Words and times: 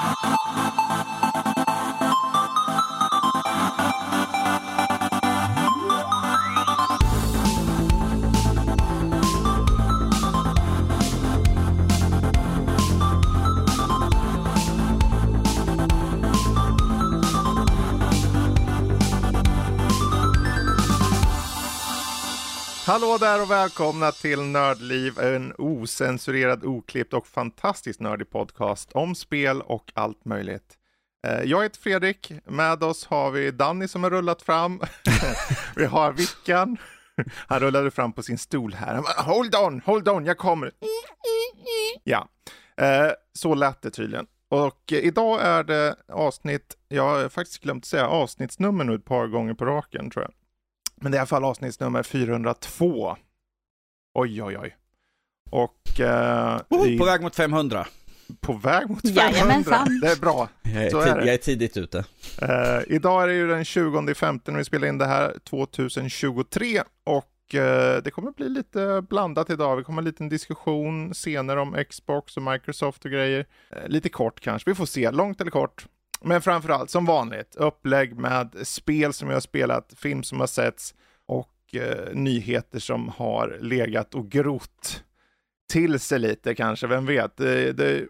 Thank 0.00 1.08
you. 1.08 1.17
Hallå 23.00 23.18
där 23.18 23.42
och 23.42 23.50
välkomna 23.50 24.12
till 24.12 24.42
Nördliv, 24.42 25.18
en 25.18 25.54
osensurerad, 25.58 26.64
oklippt 26.64 27.14
och 27.14 27.26
fantastiskt 27.26 28.00
nördig 28.00 28.30
podcast 28.30 28.92
om 28.92 29.14
spel 29.14 29.62
och 29.62 29.92
allt 29.94 30.24
möjligt. 30.24 30.74
Eh, 31.26 31.42
Jag 31.42 31.62
heter 31.62 31.80
Fredrik, 31.80 32.32
med 32.44 32.82
oss 32.82 33.06
har 33.06 33.30
vi 33.30 33.50
Danny 33.50 33.88
som 33.88 34.02
har 34.02 34.10
rullat 34.10 34.42
fram. 34.42 34.80
vi 35.76 35.84
har 35.84 36.12
Vickan, 36.12 36.76
han 37.46 37.60
rullade 37.60 37.90
fram 37.90 38.12
på 38.12 38.22
sin 38.22 38.38
stol 38.38 38.74
här. 38.74 38.94
Bara, 39.02 39.22
hold 39.22 39.54
on, 39.54 39.80
hold 39.84 40.08
on, 40.08 40.26
jag 40.26 40.38
kommer. 40.38 40.72
Ja, 42.04 42.28
Eh, 42.80 43.10
så 43.32 43.54
lät 43.54 43.82
det 43.82 43.90
tydligen. 43.90 44.26
Och 44.50 44.92
idag 44.92 45.40
är 45.42 45.64
det 45.64 45.96
avsnitt, 46.12 46.76
jag 46.88 47.02
har 47.02 47.28
faktiskt 47.28 47.62
glömt 47.62 47.84
säga 47.84 48.08
avsnittsnummer 48.08 48.84
nu 48.84 48.94
ett 48.94 49.04
par 49.04 49.26
gånger 49.26 49.54
på 49.54 49.64
raken 49.64 50.10
tror 50.10 50.24
jag. 50.24 50.32
Men 51.00 51.12
det 51.12 51.16
är 51.16 51.18
i 51.18 51.20
alla 51.20 51.26
fall 51.26 51.44
avsnittsnummer 51.44 52.02
402. 52.02 53.16
Oj, 54.14 54.42
oj, 54.42 54.58
oj. 54.58 54.76
Och 55.50 56.00
eh, 56.00 56.60
vi 56.84 56.98
På 56.98 57.04
väg 57.04 57.22
mot 57.22 57.36
500. 57.36 57.86
på 58.40 58.52
väg 58.52 58.88
mot 58.90 59.02
500. 59.02 59.22
Jajamensan. 59.22 60.00
Det 60.00 60.08
är 60.08 60.16
bra. 60.16 60.48
Jag 60.62 60.82
är, 60.82 61.16
är 61.16 61.26
jag 61.26 61.34
är 61.34 61.36
tidigt 61.36 61.76
ute. 61.76 62.04
Eh, 62.42 62.80
idag 62.86 63.22
är 63.22 63.26
det 63.26 63.34
ju 63.34 63.48
den 63.48 63.64
20 63.64 64.14
femte 64.14 64.50
när 64.50 64.58
vi 64.58 64.64
spelar 64.64 64.88
in 64.88 64.98
det 64.98 65.06
här, 65.06 65.34
2023. 65.44 66.82
Och 67.04 67.54
eh, 67.54 68.02
det 68.02 68.10
kommer 68.10 68.30
bli 68.30 68.48
lite 68.48 69.02
blandat 69.08 69.50
idag. 69.50 69.76
Vi 69.76 69.84
kommer 69.84 69.96
ha 69.96 70.00
en 70.00 70.12
liten 70.12 70.28
diskussion 70.28 71.14
senare 71.14 71.60
om 71.60 71.84
Xbox 71.90 72.36
och 72.36 72.42
Microsoft 72.42 73.04
och 73.04 73.10
grejer. 73.10 73.46
Eh, 73.70 73.88
lite 73.88 74.08
kort 74.08 74.40
kanske, 74.40 74.70
vi 74.70 74.74
får 74.74 74.86
se, 74.86 75.10
långt 75.10 75.40
eller 75.40 75.50
kort. 75.50 75.86
Men 76.20 76.42
framförallt 76.42 76.90
som 76.90 77.04
vanligt, 77.04 77.56
upplägg 77.56 78.16
med 78.16 78.54
spel 78.62 79.12
som 79.12 79.28
jag 79.28 79.36
har 79.36 79.40
spelat, 79.40 79.94
film 79.96 80.22
som 80.22 80.40
har 80.40 80.46
setts 80.46 80.94
och 81.26 81.74
eh, 81.74 82.14
nyheter 82.14 82.78
som 82.78 83.08
har 83.08 83.58
legat 83.60 84.14
och 84.14 84.30
grott 84.30 85.04
till 85.72 86.00
sig 86.00 86.18
lite 86.18 86.54
kanske, 86.54 86.86
vem 86.86 87.06
vet. 87.06 87.36
Det, 87.36 87.72
det, 87.72 88.06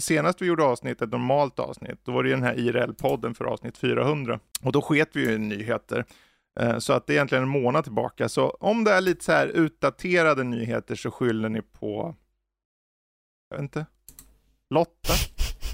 senast 0.00 0.42
vi 0.42 0.46
gjorde 0.46 0.64
avsnitt, 0.64 1.02
ett 1.02 1.12
normalt 1.12 1.58
avsnitt, 1.58 2.00
då 2.04 2.12
var 2.12 2.22
det 2.22 2.28
ju 2.28 2.34
den 2.34 2.44
här 2.44 2.54
IRL-podden 2.54 3.34
för 3.34 3.44
avsnitt 3.44 3.78
400. 3.78 4.40
Och 4.62 4.72
då 4.72 4.82
sket 4.82 5.08
vi 5.12 5.20
ju 5.20 5.32
i 5.32 5.38
nyheter. 5.38 6.04
Eh, 6.60 6.78
så 6.78 6.92
att 6.92 7.06
det 7.06 7.12
är 7.12 7.14
egentligen 7.14 7.44
en 7.44 7.50
månad 7.50 7.84
tillbaka. 7.84 8.28
Så 8.28 8.50
om 8.50 8.84
det 8.84 8.92
är 8.92 9.00
lite 9.00 9.24
så 9.24 9.32
här 9.32 9.46
utdaterade 9.46 10.44
nyheter 10.44 10.94
så 10.94 11.10
skyller 11.10 11.48
ni 11.48 11.62
på, 11.62 12.16
jag 13.50 13.56
vet 13.56 13.62
inte, 13.62 13.86
Lotta? 14.70 15.12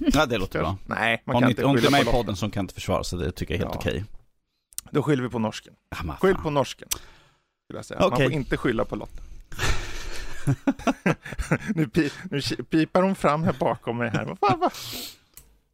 Ja, 0.12 0.27
det 0.27 0.38
låter 0.38 0.58
bra. 0.58 0.77
Nej, 0.86 1.22
man 1.24 1.36
Om 1.36 1.42
kan 1.42 1.50
inte 1.50 1.64
om 1.64 1.70
inte 1.70 1.82
skylla 1.82 1.98
med 1.98 2.08
i 2.08 2.10
podden 2.10 2.36
som 2.36 2.50
kan 2.50 2.64
inte 2.64 2.74
försvara 2.74 3.04
sig, 3.04 3.18
det 3.18 3.32
tycker 3.32 3.54
jag 3.54 3.60
är 3.60 3.64
helt 3.66 3.84
Ja. 3.84 3.91
okej. 3.91 4.05
Då 4.90 5.02
skyller 5.02 5.22
vi 5.22 5.28
på 5.28 5.38
norsken. 5.38 5.74
Men 6.05 6.16
Skyll 6.16 6.34
på 6.36 6.50
norsken. 6.50 6.88
Skulle 6.90 7.78
jag 7.78 7.84
säga. 7.84 8.00
Man 8.00 8.12
Okej. 8.12 8.27
får 8.27 8.32
inte 8.32 8.56
skylla 8.56 8.84
på 8.84 8.96
Lotta. 8.96 9.22
nu, 11.74 11.88
pi, 11.88 12.10
nu 12.30 12.40
pipar 12.70 13.02
hon 13.02 13.14
fram 13.14 13.42
här 13.42 13.52
bakom 13.60 13.98
mig 13.98 14.10
här. 14.10 14.24
Fan, 14.40 14.58
vad? 14.60 14.72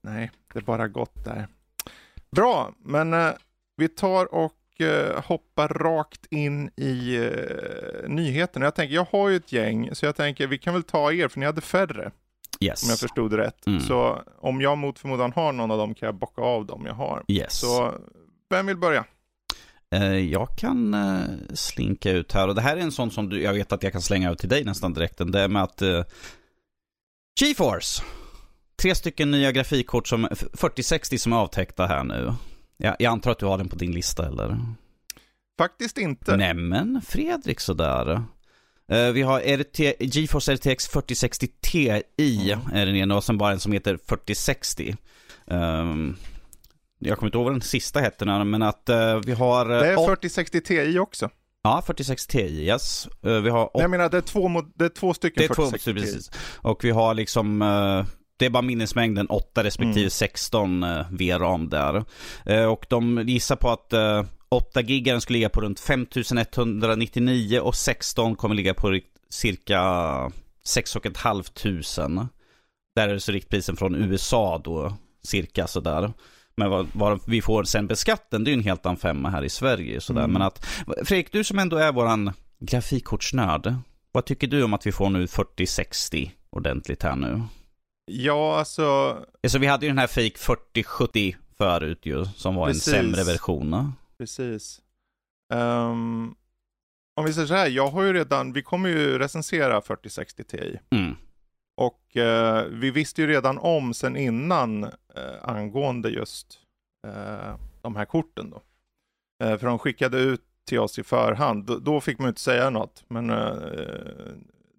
Nej, 0.03 0.31
det 0.53 0.59
är 0.59 0.62
bara 0.62 0.88
gott 0.88 1.25
där. 1.25 1.48
Bra, 2.31 2.72
men 2.78 3.12
eh, 3.14 3.31
vi 3.77 3.88
tar 3.88 4.34
och 4.34 4.81
eh, 4.81 5.22
hoppar 5.25 5.69
rakt 5.69 6.27
in 6.31 6.70
i 6.77 7.16
eh, 7.16 8.09
nyheterna. 8.09 8.66
Jag 8.66 8.75
tänker, 8.75 8.94
jag 8.94 9.06
har 9.10 9.28
ju 9.28 9.37
ett 9.37 9.53
gäng, 9.53 9.94
så 9.94 10.06
jag 10.06 10.16
tänker 10.16 10.47
vi 10.47 10.59
kan 10.59 10.75
väl 10.75 10.82
ta 10.82 11.12
er, 11.12 11.28
för 11.28 11.41
ni 11.41 11.47
hade 11.47 11.60
färre, 11.60 12.10
om 12.70 12.88
jag 12.88 12.91
Yes. 12.91 13.00
förstod 13.00 13.30
det 13.30 13.36
rätt. 13.36 13.66
Mm. 13.66 13.80
Så 13.80 14.22
om 14.41 14.60
jag 14.60 14.78
mot 14.78 14.98
förmodan 14.98 15.32
har 15.32 15.52
någon 15.52 15.70
av 15.70 15.78
dem 15.78 15.94
kan 15.94 16.06
jag 16.06 16.14
bocka 16.14 16.42
av 16.42 16.66
dem 16.66 16.86
jag 16.86 16.94
har. 16.94 17.25
Yes. 17.28 17.58
Så 17.60 17.94
vem 18.50 18.66
vill 18.66 18.76
börja? 18.76 19.04
Eh, 19.94 20.04
jag 20.19 20.48
kan 20.56 20.94
eh, 20.94 21.20
slinka 21.54 22.10
ut 22.10 22.32
här 22.32 22.48
och 22.48 22.54
det 22.54 22.60
här 22.60 22.76
är 22.76 22.80
en 22.80 22.92
sån 22.92 23.10
som 23.10 23.28
du, 23.28 23.42
jag 23.42 23.52
vet 23.52 23.72
att 23.72 23.82
jag 23.82 23.92
kan 23.92 24.02
slänga 24.02 24.32
ut 24.32 24.38
till 24.38 24.48
dig 24.48 24.64
nästan 24.64 24.92
direkt. 24.92 25.19
Det 25.32 25.41
är 25.41 25.48
med 25.48 25.62
att 25.62 25.82
uh, 25.82 26.02
GeForce. 27.41 28.02
Tre 28.76 28.94
stycken 28.94 29.31
nya 29.31 29.52
grafikkort 29.52 30.08
som 30.08 30.28
4060 30.54 31.19
som 31.19 31.32
är 31.32 31.36
avtäckta 31.36 31.86
här 31.86 32.04
nu. 32.04 32.34
Jag, 32.76 32.96
jag 32.98 33.10
antar 33.12 33.31
att 33.31 33.38
du 33.38 33.46
har 33.46 33.58
den 33.58 33.69
på 33.69 33.76
din 33.76 33.92
lista 33.92 34.26
eller? 34.26 34.58
Faktiskt 35.58 35.98
inte. 35.98 36.36
Nämen, 36.36 37.00
Fredrik 37.06 37.60
sådär. 37.60 38.22
Eh, 38.89 39.09
vi 39.12 39.22
har 39.22 39.41
RT, 39.41 39.78
GeForce 40.00 40.53
RTX 40.55 40.89
4060 40.89 41.49
Ti 41.61 41.89
är 41.89 42.87
den 42.87 42.97
ena 42.97 43.17
och 43.17 43.25
sen 43.25 43.39
bara 43.39 43.53
en 43.53 43.61
som 43.61 43.72
heter 43.72 43.99
4060. 44.09 44.97
Ehm, 45.50 46.17
jag 46.99 47.19
kommer 47.19 47.28
inte 47.28 47.39
ihåg 47.39 47.44
vad 47.44 47.55
den 47.55 47.61
sista 47.62 48.00
hette 48.00 48.25
men 48.44 48.62
att 48.62 48.89
eh, 48.89 49.21
vi 49.27 49.33
har... 49.33 49.71
eh, 49.71 49.78
Det 49.81 49.87
är 49.89 49.97
åt- 49.99 50.06
4060 50.06 50.61
Ti 50.61 50.99
också. 50.99 51.31
Ja, 51.62 51.83
4060 51.87 52.33
Ti, 52.33 52.67
yes. 52.67 53.09
Eh, 53.23 53.41
vi 53.41 53.50
har 53.50 53.71
Jag 53.75 53.91
menar, 53.91 54.09
det 54.09 54.17
är 54.17 54.21
två, 54.21 54.62
det 54.75 54.84
är 54.84 54.89
två 54.89 55.15
stycken 55.15 55.41
det 55.41 55.44
är 55.44 55.55
två, 55.55 55.62
4060 55.62 55.94
Ti. 55.94 56.00
precis. 56.00 56.31
Och 56.56 56.84
vi 56.84 56.91
har 56.91 57.15
liksom, 57.15 57.62
eh, 57.62 58.05
det 58.37 58.47
är 58.47 58.50
bara 58.50 58.62
minnesmängden 58.62 59.27
8 59.27 59.65
respektive 59.65 60.00
Mm. 60.00 60.11
16 60.11 60.83
eh, 60.83 61.06
VRAM 61.11 61.69
där. 61.69 62.05
Eh, 62.47 62.65
och 62.65 62.87
de 62.89 63.25
gissar 63.28 63.56
på 63.56 63.71
att 63.71 63.93
eh, 63.93 64.25
8 64.54 64.81
gigan 64.82 65.20
skulle 65.20 65.37
ligga 65.37 65.48
på 65.48 65.60
runt 65.60 65.81
5199 65.81 67.60
och 67.60 67.75
16 67.75 68.37
kommer 68.37 68.54
ligga 68.54 68.75
på 68.75 69.00
cirka 69.31 70.32
6 70.65 70.92
500. 70.92 72.28
Där 72.97 73.09
är 73.09 73.12
det 73.14 73.20
så 73.20 73.32
riktprisen 73.32 73.76
från 73.76 73.94
USA 73.94 74.60
då, 74.64 74.97
cirka 75.22 75.66
sådär. 75.66 76.12
Men 76.56 76.70
vad, 76.70 76.87
vad 76.93 77.20
vi 77.26 77.43
får 77.43 77.64
sen 77.64 77.87
beskatten, 77.87 78.44
det 78.44 78.50
är 78.50 78.53
ju 78.53 78.59
en 78.59 78.64
helt 78.64 78.87
annan 78.87 78.97
femma 78.97 79.31
här 79.31 79.44
i 79.44 79.48
Sverige. 79.48 80.00
Sådär. 80.00 80.20
Mm. 80.20 80.32
Men 80.32 80.43
att, 80.43 80.66
Fredrik, 81.04 81.32
du 81.32 81.44
som 81.44 81.59
ändå 81.59 81.76
är 81.76 81.93
våran 81.93 82.32
grafikkortsnörd. 82.59 83.75
Vad 84.12 84.25
tycker 84.25 84.47
du 84.47 84.62
om 84.62 84.75
att 84.75 84.87
vi 84.87 84.93
får 84.93 85.10
nu 85.10 85.26
4060 85.26 86.32
ordentligt 86.50 87.03
här 87.03 87.16
nu? 87.16 87.43
Ja, 88.06 88.59
alltså, 88.59 89.16
Alltså 89.43 89.59
vi 89.59 89.66
hade 89.66 89.87
ju 89.87 89.91
den 89.91 89.98
här 89.98 90.06
fake 90.06 90.38
4070 90.38 91.37
förut 91.59 92.00
ju, 92.03 92.25
som 92.37 92.54
var 92.54 92.66
Precis. 92.66 92.88
en 92.88 92.94
sämre 92.94 93.25
version. 93.25 93.93
Precis. 94.25 94.83
Ehm, 95.53 96.35
om 97.17 97.25
vi 97.25 97.33
säger 97.33 97.47
så 97.47 97.55
här, 97.55 97.69
jag 97.69 97.89
har 97.89 98.03
ju 98.03 98.12
redan, 98.12 98.53
vi 98.53 98.62
kommer 98.62 98.89
ju 98.89 99.19
recensera 99.19 99.81
4060 99.81 100.45
Ti. 100.45 100.79
Mm. 100.91 101.17
Och 101.77 102.17
eh, 102.17 102.65
vi 102.65 102.91
visste 102.91 103.23
ju 103.23 103.29
redan 103.29 103.59
om 103.59 103.95
sen 103.95 104.17
innan 104.17 104.85
eh, 104.85 104.91
angående 105.43 106.09
just 106.09 106.59
eh, 107.07 107.57
de 107.83 107.97
här 107.97 108.05
korten 108.05 108.51
då. 108.51 108.62
För 109.39 109.67
de 109.67 109.79
skickade 109.79 110.19
ut 110.19 110.43
till 110.69 110.79
oss 110.79 110.99
i 110.99 111.03
förhand. 111.03 111.65
Då, 111.65 111.79
då 111.79 112.01
fick 112.01 112.19
man 112.19 112.27
ju 112.27 112.29
inte 112.29 112.41
säga 112.41 112.71
något. 112.71 113.05
Men 113.09 113.27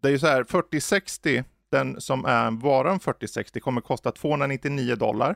det 0.02 0.08
är 0.08 0.10
ju 0.10 0.20
så 0.20 0.28
här, 0.28 0.44
4060, 0.44 1.44
den 1.72 2.02
som 2.02 2.26
är 2.26 2.52
bara 2.52 2.92
en 2.92 3.00
4060 3.00 3.60
kommer 3.60 3.82
kosta 3.82 4.12
299 4.12 4.96
dollar. 4.96 5.36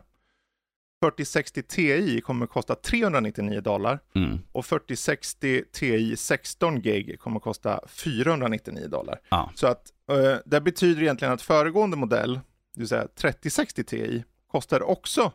4060 1.04 1.62
Ti 1.64 2.22
kommer 2.22 2.46
kosta 2.46 2.76
399 2.76 3.62
dollar. 3.62 4.00
Mm. 4.16 4.40
Och 4.52 4.66
4060 4.66 5.64
Ti 5.72 6.18
16 6.18 6.82
gig 6.82 7.20
kommer 7.20 7.40
kosta 7.40 7.80
499 7.88 8.88
dollar. 8.88 9.20
Ja. 9.30 9.52
Så 9.56 9.68
att 9.68 9.94
eh, 10.12 10.36
det 10.46 10.62
betyder 10.62 11.02
egentligen 11.02 11.34
att 11.34 11.42
föregående 11.42 11.98
modell, 11.98 12.34
det 12.74 12.82
vill 12.82 12.88
säga 12.88 13.08
3060 13.16 13.84
Ti, 13.84 14.24
kostar 14.52 14.82
också 14.82 15.32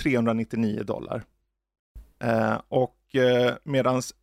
399 0.00 0.82
dollar. 0.82 1.24
Eh, 2.18 2.60
och 2.68 3.14
eh, 3.14 3.54
medans 3.62 4.14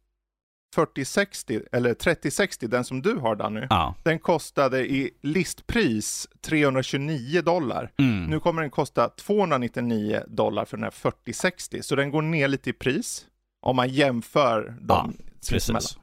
4060, 0.75 1.61
eller 1.71 1.93
3060, 1.93 2.67
den 2.67 2.83
som 2.83 3.01
du 3.01 3.15
har 3.15 3.35
Danny, 3.35 3.67
Ja. 3.69 3.95
den 4.03 4.19
kostade 4.19 4.91
i 4.91 5.11
listpris 5.21 6.27
329 6.41 7.41
dollar. 7.41 7.91
Mm. 7.97 8.25
Nu 8.25 8.39
kommer 8.39 8.61
den 8.61 8.71
kosta 8.71 9.09
299 9.09 10.21
dollar 10.27 10.65
för 10.65 10.77
den 10.77 10.83
här 10.83 10.91
4060, 10.91 11.81
så 11.81 11.95
den 11.95 12.11
går 12.11 12.21
ner 12.21 12.47
lite 12.47 12.69
i 12.69 12.73
pris 12.73 13.25
om 13.61 13.75
man 13.75 13.89
jämför 13.89 14.75
dem. 14.81 15.17
Precis. 15.49 15.97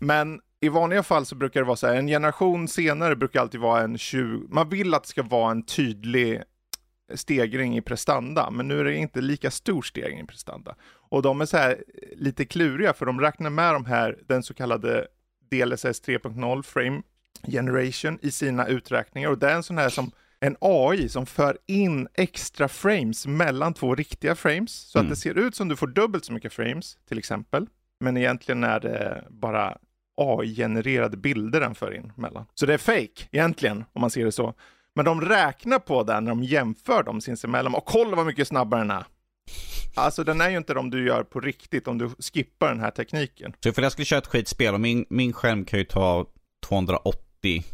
Men 0.00 0.40
i 0.60 0.68
vanliga 0.68 1.02
fall 1.02 1.26
så 1.26 1.34
brukar 1.34 1.60
det 1.60 1.66
vara 1.66 1.76
så 1.76 1.86
här, 1.86 1.94
en 1.94 2.06
generation 2.06 2.68
senare 2.68 3.16
brukar 3.16 3.40
alltid 3.40 3.60
vara 3.60 3.82
en 3.82 3.98
20, 3.98 4.46
man 4.48 4.68
vill 4.68 4.94
att 4.94 5.02
det 5.02 5.08
ska 5.08 5.22
vara 5.22 5.50
en 5.50 5.62
tydlig 5.62 6.42
stegring 7.14 7.76
i 7.76 7.80
prestanda, 7.80 8.50
men 8.50 8.68
nu 8.68 8.80
är 8.80 8.84
det 8.84 8.96
inte 8.96 9.20
lika 9.20 9.50
stor 9.50 9.82
stegring 9.82 10.20
i 10.20 10.26
prestanda. 10.26 10.74
Och 11.08 11.22
de 11.22 11.40
är 11.40 11.46
så 11.46 11.56
här 11.56 11.84
lite 12.16 12.44
kluriga, 12.44 12.92
för 12.92 13.06
de 13.06 13.20
räknar 13.20 13.50
med 13.50 13.74
de 13.74 13.84
här, 13.86 14.18
den 14.28 14.42
så 14.42 14.54
kallade 14.54 15.06
DLSS 15.50 15.84
3.0 16.02 16.62
frame 16.62 17.02
generation 17.46 18.18
i 18.22 18.30
sina 18.30 18.66
uträkningar 18.66 19.30
och 19.30 19.38
det 19.38 19.50
är 19.50 19.54
en 19.54 19.62
sån 19.62 19.78
här 19.78 19.88
som 19.88 20.10
en 20.40 20.56
AI 20.60 21.08
som 21.08 21.26
för 21.26 21.58
in 21.66 22.08
extra 22.14 22.68
frames 22.68 23.26
mellan 23.26 23.74
två 23.74 23.94
riktiga 23.94 24.34
frames, 24.34 24.72
så 24.72 24.98
Mm. 24.98 25.06
att 25.06 25.10
det 25.10 25.16
ser 25.20 25.38
ut 25.38 25.54
som 25.54 25.68
du 25.68 25.76
får 25.76 25.86
dubbelt 25.86 26.24
så 26.24 26.32
mycket 26.32 26.52
frames, 26.52 26.98
till 27.08 27.18
exempel. 27.18 27.66
Men 28.00 28.16
egentligen 28.16 28.64
är 28.64 28.80
det 28.80 29.24
bara 29.30 29.78
AI-genererade 30.16 31.16
bilder 31.16 31.60
den 31.60 31.74
för 31.74 31.94
in 31.94 32.12
mellan. 32.16 32.44
Så 32.54 32.66
det 32.66 32.74
är 32.74 32.78
fake 32.78 33.28
egentligen, 33.32 33.84
om 33.92 34.00
man 34.00 34.10
ser 34.10 34.24
det 34.24 34.32
så. 34.32 34.54
Men 34.94 35.04
de 35.04 35.20
räknar 35.20 35.78
på 35.78 36.02
det 36.02 36.20
när 36.20 36.30
de 36.30 36.42
jämför 36.42 37.02
dem 37.02 37.20
sinsemellan. 37.20 37.74
Och 37.74 37.84
kolla 37.84 38.16
vad 38.16 38.26
mycket 38.26 38.48
snabbare 38.48 38.80
den 38.80 38.90
är! 38.90 39.04
Alltså 39.96 40.24
den 40.24 40.40
är 40.40 40.50
ju 40.50 40.56
inte 40.56 40.74
de 40.74 40.90
du 40.90 41.06
gör 41.06 41.22
på 41.22 41.40
riktigt 41.40 41.88
om 41.88 41.98
du 41.98 42.10
skippar 42.18 42.68
den 42.68 42.80
här 42.80 42.90
tekniken. 42.90 43.52
Så 43.62 43.68
ifall 43.68 43.82
jag 43.84 43.92
skulle 43.92 44.06
köra 44.06 44.18
ett 44.18 44.26
skitspel 44.26 44.74
och 44.74 44.80
min, 44.80 45.06
min 45.10 45.32
skärm 45.32 45.64
kan 45.64 45.78
ju 45.78 45.84
ta 45.84 46.26
280 46.66 47.64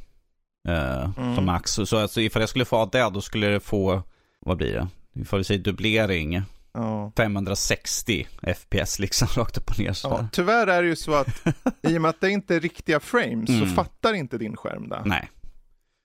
eh, 0.68 1.10
Mm. 1.16 1.34
som 1.34 1.44
max. 1.46 1.70
Så 1.84 1.96
alltså 1.98 2.20
ifall 2.20 2.42
jag 2.42 2.48
skulle 2.48 2.64
få 2.64 2.86
det 2.86 3.10
då 3.14 3.20
skulle 3.20 3.46
det 3.46 3.60
få, 3.60 4.02
vad 4.40 4.56
blir 4.56 4.72
det? 4.72 4.88
Ifall 5.20 5.38
vi 5.40 5.44
säger 5.44 5.60
dubblering, 5.60 6.42
Ja. 6.74 7.12
560 7.16 8.26
FPS 8.56 8.98
liksom 8.98 9.28
rakt 9.36 9.58
upp 9.58 9.70
och 9.70 9.78
ner 9.78 9.92
så 9.92 10.08
Ja, 10.08 10.28
tyvärr 10.32 10.66
är 10.66 10.82
det 10.82 10.88
ju 10.88 10.96
så 10.96 11.14
att 11.14 11.28
i 11.82 11.98
och 11.98 12.02
med 12.02 12.08
att 12.08 12.20
det 12.20 12.30
inte 12.30 12.56
är 12.56 12.60
riktiga 12.60 13.00
frames 13.00 13.46
så 13.48 13.54
Mm. 13.64 13.68
fattar 13.74 14.14
inte 14.14 14.38
din 14.38 14.56
skärm 14.56 14.88
det. 14.88 15.02
Nej. 15.04 15.30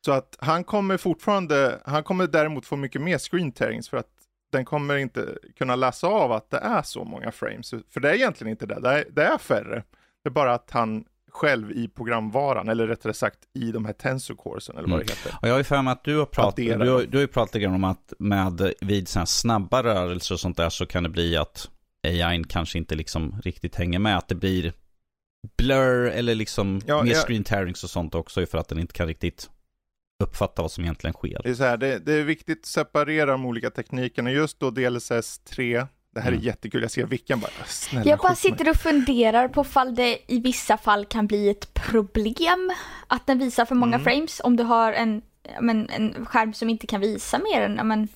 Så 0.05 0.11
att 0.11 0.35
han 0.39 0.63
kommer 0.63 0.97
fortfarande, 0.97 1.81
han 1.85 2.03
kommer 2.03 2.27
däremot 2.27 2.65
få 2.65 2.75
mycket 2.75 3.01
mer 3.01 3.17
screen 3.17 3.51
tearings 3.51 3.89
för 3.89 3.97
att 3.97 4.07
den 4.57 4.65
kommer 4.65 4.97
inte 4.97 5.37
kunna 5.57 5.75
läsa 5.75 6.07
av 6.07 6.31
att 6.31 6.49
det 6.49 6.57
är 6.57 6.81
så 6.81 7.03
många 7.03 7.31
frames. 7.31 7.73
För 7.89 7.99
det 7.99 8.09
är 8.09 8.13
egentligen 8.13 8.51
inte 8.51 8.65
det, 8.65 8.79
det 8.79 8.89
är, 8.89 9.05
det 9.11 9.23
är 9.23 9.37
färre. 9.37 9.83
Det 10.23 10.29
är 10.29 10.31
bara 10.31 10.53
att 10.53 10.71
han 10.71 11.05
själv 11.31 11.71
i 11.71 11.87
programvaran, 11.87 12.69
eller 12.69 12.87
rättare 12.87 13.13
sagt 13.13 13.39
i 13.53 13.71
de 13.71 13.85
här 13.85 13.93
tensor 13.93 14.35
coresen 14.35 14.77
eller 14.77 14.89
vad 14.89 14.99
det 14.99 15.09
heter. 15.11 15.35
Och 15.41 15.47
jag 15.47 15.53
har 15.53 15.57
ju 15.57 15.63
för 15.63 15.81
mig 15.81 15.91
att 15.91 16.03
du 16.03 16.17
har 16.17 16.25
pratat, 16.25 16.55
du 16.55 16.71
har, 16.91 17.01
du 17.03 17.17
har 17.17 17.21
ju 17.21 17.27
pratat 17.27 17.55
lite 17.55 17.67
om 17.67 17.83
att 17.83 18.13
med 18.19 18.73
vid 18.81 19.07
sådana 19.07 19.25
snabba 19.25 19.83
rörelser 19.83 20.35
och 20.35 20.39
sånt 20.39 20.57
där 20.57 20.69
så 20.69 20.85
kan 20.85 21.03
det 21.03 21.09
bli 21.09 21.37
att 21.37 21.69
AI 22.03 22.43
kanske 22.49 22.77
inte 22.77 22.95
liksom 22.95 23.41
riktigt 23.43 23.75
hänger 23.75 23.99
med. 23.99 24.17
Att 24.17 24.27
det 24.27 24.35
blir 24.35 24.73
blur 25.57 26.07
eller 26.09 26.35
liksom 26.35 26.81
Ja, 26.85 27.03
mer 27.03 27.11
jag- 27.11 27.25
screen 27.25 27.43
tearings 27.43 27.83
och 27.83 27.89
sånt 27.89 28.15
också 28.15 28.45
för 28.45 28.57
att 28.57 28.67
den 28.67 28.79
inte 28.79 28.93
kan 28.93 29.07
riktigt 29.07 29.49
uppfatta 30.23 30.61
vad 30.61 30.71
som 30.71 30.83
egentligen 30.83 31.13
sker. 31.13 31.41
Det 31.43 31.49
är, 31.49 31.53
så 31.53 31.63
här, 31.63 31.77
det, 31.77 31.99
det 31.99 32.13
är 32.13 32.23
viktigt 32.23 32.59
att 32.59 32.65
separera 32.65 33.31
de 33.31 33.45
olika 33.45 33.69
teknikerna. 33.69 34.31
Just 34.31 34.59
då 34.59 34.69
DLSS 34.71 35.39
3, 35.39 35.85
det 36.13 36.19
här 36.21 36.27
är 36.27 36.33
Mm. 36.33 36.45
jättekul, 36.45 36.81
jag 36.81 36.91
ser 36.91 37.05
vilken 37.05 37.39
bara, 37.39 37.51
snälla 37.65 38.09
Jag 38.09 38.19
bara 38.19 38.35
sitter 38.35 38.69
och 38.69 38.75
funderar 38.75 39.47
på 39.47 39.63
fall 39.63 39.95
det 39.95 40.19
i 40.27 40.39
vissa 40.39 40.77
fall 40.77 41.05
kan 41.05 41.27
bli 41.27 41.49
ett 41.49 41.73
problem 41.73 42.71
att 43.07 43.27
den 43.27 43.39
visar 43.39 43.65
för 43.65 43.75
många 43.75 43.95
Mm. 43.95 44.03
frames. 44.03 44.41
Om 44.43 44.55
du 44.55 44.63
har 44.63 44.93
en, 44.93 45.21
men, 45.61 45.89
en 45.89 46.25
skärm 46.25 46.53
som 46.53 46.69
inte 46.69 46.87
kan 46.87 47.01
visa 47.01 47.39
mer 47.39 47.61
än, 47.61 47.87
men, 47.87 48.07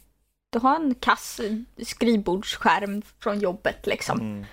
du 0.49 0.59
har 0.59 0.75
en 0.75 0.95
kass 0.95 1.41
skrivbordsskärm 1.83 3.01
från 3.19 3.39
jobbet 3.39 3.87
liksom. 3.87 4.19
Mm. 4.19 4.45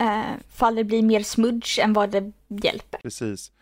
Eh, 0.00 0.30
fall 0.52 0.74
det 0.74 0.84
blir 0.84 1.02
mer 1.02 1.22
smudge 1.22 1.78
än 1.78 1.92
vad 1.92 2.10
det 2.10 2.32
hjälper. 2.48 2.98
Precis. 3.02 3.52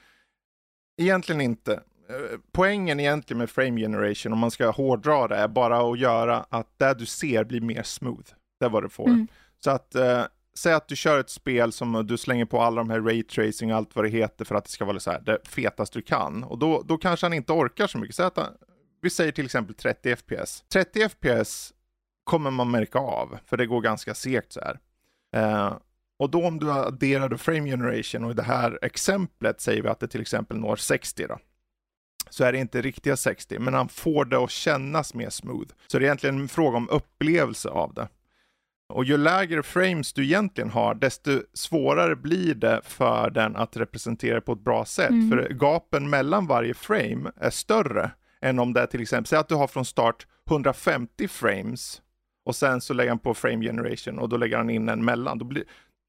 Egentligen 1.01 1.41
inte. 1.41 1.81
Eh, 2.09 2.39
Poängen 2.53 3.01
egentligen 3.01 3.39
med 3.39 3.51
frame 3.51 3.81
generation, 3.81 4.33
om 4.33 4.39
man 4.39 4.51
ska 4.51 4.71
hårdra 4.71 5.29
det, 5.29 5.37
är 5.37 5.49
bara 5.49 5.93
att 5.93 5.99
göra 5.99 6.47
att 6.49 6.79
det 6.79 6.95
du 6.95 7.07
ser 7.07 7.45
blir 7.45 7.61
mer 7.61 7.83
smooth. 7.83 8.31
Det 8.61 8.67
är 8.67 8.71
vad 8.71 8.83
du 8.83 8.89
får. 8.89 9.09
Mm. 9.09 9.29
Så 9.65 9.71
att, 9.71 9.95
eh, 9.95 10.23
säg 10.59 10.73
att 10.73 10.89
du 10.89 10.97
kör 10.97 11.21
ett 11.21 11.31
spel 11.31 11.73
som 11.73 12.07
du 12.07 12.17
slänger 12.17 12.45
på 12.45 12.61
alla 12.61 12.77
de 12.77 12.91
här 12.91 13.01
raytracing 13.01 13.73
och 13.73 13.77
allt 13.79 13.97
vad 13.97 14.05
det 14.05 14.09
heter 14.09 14.45
för 14.45 14.55
att 14.55 14.65
det 14.65 14.71
ska 14.71 14.85
vara 14.85 15.01
så 15.01 15.11
här, 15.11 15.21
det 15.21 15.49
fetaste 15.49 15.99
du 15.99 16.03
kan. 16.03 16.45
Och 16.45 16.59
då, 16.59 16.83
då 16.83 16.99
kanske 16.99 17.27
han 17.27 17.33
inte 17.33 17.53
orkar 17.53 17.87
så 17.87 17.99
mycket. 17.99 18.17
Säg 18.17 18.27
att 18.27 18.37
han, 18.37 18.53
vi 19.03 19.11
säger 19.11 19.33
till 19.33 19.45
exempel 19.45 19.75
30 19.75 20.17
FPS. 20.17 20.65
30 20.73 21.09
FPS 21.09 21.73
kommer 22.25 22.51
man 22.51 22.71
märka 22.71 22.99
av, 22.99 23.39
för 23.47 23.57
det 23.57 23.67
går 23.67 23.81
ganska 23.81 24.15
segt 24.15 24.53
så 24.53 24.61
här. 24.61 24.79
Eh, 25.37 25.77
och 26.19 26.31
då 26.31 26.47
om 26.47 26.59
du 26.59 26.73
adderar 26.73 27.37
frame 27.37 27.71
generation 27.71 28.25
och 28.25 28.31
i 28.31 28.35
det 28.35 28.43
här 28.43 28.79
exemplet 28.83 29.61
säger 29.61 29.83
vi 29.83 29.89
att 29.89 30.01
det 30.01 30.09
till 30.09 30.21
exempel 30.21 30.57
når 30.57 30.77
60 30.77 31.27
då. 31.27 31.39
Så 32.31 32.45
är 32.45 32.53
det 32.53 32.59
inte 32.59 32.83
riktiga 32.83 33.17
60, 33.17 33.59
men 33.59 33.75
han 33.75 33.89
får 33.89 34.25
det 34.25 34.39
att 34.39 34.51
kännas 34.51 35.15
mer 35.15 35.31
smooth. 35.31 35.69
Så 35.87 35.99
det 35.99 36.05
är 36.05 36.07
egentligen 36.07 36.41
en 36.41 36.49
fråga 36.49 36.77
om 36.77 36.89
upplevelse 36.89 37.69
av 37.69 37.95
det. 37.95 38.09
Och 38.89 39.05
ju 39.05 39.17
lägre 39.17 39.63
frames 39.63 40.13
du 40.13 40.25
egentligen 40.25 40.71
har, 40.71 40.95
desto 40.95 41.41
svårare 41.53 42.17
blir 42.17 42.55
det 42.55 42.81
för 42.85 43.31
den 43.31 43.57
att 43.57 43.77
representera 43.77 44.41
på 44.41 44.53
ett 44.53 44.65
bra 44.65 44.85
sätt. 44.85 45.11
Mm. 45.11 45.31
För 45.31 45.49
gapen 45.49 46.11
mellan 46.11 46.47
varje 46.47 46.75
frame 46.75 47.33
är 47.37 47.51
större 47.51 48.11
än 48.41 48.59
om 48.59 48.73
det 48.73 48.81
är 48.81 48.87
till 48.87 49.03
exempel, 49.03 49.27
säg 49.27 49.39
att 49.39 49.49
du 49.49 49.55
har 49.55 49.67
från 49.67 49.85
start 49.85 50.27
150 50.51 51.29
frames 51.29 52.03
och 52.45 52.57
sen 52.57 52.81
så 52.81 52.95
lägger 52.95 53.11
han 53.11 53.19
på 53.19 53.35
frame 53.35 53.67
generation 53.67 54.19
och 54.19 54.29
då 54.29 54.37
lägger 54.37 54.57
han 54.57 54.71
in 54.71 54.89
en 54.89 55.05
mellan. 55.05 55.39
Då 55.39 55.45
blir, 55.45 55.65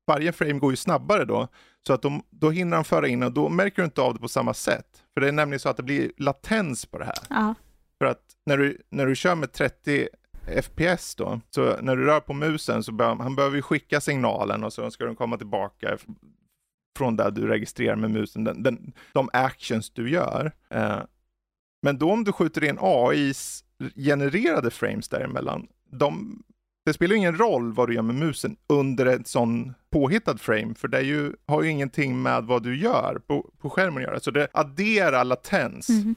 varje 0.09 0.31
frame 0.31 0.59
går 0.59 0.71
ju 0.71 0.75
snabbare 0.75 1.25
då, 1.25 1.47
så 1.87 1.93
att 1.93 2.01
de, 2.01 2.23
då 2.29 2.49
hinner 2.49 2.75
han 2.75 2.85
föra 2.85 3.07
in 3.07 3.23
och 3.23 3.31
då 3.31 3.49
märker 3.49 3.81
du 3.81 3.85
inte 3.85 4.01
av 4.01 4.13
det 4.13 4.19
på 4.19 4.27
samma 4.27 4.53
sätt. 4.53 5.03
För 5.13 5.21
det 5.21 5.27
är 5.27 5.31
nämligen 5.31 5.59
så 5.59 5.69
att 5.69 5.77
det 5.77 5.83
blir 5.83 6.11
latens 6.17 6.85
på 6.85 6.97
det 6.97 7.05
här. 7.05 7.17
Ja. 7.29 7.53
För 7.97 8.05
att 8.05 8.21
när 8.45 8.57
du, 8.57 8.81
när 8.89 9.05
du 9.05 9.15
kör 9.15 9.35
med 9.35 9.51
30 9.51 10.07
FPS 10.63 11.15
då, 11.15 11.41
så 11.49 11.75
när 11.81 11.95
du 11.95 12.05
rör 12.05 12.19
på 12.19 12.33
musen 12.33 12.83
så 12.83 12.91
behöver 12.91 13.23
han 13.23 13.35
behöver 13.35 13.55
ju 13.55 13.61
skicka 13.61 14.01
signalen 14.01 14.63
och 14.63 14.73
så 14.73 14.91
ska 14.91 15.05
den 15.05 15.15
komma 15.15 15.37
tillbaka 15.37 15.97
från 16.97 17.15
där 17.15 17.31
du 17.31 17.47
registrerar 17.47 17.95
med 17.95 18.11
musen, 18.11 18.43
den, 18.43 18.63
den, 18.63 18.93
de 19.13 19.29
actions 19.33 19.89
du 19.89 20.09
gör. 20.09 20.51
Eh, 20.69 20.99
men 21.81 21.97
då 21.97 22.11
om 22.11 22.23
du 22.23 22.31
skjuter 22.31 22.63
in 22.63 22.77
AIs 22.81 23.63
genererade 23.95 24.71
frames 24.71 25.09
däremellan, 25.09 25.67
de, 25.91 26.43
det 26.85 26.93
spelar 26.93 27.15
ingen 27.15 27.37
roll 27.37 27.73
vad 27.73 27.89
du 27.89 27.95
gör 27.95 28.01
med 28.01 28.15
musen 28.15 28.55
under 28.67 29.05
en 29.05 29.25
sån 29.25 29.73
påhittad 29.91 30.37
frame, 30.37 30.75
för 30.75 30.87
det 30.87 31.01
ju, 31.01 31.33
har 31.45 31.63
ju 31.63 31.69
ingenting 31.69 32.21
med 32.21 32.43
vad 32.43 32.63
du 32.63 32.77
gör 32.77 33.21
på, 33.27 33.51
på 33.61 33.69
skärmen 33.69 33.97
att 33.97 34.03
göra. 34.03 34.19
Så 34.19 34.31
det 34.31 34.47
adderar 34.53 35.23
latens. 35.23 35.89
Mhm. 35.89 36.15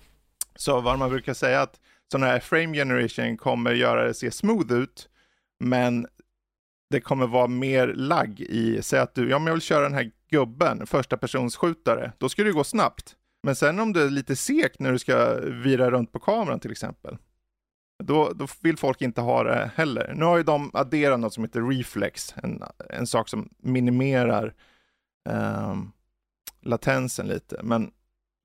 Så 0.57 0.81
vad 0.81 0.99
man 0.99 1.11
brukar 1.11 1.35
säga 1.35 1.63
att 1.63 1.81
sån 2.13 2.23
här 2.23 2.41
frame 2.41 2.77
generation 2.77 3.37
kommer 3.37 3.73
göra 3.73 4.05
det 4.05 4.15
se 4.15 4.31
smooth 4.31 4.73
ut, 4.73 5.09
men 5.61 6.07
det 6.91 7.01
kommer 7.01 7.27
vara 7.27 7.47
mer 7.47 7.87
lagg 7.87 8.41
i, 8.41 8.83
säg 8.83 9.01
att 9.01 9.15
du, 9.15 9.31
ja 9.31 9.39
men 9.39 9.47
jag 9.47 9.55
vill 9.55 9.63
köra 9.63 9.83
den 9.83 9.95
här 9.95 10.11
gubben, 10.31 10.87
första 10.87 11.17
persons 11.17 11.57
skjutare, 11.57 12.13
då 12.19 12.29
ska 12.29 12.45
det 12.45 12.53
gå 12.53 12.65
snabbt. 12.65 13.17
Men 13.43 13.57
sen 13.57 13.81
om 13.81 13.93
det 13.93 14.03
är 14.03 14.11
lite 14.11 14.37
segt 14.37 14.79
när 14.79 14.93
du 14.93 14.99
ska 14.99 15.41
vira 15.41 15.91
runt 15.91 16.13
på 16.13 16.19
kameran 16.19 16.61
till 16.61 16.71
exempel, 16.71 17.17
då, 18.03 18.33
då 18.35 18.47
vill 18.61 18.77
folk 18.77 19.03
inte 19.03 19.21
ha 19.21 19.45
det 19.45 19.71
heller. 19.75 20.13
Nu 20.17 20.25
har 20.25 20.37
ju 20.37 20.43
de 20.43 20.71
adderat 20.75 21.21
något 21.21 21.35
som 21.35 21.45
heter 21.45 21.63
reflex, 21.63 22.35
en, 22.43 22.63
en 22.91 23.07
sak 23.07 23.29
som 23.29 23.49
minimerar 23.59 24.55
eh, 25.29 25.75
latensen 26.63 27.27
lite, 27.27 27.61
men 27.63 27.91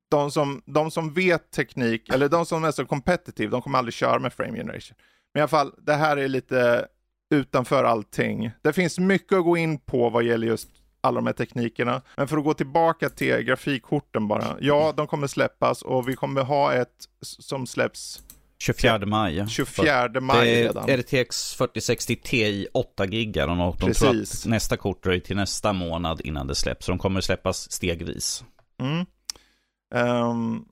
de 0.09 0.31
som, 0.31 0.61
de 0.65 0.91
som 0.91 1.13
vet 1.13 1.51
teknik, 1.51 2.09
eller 2.09 2.29
de 2.29 2.45
som 2.45 2.63
är 2.63 2.71
så 2.71 2.85
competitive, 2.85 3.51
de 3.51 3.61
kommer 3.61 3.77
aldrig 3.77 3.93
köra 3.93 4.19
med 4.19 4.33
frame 4.33 4.57
generation. 4.57 4.97
Men 5.33 5.39
i 5.39 5.41
alla 5.41 5.47
fall, 5.47 5.73
det 5.77 5.93
här 5.93 6.17
är 6.17 6.27
lite 6.27 6.87
utanför 7.29 7.83
allting. 7.83 8.51
Det 8.61 8.73
finns 8.73 8.99
mycket 8.99 9.37
att 9.37 9.43
gå 9.43 9.57
in 9.57 9.79
på 9.79 10.09
vad 10.09 10.23
gäller 10.23 10.47
just 10.47 10.69
alla 11.01 11.15
de 11.15 11.25
här 11.25 11.33
teknikerna. 11.33 12.01
Men 12.15 12.27
för 12.27 12.37
att 12.37 12.43
gå 12.43 12.53
tillbaka 12.53 13.09
till 13.09 13.37
grafikkorten 13.37 14.27
bara. 14.27 14.57
Ja, 14.59 14.93
de 14.97 15.07
kommer 15.07 15.27
släppas 15.27 15.81
och 15.81 16.09
vi 16.09 16.15
kommer 16.15 16.41
ha 16.41 16.73
ett 16.73 17.05
som 17.21 17.67
släpps 17.67 18.23
24 18.59 19.05
maj. 19.05 19.47
24 19.47 20.07
Det 20.07 20.21
maj 20.21 20.53
är 20.53 20.63
redan. 20.63 20.89
RTX 20.89 21.55
4060 21.55 22.15
Ti 22.15 22.67
8 22.73 23.05
gigar 23.05 23.47
och 23.47 23.57
de 23.57 23.77
tror 23.77 23.87
Precis. 23.87 24.45
att 24.45 24.49
nästa 24.49 24.77
kort 24.77 25.03
dröjer 25.03 25.21
till 25.21 25.35
nästa 25.35 25.73
månad 25.73 26.21
innan 26.23 26.47
det 26.47 26.55
släpps. 26.55 26.85
Så 26.85 26.91
de 26.91 26.99
kommer 26.99 27.21
släppas 27.21 27.71
stegvis. 27.71 28.43
Mm. 28.81 29.05
Ehm, 29.95 30.65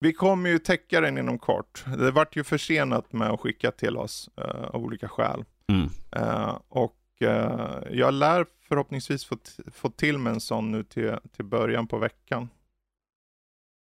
vi 0.00 0.12
kommer 0.12 0.50
ju 0.50 0.58
täcka 0.58 1.00
den 1.00 1.18
inom 1.18 1.38
kort. 1.38 1.84
Det 1.98 2.10
vart 2.10 2.36
ju 2.36 2.44
försenat 2.44 3.12
med 3.12 3.30
att 3.30 3.40
skicka 3.40 3.70
till 3.70 3.96
oss 3.96 4.30
eh, 4.36 4.64
av 4.64 4.84
olika 4.84 5.08
skäl. 5.08 5.44
Mm. 5.68 5.90
Eh, 6.12 6.58
och 6.68 6.96
eh, 7.20 7.78
jag 7.90 8.14
lär 8.14 8.46
förhoppningsvis 8.68 9.24
få, 9.24 9.36
få 9.72 9.90
till 9.90 10.18
med 10.18 10.32
en 10.32 10.40
sån 10.40 10.72
nu 10.72 10.84
till, 10.84 11.16
till 11.36 11.44
början 11.44 11.86
på 11.86 11.98
veckan. 11.98 12.48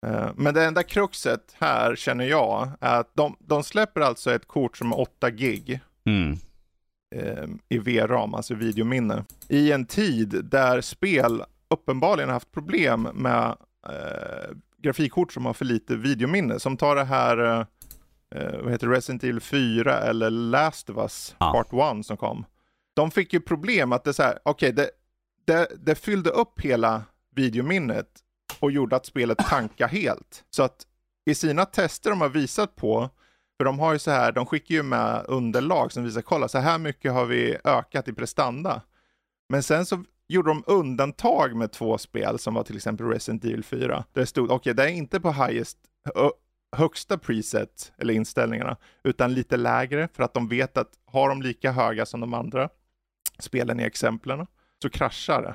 Eh, 0.07 0.31
men 0.37 0.55
det 0.55 0.65
enda 0.65 0.83
kruxet 0.83 1.55
här 1.59 1.97
känner 1.97 2.25
jag 2.25 2.69
är 2.81 3.01
att 3.01 3.11
de, 3.15 3.37
de 3.41 3.63
släpper 3.63 4.01
alltså 4.01 4.35
ett 4.35 4.49
kort 4.49 4.77
som 4.77 4.93
är 4.93 5.01
8 5.01 5.31
gig 5.31 5.81
Mm. 6.05 6.39
eh, 7.15 7.45
i 7.69 7.79
VRAM, 7.79 8.35
alltså 8.35 8.55
videominne, 8.55 9.25
i 9.49 9.73
en 9.73 9.85
tid 9.87 10.45
där 10.45 10.81
spel 10.81 11.43
uppenbarligen 11.71 12.31
haft 12.31 12.53
problem 12.53 13.03
med 13.03 13.57
eh, 13.89 14.57
grafikkort 14.83 15.33
som 15.33 15.47
har 15.47 15.53
för 15.55 15.65
lite 15.65 15.97
videominne. 15.97 16.61
Som 16.61 16.77
tar 16.77 16.97
det 16.97 17.05
här, 17.05 17.39
eh, 17.39 17.65
eh, 18.35 18.59
vad 18.63 18.73
heter 18.73 18.87
det, 18.87 18.95
Resident 18.97 19.25
Evil 19.25 19.41
4 19.41 19.99
eller 20.01 20.31
Last 20.31 20.91
of 20.91 20.97
Us 20.97 21.37
Ja. 21.39 21.53
Part 21.53 21.97
1 21.99 22.07
som 22.07 22.17
kom. 22.17 22.45
De 22.95 23.11
fick 23.11 23.33
ju 23.33 23.41
problem 23.41 23.93
att 23.93 24.05
det 24.05 24.15
så 24.15 24.23
här, 24.23 24.39
okej, 24.43 24.73
det, 24.73 24.91
det, 25.47 25.69
det 25.81 25.95
fyllde 25.95 26.31
upp 26.31 26.61
hela 26.61 27.03
videominnet 27.35 28.09
och 28.61 28.73
gjorde 28.73 28.97
att 28.97 29.07
spelet 29.07 29.39
tankade 29.39 29.93
helt. 29.93 30.45
Så 30.51 30.63
att 30.63 30.87
i 31.27 31.35
sina 31.35 31.65
tester 31.65 32.11
de 32.11 32.21
har 32.21 32.29
visat 32.29 32.77
på 32.77 33.11
För 33.57 33.65
de 33.65 33.79
har 33.79 33.93
ju 33.93 33.99
så 33.99 34.11
här, 34.11 34.33
de 34.33 34.47
skickar 34.47 34.75
ju 34.75 34.83
med 34.83 35.25
underlag 35.29 35.93
som 35.93 36.05
visar, 36.05 36.23
kolla 36.23 36.49
så 36.49 36.59
här 36.59 36.79
mycket 36.79 37.13
har 37.13 37.27
vi 37.27 37.57
ökat 37.65 38.09
i 38.09 38.13
prestanda. 38.13 38.83
Men 39.49 39.63
sen 39.63 39.87
så 39.87 40.05
gjorde 40.29 40.51
de 40.51 40.65
undantag 40.67 41.57
med 41.57 41.73
två 41.73 41.99
spel 41.99 42.39
som 42.39 42.55
var 42.55 42.63
till 42.63 42.77
exempel 42.77 43.07
Resident 43.07 43.45
Evil 43.45 43.65
4. 43.65 44.05
Där 44.13 44.21
det 44.21 44.27
stod, 44.27 44.45
okej 44.45 44.55
okay, 44.55 44.73
det 44.73 44.83
är 44.83 44.97
inte 44.97 45.21
på 45.21 45.33
highest, 45.33 45.79
högsta 46.77 47.19
preset 47.19 47.93
eller 47.99 48.15
inställningarna, 48.15 48.77
utan 49.05 49.35
lite 49.35 49.57
lägre 49.57 50.09
för 50.13 50.23
att 50.23 50.35
de 50.35 50.49
vet 50.49 50.77
att 50.77 50.91
har 51.07 51.29
de 51.29 51.43
lika 51.43 51.73
höga 51.73 52.07
som 52.07 52.21
de 52.21 52.35
andra 52.35 52.69
spelen 53.39 53.81
i 53.81 53.83
exemplen 53.83 54.47
så 54.83 54.91
kraschar 54.91 55.43
det. 55.43 55.55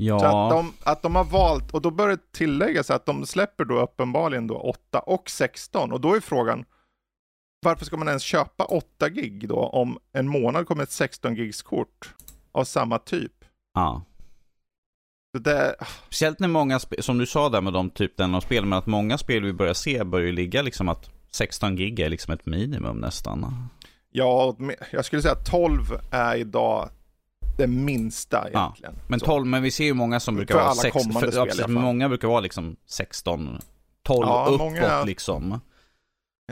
Ja. 0.00 0.18
Så 0.18 0.26
att 0.26 0.50
de, 0.50 0.72
att 0.82 1.02
de 1.02 1.16
har 1.16 1.24
valt, 1.24 1.70
och 1.70 1.82
då 1.82 1.90
bör 1.90 2.08
det 2.08 2.32
tilläggas 2.32 2.90
att 2.90 3.06
de 3.06 3.26
släpper 3.26 3.64
då 3.64 3.80
uppenbarligen 3.80 4.46
då 4.46 4.56
8 4.56 4.98
och 4.98 5.30
16 5.30 5.92
och 5.92 6.00
då 6.00 6.14
är 6.14 6.20
frågan 6.20 6.64
varför 7.62 7.84
ska 7.84 7.96
man 7.96 8.08
ens 8.08 8.22
köpa 8.22 8.64
8 8.64 9.08
gig 9.08 9.48
då 9.48 9.56
om 9.56 9.98
en 10.12 10.28
månad 10.28 10.66
kommer 10.66 10.82
ett 10.82 10.90
16 10.90 11.34
gigs 11.34 11.62
kort 11.62 12.14
av 12.52 12.64
samma 12.64 12.98
typ? 12.98 13.32
Ja. 13.74 14.04
Det... 15.38 15.76
Speciellt 16.06 16.38
när 16.38 16.48
många, 16.48 16.78
som 16.78 17.18
du 17.18 17.26
sa 17.26 17.48
där 17.48 17.60
med 17.60 17.72
de 17.72 17.90
typen 17.90 18.34
av 18.34 18.40
spel, 18.40 18.64
men 18.64 18.78
att 18.78 18.86
många 18.86 19.18
spel 19.18 19.44
vi 19.44 19.52
börjar 19.52 19.74
se 19.74 20.04
börjar 20.04 20.26
ju 20.26 20.32
ligga 20.32 20.62
liksom 20.62 20.88
att 20.88 21.10
16 21.30 21.76
gig 21.76 22.00
är 22.00 22.08
liksom 22.08 22.34
ett 22.34 22.46
minimum 22.46 22.96
nästan. 22.96 23.68
Ja, 24.10 24.56
jag 24.90 25.04
skulle 25.04 25.22
säga 25.22 25.34
att 25.34 25.50
12 25.50 25.82
är 26.10 26.36
idag 26.36 26.88
det 27.56 27.66
minsta 27.66 28.48
egentligen. 28.48 28.94
Ja, 28.96 29.04
men 29.08 29.20
12, 29.20 29.46
men 29.46 29.62
vi 29.62 29.70
ser 29.70 29.84
ju 29.84 29.94
många 29.94 30.20
som 30.20 30.34
brukar 30.34 30.54
vara 30.54 30.74
16, 30.74 31.12
för, 31.12 31.30
spel, 31.30 31.58
ja, 31.58 31.68
många 31.68 32.08
brukar 32.08 32.28
vara 32.28 32.40
liksom 32.40 32.76
16, 32.86 33.58
12 34.02 34.26
ja, 34.26 34.46
uppåt 34.48 34.58
många, 34.58 35.04
liksom. 35.04 35.60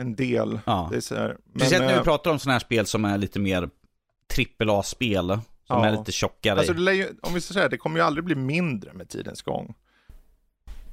En 0.01 0.15
del. 0.15 0.59
Ja. 0.65 0.87
Det 0.91 0.97
är 0.97 1.37
Speciellt 1.55 1.85
när 1.85 1.93
vi 1.93 1.97
äh, 1.97 2.03
pratar 2.03 2.31
om 2.31 2.39
sådana 2.39 2.53
här 2.53 2.59
spel 2.59 2.85
som 2.85 3.05
är 3.05 3.17
lite 3.17 3.39
mer 3.39 3.69
trippel 4.33 4.69
A-spel. 4.69 5.39
Som 5.67 5.77
ja. 5.77 5.85
är 5.85 5.91
lite 5.91 6.11
tjockare. 6.11 6.59
Alltså, 6.59 6.73
ju, 6.73 7.07
om 7.21 7.33
vi 7.33 7.41
ska 7.41 7.53
säga 7.53 7.69
det 7.69 7.77
kommer 7.77 7.99
ju 7.99 8.05
aldrig 8.05 8.23
bli 8.23 8.35
mindre 8.35 8.93
med 8.93 9.09
tidens 9.09 9.41
gång. 9.41 9.75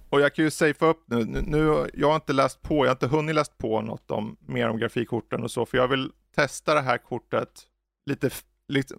Och 0.08 0.20
jag 0.20 0.34
kan 0.34 0.44
ju 0.44 0.50
safea 0.50 0.88
upp 0.88 1.02
nu, 1.06 1.24
nu, 1.24 1.90
jag 1.94 2.08
har 2.08 2.14
inte 2.14 2.32
läst 2.32 2.62
på, 2.62 2.74
jag 2.74 2.90
har 2.90 2.94
inte 2.94 3.06
hunnit 3.06 3.34
läst 3.34 3.58
på 3.58 3.80
något 3.80 4.10
om, 4.10 4.36
mer 4.40 4.68
om 4.68 4.78
grafikkorten 4.78 5.42
och 5.42 5.50
så, 5.50 5.66
för 5.66 5.78
jag 5.78 5.88
vill 5.88 6.10
testa 6.34 6.74
det 6.74 6.80
här 6.80 6.98
kortet 6.98 7.48
lite 8.06 8.30
lite 8.68 8.94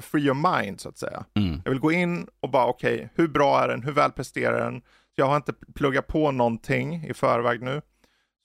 free 0.00 0.24
your 0.24 0.58
mind 0.58 0.80
så 0.80 0.88
att 0.88 0.98
säga. 0.98 1.24
Mm. 1.34 1.60
Jag 1.64 1.70
vill 1.70 1.80
gå 1.80 1.92
in 1.92 2.26
och 2.40 2.50
bara 2.50 2.66
okej, 2.66 2.94
okay, 2.94 3.08
hur 3.14 3.28
bra 3.28 3.60
är 3.60 3.68
den? 3.68 3.82
Hur 3.82 3.92
väl 3.92 4.12
presterar 4.12 4.64
den? 4.64 4.82
Jag 5.14 5.26
har 5.26 5.36
inte 5.36 5.52
pluggat 5.74 6.06
på 6.06 6.30
någonting 6.30 7.04
i 7.04 7.14
förväg 7.14 7.62
nu. 7.62 7.82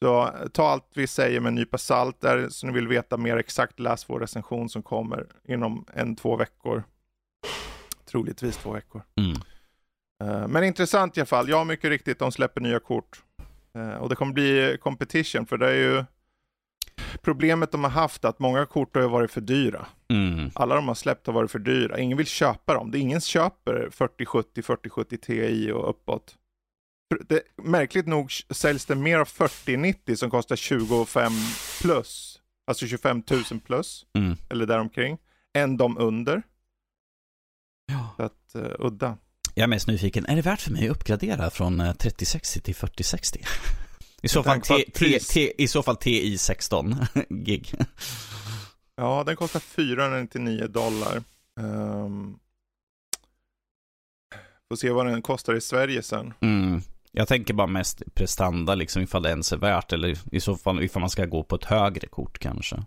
Så 0.02 0.34
ta 0.54 0.70
allt 0.70 0.92
vi 0.94 1.08
säger 1.08 1.40
med 1.40 1.48
en 1.48 1.56
nypa 1.56 1.78
salt 1.78 2.22
där, 2.22 2.50
så 2.50 2.68
ni 2.68 2.74
vill 2.74 2.88
veta 2.88 3.18
mer 3.18 3.38
exakt, 3.38 3.80
läs 3.80 4.10
vår 4.10 4.20
recension 4.20 4.70
som 4.70 4.84
kommer 4.84 5.28
inom 5.48 5.86
en, 5.94 6.16
två 6.16 6.36
veckor. 6.36 6.84
Troligtvis 8.06 8.58
två 8.58 8.72
veckor. 8.72 9.02
Mm. 9.16 9.32
Uh, 10.24 10.48
men 10.48 10.64
intressant 10.64 11.18
i 11.18 11.20
alla 11.20 11.26
fall. 11.26 11.50
Ja, 11.50 11.64
mycket 11.64 11.90
riktigt, 11.90 12.20
de 12.20 12.32
släpper 12.32 12.62
nya 12.62 12.80
kort. 12.80 13.24
Uh, 13.78 13.96
och 13.96 14.10
det 14.10 14.16
kommer 14.16 14.34
bli 14.34 14.78
competition, 14.82 15.46
för 15.46 15.58
det 15.58 15.68
är 15.68 15.76
ju 15.76 16.06
problemet 17.28 17.72
de 17.72 17.84
har 17.84 17.92
haft 17.92 18.26
att 18.26 18.40
många 18.40 18.66
kort 18.66 18.96
har 18.96 19.08
varit 19.08 19.32
för 19.32 19.42
dyra. 19.42 19.88
Mm. 20.10 20.52
Alla 20.56 20.76
de 20.76 20.88
har 20.88 20.96
släppt 20.96 21.28
har 21.28 21.34
varit 21.34 21.52
för 21.52 21.60
dyra. 21.60 22.00
Ingen 22.00 22.18
vill 22.18 22.28
köpa 22.28 22.74
dem. 22.74 22.92
Det 22.92 22.98
är 22.98 23.00
ingen 23.00 23.22
köper 23.22 23.90
4070, 23.92 24.62
4070 24.64 25.18
Ti 25.18 25.72
och 25.72 25.90
uppåt. 25.90 26.36
Det, 27.30 27.42
märkligt 27.64 28.08
nog 28.08 28.32
säljs 28.50 28.86
det 28.86 28.96
mer 28.96 29.20
av 29.20 29.26
4090 29.26 30.16
som 30.16 30.30
kostar 30.30 30.56
25 30.56 31.32
plus, 31.82 32.40
alltså 32.68 32.88
25 32.88 33.24
000 33.52 33.60
plus, 33.60 34.06
mm. 34.18 34.38
eller 34.50 34.66
däromkring, 34.66 35.18
än 35.58 35.78
de 35.78 35.98
under. 35.98 36.42
Ja. 37.92 38.14
Så 38.18 38.24
att, 38.24 38.56
uh, 38.56 38.76
udda. 38.80 39.18
Jag 39.54 39.64
är 39.64 39.68
mest 39.68 39.88
nyfiken, 39.88 40.26
är 40.26 40.36
det 40.36 40.42
värt 40.42 40.62
för 40.62 40.72
mig 40.72 40.86
att 40.86 40.96
uppgradera 40.96 41.50
från 41.50 41.78
3060 41.98 42.62
till 42.62 42.76
4060? 42.76 43.40
I 44.22 44.28
så, 44.28 44.44
fall 44.44 44.62
t, 44.62 44.84
t, 44.94 45.20
t, 45.20 45.54
I 45.58 45.68
så 45.68 45.84
fall 45.84 45.96
TI 45.96 46.38
16 46.38 46.96
gig. 47.30 47.74
Ja, 48.96 49.24
den 49.24 49.36
kostar 49.36 49.60
499 49.60 50.68
dollar. 50.68 51.24
Um, 51.60 52.40
får 54.70 54.76
se 54.76 54.90
vad 54.90 55.06
den 55.06 55.22
kostar 55.22 55.56
i 55.56 55.62
Sverige 55.62 56.04
sen. 56.04 56.34
Mm. 56.42 56.82
Jag 57.12 57.28
tänker 57.28 57.54
bara 57.54 57.68
mest 57.68 58.02
prestanda, 58.14 58.76
liksom 58.76 59.02
ifall 59.02 59.24
det 59.24 59.30
ens 59.30 59.54
är 59.54 59.58
värt 59.58 59.94
eller 59.94 60.18
i 60.32 60.40
så 60.40 60.56
fall 60.56 60.84
ifall 60.84 61.00
man 61.00 61.10
ska 61.10 61.26
gå 61.26 61.44
på 61.44 61.56
ett 61.56 61.66
högre 61.66 62.08
kort 62.08 62.40
kanske. 62.40 62.84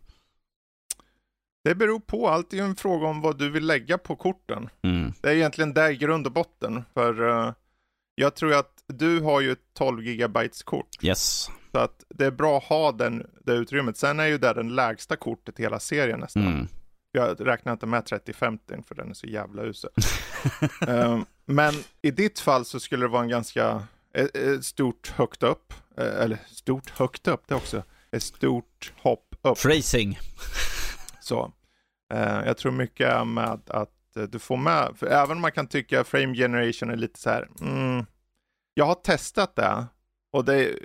Det 1.65 1.75
beror 1.75 2.01
på, 2.01 2.29
allt 2.29 2.53
är 2.53 2.57
ju 2.57 2.63
en 2.63 2.77
fråga 2.77 3.07
om 3.07 3.21
vad 3.21 3.39
du 3.39 3.51
vill 3.51 3.67
lägga 3.67 3.99
på 3.99 4.17
korten. 4.17 4.69
Mm. 4.83 5.13
Det 5.21 5.29
är 5.29 5.35
egentligen 5.35 5.75
där 5.75 5.93
grund 5.93 6.27
och 6.27 6.33
botten. 6.33 6.85
För 6.95 7.23
uh, 7.23 7.53
jag 8.15 8.35
tror 8.35 8.55
att 8.55 8.85
du 8.87 9.21
har 9.21 9.41
ju 9.41 9.53
ett 9.53 9.75
12 9.75 10.03
gigabytes 10.05 10.63
kort. 10.63 10.89
Yes. 11.03 11.51
Så 11.73 11.79
att 11.79 12.05
det 12.09 12.27
är 12.27 12.31
bra 12.31 12.59
att 12.59 12.65
ha 12.65 12.93
den, 12.93 13.27
det 13.45 13.53
utrymmet. 13.53 13.97
Sen 13.97 14.21
är 14.21 14.27
ju 14.27 14.39
det 14.39 14.53
den 14.53 14.75
lägsta 14.75 15.17
kortet 15.17 15.61
i 15.61 15.63
hela 15.63 15.81
serien 15.81 16.21
nästan. 16.21 16.47
Mm. 16.47 16.69
Jag 17.13 17.47
räknar 17.47 17.73
inte 17.73 17.87
med 17.87 18.07
3050 18.07 18.75
för 18.89 18.95
den 18.95 19.11
är 19.11 19.15
så 19.15 19.27
jävla 19.27 19.63
usel. 19.63 19.91
um, 20.89 21.27
men 21.45 21.75
i 22.03 22.11
ditt 22.11 22.41
fall 22.41 22.65
så 22.65 22.81
skulle 22.81 23.05
det 23.05 23.09
vara 23.09 23.23
en 23.23 23.29
ganska 23.29 23.83
ett, 24.15 24.37
ett 24.37 24.65
stort 24.65 25.09
högt 25.09 25.43
upp, 25.43 25.75
eh, 25.97 26.23
eller 26.23 26.39
stort 26.47 26.91
högt 26.91 27.29
upp, 27.29 27.43
det 27.47 27.55
också, 27.55 27.83
ett 28.11 28.23
stort 28.23 28.93
hopp 28.97 29.37
upp. 29.43 29.59
Phrasing. 29.59 30.19
Så. 31.21 31.53
Uh, 32.15 32.47
jag 32.47 32.57
tror 32.57 32.73
mycket 32.73 33.27
med 33.27 33.61
att 33.67 34.00
du 34.15 34.39
får 34.39 34.57
med, 34.57 34.93
för 34.97 35.07
även 35.07 35.37
om 35.37 35.41
man 35.41 35.53
kan 35.53 35.67
tycka 35.67 36.05
frame 36.05 36.35
generation 36.35 36.91
är 36.91 36.97
lite 36.97 37.21
så 37.21 37.31
här, 37.31 37.49
mm, 37.61 38.07
jag 38.75 38.87
har 38.87 38.95
testat 38.95 39.57
det 39.57 39.87
och 40.33 40.45
det, 40.45 40.79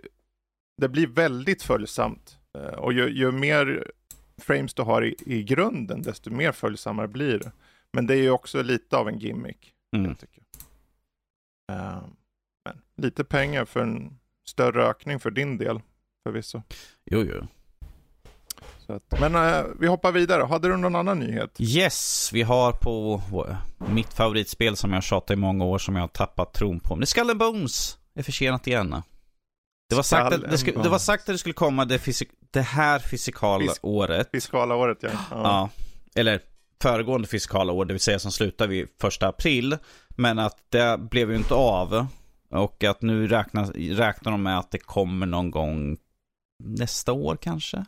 det 0.82 0.90
blir 0.90 1.08
väldigt 1.08 1.64
följsamt. 1.64 2.38
Uh, 2.58 2.64
och 2.64 2.94
ju, 2.94 3.10
ju, 3.10 3.32
mer 3.32 3.92
frames 4.38 4.74
du 4.74 4.82
har 4.82 5.06
i, 5.06 5.16
i 5.26 5.44
grunden, 5.44 6.02
desto 6.02 6.32
mer 6.32 6.52
följsammare 6.52 7.08
blir 7.08 7.40
det. 7.40 7.52
Men 7.94 8.08
det 8.08 8.14
är 8.14 8.22
ju 8.22 8.30
också 8.30 8.62
lite 8.62 8.98
av 8.98 9.10
en 9.10 9.20
gimmick. 9.20 9.74
Mm. 9.96 10.16
Tycker. 10.16 10.44
Men 12.66 12.82
lite 12.98 13.24
pengar 13.24 13.66
för 13.66 13.80
en 13.80 14.20
större 14.48 14.84
ökning 14.84 15.20
för 15.20 15.32
din 15.32 15.58
del 15.58 15.82
förvisso. 16.24 16.62
Jo, 17.06 17.24
jo. 17.24 17.48
Att, 18.90 19.20
men 19.20 19.36
äh, 19.36 19.64
vi 19.80 19.88
hoppar 19.88 20.12
vidare. 20.12 20.44
Hade 20.44 20.68
du 20.68 20.78
någon 20.78 20.96
annan 20.96 21.20
nyhet? 21.20 21.56
Yes, 21.60 22.30
vi 22.34 22.42
har 22.42 22.72
på 22.72 23.22
mitt 23.78 24.14
favoritspel 24.14 24.76
som 24.76 24.94
jag 24.94 25.04
tjatat 25.04 25.32
i 25.32 25.36
många 25.36 25.66
år 25.66 25.78
som 25.78 25.96
jag 25.96 26.04
har 26.04 26.08
tappat 26.08 26.54
tron 26.54 26.80
på. 26.80 26.96
Men 26.96 27.08
Skull 27.08 27.30
and 27.30 27.40
Bones 27.40 27.98
är 28.16 28.24
försenat 28.24 28.68
igen. 28.68 29.02
Det 29.90 29.96
var, 29.96 30.04
sagt 30.04 30.34
att 30.34 30.42
det, 30.42 30.58
skulle, 30.58 30.84
det 30.84 30.90
var 30.90 31.00
sagt 31.00 31.30
att 31.30 31.34
det 31.34 31.38
skulle 31.38 31.54
komma 31.54 31.86
det, 31.86 32.00
fysik, 32.00 32.30
det 32.52 32.62
här 32.62 33.00
fysikala 33.00 33.64
Fis 33.64 33.80
året. 33.82 34.30
Fiskala 34.32 34.76
året, 34.76 34.98
ja. 35.02 35.10
ja. 35.14 35.20
ja. 35.32 35.70
Eller 36.16 36.42
föregående 36.82 37.28
fiskala 37.28 37.74
år, 37.74 37.86
det 37.86 37.94
vill 37.94 38.02
säga 38.02 38.20
som 38.20 38.32
slutar 38.32 38.68
vid 38.68 38.88
första 39.02 39.28
april. 39.28 39.78
Men 40.10 40.40
att 40.40 40.58
det 40.70 40.98
blev 40.98 41.32
ju 41.32 41.38
inte 41.38 41.54
av. 41.54 42.08
Och 42.52 42.84
att 42.84 43.02
nu 43.02 43.28
räknar, 43.28 43.66
räknar 43.96 44.32
de 44.32 44.44
med 44.44 44.60
att 44.60 44.72
det 44.72 44.78
kommer 44.78 45.26
någon 45.26 45.52
gång 45.52 45.98
nästa 46.64 47.14
år 47.14 47.38
kanske? 47.42 47.86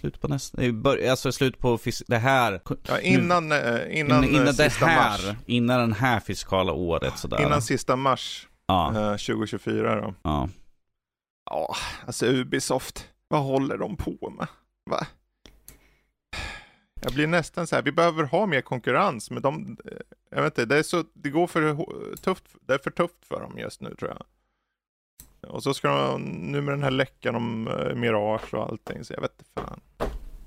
Slut 0.00 0.20
på 0.20 0.28
nästa, 0.28 0.62
alltså 1.10 1.32
slut 1.32 1.58
på 1.58 1.78
det 2.06 2.18
här. 2.18 2.60
Ja, 2.88 3.00
innan, 3.00 3.48
nu, 3.48 3.56
innan, 3.90 4.24
innan, 4.24 4.24
innan 4.24 4.54
det 4.54 4.72
här, 4.72 5.28
mars. 5.28 5.36
innan 5.46 5.80
den 5.80 5.92
här 5.92 6.20
fiskala 6.20 6.72
året 6.72 7.18
sådär. 7.18 7.42
Innan 7.42 7.62
sista 7.62 7.96
mars 7.96 8.48
ja. 8.66 8.88
eh, 8.88 9.10
2024 9.10 10.00
då. 10.00 10.14
Ja. 10.22 10.48
Ja, 11.50 11.76
alltså 12.06 12.26
Ubisoft, 12.26 13.08
vad 13.28 13.42
håller 13.42 13.78
de 13.78 13.96
på 13.96 14.32
med? 14.38 14.46
Va? 14.90 15.06
Jag 17.02 17.12
blir 17.12 17.26
nästan 17.26 17.66
så 17.66 17.76
här, 17.76 17.82
vi 17.82 17.92
behöver 17.92 18.24
ha 18.24 18.46
mer 18.46 18.60
konkurrens, 18.60 19.30
men 19.30 19.42
de, 19.42 19.76
jag 20.30 20.42
vet 20.42 20.58
inte, 20.58 20.74
det, 20.74 20.78
är 20.78 20.82
så, 20.82 21.04
det 21.12 21.30
går 21.30 21.46
för 21.46 21.76
tufft, 22.16 22.44
det 22.60 22.74
är 22.74 22.78
för 22.78 22.90
tufft 22.90 23.26
för 23.28 23.40
dem 23.40 23.58
just 23.58 23.80
nu 23.80 23.94
tror 23.94 24.10
jag. 24.10 24.22
Och 25.48 25.62
så 25.62 25.74
ska 25.74 25.88
de, 25.88 26.22
nu 26.22 26.60
med 26.60 26.72
den 26.72 26.82
här 26.82 26.90
läckan 26.90 27.34
om 27.34 27.68
uh, 27.68 27.94
Mirage 27.94 28.54
och 28.54 28.62
allting, 28.62 29.04
så 29.04 29.12
jag 29.12 29.20
vet 29.20 29.32
inte 29.38 29.50
fan. 29.54 29.80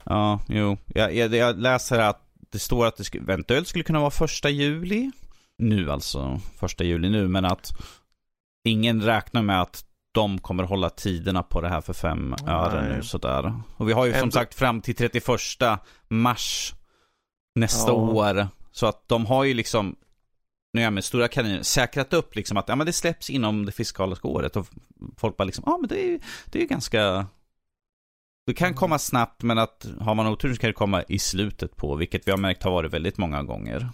Ja, 0.03 0.39
jo. 0.47 0.77
Jag, 0.87 1.15
jag, 1.15 1.35
jag 1.35 1.59
läser 1.59 1.99
att 1.99 2.21
det 2.51 2.59
står 2.59 2.85
att 2.85 2.97
det 2.97 3.03
skulle, 3.03 3.23
eventuellt 3.23 3.67
skulle 3.67 3.83
kunna 3.83 3.99
vara 3.99 4.11
första 4.11 4.49
juli. 4.49 5.11
Nu 5.57 5.91
alltså, 5.91 6.39
första 6.59 6.83
juli 6.83 7.09
nu, 7.09 7.27
men 7.27 7.45
att 7.45 7.71
ingen 8.63 9.01
räknar 9.01 9.41
med 9.41 9.61
att 9.61 9.85
de 10.13 10.39
kommer 10.39 10.63
hålla 10.63 10.89
tiderna 10.89 11.43
på 11.43 11.61
det 11.61 11.69
här 11.69 11.81
för 11.81 11.93
fem 11.93 12.35
öre 12.47 12.95
nu 12.95 13.03
sådär. 13.03 13.53
Och 13.77 13.89
vi 13.89 13.93
har 13.93 14.05
ju 14.05 14.11
Ändå... 14.11 14.21
som 14.21 14.31
sagt 14.31 14.55
fram 14.55 14.81
till 14.81 14.95
31 14.95 15.23
mars 16.07 16.73
nästa 17.55 17.91
ja. 17.91 17.95
år. 17.95 18.47
Så 18.71 18.87
att 18.87 19.07
de 19.07 19.25
har 19.25 19.43
ju 19.43 19.53
liksom, 19.53 19.95
nu 20.73 20.81
är 20.81 20.83
jag 20.83 20.93
med 20.93 21.03
stora 21.03 21.27
kaniner, 21.27 21.61
säkrat 21.61 22.13
upp 22.13 22.35
liksom 22.35 22.57
att 22.57 22.69
ja, 22.69 22.75
men 22.75 22.85
det 22.85 22.93
släpps 22.93 23.29
inom 23.29 23.65
det 23.65 23.71
fiskaliska 23.71 24.27
året. 24.27 24.55
Och 24.55 24.67
folk 25.17 25.37
bara 25.37 25.43
liksom, 25.43 25.63
ja 25.67 25.77
men 25.81 25.87
det 25.87 26.05
är 26.05 26.07
ju 26.07 26.19
det 26.45 26.61
är 26.61 26.67
ganska 26.67 27.27
det 28.45 28.53
kan 28.53 28.73
komma 28.73 28.99
snabbt, 28.99 29.43
men 29.43 29.57
att 29.57 29.85
har 29.99 30.15
man 30.15 30.27
otur 30.27 30.53
så 30.53 30.59
kan 30.59 30.69
det 30.69 30.73
komma 30.73 31.03
i 31.03 31.19
slutet 31.19 31.75
på, 31.75 31.95
vilket 31.95 32.27
vi 32.27 32.31
har 32.31 32.37
märkt 32.37 32.63
har 32.63 32.71
varit 32.71 32.93
väldigt 32.93 33.17
många 33.17 33.43
gånger. 33.43 33.89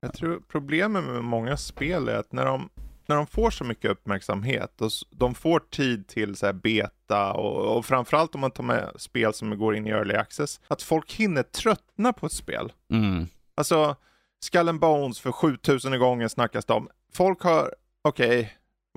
Jag 0.00 0.14
tror 0.14 0.42
problemet 0.48 1.04
med 1.04 1.24
många 1.24 1.56
spel 1.56 2.08
är 2.08 2.16
att 2.16 2.32
när 2.32 2.44
de, 2.44 2.68
när 3.06 3.16
de 3.16 3.26
får 3.26 3.50
så 3.50 3.64
mycket 3.64 3.90
uppmärksamhet 3.90 4.80
och 4.80 4.90
de 5.10 5.34
får 5.34 5.60
tid 5.60 6.08
till 6.08 6.36
så 6.36 6.46
här 6.46 6.52
beta 6.52 7.32
och, 7.32 7.76
och 7.76 7.86
framförallt 7.86 8.34
om 8.34 8.40
man 8.40 8.50
tar 8.50 8.64
med 8.64 8.92
spel 8.96 9.34
som 9.34 9.58
går 9.58 9.76
in 9.76 9.86
i 9.86 9.90
early 9.90 10.14
access, 10.14 10.60
att 10.68 10.82
folk 10.82 11.12
hinner 11.12 11.42
tröttna 11.42 12.12
på 12.12 12.26
ett 12.26 12.32
spel. 12.32 12.72
Mm. 12.90 13.26
Alltså, 13.54 13.96
Skull 14.44 14.68
and 14.68 14.80
Bones 14.80 15.20
för 15.20 15.32
7000 15.32 15.98
gånger 15.98 16.28
snackas 16.28 16.64
det 16.64 16.72
om. 16.72 16.88
Folk 17.12 17.42
har, 17.42 17.74
okej, 18.02 18.40
okay, 18.40 18.48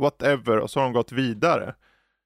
whatever, 0.02 0.60
och 0.60 0.70
så 0.70 0.80
har 0.80 0.84
de 0.84 0.94
gått 0.94 1.12
vidare. 1.12 1.76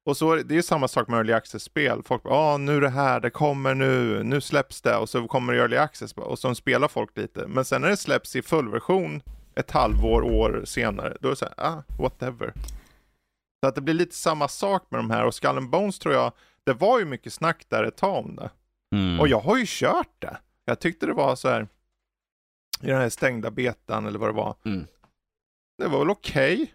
Och 0.05 0.17
så 0.17 0.35
det 0.35 0.57
är 0.57 0.61
samma 0.61 0.87
sak 0.87 1.07
med 1.07 1.17
early 1.17 1.33
access-spel. 1.33 2.03
Folk 2.05 2.23
bara, 2.23 2.33
ah, 2.33 2.57
nu 2.57 2.77
är 2.77 2.81
det 2.81 2.89
här, 2.89 3.19
det 3.19 3.29
kommer 3.29 3.75
nu, 3.75 4.23
nu 4.23 4.41
släpps 4.41 4.81
det 4.81 4.95
och 4.95 5.09
så 5.09 5.27
kommer 5.27 5.53
early 5.53 5.77
access 5.77 6.13
och 6.13 6.39
så 6.39 6.55
spelar 6.55 6.87
folk 6.87 7.17
lite. 7.17 7.47
Men 7.47 7.65
sen 7.65 7.81
när 7.81 7.89
det 7.89 7.97
släpps 7.97 8.35
i 8.35 8.41
fullversion 8.41 9.21
ett 9.55 9.71
halvår, 9.71 10.21
år 10.21 10.61
senare, 10.65 11.17
då 11.21 11.27
är 11.27 11.29
det 11.29 11.35
så 11.35 11.45
här, 11.45 11.53
ah, 11.57 11.83
whatever. 11.99 12.53
Så 13.63 13.67
att 13.67 13.75
det 13.75 13.81
blir 13.81 13.93
lite 13.93 14.15
samma 14.15 14.47
sak 14.47 14.87
med 14.89 14.99
de 14.99 15.11
här 15.11 15.25
och 15.25 15.35
Skull 15.35 15.57
and 15.57 15.69
Bones 15.69 15.99
tror 15.99 16.13
jag, 16.13 16.31
det 16.63 16.73
var 16.73 16.99
ju 16.99 17.05
mycket 17.05 17.33
snack 17.33 17.65
där 17.67 17.83
ett 17.83 17.97
tag 17.97 18.25
om 18.25 18.35
det. 18.35 18.49
Mm. 18.95 19.19
Och 19.19 19.27
jag 19.27 19.39
har 19.39 19.57
ju 19.57 19.65
kört 19.67 20.13
det. 20.19 20.37
Jag 20.65 20.79
tyckte 20.79 21.05
det 21.05 21.13
var 21.13 21.35
så 21.35 21.49
här, 21.49 21.67
i 22.81 22.87
den 22.87 23.01
här 23.01 23.09
stängda 23.09 23.51
betan 23.51 24.05
eller 24.05 24.19
vad 24.19 24.29
det 24.29 24.33
var. 24.33 24.55
Mm. 24.65 24.87
Det 25.77 25.87
var 25.87 25.99
väl 25.99 26.09
okej. 26.09 26.53
Okay. 26.53 26.67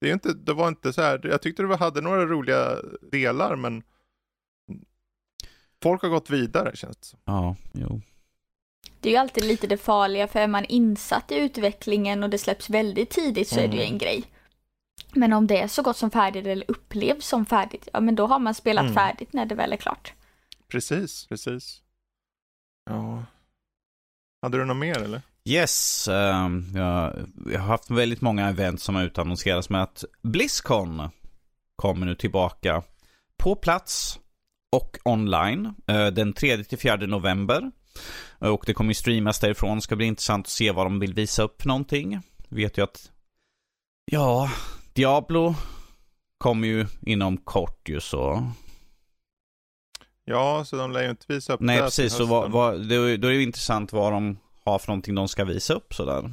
Det, 0.00 0.08
är 0.08 0.12
inte, 0.12 0.32
det 0.32 0.52
var 0.52 0.68
inte 0.68 0.92
så 0.92 1.02
här, 1.02 1.20
jag 1.24 1.42
tyckte 1.42 1.62
det 1.62 1.76
hade 1.76 2.00
några 2.00 2.26
roliga 2.26 2.76
delar 3.12 3.56
men 3.56 3.82
folk 5.82 6.02
har 6.02 6.08
gått 6.08 6.30
vidare 6.30 6.76
känns 6.76 6.96
det 6.96 7.06
som. 7.06 7.18
Ja, 7.24 7.56
jo. 7.72 8.00
Det 9.00 9.08
är 9.08 9.12
ju 9.12 9.18
alltid 9.18 9.44
lite 9.44 9.66
det 9.66 9.76
farliga 9.76 10.28
för 10.28 10.40
är 10.40 10.46
man 10.46 10.64
insatt 10.64 11.32
i 11.32 11.36
utvecklingen 11.36 12.22
och 12.22 12.30
det 12.30 12.38
släpps 12.38 12.70
väldigt 12.70 13.10
tidigt 13.10 13.48
så 13.48 13.54
mm. 13.58 13.64
är 13.64 13.68
det 13.68 13.76
ju 13.76 13.82
mm. 13.82 13.92
en 13.92 13.98
grej. 13.98 14.24
Men 15.14 15.32
om 15.32 15.46
det 15.46 15.60
är 15.60 15.68
så 15.68 15.82
gott 15.82 15.96
som 15.96 16.10
färdigt 16.10 16.46
eller 16.46 16.70
upplevs 16.70 17.26
som 17.26 17.46
färdigt, 17.46 17.88
ja 17.92 18.00
men 18.00 18.14
då 18.14 18.26
har 18.26 18.38
man 18.38 18.54
spelat 18.54 18.82
mm. 18.82 18.94
färdigt 18.94 19.32
när 19.32 19.46
det 19.46 19.54
väl 19.54 19.72
är 19.72 19.76
klart. 19.76 20.14
Precis, 20.68 21.26
precis. 21.26 21.82
Ja. 22.90 23.24
Hade 24.42 24.58
du 24.58 24.64
något 24.64 24.76
mer 24.76 25.02
eller? 25.02 25.22
Yes, 25.48 26.08
uh, 26.08 26.14
jag, 26.74 27.12
jag, 27.46 27.60
har 27.60 27.66
haft 27.66 27.90
väldigt 27.90 28.20
många 28.20 28.48
event 28.48 28.80
som 28.80 28.94
har 28.94 29.02
utannonserats 29.02 29.70
med 29.70 29.82
att 29.82 30.04
Blizzcon 30.22 31.08
kommer 31.76 32.06
nu 32.06 32.14
tillbaka 32.14 32.82
på 33.36 33.56
plats 33.56 34.18
och 34.72 34.98
online 35.04 35.66
uh, 35.66 36.06
den 36.06 36.34
3-4 36.34 37.06
november. 37.06 37.70
Och 38.38 38.64
det 38.66 38.74
kommer 38.74 38.90
ju 38.90 38.94
streamas 38.94 39.40
därifrån. 39.40 39.80
Ska 39.80 39.96
bli 39.96 40.06
intressant 40.06 40.46
att 40.46 40.50
se 40.50 40.70
vad 40.70 40.86
de 40.86 41.00
vill 41.00 41.14
visa 41.14 41.42
upp 41.42 41.62
för 41.62 41.68
någonting. 41.68 42.20
vet 42.48 42.78
ju 42.78 42.82
att, 42.82 43.10
ja, 44.04 44.50
Diablo 44.92 45.54
kommer 46.38 46.68
ju 46.68 46.86
inom 47.02 47.36
kort 47.36 47.88
ju 47.88 48.00
så. 48.00 48.52
Ja, 50.24 50.64
så 50.64 50.76
de 50.76 50.92
lär 50.92 51.02
ju 51.02 51.10
inte 51.10 51.26
visa 51.28 51.52
upp 51.52 51.60
Nej, 51.60 51.80
precis. 51.80 52.12
Så 52.12 52.24
vad, 52.24 52.50
vad, 52.50 52.88
det, 52.88 53.16
då 53.16 53.28
är 53.28 53.32
det 53.32 53.42
intressant 53.42 53.92
vad 53.92 54.12
de 54.12 54.38
har 54.66 54.78
för 54.78 54.88
någonting 54.88 55.14
de 55.14 55.28
ska 55.28 55.44
visa 55.44 55.74
upp 55.74 55.94
sådär. 55.94 56.30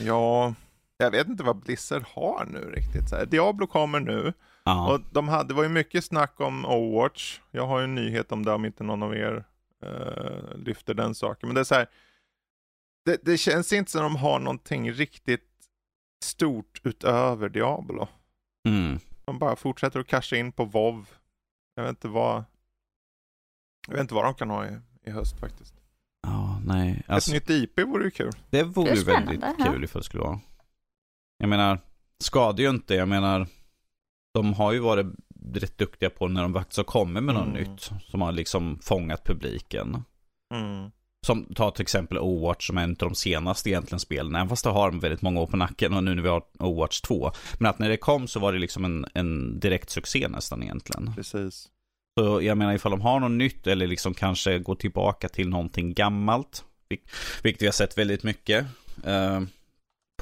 Ja, 0.00 0.54
jag 0.96 1.10
vet 1.10 1.28
inte 1.28 1.44
vad 1.44 1.56
Blizzard 1.56 2.04
har 2.14 2.44
nu 2.44 2.58
riktigt. 2.58 3.08
Så 3.08 3.16
här, 3.16 3.26
Diablo 3.26 3.66
kommer 3.66 4.00
nu. 4.00 4.32
Aha. 4.64 4.92
Och 4.92 5.00
de 5.10 5.28
hade, 5.28 5.48
det 5.48 5.54
var 5.54 5.62
ju 5.62 5.68
mycket 5.68 6.04
snack 6.04 6.40
om 6.40 6.64
Overwatch. 6.64 7.40
Jag 7.50 7.66
har 7.66 7.78
ju 7.78 7.84
en 7.84 7.94
nyhet 7.94 8.32
om 8.32 8.44
det 8.44 8.52
om 8.52 8.64
inte 8.64 8.84
någon 8.84 9.02
av 9.02 9.16
er 9.16 9.44
uh, 9.84 10.56
lyfter 10.56 10.94
den 10.94 11.14
saken. 11.14 11.48
Men 11.48 11.54
det 11.54 11.60
är 11.60 11.64
så 11.64 11.74
här, 11.74 11.86
det, 13.04 13.24
det, 13.24 13.38
känns 13.38 13.72
inte 13.72 13.90
som 13.90 14.02
de 14.02 14.16
har 14.16 14.38
någonting 14.38 14.92
riktigt 14.92 15.48
stort 16.24 16.80
utöver 16.84 17.48
Diablo. 17.48 18.08
Mm. 18.68 18.98
De 19.24 19.38
bara 19.38 19.56
fortsätter 19.56 20.00
att 20.00 20.06
casha 20.06 20.36
in 20.36 20.52
på 20.52 20.64
WoW. 20.64 21.08
Jag 21.74 21.82
vet 21.82 21.90
inte 21.90 22.08
vad, 22.08 22.44
jag 23.86 23.94
vet 23.94 24.00
inte 24.00 24.14
vad 24.14 24.24
de 24.24 24.34
kan 24.34 24.50
ha 24.50 24.66
i, 24.66 24.78
i 25.04 25.10
höst 25.10 25.40
faktiskt. 25.40 25.81
Ja, 26.22 26.60
nej. 26.64 27.02
Alltså, 27.06 27.36
Ett 27.36 27.48
nytt 27.48 27.62
IP 27.62 27.80
vore 27.80 28.04
ju 28.04 28.10
kul. 28.10 28.32
Det 28.50 28.62
vore 28.62 28.94
ju 28.94 29.04
väldigt 29.04 29.40
ja. 29.58 29.64
kul 29.64 29.84
ifall 29.84 30.00
det 30.02 30.06
skulle 30.06 30.22
vara. 30.22 30.40
Jag 31.38 31.48
menar, 31.48 31.78
skadar 32.18 32.62
ju 32.64 32.70
inte. 32.70 32.94
Jag 32.94 33.08
menar, 33.08 33.46
de 34.34 34.52
har 34.52 34.72
ju 34.72 34.78
varit 34.78 35.06
rätt 35.54 35.78
duktiga 35.78 36.10
på 36.10 36.28
när 36.28 36.42
de 36.42 36.54
faktiskt 36.54 36.76
har 36.76 36.84
kommit 36.84 37.22
med 37.22 37.34
något 37.34 37.46
mm. 37.46 37.62
nytt. 37.62 37.90
Som 38.06 38.20
har 38.20 38.32
liksom 38.32 38.78
fångat 38.82 39.24
publiken. 39.24 40.04
Mm. 40.54 40.90
Som, 41.26 41.54
ta 41.54 41.70
till 41.70 41.82
exempel 41.82 42.18
Overwatch 42.18 42.66
som 42.66 42.78
är 42.78 42.82
en 42.82 42.90
av 42.90 42.96
de 42.96 43.14
senaste 43.14 43.70
egentligen 43.70 44.00
spelen. 44.00 44.34
Även 44.34 44.48
fast 44.48 44.64
det 44.64 44.70
har 44.70 44.90
väldigt 44.92 45.22
många 45.22 45.40
år 45.40 45.46
på 45.46 45.56
nacken 45.56 45.94
och 45.94 46.04
nu 46.04 46.14
när 46.14 46.22
vi 46.22 46.28
har 46.28 46.42
Overwatch 46.58 47.00
2. 47.00 47.32
Men 47.58 47.70
att 47.70 47.78
när 47.78 47.88
det 47.88 47.96
kom 47.96 48.28
så 48.28 48.40
var 48.40 48.52
det 48.52 48.58
liksom 48.58 48.84
en, 48.84 49.06
en 49.14 49.60
direkt 49.60 49.90
succé 49.90 50.28
nästan 50.28 50.62
egentligen. 50.62 51.14
Precis. 51.14 51.68
Så 52.18 52.42
jag 52.42 52.58
menar 52.58 52.74
ifall 52.74 52.90
de 52.90 53.00
har 53.00 53.20
något 53.20 53.30
nytt 53.30 53.66
eller 53.66 53.86
liksom 53.86 54.14
kanske 54.14 54.58
går 54.58 54.74
tillbaka 54.74 55.28
till 55.28 55.48
någonting 55.48 55.94
gammalt. 55.94 56.64
Vilket 57.42 57.62
vi 57.62 57.66
har 57.66 57.72
sett 57.72 57.98
väldigt 57.98 58.22
mycket. 58.22 58.66
Eh, 59.04 59.40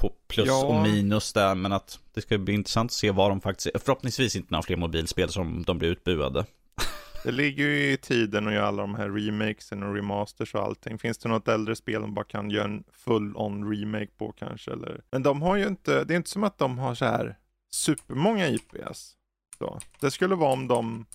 på 0.00 0.12
plus 0.28 0.46
ja. 0.46 0.64
och 0.64 0.82
minus 0.82 1.32
där. 1.32 1.54
Men 1.54 1.72
att 1.72 1.98
det 2.14 2.20
ska 2.20 2.38
bli 2.38 2.54
intressant 2.54 2.88
att 2.88 2.94
se 2.94 3.10
vad 3.10 3.30
de 3.30 3.40
faktiskt... 3.40 3.82
Förhoppningsvis 3.84 4.36
inte 4.36 4.48
några 4.50 4.62
fler 4.62 4.76
mobilspel 4.76 5.28
som 5.28 5.62
de 5.62 5.78
blir 5.78 5.88
utbuade. 5.88 6.44
Det 7.24 7.32
ligger 7.32 7.64
ju 7.64 7.92
i 7.92 7.96
tiden 7.96 8.46
att 8.46 8.54
göra 8.54 8.66
alla 8.66 8.82
de 8.82 8.94
här 8.94 9.10
remakesen 9.10 9.82
och 9.82 9.94
remasters 9.94 10.54
och 10.54 10.62
allting. 10.62 10.98
Finns 10.98 11.18
det 11.18 11.28
något 11.28 11.48
äldre 11.48 11.76
spel 11.76 12.00
de 12.00 12.14
bara 12.14 12.24
kan 12.24 12.50
göra 12.50 12.64
en 12.64 12.84
full-on 12.92 13.70
remake 13.70 14.10
på 14.18 14.32
kanske? 14.32 14.72
Eller? 14.72 15.00
Men 15.10 15.22
de 15.22 15.42
har 15.42 15.56
ju 15.56 15.66
inte, 15.66 16.04
det 16.04 16.14
är 16.14 16.16
inte 16.16 16.30
som 16.30 16.44
att 16.44 16.58
de 16.58 16.78
har 16.78 16.94
så 16.94 17.04
här 17.04 17.36
supermånga 17.70 18.48
IPS. 18.48 19.16
Så. 19.58 19.80
Det 20.00 20.10
skulle 20.10 20.34
vara 20.34 20.52
om 20.52 20.68
de 20.68 21.06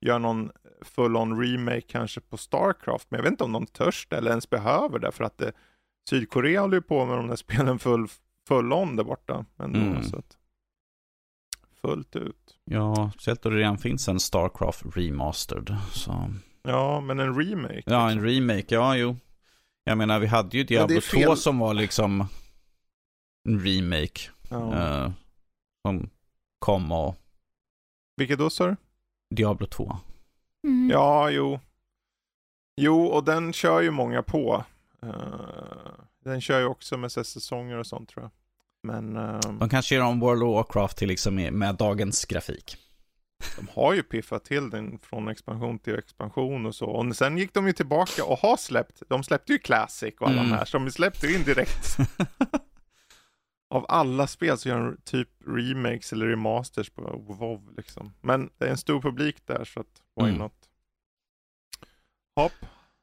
gör 0.00 0.18
någon 0.18 0.50
full-on 0.80 1.40
remake 1.40 1.80
kanske 1.80 2.20
på 2.20 2.36
Starcraft. 2.36 3.10
Men 3.10 3.18
jag 3.18 3.22
vet 3.22 3.30
inte 3.30 3.44
om 3.44 3.52
de 3.52 3.66
törs 3.66 4.06
eller 4.10 4.30
ens 4.30 4.50
behöver 4.50 4.98
det 4.98 5.12
för 5.12 5.24
att 5.24 5.38
det, 5.38 5.52
Sydkorea 6.10 6.60
håller 6.60 6.76
ju 6.76 6.82
på 6.82 7.04
med 7.04 7.16
de 7.16 7.26
där 7.28 7.36
spelen 7.46 7.78
full, 7.78 8.08
full-on 8.48 8.96
där 8.96 9.04
borta. 9.04 9.44
Ändå, 9.58 9.78
mm. 9.78 10.02
så 10.02 10.16
att, 10.16 10.38
fullt 11.80 12.16
ut. 12.16 12.58
Ja, 12.64 13.10
speciellt 13.14 13.42
då 13.42 13.50
det 13.50 13.56
redan 13.56 13.78
finns 13.78 14.08
en 14.08 14.20
Starcraft 14.20 14.82
remastered. 14.96 15.76
Så. 15.92 16.30
Ja, 16.62 17.00
men 17.00 17.18
en 17.18 17.34
remake. 17.34 17.82
Ja, 17.86 18.10
en 18.10 18.24
liksom. 18.24 18.28
remake. 18.28 18.74
Ja, 18.74 18.96
jo. 18.96 19.16
Jag 19.84 19.98
menar, 19.98 20.18
vi 20.18 20.26
hade 20.26 20.56
ju 20.56 20.64
Diablo 20.64 21.00
fel... 21.00 21.24
2 21.24 21.36
som 21.36 21.58
var 21.58 21.74
liksom 21.74 22.26
en 23.48 23.60
remake. 23.60 24.20
Ja. 24.48 24.74
Eh, 24.74 25.10
som 25.86 26.10
kom 26.58 26.92
och... 26.92 27.16
Vilket 28.16 28.38
då, 28.38 28.48
du? 28.58 28.76
Diablo 29.34 29.66
2. 29.66 29.96
Mm. 30.64 30.90
Ja, 30.90 31.30
jo. 31.30 31.60
Jo, 32.76 33.06
och 33.06 33.24
den 33.24 33.52
kör 33.52 33.80
ju 33.80 33.90
många 33.90 34.22
på. 34.22 34.64
Uh, 35.04 35.10
den 36.24 36.40
kör 36.40 36.60
ju 36.60 36.66
också 36.66 36.96
med 36.96 37.12
säsonger 37.12 37.78
och 37.78 37.86
sånt 37.86 38.08
tror 38.08 38.22
jag. 38.22 38.30
Men... 38.82 39.16
Uh, 39.16 39.40
de 39.40 39.68
kanske 39.68 39.94
gör 39.94 40.04
om 40.04 40.20
World 40.20 40.42
of 40.42 40.54
Warcraft 40.54 40.96
till 40.96 41.08
liksom 41.08 41.34
med 41.34 41.74
dagens 41.74 42.24
grafik. 42.24 42.76
De 43.56 43.68
har 43.74 43.94
ju 43.94 44.02
piffat 44.02 44.44
till 44.44 44.70
den 44.70 44.98
från 44.98 45.28
expansion 45.28 45.78
till 45.78 45.98
expansion 45.98 46.66
och 46.66 46.74
så. 46.74 46.86
Och 46.86 47.16
sen 47.16 47.38
gick 47.38 47.54
de 47.54 47.66
ju 47.66 47.72
tillbaka 47.72 48.24
och 48.24 48.38
har 48.38 48.56
släppt. 48.56 49.02
De 49.08 49.22
släppte 49.22 49.52
ju 49.52 49.58
Classic 49.58 50.14
och 50.20 50.28
alla 50.28 50.40
mm. 50.40 50.50
de 50.50 50.56
här. 50.56 50.64
Så 50.64 50.78
de 50.78 50.90
släppte 50.90 51.26
ju 51.26 51.36
indirekt. 51.36 51.96
av 53.70 53.86
alla 53.88 54.26
spel 54.26 54.58
så 54.58 54.68
gör 54.68 54.78
de 54.78 54.96
typ 55.04 55.28
remakes 55.46 56.12
eller 56.12 56.26
remasters 56.26 56.90
på 56.90 57.02
WoW 57.02 57.74
liksom. 57.76 58.14
Men 58.20 58.50
det 58.58 58.64
är 58.66 58.70
en 58.70 58.78
stor 58.78 59.00
publik 59.00 59.36
där 59.46 59.64
så 59.64 59.80
att 59.80 60.02
why 60.20 60.28
mm. 60.28 60.38
not? 60.38 60.52
Hopp. 62.36 62.52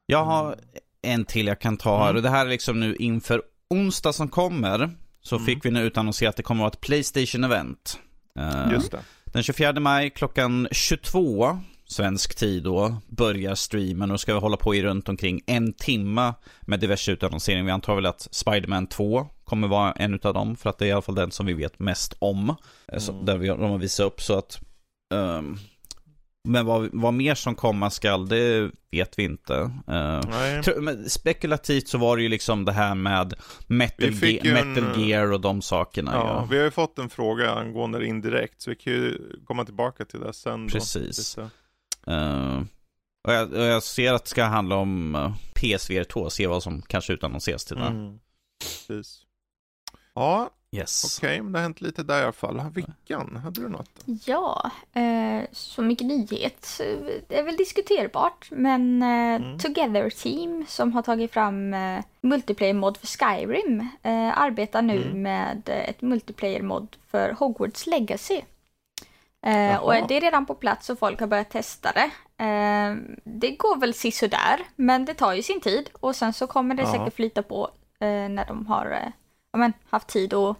Jag 0.06 0.26
har 0.26 0.56
en 1.02 1.26
till 1.26 1.48
jag 1.48 1.60
kan 1.60 1.78
ta 1.78 1.98
här 1.98 2.10
mm. 2.10 2.16
och 2.16 2.22
det 2.22 2.30
här 2.30 2.46
är 2.46 2.50
liksom 2.50 2.80
nu 2.80 2.96
inför 2.96 3.42
onsdag 3.70 4.14
som 4.14 4.30
kommer. 4.30 4.96
Så 5.22 5.36
mm. 5.36 5.46
fick 5.46 5.66
vi 5.66 5.72
nu 5.72 5.84
utannonserat 5.84 6.30
att 6.30 6.38
det 6.38 6.44
kommer 6.44 6.64
att 6.64 6.64
vara 6.64 6.72
ett 6.72 6.82
Playstation-event. 6.82 8.00
Uh, 8.40 8.74
Just 8.74 8.92
det. 8.92 9.04
Den 9.26 9.44
24 9.44 9.80
maj 9.80 10.10
klockan 10.10 10.68
22 10.72 11.60
svensk 11.86 12.36
tid 12.36 12.64
då 12.64 12.96
börjar 13.08 13.56
streamen 13.56 14.12
och 14.12 14.20
ska 14.20 14.34
vi 14.34 14.40
hålla 14.40 14.58
på 14.58 14.76
i 14.76 14.84
runt 14.84 15.10
omkring 15.10 15.42
en 15.46 15.74
timme 15.74 16.34
med 16.62 16.80
diverse 16.80 17.12
utannonseringar. 17.12 17.66
Vi 17.66 17.72
antar 17.72 17.96
väl 17.96 18.06
att 18.06 18.28
Spiderman 18.32 18.88
2 18.88 19.28
kommer 19.52 19.68
vara 19.68 19.92
en 19.92 20.20
av 20.24 20.34
dem 20.34 20.56
för 20.56 20.70
att 20.70 20.78
det 20.78 20.86
är 20.86 20.90
i 20.90 20.92
alla 20.92 21.02
fall 21.02 21.16
den 21.16 21.32
som 21.32 21.46
vi 21.46 21.54
vet 21.54 21.80
mest 21.80 22.14
om. 22.20 22.56
Eh, 22.88 23.10
mm. 23.10 23.26
Där 23.26 23.38
vi, 23.38 23.48
de 23.48 23.62
har 23.62 23.78
visat 23.78 24.06
upp 24.06 24.22
så 24.22 24.38
att 24.38 24.62
um, 25.14 25.58
men 26.44 26.66
vad, 26.66 26.90
vad 26.94 27.14
mer 27.14 27.36
som 27.36 27.56
komma 27.56 27.90
skall, 27.90 28.28
det 28.28 28.72
vet 28.92 29.20
vi 29.20 29.24
inte. 29.24 29.54
Uh, 29.90 30.62
tro, 30.62 30.82
men 30.82 31.10
spekulativt 31.10 31.88
så 31.88 31.98
var 31.98 32.18
det 32.18 32.24
ju 32.24 32.30
liksom 32.30 32.66
det 32.66 32.72
här 32.72 32.96
med 32.96 33.34
Metal, 33.68 34.10
Ge 34.10 34.54
Metal 34.54 34.84
en, 34.84 35.08
Gear 35.08 35.32
och 35.32 35.42
de 35.42 35.62
sakerna. 35.62 36.12
Ja, 36.14 36.28
ja, 36.28 36.48
vi 36.52 36.58
har 36.58 36.64
ju 36.64 36.72
fått 36.72 37.00
en 37.00 37.10
fråga 37.10 37.52
angående 37.52 38.00
det 38.00 38.06
indirekt, 38.06 38.62
så 38.62 38.70
vi 38.70 38.76
kan 38.76 38.94
ju 38.94 39.18
komma 39.46 39.66
tillbaka 39.66 40.06
till 40.06 40.20
det 40.20 40.34
sen. 40.34 40.68
Precis. 40.68 41.38
Uh, 42.08 42.62
Och 43.28 43.34
jag, 43.34 43.54
och 43.54 43.64
jag 43.64 43.84
ser 43.84 44.14
att 44.14 44.24
det 44.24 44.30
ska 44.30 44.44
handla 44.44 44.76
om 44.76 45.16
eh, 45.16 45.36
PSVR 45.56 46.04
2, 46.04 46.30
se 46.30 46.48
vad 46.48 46.64
som 46.64 46.82
kanske 46.82 47.14
utannonseras 47.14 47.66
till 47.66 47.78
det. 47.78 47.86
Mm. 47.86 48.20
Precis. 48.62 49.22
Ja, 50.14 50.50
Yes. 50.76 51.18
okej, 51.20 51.42
men 51.42 51.52
det 51.52 51.60
har 51.60 51.64
hänt 51.64 51.82
lite 51.82 52.04
där 52.04 52.20
i 52.20 52.24
alla 52.24 52.32
fall. 52.32 52.62
Vickan, 52.74 53.36
hade 53.44 53.62
du 53.62 53.70
något? 53.70 53.90
Ja, 54.26 54.72
eh, 54.94 55.44
så 55.52 55.82
mycket 55.82 56.08
nyhet. 56.08 56.68
Det 57.28 57.40
är 57.40 57.44
väl 57.44 57.56
diskuterbart, 57.56 58.48
men 58.52 59.04
eh, 59.04 59.08
Mm. 59.36 59.60
Together 59.60 60.10
Team 60.10 60.66
som 60.68 60.94
har 60.94 61.02
tagit 61.02 61.32
fram 61.34 61.74
eh, 61.74 62.04
multiplayer-mod 62.22 62.98
för 62.98 63.08
Skyrim 63.08 63.88
eh, 64.04 64.38
arbetar 64.42 64.82
nu 64.82 65.02
Mm. 65.04 65.22
med 65.22 65.70
eh, 65.70 65.90
ett 65.90 66.02
multiplayer-mod 66.02 66.96
för 67.08 67.32
Hogwarts 67.40 67.88
Legacy. 67.88 68.42
Eh, 69.46 69.76
och 69.78 69.94
det 70.08 70.18
är 70.18 70.22
redan 70.22 70.46
på 70.46 70.56
plats 70.56 70.90
och 70.90 71.00
folk 71.00 71.20
har 71.20 71.28
börjat 71.28 71.50
testa 71.50 71.92
det. 71.92 72.12
Eh, 72.46 72.96
det 73.24 73.52
går 73.52 73.80
väl 73.80 73.94
sisådär, 73.94 74.60
men 74.76 75.06
det 75.06 75.14
tar 75.14 75.34
ju 75.34 75.42
sin 75.42 75.62
tid 75.62 75.90
och 75.94 76.16
sen 76.16 76.34
så 76.34 76.48
kommer 76.48 76.76
det 76.76 76.82
Ja. 76.84 76.92
säkert 76.92 77.16
flyta 77.16 77.44
på 77.44 77.70
eh, 78.00 78.08
när 78.30 78.46
de 78.46 78.68
har 78.68 78.92
eh, 78.92 79.12
ja, 79.52 79.60
men, 79.60 79.74
haft 79.90 80.08
tid 80.08 80.34
att 80.34 80.58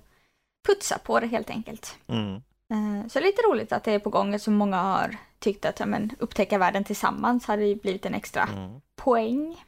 putsa 0.68 0.98
på 0.98 1.20
det 1.20 1.28
helt 1.28 1.50
enkelt. 1.50 1.96
Mm. 2.08 2.36
Eh, 2.36 3.08
Så 3.08 3.20
det 3.20 3.24
är 3.26 3.28
lite 3.28 3.42
roligt 3.42 3.72
att 3.72 3.84
det 3.84 3.92
är 3.92 4.00
på 4.00 4.10
gång 4.10 4.40
som 4.40 4.54
många 4.54 4.78
har 4.82 5.18
tyckt 5.40 5.66
att 5.66 5.80
ja, 5.80 5.86
men, 5.86 6.12
upptäcka 6.20 6.58
världen 6.58 6.84
tillsammans 6.84 7.46
hade 7.46 7.66
ju 7.66 7.76
blivit 7.76 8.06
en 8.06 8.14
extra 8.14 8.44
Mm. 8.44 8.82
poäng. 8.96 9.64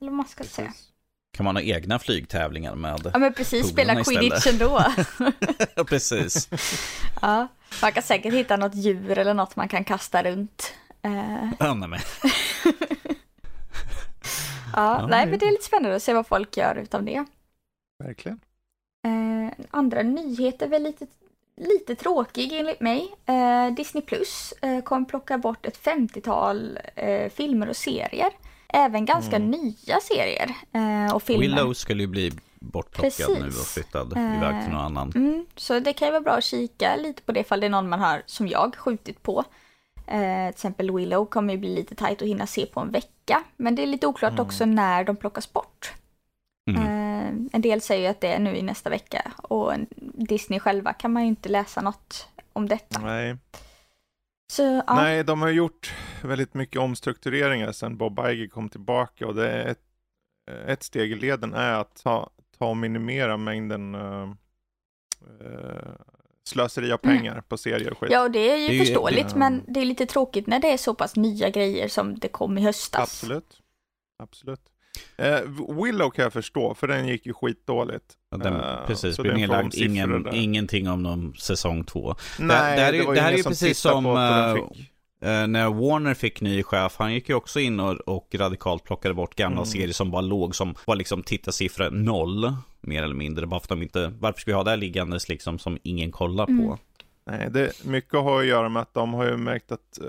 Eller 0.00 0.10
vad 0.10 0.16
man 0.16 0.28
ska 0.28 0.44
säga. 0.44 0.66
Precis. 0.68 0.88
Kan 1.36 1.44
man 1.44 1.56
ha 1.56 1.62
egna 1.62 1.98
flygtävlingar 1.98 2.74
med? 2.74 3.10
Ja 3.12 3.18
men 3.18 3.32
precis, 3.32 3.68
spela 3.68 4.04
quidditch 4.04 4.46
ändå. 4.46 4.84
Precis. 5.86 6.48
ja, 7.22 7.48
man 7.82 7.92
kan 7.92 8.02
säkert 8.02 8.34
hitta 8.34 8.56
något 8.56 8.74
djur 8.74 9.18
eller 9.18 9.34
något 9.34 9.56
man 9.56 9.68
kan 9.68 9.84
kasta 9.84 10.22
runt. 10.22 10.72
Eh, 11.02 11.48
Ja, 11.58 11.74
nej, 11.74 11.88
men. 11.88 12.00
ja, 14.72 15.00
Ja, 15.00 15.06
nej 15.06 15.24
det- 15.24 15.30
men 15.30 15.38
det 15.38 15.46
är 15.46 15.50
lite 15.50 15.64
spännande 15.64 15.96
att 15.96 16.02
se 16.02 16.12
vad 16.14 16.26
folk 16.26 16.56
gör 16.56 16.74
utav 16.76 17.02
det. 17.04 17.24
Verkligen. 18.02 18.40
Eh, 19.04 19.52
andra 19.70 20.02
nyheter 20.02 20.66
är 20.66 20.70
väl 20.70 20.82
lite, 20.82 21.06
lite 21.56 21.94
tråkig 21.94 22.52
enligt 22.52 22.80
mig. 22.80 23.08
Eh, 23.26 23.74
Disney 23.74 24.02
Plus 24.02 24.52
eh, 24.62 24.80
kommer 24.82 25.06
plocka 25.06 25.38
bort 25.38 25.66
ett 25.66 25.78
50-tal 25.84 26.78
eh, 26.94 27.30
filmer 27.30 27.68
och 27.68 27.76
serier. 27.76 28.30
Även 28.68 29.04
ganska 29.04 29.36
Mm. 29.36 29.50
nya 29.50 30.00
serier 30.02 30.50
eh, 30.72 31.14
och 31.14 31.22
filmer. 31.22 31.40
Willow 31.42 31.72
skulle 31.72 32.02
ju 32.02 32.06
bli 32.06 32.32
bortplockad 32.60 33.10
Precis. 33.12 33.28
nu 33.40 33.46
och 33.46 33.52
flyttad 33.66 34.12
Eh, 34.16 34.36
iväg 34.36 34.62
till 34.64 34.72
någon 34.72 34.84
annan. 34.84 35.12
Mm, 35.14 35.46
så 35.56 35.78
det 35.80 35.92
kan 35.92 36.08
ju 36.08 36.12
vara 36.12 36.20
bra 36.22 36.32
att 36.32 36.44
kika 36.44 36.96
lite 36.96 37.22
på 37.22 37.32
det 37.32 37.40
ifall 37.40 37.60
det 37.60 37.66
är 37.66 37.70
någon 37.70 37.88
man 37.88 38.00
har, 38.00 38.22
som 38.26 38.48
jag, 38.48 38.76
skjutit 38.76 39.22
på. 39.22 39.44
Eh, 40.06 40.20
till 40.46 40.48
exempel 40.48 40.90
Willow 40.96 41.24
kommer 41.26 41.52
ju 41.54 41.58
bli 41.58 41.74
lite 41.74 41.94
tajt 41.94 42.22
att 42.22 42.28
hinna 42.28 42.46
se 42.46 42.66
på 42.66 42.80
en 42.80 42.90
vecka. 42.90 43.42
Men 43.56 43.74
det 43.74 43.82
är 43.82 43.86
lite 43.86 44.06
oklart 44.06 44.32
Mm. 44.32 44.46
också 44.46 44.64
när 44.64 45.04
de 45.04 45.16
plockas 45.16 45.52
bort. 45.52 45.92
Mm. 47.52 47.58
En 47.58 47.62
del 47.62 47.80
säger 47.80 48.02
ju 48.02 48.06
att 48.08 48.20
det 48.20 48.28
är 48.32 48.38
nu 48.38 48.56
i 48.56 48.62
nästa 48.62 48.90
vecka 48.90 49.32
och 49.42 49.72
Disney 50.14 50.60
själva 50.60 50.92
kan 50.92 51.12
man 51.12 51.22
ju 51.22 51.28
inte 51.28 51.48
läsa 51.48 51.80
något 51.80 52.28
om 52.52 52.68
detta. 52.68 52.98
Nej. 53.00 53.36
Så 54.52 54.62
ja, 54.86 54.94
Nej, 54.94 55.24
de 55.24 55.42
har 55.42 55.48
gjort 55.48 55.94
väldigt 56.22 56.54
mycket 56.54 56.80
omstruktureringar 56.80 57.72
sedan 57.72 57.96
Bob 57.96 58.18
Iger 58.28 58.48
kom 58.48 58.68
tillbaka 58.68 59.26
och 59.26 59.34
det 59.34 59.50
är 59.50 59.66
ett, 59.66 59.80
ett 60.66 60.82
steg 60.82 61.12
i 61.12 61.14
leden 61.14 61.54
är 61.54 61.72
att 61.72 62.02
ta, 62.02 62.30
ta 62.58 62.66
och 62.66 62.76
minimera 62.76 63.36
mängden 63.36 63.94
uh, 63.94 64.32
slöseri 66.44 66.92
av 66.92 67.00
Mm. 67.02 67.16
pengar 67.18 67.40
på 67.48 67.56
serier 67.58 67.90
och 67.90 67.98
skit. 67.98 68.10
ja 68.12 68.22
och 68.22 68.30
det 68.30 68.50
är 68.50 68.56
ju 68.56 68.68
Det 68.68 68.72
är 68.74 68.78
ju- 68.78 68.84
förståeligt 68.84 69.30
ja. 69.30 69.36
men 69.38 69.62
det 69.68 69.80
är 69.80 69.84
lite 69.84 70.06
tråkigt 70.06 70.46
när 70.46 70.58
det 70.60 70.72
är 70.72 70.76
så 70.76 70.94
pass 70.94 71.16
nya 71.16 71.50
grejer 71.50 71.88
som 71.88 72.18
det 72.18 72.28
kom 72.28 72.58
i 72.58 72.62
höstas. 72.62 73.02
Absolut. 73.02 73.60
Absolut. 74.18 74.60
Eh, 75.16 75.40
Willow 75.82 76.10
kan 76.10 76.22
jag 76.22 76.32
förstå, 76.32 76.74
för 76.74 76.88
den 76.88 77.08
gick 77.08 77.26
ju 77.26 77.32
skitdåligt. 77.32 78.04
Ja, 78.30 78.36
Den, 78.36 78.54
Eh, 78.54 78.86
precis, 78.86 79.16
det 79.16 79.34
nedlagd. 79.34 79.72
siffror 79.74 79.86
Ingen, 79.90 80.34
ingenting 80.34 80.88
om 80.88 81.02
någon 81.02 81.34
säsong 81.34 81.84
två. 81.84 82.14
Nej, 82.38 82.76
det 82.76 82.82
här 82.82 82.92
är 82.92 82.96
ju- 82.96 83.04
var 83.04 83.14
det 83.14 83.20
här 83.20 83.32
är 83.32 83.36
ju 83.36 83.42
precis 83.42 83.78
som. 83.78 84.06
Eh, 84.06 85.46
när 85.46 85.68
Warner 85.88 86.14
fick 86.14 86.40
ny 86.40 86.62
chef, 86.62 86.94
han 86.98 87.14
gick 87.14 87.28
ju 87.28 87.34
också 87.34 87.60
in 87.60 87.80
och, 87.80 87.92
och 87.94 88.34
radikalt 88.34 88.84
plockade 88.84 89.14
bort 89.14 89.34
gamla 89.34 89.56
Mm. 89.56 89.66
serier 89.66 89.92
som 89.92 90.10
bara 90.10 90.20
låg 90.22 90.54
som 90.54 90.74
var 90.84 90.96
liksom 90.96 91.22
tittarsiffror 91.22 91.90
noll. 91.90 92.54
Mer 92.80 93.02
eller 93.02 93.14
mindre. 93.14 93.46
Bara 93.46 93.60
för 93.60 93.68
de 93.68 93.82
inte, 93.82 94.12
varför 94.20 94.40
ska 94.40 94.50
vi 94.50 94.54
ha 94.54 94.64
det 94.64 94.70
här 94.70 94.76
liggandes 94.76 95.28
liksom 95.28 95.58
som 95.58 95.78
ingen 95.82 96.12
kollar 96.12 96.46
på? 96.46 96.52
Mm. 96.52 96.76
Nej, 97.26 97.48
det, 97.50 97.84
mycket 97.84 98.12
har 98.14 98.40
att 98.40 98.46
göra 98.46 98.68
med 98.68 98.82
att 98.82 98.94
de 98.94 99.14
har 99.14 99.24
ju 99.26 99.36
märkt 99.36 99.72
att 99.72 99.98
eh, 100.00 100.06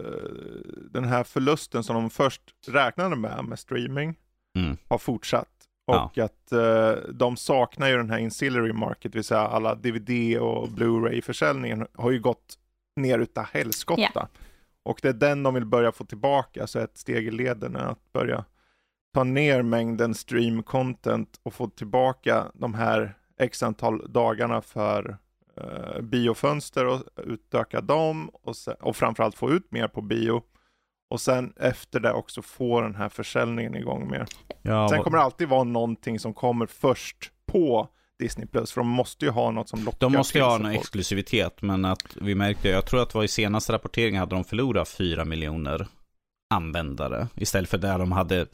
den 0.91 1.03
här 1.03 1.23
förlusten 1.23 1.83
som 1.83 1.95
de 1.95 2.09
först 2.09 2.41
räknade 2.67 3.15
med, 3.15 3.45
med 3.45 3.59
streaming, 3.59 4.15
Mm. 4.55 4.77
har 4.87 4.97
fortsatt. 4.97 5.49
Ja. 5.85 6.03
Och 6.03 6.17
att 6.17 6.51
eh, 6.51 6.91
de 7.13 7.37
saknar 7.37 7.87
ju 7.87 7.97
den 7.97 8.09
här 8.09 8.23
ancillary 8.23 8.73
market, 8.73 9.11
det 9.11 9.17
vill 9.17 9.23
säga 9.23 9.41
alla 9.41 9.75
DVD 9.75 10.37
och 10.37 10.69
Blu-ray-försäljningen 10.69 11.87
har 11.93 12.11
ju 12.11 12.19
gått 12.19 12.57
ner 12.95 13.19
utav 13.19 13.45
helskotta. 13.53 14.27
Och 14.83 14.99
det 15.01 15.09
är 15.09 15.13
den 15.13 15.43
de 15.43 15.53
vill 15.53 15.65
börja 15.65 15.91
få 15.91 16.05
tillbaka, 16.05 16.67
så 16.67 16.79
ett 16.79 16.97
steg 16.97 17.27
i 17.27 17.31
leden 17.31 17.75
är 17.75 17.85
att 17.85 18.13
börja 18.13 18.45
ta 19.13 19.23
ner 19.23 19.61
mängden 19.61 20.13
stream-content 20.13 21.39
och 21.43 21.53
få 21.53 21.67
tillbaka 21.67 22.51
de 22.53 22.73
här 22.73 23.13
x 23.39 23.63
antal 23.63 24.11
dagarna 24.13 24.61
för 24.61 25.17
eh, 25.57 26.01
biofönster 26.01 26.85
och 26.85 27.01
utöka 27.17 27.81
dem 27.81 28.29
och, 28.33 28.55
sen, 28.55 28.75
och 28.79 28.95
framförallt 28.95 29.35
få 29.35 29.51
ut 29.51 29.71
mer 29.71 29.87
på 29.87 30.01
bio. 30.01 30.43
Och 31.13 31.21
sen 31.21 31.53
efter 31.59 31.99
det 31.99 32.13
också 32.13 32.41
få 32.41 32.81
den 32.81 32.95
här 32.95 33.09
försäljningen 33.09 33.75
igång 33.75 34.09
mer. 34.09 34.25
Ja, 34.61 34.89
Sen 34.89 35.03
kommer 35.03 35.17
det 35.17 35.23
alltid 35.23 35.47
vara 35.47 35.63
någonting 35.63 36.19
som 36.19 36.33
kommer 36.33 36.65
först 36.65 37.31
på 37.51 37.87
Disney 38.19 38.47
Plus, 38.47 38.71
för 38.71 38.81
de 38.81 38.87
måste 38.87 39.25
ju 39.25 39.31
ha 39.31 39.51
något 39.51 39.69
som 39.69 39.83
lockar 39.83 39.97
de 39.99 40.13
måste 40.13 40.37
ju 40.37 40.43
ha 40.43 40.59
folk. 40.59 40.75
exklusivitet, 40.75 41.61
men 41.61 41.85
att 41.85 42.17
vi 42.21 42.35
märkte, 42.35 42.69
jag 42.69 42.85
tror 42.85 43.01
att 43.01 43.09
det 43.09 43.17
var 43.17 43.23
i 43.23 43.27
senaste 43.27 43.73
rapporteringen 43.73 44.19
hade 44.19 44.35
de 44.35 44.43
förlorat 44.43 44.89
4 44.89 45.25
miljoner 45.25 45.87
användare. 46.53 47.27
Istället 47.35 47.69
för 47.69 47.77
där 47.77 47.99
de 47.99 48.11
hade 48.11 48.45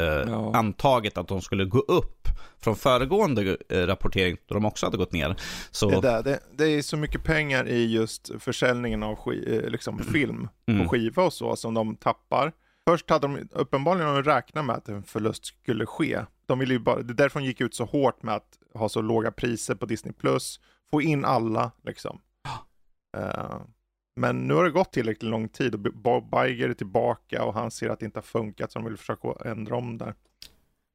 eh, 0.00 0.04
Ja. 0.04 0.56
antagit 0.56 1.18
att 1.18 1.28
de 1.28 1.40
skulle 1.42 1.64
gå 1.64 1.78
upp 1.78 2.28
från 2.60 2.76
föregående 2.76 3.56
eh, 3.68 3.78
rapportering, 3.86 4.36
då 4.46 4.54
de 4.54 4.64
också 4.64 4.86
hade 4.86 4.96
gått 4.96 5.12
ner. 5.12 5.36
Så, 5.70 5.88
Det, 5.90 6.00
där, 6.00 6.22
det, 6.22 6.40
det 6.56 6.64
är 6.66 6.82
så 6.82 6.96
mycket 6.96 7.24
pengar 7.24 7.68
i 7.68 7.92
just 7.92 8.30
försäljningen 8.38 9.02
av 9.02 9.16
ski, 9.16 9.56
eh, 9.64 9.70
liksom 9.70 9.98
film 9.98 10.48
Mm. 10.66 10.82
på 10.82 10.88
skiva 10.90 11.22
och 11.22 11.32
så 11.32 11.56
som 11.56 11.74
de 11.74 11.96
tappar. 11.96 12.52
Först 12.90 13.10
hade 13.10 13.26
de 13.26 13.48
uppenbarligen 13.52 14.24
räknat 14.24 14.64
med 14.64 14.76
att 14.76 14.88
en 14.88 15.02
förlust 15.02 15.44
skulle 15.46 15.86
ske. 15.86 16.20
De 16.46 16.58
ville 16.58 16.74
ju 16.74 16.78
bara, 16.80 17.02
det 17.02 17.12
är 17.12 17.14
därför 17.14 17.40
de 17.40 17.46
gick 17.46 17.60
ut 17.60 17.74
så 17.74 17.84
hårt 17.84 18.22
med 18.22 18.34
att 18.34 18.58
ha 18.74 18.88
så 18.88 19.00
låga 19.00 19.30
priser 19.32 19.74
på 19.74 19.86
Disney 19.86 20.12
Plus, 20.12 20.60
få 20.90 21.02
in 21.02 21.24
alla 21.24 21.70
liksom. 21.84 22.20
Eh, 23.16 23.56
men 24.16 24.46
nu 24.48 24.54
har 24.54 24.64
det 24.64 24.70
gått 24.70 24.92
tillräckligt 24.92 25.30
lång 25.30 25.48
tid 25.48 25.74
och 25.74 25.80
Bob 25.80 26.34
Iger 26.46 26.68
är 26.68 26.74
tillbaka 26.74 27.44
och 27.44 27.54
han 27.54 27.70
ser 27.70 27.88
att 27.88 27.98
det 28.00 28.06
inte 28.06 28.18
har 28.18 28.22
funkat 28.22 28.72
så 28.72 28.78
de 28.78 28.84
vill 28.84 28.96
försöka 28.96 29.28
ändra 29.44 29.76
om 29.76 29.98
där. 29.98 30.14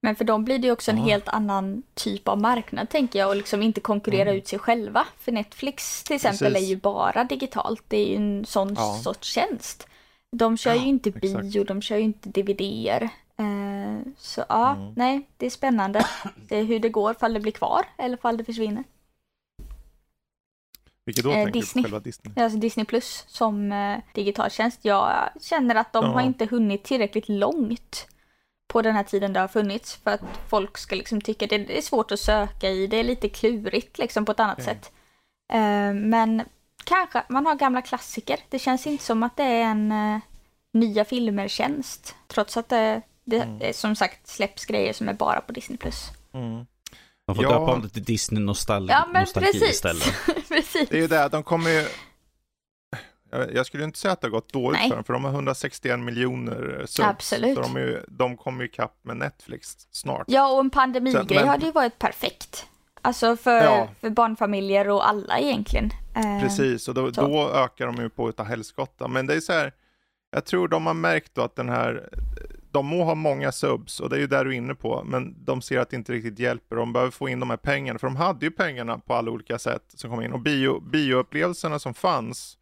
Men 0.02 0.16
för 0.16 0.26
dem 0.26 0.46
blir 0.46 0.60
det 0.60 0.68
ju 0.68 0.74
också 0.74 0.92
en 0.92 0.98
Ja. 0.98 1.04
helt 1.04 1.28
annan 1.28 1.84
typ 1.94 2.28
av 2.28 2.42
marknad 2.42 2.90
tänker 2.90 3.20
jag 3.20 3.30
och 3.30 3.36
liksom 3.36 3.62
inte 3.62 3.82
konkurrera 3.82 4.22
Mm. 4.30 4.36
ut 4.38 4.48
sig 4.48 4.60
själva. 4.60 5.06
För 5.18 5.32
Netflix 5.32 6.04
till 6.04 6.16
exempel 6.16 6.54
Precis. 6.54 6.68
är 6.68 6.70
ju 6.70 6.78
bara 6.82 7.24
digitalt. 7.24 7.84
Det 7.88 7.98
är 7.98 8.08
ju 8.10 8.16
en 8.16 8.46
sån 8.46 8.74
Ja. 8.78 9.00
sorts 9.04 9.28
tjänst. 9.34 9.88
De 10.32 10.58
kör 10.58 10.74
ju 10.74 10.80
Ja, 10.80 10.86
inte 10.86 11.10
exakt. 11.10 11.42
bio, 11.44 11.64
de 11.64 11.82
kör 11.82 11.98
ju 11.98 12.04
inte 12.04 12.30
DVDer. 12.30 13.02
Eh, 13.40 14.12
så 14.18 14.44
ja, 14.50 14.76
Mm. 14.76 14.94
nej, 14.96 15.30
det 15.38 15.46
är 15.46 15.50
spännande. 15.50 16.06
Det 16.48 16.58
är 16.58 16.64
hur 16.64 16.80
det 16.80 16.90
går, 16.90 17.14
fall 17.14 17.34
det 17.34 17.40
blir 17.40 17.52
kvar 17.52 17.86
eller 17.98 18.18
fall 18.18 18.38
det 18.38 18.44
försvinner. 18.44 18.84
Vilket 21.06 21.24
då 21.24 21.30
Eh, 21.32 21.36
tänker 21.36 21.52
Disney. 21.60 21.84
du 21.84 21.90
på 21.90 21.94
själva 21.96 22.00
Disney? 22.04 22.44
Alltså 22.44 22.60
Disney 22.60 22.86
Plus 22.86 23.24
som 23.28 23.72
eh, 23.72 23.98
digital 24.14 24.50
tjänst. 24.52 24.80
Jag 24.82 25.30
känner 25.42 25.76
att 25.76 25.94
de 25.94 26.06
Ja. 26.06 26.12
har 26.12 26.22
inte 26.22 26.46
hunnit 26.46 26.84
tillräckligt 26.84 27.30
långt 27.30 28.08
på 28.68 28.82
den 28.82 28.96
här 28.96 29.04
tiden 29.04 29.34
det 29.34 29.40
har 29.40 29.48
funnits 29.48 29.96
för 29.96 30.12
att 30.12 30.22
folk 30.50 30.78
ska 30.78 30.96
liksom 30.96 31.22
tycka 31.22 31.48
det 31.48 31.58
det 31.58 31.78
är 31.78 31.82
svårt 31.82 32.12
att 32.12 32.20
söka 32.20 32.70
i, 32.70 32.88
det 32.88 32.98
är 32.98 33.04
lite 33.04 33.30
klurigt 33.30 33.98
liksom 33.98 34.26
på 34.26 34.32
ett 34.32 34.40
annat 34.40 34.60
Okej. 34.60 34.66
sätt. 34.66 34.92
Eh, 35.54 35.94
men 35.94 36.44
kanske, 36.84 37.24
man 37.30 37.46
har 37.46 37.56
gamla 37.56 37.82
klassiker. 37.82 38.40
Det 38.50 38.60
känns 38.60 38.88
inte 38.88 39.04
som 39.04 39.24
att 39.24 39.38
det 39.38 39.44
är 39.44 39.62
en 39.64 39.92
eh, 39.92 40.20
nya 40.74 41.06
filmer-tjänst. 41.06 42.16
Trots 42.28 42.58
att 42.58 42.70
det, 42.70 43.02
det 43.24 43.42
Mm. 43.42 43.74
som 43.74 43.96
sagt 43.96 44.28
släpps 44.28 44.66
grejer 44.66 44.94
som 44.94 45.10
är 45.10 45.14
bara 45.14 45.42
på 45.42 45.52
Disney 45.52 45.78
Plus. 45.78 46.10
Mm. 46.34 46.66
De 47.30 47.36
får 47.36 47.44
Ja. 47.44 47.50
döpa 47.60 47.74
om 47.74 47.82
det 47.82 47.90
till 47.90 48.04
Disney 48.04 48.44
nostalgi, 48.44 48.92
Ja 48.94 49.08
men 49.14 49.22
nostalgi 49.22 49.52
precis. 49.52 49.70
istället. 49.70 50.14
precis. 50.50 50.90
Det 50.90 50.98
är 50.98 51.02
ju 51.02 51.08
det, 51.08 51.30
de 51.32 51.44
kommer 51.44 51.70
ju... 51.70 51.86
Jag 53.54 53.66
skulle 53.66 53.84
inte 53.84 54.00
säga 54.00 54.12
att 54.12 54.22
det 54.22 54.28
har 54.28 54.32
gått 54.32 54.54
dåligt 54.54 54.80
Nej. 54.82 54.90
för 54.90 54.96
dem, 54.96 55.04
för 55.04 55.14
de 55.14 55.24
har 55.24 55.32
161 55.32 56.00
miljoner 56.00 56.84
subs. 56.86 57.00
Absolut. 57.08 57.56
Så 57.56 57.62
de, 57.62 57.76
är 57.76 57.80
ju, 57.80 58.04
de 58.08 58.38
kommer 58.38 58.62
ju 58.64 58.70
ikapp 58.70 58.96
med 59.02 59.18
Netflix 59.18 59.78
snart. 59.92 60.24
Ja, 60.28 60.52
och 60.52 60.60
en 60.60 60.70
pandemigrej 60.70 61.26
men- 61.40 61.48
hade 61.48 61.66
ju 61.66 61.72
varit 61.72 62.00
perfekt. 62.00 62.66
Alltså 63.02 63.38
för, 63.38 63.64
Ja. 63.64 63.88
för 64.02 64.10
barnfamiljer 64.10 64.90
och 64.90 65.10
alla 65.10 65.40
egentligen. 65.40 65.92
Eh, 66.16 66.42
Precis, 66.42 66.88
och 66.88 66.94
då, 66.94 67.10
då 67.10 67.50
ökar 67.50 67.86
de 67.86 67.96
ju 67.96 68.10
på 68.10 68.30
utav 68.30 68.46
helskotta. 68.46 69.08
Men 69.08 69.26
det 69.28 69.34
är 69.36 69.40
så 69.40 69.54
här, 69.54 69.74
jag 70.32 70.46
tror 70.46 70.68
de 70.68 70.86
har 70.86 70.94
märkt 70.94 71.36
då 71.36 71.42
att 71.42 71.56
den 71.56 71.70
här, 71.70 72.10
de 72.72 72.86
må 72.86 73.04
ha 73.04 73.16
många 73.16 73.52
subs 73.52 74.00
och 74.00 74.10
det 74.10 74.16
är 74.16 74.20
ju 74.20 74.28
där 74.28 74.46
du 74.46 74.52
är 74.52 74.58
inne 74.58 74.76
på, 74.76 75.04
men 75.06 75.36
de 75.46 75.62
ser 75.62 75.80
att 75.80 75.90
det 75.90 75.96
inte 75.96 76.12
riktigt 76.12 76.40
hjälper. 76.40 76.76
De 76.76 76.94
behöver 76.94 77.12
få 77.12 77.30
in 77.30 77.40
de 77.40 77.50
här 77.50 77.58
pengarna, 77.58 78.00
för 78.00 78.08
de 78.08 78.16
hade 78.16 78.46
ju 78.46 78.52
pengarna 78.52 79.00
på 79.00 79.14
alla 79.14 79.32
olika 79.32 79.60
sätt 79.60 79.84
som 79.94 80.10
kom 80.10 80.22
in. 80.22 80.34
Och 80.34 80.40
bio, 80.40 80.80
bioupplevelserna 80.80 81.80
som 81.80 81.94
fanns, 81.94 82.58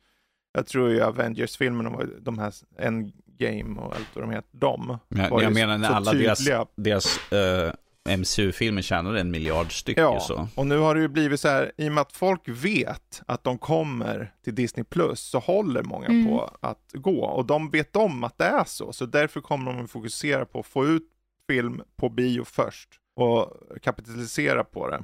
jag 0.53 0.67
tror 0.67 0.89
ju 0.89 1.01
Avengers-filmerna 1.01 1.89
var 1.89 2.09
de 2.19 2.39
här 2.39 2.53
Endgame 2.77 3.81
och 3.81 3.95
allt 3.95 4.07
vad 4.13 4.23
de 4.23 4.31
heter, 4.31 4.49
de. 4.51 4.97
Ja, 5.07 5.41
jag 5.41 5.53
menar 5.53 5.77
när 5.77 5.89
alla 5.89 6.13
deras, 6.13 6.47
deras 6.75 7.19
uh, 7.33 7.71
MCU-filmer 8.07 8.81
tjänade 8.81 9.19
en 9.19 9.31
miljard 9.31 9.79
styck. 9.79 9.97
Ja, 9.97 10.19
så. 10.19 10.47
och 10.55 10.67
nu 10.67 10.77
har 10.77 10.95
det 10.95 11.01
ju 11.01 11.07
blivit 11.07 11.39
så 11.39 11.47
här, 11.47 11.71
i 11.77 11.89
och 11.89 11.93
med 11.93 12.01
att 12.01 12.11
folk 12.11 12.41
vet 12.45 13.21
att 13.27 13.43
de 13.43 13.57
kommer 13.57 14.33
till 14.43 14.55
Disney 14.55 14.83
Plus 14.83 15.19
så 15.19 15.39
håller 15.39 15.83
många 15.83 16.07
mm. 16.07 16.27
på 16.27 16.57
att 16.59 16.91
gå. 16.93 17.25
Och 17.25 17.45
de 17.45 17.69
vet 17.69 17.95
om 17.95 18.23
att 18.23 18.37
det 18.37 18.45
är 18.45 18.63
så, 18.63 18.93
så 18.93 19.05
därför 19.05 19.41
kommer 19.41 19.73
de 19.73 19.83
att 19.83 19.91
fokusera 19.91 20.45
på 20.45 20.59
att 20.59 20.65
få 20.65 20.85
ut 20.85 21.03
film 21.47 21.81
på 21.95 22.09
bio 22.09 22.43
först 22.43 22.89
och 23.15 23.53
kapitalisera 23.81 24.63
på 24.63 24.89
det. 24.89 25.03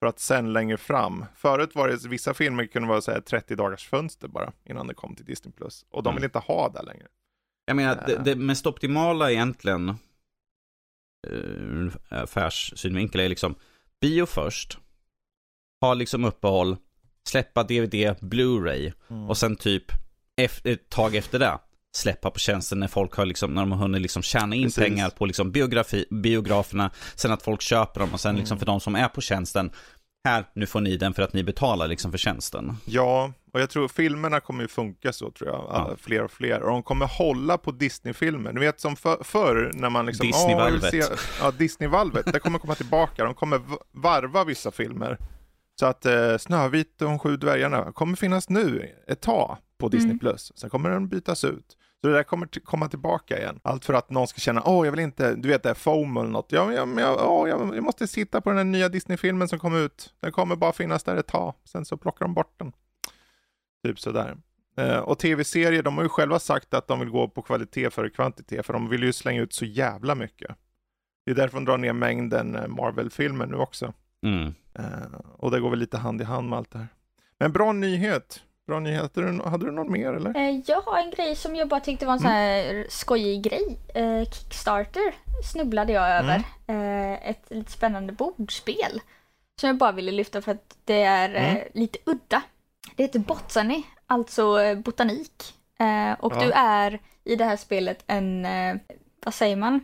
För 0.00 0.06
att 0.06 0.18
sen 0.18 0.52
längre 0.52 0.76
fram, 0.76 1.24
förut 1.36 1.74
var 1.74 1.88
det 1.88 2.06
vissa 2.06 2.34
filmer 2.34 2.66
kunde 2.66 2.88
vara 2.88 3.00
så 3.00 3.10
här 3.10 3.20
30 3.20 3.56
dagars 3.56 3.88
fönster 3.88 4.28
bara 4.28 4.52
innan 4.64 4.86
det 4.86 4.94
kom 4.94 5.14
till 5.14 5.24
Disney 5.24 5.52
Plus. 5.52 5.86
Och 5.90 6.02
de 6.02 6.14
vill 6.14 6.24
mm. 6.24 6.28
inte 6.28 6.38
ha 6.38 6.68
det 6.68 6.82
längre. 6.82 7.06
Jag 7.66 7.76
menar, 7.76 8.04
det, 8.06 8.16
det 8.24 8.36
mest 8.36 8.66
optimala 8.66 9.30
egentligen 9.30 9.94
uh, 11.32 11.92
affärssynvinkel 12.08 13.20
är 13.20 13.28
liksom 13.28 13.54
bio 14.00 14.26
först, 14.26 14.78
ha 15.80 15.94
liksom 15.94 16.24
uppehåll, 16.24 16.76
släppa 17.28 17.62
DVD, 17.62 17.94
Blu-ray 18.20 18.92
mm. 19.10 19.28
och 19.28 19.36
sen 19.36 19.56
typ 19.56 19.92
ett 20.64 20.88
tag 20.88 21.16
efter 21.16 21.38
det 21.38 21.58
släppa 21.92 22.30
på 22.30 22.38
tjänsten 22.38 22.80
när 22.80 22.88
folk 22.88 23.14
har 23.14 23.26
liksom, 23.26 23.54
när 23.54 23.62
de 23.62 23.72
har 23.72 23.78
hunnit 23.78 24.02
liksom 24.02 24.22
tjäna 24.22 24.54
in 24.54 24.62
Precis. 24.62 24.84
pengar 24.84 25.10
på 25.10 25.26
liksom 25.26 25.52
biografi, 25.52 26.04
biograferna, 26.10 26.90
sen 27.14 27.32
att 27.32 27.42
folk 27.42 27.62
köper 27.62 28.00
dem 28.00 28.12
och 28.12 28.20
sen 28.20 28.36
liksom 28.36 28.54
mm. 28.54 28.58
för 28.58 28.66
de 28.66 28.80
som 28.80 28.94
är 28.94 29.08
på 29.08 29.20
tjänsten, 29.20 29.70
här, 30.28 30.44
nu 30.52 30.66
får 30.66 30.80
ni 30.80 30.96
den 30.96 31.14
för 31.14 31.22
att 31.22 31.32
ni 31.32 31.42
betalar 31.42 31.88
liksom 31.88 32.10
för 32.10 32.18
tjänsten. 32.18 32.76
Ja, 32.84 33.32
och 33.52 33.60
jag 33.60 33.70
tror 33.70 33.88
filmerna 33.88 34.40
kommer 34.40 34.62
ju 34.62 34.68
funka 34.68 35.12
så 35.12 35.30
tror 35.30 35.50
jag, 35.50 35.66
ja. 35.68 35.96
fler 36.00 36.24
och 36.24 36.30
fler. 36.30 36.62
Och 36.62 36.70
de 36.70 36.82
kommer 36.82 37.06
hålla 37.06 37.58
på 37.58 37.70
Disney-filmer. 37.70 38.52
Du 38.52 38.60
vet 38.60 38.80
som 38.80 38.96
för, 38.96 39.24
förr 39.24 39.70
när 39.74 39.90
man 39.90 40.06
liksom... 40.06 40.26
Disney-valvet. 40.26 40.94
ja, 41.40 41.50
Disney-valvet. 41.50 42.32
det 42.32 42.40
kommer 42.40 42.58
komma 42.58 42.74
tillbaka. 42.74 43.24
De 43.24 43.34
kommer 43.34 43.60
varva 43.92 44.44
vissa 44.44 44.70
filmer. 44.70 45.18
Så 45.80 45.86
att 45.86 46.06
eh, 46.06 46.36
Snövit 46.38 47.02
och 47.02 47.08
de 47.08 47.18
sju 47.18 47.36
dvärgarna 47.36 47.92
kommer 47.92 48.16
finnas 48.16 48.48
nu 48.48 48.94
ett 49.08 49.20
tag 49.20 49.56
på 49.78 49.88
Disney+. 49.88 50.10
Mm. 50.10 50.18
Plus. 50.18 50.52
Sen 50.54 50.70
kommer 50.70 50.90
den 50.90 51.08
bytas 51.08 51.44
ut. 51.44 51.76
Så 52.00 52.08
det 52.08 52.14
där 52.14 52.22
kommer 52.22 52.60
komma 52.64 52.88
tillbaka 52.88 53.38
igen. 53.38 53.60
Allt 53.62 53.84
för 53.84 53.94
att 53.94 54.10
någon 54.10 54.28
ska 54.28 54.38
känna, 54.38 54.62
åh, 54.64 54.86
jag 54.86 54.92
vill 54.92 55.00
inte, 55.00 55.34
du 55.34 55.48
vet 55.48 55.62
det 55.62 55.70
är 55.70 55.74
FOMO 55.74 56.20
eller 56.20 56.30
något. 56.30 56.52
Ja, 56.52 56.72
jag, 56.72 57.00
jag, 57.00 57.30
åh, 57.30 57.48
jag, 57.48 57.82
måste 57.82 58.06
sitta 58.06 58.40
på 58.40 58.50
den 58.50 58.56
här 58.56 58.64
nya 58.64 58.88
Disney-filmen 58.88 59.48
som 59.48 59.58
kom 59.58 59.76
ut. 59.76 60.14
Den 60.20 60.32
kommer 60.32 60.56
bara 60.56 60.72
finnas 60.72 61.04
där 61.04 61.16
ett 61.16 61.26
tag, 61.26 61.54
sen 61.64 61.84
så 61.84 61.96
plockar 61.96 62.24
de 62.24 62.34
bort 62.34 62.58
den. 62.58 62.72
Typ 63.84 64.00
sådär. 64.00 64.36
Eh, 64.76 64.98
och 64.98 65.18
tv-serier, 65.18 65.82
de 65.82 65.96
har 65.96 66.02
ju 66.02 66.08
själva 66.08 66.38
sagt 66.38 66.74
att 66.74 66.88
de 66.88 67.00
vill 67.00 67.10
gå 67.10 67.28
på 67.28 67.42
kvalitet 67.42 67.90
före 67.90 68.10
kvantitet, 68.10 68.66
för 68.66 68.72
de 68.72 68.88
vill 68.88 69.02
ju 69.02 69.12
slänga 69.12 69.42
ut 69.42 69.52
så 69.52 69.64
jävla 69.64 70.14
mycket. 70.14 70.56
Det 71.24 71.30
är 71.30 71.34
därför 71.34 71.56
de 71.56 71.64
drar 71.64 71.78
ner 71.78 71.92
mängden 71.92 72.56
eh, 72.56 72.68
Marvel-filmer 72.68 73.46
nu 73.46 73.56
också. 73.56 73.92
Mm. 74.22 74.54
Eh, 74.74 75.20
och 75.36 75.50
det 75.50 75.60
går 75.60 75.70
väl 75.70 75.78
lite 75.78 75.98
hand 75.98 76.20
i 76.20 76.24
hand 76.24 76.48
med 76.48 76.58
allt 76.58 76.70
det 76.70 76.78
här. 76.78 76.88
Men 77.38 77.52
bra 77.52 77.72
nyhet. 77.72 78.42
Bra 78.68 78.80
nyheter. 78.80 79.48
Hade 79.48 79.66
du 79.66 79.72
något 79.72 79.88
mer 79.88 80.12
eller? 80.12 80.36
Eh, 80.36 80.60
jag 80.66 80.80
har 80.80 80.98
en 80.98 81.10
grej 81.10 81.36
som 81.36 81.56
jag 81.56 81.68
bara 81.68 81.80
tyckte 81.80 82.06
var 82.06 82.12
en 82.12 82.20
sån 82.20 82.30
här 82.30 82.70
mm. 82.70 82.86
skojig 82.88 83.42
grej. 83.42 83.78
Eh, 83.94 84.24
Kickstarter 84.24 85.14
snubblade 85.52 85.92
jag 85.92 86.10
över. 86.10 86.42
Mm. 86.66 87.18
Ett 87.22 87.50
lite 87.50 87.72
spännande 87.72 88.12
bordspel. 88.12 89.00
Som 89.60 89.66
jag 89.66 89.76
bara 89.76 89.92
ville 89.92 90.12
lyfta 90.12 90.42
för 90.42 90.52
att 90.52 90.76
det 90.84 91.02
är 91.02 91.28
mm. 91.28 91.62
lite 91.74 91.98
udda. 92.04 92.42
Det 92.96 93.02
heter 93.02 93.18
Botsani, 93.18 93.82
alltså 94.06 94.74
botanik. 94.76 95.54
och 96.18 96.32
ja. 96.32 96.40
du 96.40 96.52
är 96.52 97.00
i 97.24 97.36
det 97.36 97.44
här 97.44 97.56
spelet 97.56 98.04
en, 98.06 98.46
vad 99.24 99.34
säger 99.34 99.56
man, 99.56 99.80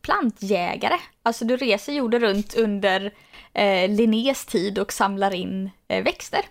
plantjägare. 0.00 0.98
Alltså 1.22 1.44
du 1.44 1.56
reser 1.56 1.92
jorden 1.92 2.20
runt 2.20 2.54
under 2.54 3.14
Linnés 3.88 4.46
tid 4.46 4.78
och 4.78 4.92
samlar 4.92 5.34
in 5.34 5.70
växter 5.88 6.42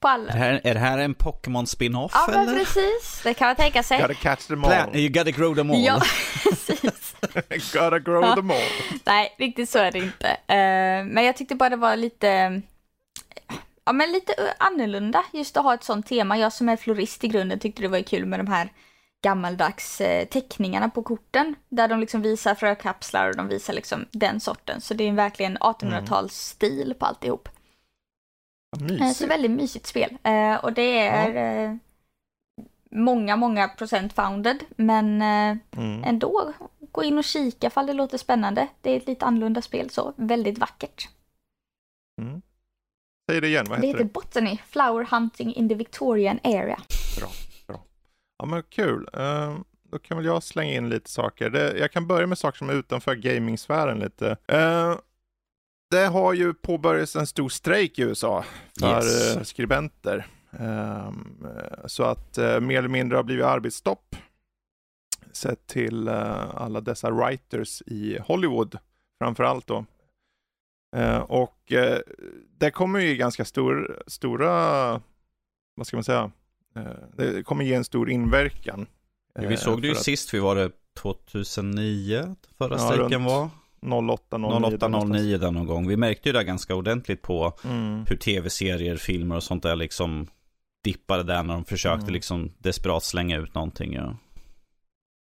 på 0.00 0.08
alla. 0.08 0.32
Är 0.32 0.38
det 0.38 0.44
här, 0.44 0.60
är 0.64 0.74
det 0.74 0.80
här 0.80 0.98
en 0.98 1.14
Pokémon 1.14 1.66
spin-off 1.66 2.12
ja, 2.14 2.32
eller? 2.32 2.52
Ja, 2.52 2.58
precis. 2.58 3.20
Det 3.24 3.34
kan 3.34 3.46
man 3.46 3.56
tänka 3.56 3.82
sig. 3.82 4.00
Gotta 4.00 4.14
catch 4.14 4.46
them 4.46 4.64
all. 4.64 4.70
Plan, 4.70 4.96
you 4.96 5.08
gotta 5.08 5.30
grow 5.30 5.54
them 5.54 5.70
all. 5.70 5.84
Ja, 5.84 6.00
precis. 6.42 7.16
gotta 7.72 7.98
grow 7.98 8.24
ja. 8.24 8.34
them 8.34 8.50
all. 8.50 8.56
Nej, 9.04 9.34
riktigt 9.38 9.70
så 9.70 9.78
är 9.78 9.92
det 9.92 9.98
inte. 9.98 10.26
Uh, 10.26 11.12
men 11.12 11.24
jag 11.24 11.36
tyckte 11.36 11.54
bara 11.54 11.70
det 11.70 11.76
var 11.76 11.96
lite, 11.96 12.62
ja 13.84 13.92
men 13.92 14.12
lite 14.12 14.54
annorlunda 14.58 15.24
just 15.32 15.56
att 15.56 15.64
ha 15.64 15.74
ett 15.74 15.84
sånt 15.84 16.06
tema. 16.06 16.38
Jag 16.38 16.52
som 16.52 16.68
är 16.68 16.76
florist 16.76 17.24
i 17.24 17.28
grunden 17.28 17.58
tyckte 17.58 17.82
det 17.82 17.88
var 17.88 18.02
kul 18.02 18.26
med 18.26 18.40
de 18.40 18.46
här 18.46 18.68
gammaldags 19.22 20.00
eh, 20.00 20.24
teckningarna 20.24 20.88
på 20.88 21.02
korten. 21.02 21.54
Där 21.68 21.88
de 21.88 22.00
liksom 22.00 22.22
visar 22.22 22.54
frökapslar 22.54 23.28
och 23.28 23.36
de 23.36 23.48
visar 23.48 23.72
liksom 23.72 24.06
den 24.10 24.40
sorten. 24.40 24.80
Så 24.80 24.94
det 24.94 25.08
är 25.08 25.12
verkligen 25.12 25.58
1800-talsstil 25.58 26.82
mm. 26.82 26.98
på 26.98 27.06
alltihop. 27.06 27.48
Mysigt. 28.80 29.16
Så 29.16 29.26
väldigt 29.26 29.50
mysigt 29.50 29.86
spel. 29.86 30.18
Eh, 30.22 30.54
och 30.54 30.72
det 30.72 30.98
är 30.98 31.30
ja. 31.30 31.40
Eh, 31.40 31.76
många, 32.90 33.36
många 33.36 33.68
procent 33.68 34.12
founded. 34.12 34.64
Men 34.76 35.22
eh, 35.22 35.58
mm. 35.76 36.04
ändå, 36.04 36.52
gå 36.92 37.04
in 37.04 37.18
och 37.18 37.24
kika 37.24 37.66
ifall 37.66 37.86
det 37.86 37.92
låter 37.92 38.18
spännande. 38.18 38.68
Det 38.80 38.90
är 38.90 38.96
ett 38.96 39.06
lite 39.06 39.26
annorlunda 39.26 39.62
spel 39.62 39.90
så, 39.90 40.12
väldigt 40.16 40.58
vackert. 40.58 41.08
Mm. 42.22 42.42
Säg 43.30 43.40
det 43.40 43.48
igen, 43.48 43.66
vad 43.68 43.78
heter 43.78 43.86
det? 43.86 43.92
Det 43.92 43.98
heter 43.98 44.12
Botany, 44.12 44.58
Flower 44.66 45.04
Hunting 45.10 45.54
in 45.54 45.68
the 45.68 45.74
Victorian 45.74 46.38
Area. 46.44 46.80
Bra, 47.18 47.28
bra. 47.66 47.80
Ja 48.38 48.46
men 48.46 48.62
kul. 48.62 49.08
Uh, 49.16 49.58
då 49.90 49.98
kan 49.98 50.16
väl 50.16 50.26
jag 50.26 50.42
slänga 50.42 50.72
in 50.72 50.88
lite 50.88 51.10
saker. 51.10 51.50
Det, 51.50 51.78
jag 51.78 51.92
kan 51.92 52.06
börja 52.06 52.26
med 52.26 52.38
saker 52.38 52.58
som 52.58 52.70
är 52.70 52.74
utanför 52.74 53.14
gamingsfären 53.14 53.98
lite. 53.98 54.36
Uh, 54.52 54.98
det 55.90 56.06
har 56.06 56.32
ju 56.32 56.54
påbörjats 56.54 57.16
en 57.16 57.26
stor 57.26 57.48
strejk 57.48 57.98
i 57.98 58.02
USA 58.02 58.44
för 58.80 58.96
yes. 58.96 59.36
Eh, 59.36 59.42
skribenter. 59.42 60.26
Um, 60.50 61.46
så 61.86 62.02
att 62.02 62.38
uh, 62.38 62.60
mer 62.60 62.78
eller 62.78 62.88
mindre 62.88 63.16
har 63.16 63.22
blivit 63.22 63.44
arbetsstopp. 63.44 64.16
Sett 65.32 65.66
till 65.66 66.08
alla 66.08 66.80
dessa 66.80 67.10
writers 67.10 67.82
i 67.86 68.18
Hollywood 68.18 68.78
framförallt 69.18 69.66
då. 69.66 69.84
Och 71.26 71.72
det 72.58 72.70
kommer 72.70 73.00
ju 73.00 73.16
ganska 73.16 73.44
stor, 73.44 74.02
stora, 74.06 74.52
vad 75.74 75.86
ska 75.86 75.96
man 75.96 76.04
säga, 76.04 76.30
det 77.16 77.42
kommer 77.42 77.64
ge 77.64 77.74
en 77.74 77.84
stor 77.84 78.10
inverkan. 78.10 78.86
Vi 79.34 79.56
såg 79.56 79.82
det 79.82 79.88
ju 79.88 79.92
att... 79.92 80.02
sist, 80.02 80.34
vi 80.34 80.38
var 80.38 80.54
det 80.54 80.70
2009 80.96 82.36
förra 82.58 82.74
ja, 82.74 82.78
strejken 82.78 83.10
runt, 83.10 83.26
var. 83.26 83.48
08, 83.92 84.38
09. 84.38 84.48
08, 84.48 84.88
09 84.88 85.38
där 85.38 85.50
någon 85.50 85.66
gång. 85.66 85.88
Vi 85.88 85.96
märkte 85.96 86.28
ju 86.28 86.32
det 86.32 86.44
ganska 86.44 86.74
ordentligt 86.74 87.22
på 87.22 87.52
mm. 87.64 88.04
hur 88.08 88.16
tv-serier, 88.16 88.96
filmer 88.96 89.36
och 89.36 89.42
sånt 89.42 89.62
där 89.62 89.76
liksom 89.76 90.26
dippade 90.84 91.22
där 91.22 91.42
när 91.42 91.54
de 91.54 91.64
försökte 91.64 92.04
mm. 92.04 92.12
liksom 92.12 92.52
desperat 92.58 93.02
slänga 93.02 93.36
ut 93.36 93.54
någonting. 93.54 93.94
Ja. 93.94 94.16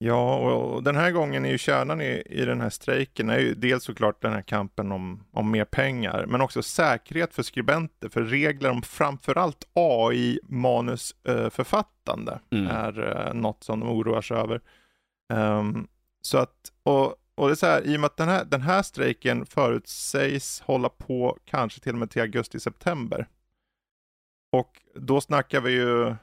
Ja, 0.02 0.36
och 0.36 0.84
den 0.84 0.96
här 0.96 1.12
gången 1.12 1.46
är 1.46 1.50
ju 1.50 1.58
kärnan 1.58 2.02
i, 2.02 2.24
i 2.26 2.46
den 2.46 2.62
här 2.62 2.70
strejken 2.70 3.30
är 3.30 3.40
ju 3.40 3.54
dels 3.54 3.84
såklart 3.84 4.22
den 4.22 4.34
här 4.34 4.42
kampen 4.42 4.92
om, 4.92 5.24
om 5.32 5.52
mer 5.52 5.66
pengar, 5.66 6.26
men 6.28 6.42
också 6.42 6.62
säkerhet 6.62 7.34
för 7.34 7.44
skribenter, 7.44 8.10
för 8.10 8.24
regler 8.24 8.70
om 8.70 8.82
framförallt 8.82 9.68
AI-manusförfattande 9.74 12.40
mm. 12.52 12.68
är 12.68 13.00
uh, 13.00 13.34
något 13.34 13.64
som 13.64 13.80
de 13.80 13.90
oroar 13.90 14.22
sig 14.22 14.38
över. 14.38 14.62
Um, 15.34 15.88
så 16.22 16.38
att, 16.38 16.72
och 16.84 17.16
och 17.40 17.48
det 17.48 17.54
är 17.54 17.56
så 17.56 17.66
här, 17.66 17.88
i 17.88 17.96
och 17.96 18.00
med 18.00 18.06
att 18.06 18.18
den 18.18 18.30
här, 18.30 18.46
den 18.46 18.62
här 18.62 18.82
strejken 18.82 19.46
förutsägs 19.46 20.62
hålla 20.62 20.90
på 20.90 21.38
kanske 21.46 21.80
till 21.80 21.94
och 21.94 22.00
med 22.00 22.10
till 22.10 22.22
augusti-september. 22.22 23.28
Och 24.52 24.82
då 24.96 25.22
snackar 25.22 25.62
vi 25.62 25.72
ju, 25.72 26.16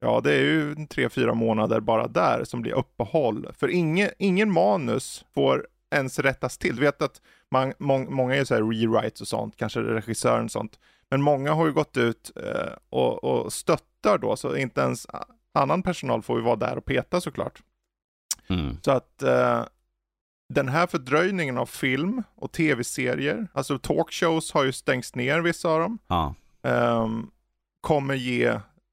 ja 0.00 0.20
det 0.20 0.34
är 0.34 0.42
ju 0.42 0.86
tre, 0.86 1.08
fyra 1.08 1.34
månader 1.34 1.80
bara 1.80 2.08
där 2.08 2.44
som 2.44 2.62
blir 2.62 2.72
uppehåll. 2.72 3.48
För 3.52 3.68
ingen, 3.68 4.10
ingen 4.18 4.52
manus 4.52 5.24
får 5.34 5.66
ens 5.90 6.18
rättas 6.18 6.58
till. 6.58 6.76
Du 6.76 6.82
vet 6.82 7.02
att 7.02 7.20
man, 7.50 7.72
må, 7.78 7.98
många 7.98 8.36
är 8.36 8.44
så 8.44 8.54
här 8.54 8.62
rewrites 8.62 9.20
och 9.20 9.28
sånt, 9.28 9.56
kanske 9.56 9.80
regissören 9.80 10.44
och 10.44 10.50
sånt. 10.50 10.78
Men 11.10 11.22
många 11.22 11.52
har 11.52 11.66
ju 11.66 11.72
gått 11.72 11.96
ut 11.96 12.32
eh, 12.36 12.72
och, 12.88 13.24
och 13.24 13.52
stöttar 13.52 14.18
då, 14.18 14.36
så 14.36 14.56
inte 14.56 14.80
ens 14.80 15.06
annan 15.54 15.82
personal 15.82 16.22
får 16.22 16.38
ju 16.38 16.44
vara 16.44 16.56
där 16.56 16.78
och 16.78 16.84
peta 16.84 17.20
såklart. 17.20 17.62
Mm. 18.48 18.76
Så 18.82 18.90
att 18.90 19.22
eh, 19.22 19.64
den 20.48 20.68
här 20.68 20.86
fördröjningen 20.86 21.58
av 21.58 21.66
film 21.66 22.22
och 22.34 22.52
tv-serier, 22.52 23.48
alltså 23.52 23.78
talkshows 23.78 24.52
har 24.52 24.64
ju 24.64 24.72
stängts 24.72 25.14
ner 25.14 25.40
vissa 25.40 25.68
av 25.68 25.80
dem, 25.80 25.98
ja. 26.06 26.34
um, 26.62 27.30
kommer 27.80 28.14
ge 28.14 28.46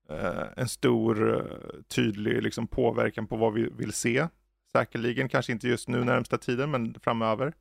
eh, 0.10 0.44
en 0.58 0.70
stor 0.70 1.36
eh, 1.36 1.80
tydlig 1.88 2.44
liksom, 2.44 2.68
påverkan 2.68 3.28
på 3.28 3.36
vad 3.36 3.54
vi 3.54 3.70
vill 3.78 3.94
se. 3.94 4.28
Säkerligen, 4.72 5.30
kanske 5.30 5.52
inte 5.52 5.68
just 5.68 5.88
nu 5.88 6.04
närmsta 6.04 6.38
tiden, 6.38 6.72
men 6.72 7.00
framöver. 7.00 7.54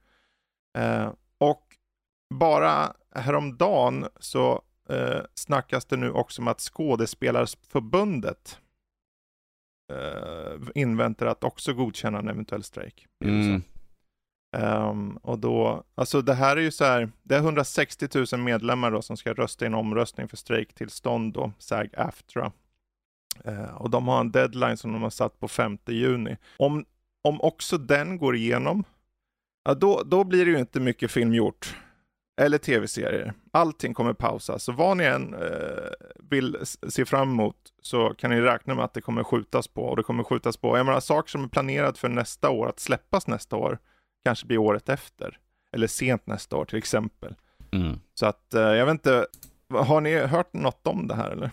Eh, 0.79 1.13
och 1.39 1.77
bara 2.35 2.93
häromdagen 3.15 4.07
så 4.21 4.63
eh, 4.89 5.21
snackas 5.35 5.85
det 5.85 5.97
nu 5.97 6.11
också 6.11 6.43
om 6.43 6.49
att 6.49 6.61
Skådespelarförbundet 6.61 8.59
eh, 9.93 10.61
inväntar 10.75 11.27
att 11.27 11.45
också 11.45 11.73
godkänna 11.73 12.19
en 12.19 12.29
eventuell 12.29 12.63
strejk. 12.63 13.07
Mm. 13.25 13.63
Um, 14.57 15.17
och 15.17 15.39
då, 15.39 15.85
alltså 15.95 16.23
det 16.23 16.35
här 16.35 16.57
är 16.57 16.61
ju 16.61 16.71
så 16.71 16.85
här, 16.85 17.11
det 17.23 17.35
är 17.35 17.39
160 17.39 18.09
000 18.33 18.41
medlemmar 18.41 18.91
då 18.91 19.03
som 19.03 19.17
ska 19.17 19.33
rösta 19.33 19.65
i 19.65 19.67
en 19.67 19.75
omröstning 19.75 20.29
för 20.29 20.37
strejktillstånd 20.37 21.33
då, 21.33 21.53
SAG-AFTRA. 21.59 22.53
Uh, 23.47 23.59
ehm, 23.61 23.77
och 23.77 23.91
de 23.91 24.09
har 24.09 24.21
en 24.21 24.33
deadline 24.33 24.77
som 24.77 24.93
de 24.93 25.03
har 25.03 25.11
satt 25.11 25.41
på 25.41 25.49
5 25.49 25.79
juni. 25.87 26.37
Om, 26.57 26.85
om 27.23 27.41
också 27.41 27.79
den 27.79 28.19
går 28.19 28.37
igenom, 28.37 28.85
ja, 29.65 29.75
då, 29.75 30.03
då 30.07 30.25
blir 30.25 30.45
det 30.45 30.51
ju 30.51 30.59
inte 30.59 30.81
mycket 30.81 31.11
film 31.11 31.35
gjort. 31.35 31.77
Eller 32.41 32.59
tv-serier. 32.59 33.35
Allting 33.51 33.95
kommer 33.95 34.13
pausas. 34.13 34.65
Så 34.65 34.73
vad 34.73 34.97
ni 34.97 35.05
än 35.05 35.35
uh, 35.35 35.89
vill 36.19 36.57
se 36.89 37.05
fram 37.05 37.31
emot 37.31 37.57
så 37.83 38.15
kan 38.15 38.31
ni 38.31 38.41
räkna 38.41 38.75
med 38.75 38.85
att 38.85 38.95
det 38.95 39.01
kommer 39.01 39.25
skjutas 39.25 39.69
på. 39.69 39.83
Och 39.83 39.97
det 39.97 40.03
kommer 40.03 40.25
skjutas 40.25 40.57
på, 40.57 40.77
jag 40.77 40.87
menar 40.87 41.01
saker 41.01 41.31
som 41.31 41.45
är 41.45 41.49
planerat 41.49 41.99
för 41.99 42.09
nästa 42.09 42.51
år, 42.51 42.69
att 42.69 42.81
släppas 42.81 43.27
nästa 43.27 43.57
år, 43.57 43.79
kanske 44.25 44.47
blir 44.47 44.59
året 44.59 44.89
efter. 44.89 45.39
Eller 45.73 45.87
sent 45.87 46.27
nästa 46.27 46.57
år 46.57 46.65
till 46.65 46.79
exempel. 46.79 47.35
Mm. 47.73 48.01
Så 48.15 48.27
att, 48.27 48.55
eh, 48.55 48.61
jag 48.63 48.87
vet 48.87 48.93
inte, 48.93 49.27
har 49.75 50.01
ni 50.01 50.19
hört 50.19 50.53
något 50.53 50.87
om 50.87 51.07
det 51.07 51.15
här 51.15 51.31
eller? 51.31 51.51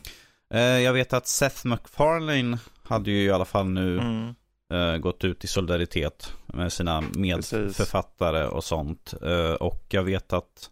Eh, 0.53 0.61
jag 0.83 0.93
vet 0.93 1.13
att 1.13 1.27
Seth 1.27 1.67
MacFarlane 1.67 2.57
hade 2.83 3.11
ju 3.11 3.23
i 3.23 3.31
alla 3.31 3.45
fall 3.45 3.69
nu 3.69 3.99
Mm. 3.99 4.35
eh, 4.73 4.97
gått 4.97 5.23
ut 5.23 5.43
i 5.43 5.47
solidaritet 5.47 6.33
med 6.45 6.73
sina 6.73 7.01
medförfattare 7.15 8.47
och 8.47 8.63
sånt. 8.63 9.13
Och 9.59 9.85
jag 9.89 10.03
vet 10.03 10.33
att 10.33 10.69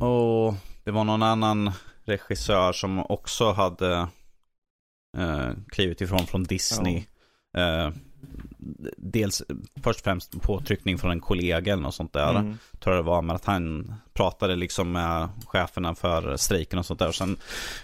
och 0.00 0.54
det 0.84 0.90
var 0.90 1.04
någon 1.04 1.22
annan 1.22 1.70
regissör 2.04 2.72
som 2.72 2.98
också 3.10 3.52
hade 3.52 4.08
klivit 5.68 6.00
ifrån 6.00 6.26
från 6.26 6.44
Disney. 6.44 7.04
Eh, 7.56 7.90
dels 8.96 9.42
först 9.82 10.00
och 10.00 10.04
främst 10.04 10.40
påtryckning 10.42 10.98
från 10.98 11.10
en 11.10 11.20
kollega 11.20 11.72
eller 11.72 11.82
något 11.82 11.94
sånt 11.94 12.12
där. 12.12 12.30
Mm. 12.30 12.58
Tror 12.80 12.94
jag 12.96 13.04
det 13.04 13.08
var, 13.08 13.22
men 13.22 13.36
att 13.36 13.44
han 13.44 13.94
pratade 14.12 14.56
liksom 14.56 14.92
med 14.92 15.28
cheferna 15.46 15.94
för 15.94 16.36
strejken 16.36 16.78
och 16.78 16.86
sånt 16.86 16.98
där. 17.00 17.08
Och 17.08 17.14
sen 17.14 17.36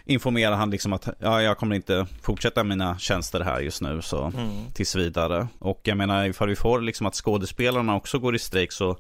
informerade 0.05 0.57
han 0.57 0.71
liksom 0.71 0.93
att 0.93 1.09
ja, 1.19 1.43
jag 1.43 1.59
kommer 1.59 1.77
inte 1.77 2.07
fortsätta 2.23 2.65
mina 2.65 2.99
tjänster 2.99 3.41
här 3.41 3.61
just 3.61 3.83
nu 3.83 4.03
så 4.03 4.25
Mm. 4.37 4.73
tills 4.75 4.95
vidare. 4.97 5.49
Och 5.59 5.81
jag 5.83 5.97
menar 5.97 6.25
ifall 6.25 6.49
vi 6.49 6.57
får 6.57 6.81
liksom 6.81 7.07
att 7.07 7.15
skådespelarna 7.15 7.97
också 7.97 8.19
går 8.19 8.37
i 8.37 8.39
strejk 8.39 8.73
så 8.73 8.97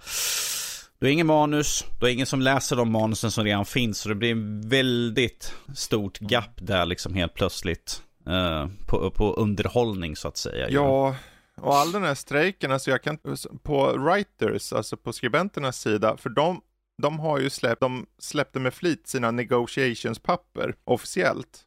då 0.99 1.07
är 1.07 1.11
ingen 1.11 1.27
manus, 1.27 1.85
då 2.01 2.07
är 2.07 2.11
ingen 2.11 2.27
som 2.27 2.41
läser 2.43 2.77
de 2.77 2.91
manusen 2.91 3.31
som 3.31 3.45
redan 3.45 3.65
finns. 3.65 3.99
Så 3.99 4.09
det 4.09 4.15
blir 4.15 4.31
en 4.31 4.69
väldigt 4.69 5.55
stort 5.75 6.21
gap 6.21 6.51
där 6.57 6.87
liksom 6.87 7.15
helt 7.15 7.35
plötsligt. 7.35 8.03
Eh, 8.29 8.67
på, 8.87 9.11
på 9.11 9.33
underhållning 9.35 10.17
så 10.17 10.29
att 10.29 10.37
säga. 10.37 10.71
Ja, 10.71 11.17
och 11.61 11.75
all 11.75 11.93
den 11.93 12.03
här 12.03 12.15
strejken, 12.15 12.73
alltså 12.73 12.91
jag 12.91 13.03
kan, 13.03 13.19
på 13.63 13.93
writers, 13.93 14.73
alltså 14.73 14.97
på 14.97 15.13
skribenternas 15.13 15.81
sida, 15.81 16.17
för 16.17 16.31
de, 16.31 16.61
de 17.03 17.19
har 17.19 17.39
ju 17.39 17.51
släppt, 17.51 17.81
de 17.81 18.07
släppte 18.19 18.61
med 18.61 18.75
flit 18.75 19.07
sina 19.07 19.31
negotiations-papper 19.31 20.75
officiellt. 20.85 21.63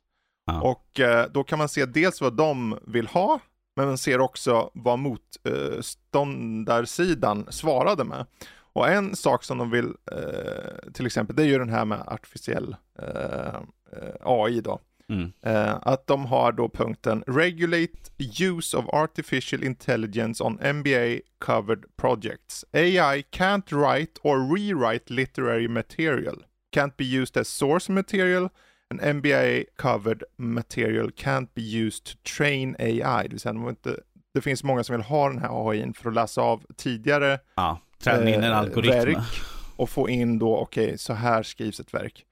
Ja. 0.45 0.62
Och 0.62 0.99
eh, 0.99 1.28
då 1.32 1.43
kan 1.43 1.60
man 1.60 1.69
se 1.69 1.86
dels 1.86 2.21
vad 2.21 2.34
de 2.34 2.80
vill 2.88 3.08
ha, 3.08 3.39
men 3.75 3.88
man 3.88 3.97
ser 3.97 4.19
också 4.19 4.71
vad 4.73 4.99
motståndarsidan 4.99 7.47
svarade 7.49 8.04
med. 8.04 8.25
Och 8.73 8.89
en 8.89 9.15
sak 9.15 9.43
som 9.43 9.58
de 9.58 9.71
vill, 9.71 9.93
eh, 10.12 10.91
till 10.93 11.06
exempel, 11.06 11.36
det 11.36 11.43
är 11.43 11.47
ju 11.47 11.60
den 11.60 11.69
här 11.69 11.86
med 11.86 12.04
artificiell 12.08 12.75
eh, 12.99 13.56
eh, 13.91 14.15
AI 14.21 14.62
då. 14.62 14.80
Mm. 15.10 15.32
Eh, 15.41 15.78
att 15.82 16.08
de 16.08 16.26
har 16.26 16.52
då 16.52 16.69
punkten 16.69 17.24
Regulate 17.28 17.93
use 18.41 18.78
of 18.78 18.86
artificial 18.89 19.63
intelligence 19.63 20.43
on 20.43 20.54
NBA 20.54 21.19
covered 21.39 21.84
projects. 21.98 22.65
AI 22.74 23.24
can't 23.32 23.72
write 23.72 24.19
or 24.24 24.56
rewrite 24.56 25.13
literary 25.13 25.67
material. 25.67 26.43
Can't 26.76 26.93
be 26.98 27.06
used 27.06 27.38
as 27.38 27.48
source 27.48 27.91
material. 27.91 28.50
And 28.91 29.15
NBA 29.15 29.63
covered 29.76 30.24
material 30.38 31.12
can't 31.12 31.48
be 31.54 31.62
used 31.62 32.06
to 32.06 32.12
train 32.38 32.76
AI. 32.80 33.24
Det, 33.24 33.30
vill 33.30 33.39
säga, 33.39 33.54
de 33.54 33.69
inte, 33.69 34.00
det 34.34 34.41
finns 34.41 34.63
många 34.63 34.84
som 34.84 34.95
vill 34.95 35.06
ha 35.06 35.30
den 35.30 35.39
här 35.39 35.69
AI 35.69 35.93
för 35.93 36.10
att 36.10 36.15
läsa 36.15 36.41
av 36.41 36.63
tidigare 36.78 37.39
Ja, 37.56 37.80
träna 38.04 38.30
in 38.30 38.36
en 38.36 38.43
eh, 38.43 38.58
algoritm. 38.58 38.91
verk 38.91 39.41
och 39.76 39.89
få 39.89 40.10
in 40.10 40.39
då, 40.39 40.58
okej, 40.58 40.98
så 40.98 41.13
här 41.13 41.43
skrivs 41.43 41.80
ett 41.80 41.93
verk. 41.93 42.26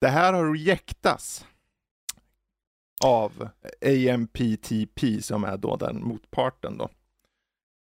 Det 0.00 0.08
här 0.08 0.32
har 0.32 0.52
rejektats 0.52 1.46
av 3.04 3.48
AMPTP 4.12 5.22
som 5.22 5.44
är 5.44 5.56
då 5.56 5.76
den 5.76 6.04
motparten 6.04 6.78
då. 6.78 6.88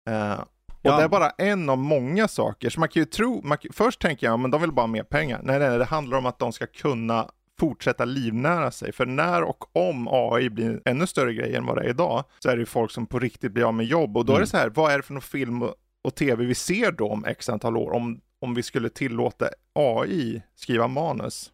Eh, 0.09 0.39
och 0.39 0.45
Ja. 0.81 0.97
det 0.97 1.03
är 1.03 1.07
bara 1.07 1.29
en 1.29 1.69
av 1.69 1.77
många 1.77 2.27
saker, 2.27 2.69
så 2.69 2.79
man 2.79 2.89
kan 2.89 3.01
ju 3.01 3.05
tro, 3.05 3.41
man, 3.43 3.57
först 3.73 4.01
tänker 4.01 4.27
jag, 4.27 4.39
men 4.39 4.51
de 4.51 4.61
vill 4.61 4.71
bara 4.71 4.81
ha 4.81 4.87
mer 4.87 5.03
pengar. 5.03 5.41
Nej, 5.43 5.59
nej, 5.59 5.77
det 5.77 5.85
handlar 5.85 6.17
om 6.17 6.25
att 6.25 6.39
de 6.39 6.53
ska 6.53 6.67
kunna 6.67 7.29
fortsätta 7.59 8.05
livnära 8.05 8.71
sig. 8.71 8.91
För 8.91 9.05
när 9.05 9.43
och 9.43 9.75
om 9.77 10.07
AI 10.11 10.49
blir 10.49 10.65
en 10.69 10.81
ännu 10.85 11.07
större 11.07 11.33
grej 11.33 11.55
än 11.55 11.65
vad 11.65 11.77
det 11.77 11.83
är 11.83 11.89
idag, 11.89 12.23
så 12.39 12.49
är 12.49 12.55
det 12.55 12.59
ju 12.59 12.65
folk 12.65 12.91
som 12.91 13.05
på 13.05 13.19
riktigt 13.19 13.51
blir 13.51 13.63
av 13.67 13.73
med 13.73 13.85
jobb. 13.85 14.17
Och 14.17 14.25
då 14.25 14.33
är 14.33 14.35
Mm. 14.37 14.43
det 14.43 14.49
så 14.49 14.57
här, 14.57 14.69
vad 14.69 14.91
är 14.91 14.97
det 14.97 15.03
för 15.03 15.13
någon 15.13 15.21
film 15.21 15.61
och, 15.63 15.75
och 16.03 16.15
tv 16.15 16.45
vi 16.45 16.55
ser 16.55 16.91
då 16.91 17.09
om 17.09 17.25
x 17.25 17.49
antal 17.49 17.77
år? 17.77 17.91
Om, 17.91 18.21
om 18.41 18.53
vi 18.53 18.63
skulle 18.63 18.89
tillåta 18.89 19.49
AI 19.73 20.41
skriva 20.55 20.87
manus. 20.87 21.51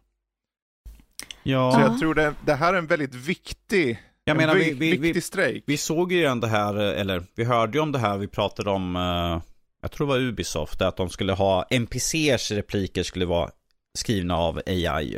Ja, 1.44 1.72
Så 1.72 1.80
Ja. 1.80 1.86
jag 1.86 1.98
tror 1.98 2.14
det, 2.14 2.34
det 2.46 2.54
här 2.54 2.74
är 2.74 2.78
en 2.78 2.86
väldigt 2.86 3.14
viktig, 3.14 3.98
jag 4.24 4.34
en 4.34 4.36
menar 4.36 4.54
vi, 4.54 4.64
vi, 4.64 4.72
vi, 4.74 4.90
viktig 4.90 5.14
vi, 5.14 5.20
strejk. 5.20 5.64
vi 5.66 5.76
såg 5.76 6.12
ju 6.12 6.20
redan 6.22 6.40
det 6.40 6.48
här, 6.48 6.74
eller 6.74 7.22
vi 7.34 7.44
hörde 7.44 7.78
ju 7.78 7.82
om 7.82 7.92
det 7.92 7.98
här, 7.98 8.18
vi 8.18 8.28
pratade 8.28 8.70
om, 8.70 8.96
eh, 8.96 9.42
jag 9.82 9.90
tror 9.90 10.06
det 10.06 10.12
var 10.12 10.20
Ubisoft, 10.20 10.82
att 10.82 10.96
de 10.96 11.08
skulle 11.08 11.32
ha 11.32 11.64
NPCers 11.70 12.50
repliker 12.50 13.02
skulle 13.02 13.24
vara 13.26 13.50
skrivna 13.98 14.36
av 14.36 14.60
AI. 14.66 15.16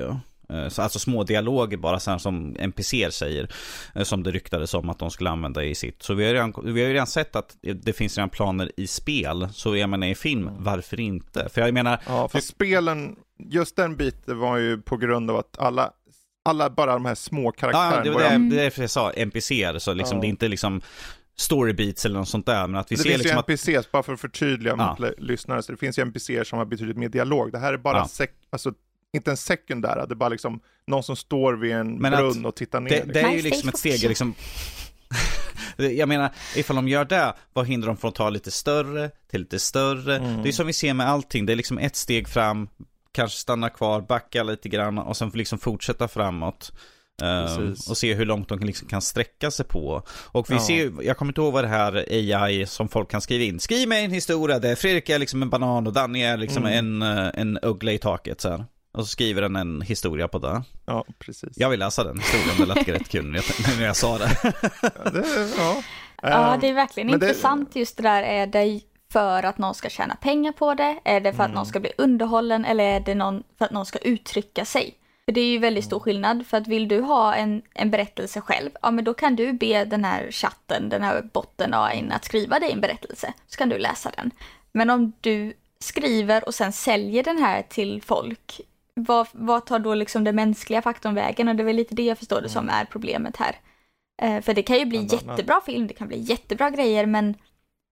Eh, 0.48 0.68
Så 0.68 0.82
alltså 0.82 0.98
små 0.98 1.24
dialoger 1.24 1.76
bara 1.76 1.98
här 2.06 2.18
som 2.18 2.56
NPCer 2.58 3.10
säger. 3.10 3.48
eh, 3.94 4.02
Som 4.02 4.22
det 4.22 4.30
ryktades 4.30 4.74
om 4.74 4.90
att 4.90 4.98
de 4.98 5.10
skulle 5.10 5.30
använda 5.30 5.64
i 5.64 5.74
sitt. 5.74 6.02
Så 6.02 6.14
vi 6.14 6.26
har, 6.26 6.32
redan, 6.32 6.52
vi 6.64 6.70
har 6.82 6.88
ju 6.88 6.92
redan 6.94 7.06
sett 7.06 7.36
att 7.36 7.56
det 7.82 7.92
finns 7.92 8.16
redan 8.16 8.28
planer 8.30 8.72
i 8.76 8.86
spel. 8.86 9.48
Så 9.52 9.76
jag 9.76 9.90
menar 9.90 10.06
i 10.06 10.14
film, 10.14 10.50
varför 10.58 11.00
inte? 11.00 11.48
För 11.48 11.60
jag 11.60 11.74
menar, 11.74 12.00
Ja, 12.06 12.28
för 12.28 12.40
spelen, 12.40 13.16
just 13.38 13.76
den 13.76 13.96
biten 13.96 14.38
var 14.38 14.56
ju 14.56 14.78
på 14.82 14.96
grund 14.96 15.30
av 15.30 15.36
att 15.36 15.58
alla, 15.58 15.90
alla 16.46 16.70
bara 16.70 16.92
de 16.92 17.04
här 17.04 17.14
små 17.14 17.52
karaktärerna. 17.52 17.96
Ja, 17.96 18.02
det 18.02 18.10
var 18.10 18.20
det, 18.20 18.28
det 18.48 18.60
är 18.60 18.64
därför 18.64 18.80
jag 18.82 18.90
sa 18.90 19.10
NPCer, 19.10 19.78
så 19.78 19.92
liksom 19.94 20.16
Ja. 20.16 20.20
det 20.20 20.26
är 20.26 20.28
inte 20.28 20.48
liksom 20.48 20.80
storybeats 21.38 22.04
eller 22.04 22.18
något 22.18 22.28
sånt 22.28 22.46
där, 22.46 22.66
men 22.66 22.80
att 22.80 22.92
vi 22.92 22.96
det 22.96 23.02
ser 23.02 23.10
finns 23.10 23.22
liksom 23.22 23.36
ju 23.36 23.40
att... 23.40 23.48
NPCs, 23.48 23.92
bara 23.92 24.02
för 24.02 24.12
att 24.12 24.20
förtydliga 24.20 24.74
Ja. 24.78 24.96
mot 25.00 25.10
lyssnare, 25.18 25.62
så 25.62 25.72
det 25.72 25.78
finns 25.78 25.98
ju 25.98 26.02
NPCs 26.02 26.48
som 26.48 26.58
har 26.58 26.64
betydligt 26.66 26.96
mer 26.96 27.08
dialog. 27.08 27.52
Det 27.52 27.58
här 27.58 27.72
är 27.72 27.78
bara, 27.78 27.96
Ja. 27.98 28.04
sek- 28.04 28.28
alltså, 28.50 28.72
inte 29.12 29.30
en 29.30 29.36
sekundära, 29.36 30.06
det 30.06 30.12
är 30.12 30.16
bara 30.16 30.28
liksom 30.28 30.60
någon 30.86 31.02
som 31.02 31.16
står 31.16 31.54
vid 31.54 31.72
en 31.72 31.94
Men 31.98 32.14
att 32.14 32.18
brunn 32.20 32.46
och 32.46 32.56
tittar 32.56 32.80
ner. 32.80 32.90
Det, 32.90 32.96
liksom. 32.96 33.12
det 33.12 33.20
är 33.20 33.32
ju 33.32 33.42
liksom 33.42 33.68
ett 33.68 33.78
steg 33.78 34.02
liksom... 34.08 34.34
Jag 35.76 36.08
menar, 36.08 36.30
ifall 36.56 36.76
de 36.76 36.88
gör 36.88 37.04
det, 37.04 37.34
vad 37.52 37.66
hindrar 37.66 37.86
de 37.86 37.96
från 37.96 38.08
att 38.08 38.14
ta 38.14 38.30
lite 38.30 38.50
större 38.50 39.10
till 39.30 39.40
lite 39.40 39.58
större? 39.58 40.16
Mm. 40.16 40.42
Det 40.42 40.48
är 40.48 40.52
som 40.52 40.66
vi 40.66 40.72
ser 40.72 40.94
med 40.94 41.08
allting, 41.08 41.46
det 41.46 41.52
är 41.52 41.56
liksom 41.56 41.78
ett 41.78 41.96
steg 41.96 42.28
fram, 42.28 42.68
kanske 43.16 43.38
stanna 43.38 43.70
kvar, 43.70 44.00
backa 44.00 44.42
lite 44.42 44.68
grann 44.68 44.98
och 44.98 45.16
sen 45.16 45.30
liksom 45.34 45.58
fortsätta 45.58 46.08
framåt. 46.08 46.72
Eh, 47.22 47.56
Precis. 47.56 47.90
och 47.90 47.96
se 47.96 48.14
hur 48.14 48.26
långt 48.26 48.48
de 48.48 48.58
kan, 48.58 48.66
liksom 48.66 48.88
kan 48.88 49.02
sträcka 49.02 49.50
sig 49.50 49.66
på. 49.66 50.02
Och 50.08 50.50
vi 50.50 50.54
Ja. 50.54 50.60
ser, 50.60 50.92
jag 51.02 51.16
kommer 51.16 51.30
inte 51.30 51.40
ihåg 51.40 51.52
vad 51.52 51.64
det 51.64 51.68
här 51.68 51.92
AI 52.10 52.66
som 52.66 52.88
folk 52.88 53.10
kan 53.10 53.20
skriva 53.20 53.44
in. 53.44 53.60
Skriv 53.60 53.88
mig 53.88 54.04
en 54.04 54.10
historia 54.10 54.58
där 54.58 54.74
Fredrik 54.74 55.08
är 55.08 55.18
liksom 55.18 55.42
en 55.42 55.50
banan 55.50 55.86
och 55.86 55.92
Danny 55.92 56.22
är 56.22 56.36
liksom 56.36 56.66
Mm. 56.66 57.02
en, 57.02 57.18
eh, 57.18 57.30
en 57.34 57.58
uggla 57.62 57.92
i 57.92 57.98
taket 57.98 58.40
så 58.40 58.50
här. 58.50 58.64
Och 58.92 59.00
så 59.02 59.06
skriver 59.06 59.42
den 59.42 59.56
en 59.56 59.82
historia 59.82 60.28
på 60.28 60.38
det. 60.38 60.62
Ja, 60.86 61.04
precis. 61.18 61.48
Jag 61.56 61.70
vill 61.70 61.80
läsa 61.80 62.04
den 62.04 62.18
historien, 62.18 62.56
det 62.68 62.74
lät 62.74 62.88
rätt 62.88 63.08
kul 63.08 63.24
när 63.26 63.36
jag, 63.36 63.78
när 63.78 63.86
jag 63.86 63.96
sa 63.96 64.18
det. 64.18 64.30
Ja, 64.82 65.10
det, 65.10 65.24
ja. 65.58 65.82
Ja, 66.22 66.54
Ehm, 66.54 66.60
det 66.60 66.68
är 66.68 66.74
verkligen 66.74 67.10
men 67.10 67.20
det- 67.20 67.26
intressant 67.26 67.76
just 67.76 67.96
det 67.96 68.02
där. 68.02 68.22
Är 68.22 68.46
det 68.46 68.80
för 69.12 69.42
att 69.42 69.58
någon 69.58 69.74
ska 69.74 69.88
tjäna 69.88 70.16
pengar 70.16 70.52
på 70.52 70.74
det? 70.74 70.98
Är 71.04 71.20
det 71.20 71.32
för 71.32 71.42
att 71.42 71.48
Mm. 71.48 71.54
någon 71.54 71.66
ska 71.66 71.80
bli 71.80 71.92
underhållen? 71.98 72.64
Eller 72.64 72.84
är 72.84 73.00
det 73.00 73.14
någon, 73.14 73.42
för 73.58 73.64
att 73.64 73.70
någon 73.70 73.86
ska 73.86 73.98
uttrycka 73.98 74.64
sig? 74.64 74.94
För 75.24 75.32
det 75.32 75.40
är 75.40 75.46
ju 75.52 75.58
väldigt 75.58 75.84
Mm. 75.84 75.88
stor 75.90 76.00
skillnad. 76.00 76.46
För 76.46 76.56
att 76.56 76.66
vill 76.68 76.88
du 76.88 77.00
ha 77.00 77.34
en, 77.34 77.62
en 77.74 77.90
berättelse 77.90 78.40
själv, 78.40 78.70
ja 78.82 78.90
men 78.90 79.04
då 79.04 79.14
kan 79.14 79.36
du 79.36 79.52
be 79.52 79.84
den 79.84 80.04
här 80.04 80.30
chatten, 80.30 80.88
den 80.88 81.02
här 81.02 81.22
botten 81.32 81.74
AI 81.74 82.08
att 82.10 82.24
skriva 82.24 82.58
dig 82.58 82.72
en 82.72 82.80
berättelse. 82.80 83.32
Så 83.46 83.56
kan 83.56 83.68
du 83.68 83.78
läsa 83.78 84.10
den. 84.16 84.30
Men 84.72 84.90
om 84.90 85.12
du 85.20 85.52
skriver 85.78 86.44
och 86.46 86.54
sen 86.54 86.72
säljer 86.72 87.22
den 87.22 87.38
här 87.38 87.62
till 87.62 88.02
folk 88.02 88.60
vad, 88.94 89.26
vad 89.32 89.66
tar 89.66 89.78
då 89.78 89.94
liksom 89.94 90.24
den 90.24 90.36
mänskliga 90.36 90.82
faktorn 90.82 91.14
vägen? 91.14 91.48
Och 91.48 91.56
det 91.56 91.62
är 91.62 91.64
väl 91.64 91.76
lite 91.76 91.94
det 91.94 92.02
jag 92.04 92.18
förstår 92.18 92.40
det 92.40 92.48
som 92.48 92.68
är 92.68 92.84
problemet 92.84 93.36
här. 93.36 93.56
Eh, 94.22 94.40
för 94.40 94.54
det 94.54 94.62
kan 94.62 94.78
ju 94.78 94.84
bli 94.84 95.02
jättebra 95.12 95.60
film, 95.66 95.86
det 95.86 95.94
kan 95.94 96.08
bli 96.08 96.18
jättebra 96.20 96.70
grejer, 96.70 97.06
men 97.06 97.34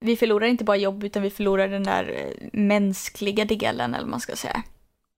vi 0.05 0.16
förlorar 0.16 0.46
inte 0.46 0.64
bara 0.64 0.76
jobb 0.76 1.05
utan 1.05 1.22
vi 1.22 1.30
förlorar 1.30 1.68
den 1.68 1.82
där 1.82 2.11
eh, 2.42 2.48
mänskliga 2.52 3.44
delen 3.44 3.94
eller 3.94 4.05
vad 4.05 4.11
man 4.11 4.20
ska 4.20 4.36
säga. 4.36 4.62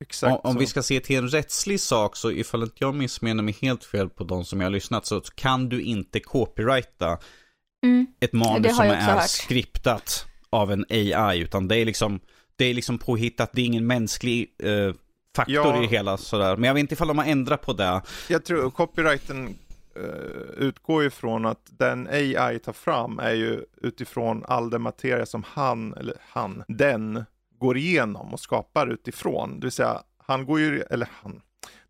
Exakt 0.00 0.44
Om, 0.44 0.50
om 0.50 0.58
vi 0.58 0.66
ska 0.66 0.82
se 0.82 1.00
till 1.00 1.16
en 1.16 1.28
rättslig 1.28 1.80
sak 1.80 2.16
så 2.16 2.30
ifall 2.30 2.62
inte 2.62 2.76
jag 2.78 2.94
missminner 2.94 3.42
mig 3.42 3.56
helt 3.62 3.84
fel 3.84 4.08
på 4.08 4.24
de 4.24 4.44
som 4.44 4.60
jag 4.60 4.66
har 4.66 4.72
lyssnat 4.72 5.06
så 5.06 5.20
kan 5.20 5.68
du 5.68 5.82
inte 5.82 6.20
copyrighta 6.20 7.18
Mm. 7.84 8.06
ett 8.20 8.32
manus 8.32 8.76
som 8.76 8.84
är 8.86 8.94
hört. 9.00 9.28
skriptat 9.28 10.26
av 10.50 10.72
en 10.72 10.84
AI 10.90 11.38
utan 11.40 11.68
det 11.68 11.76
är 11.78 11.84
liksom 11.84 12.20
det 12.56 12.64
är 12.64 12.74
liksom 12.74 12.98
påhittat, 12.98 13.50
det 13.52 13.60
är 13.60 13.66
ingen 13.66 13.86
mänsklig 13.86 14.46
eh, 14.62 14.94
faktor 15.36 15.54
Ja. 15.54 15.82
i 15.84 15.86
hela 15.86 16.16
sådär. 16.16 16.56
Men 16.56 16.64
jag 16.68 16.74
vet 16.74 16.80
inte 16.80 16.94
ifall 16.94 17.08
de 17.08 17.18
har 17.18 17.24
ändrat 17.24 17.62
på 17.62 17.72
det. 17.72 18.02
Jag 18.28 18.44
tror 18.44 18.70
copyrighten 18.70 19.58
Eh, 20.00 20.64
utgår 20.66 21.02
ju 21.02 21.10
från 21.10 21.46
att 21.46 21.66
den 21.78 22.06
AI 22.06 22.58
tar 22.58 22.72
fram 22.72 23.18
är 23.18 23.32
ju 23.32 23.64
utifrån 23.82 24.44
all 24.48 24.70
den 24.70 24.82
materia 24.82 25.26
som 25.26 25.44
han, 25.46 25.94
eller 25.94 26.14
han, 26.20 26.64
den 26.68 27.24
går 27.58 27.76
igenom 27.76 28.32
och 28.32 28.40
skapar 28.40 28.86
utifrån. 28.86 29.60
Det 29.60 29.66
vill 29.66 29.72
säga, 29.72 30.02
han 30.18 30.46
går 30.46 30.60
ju, 30.60 30.80
eller 30.80 31.08
han, 31.12 31.40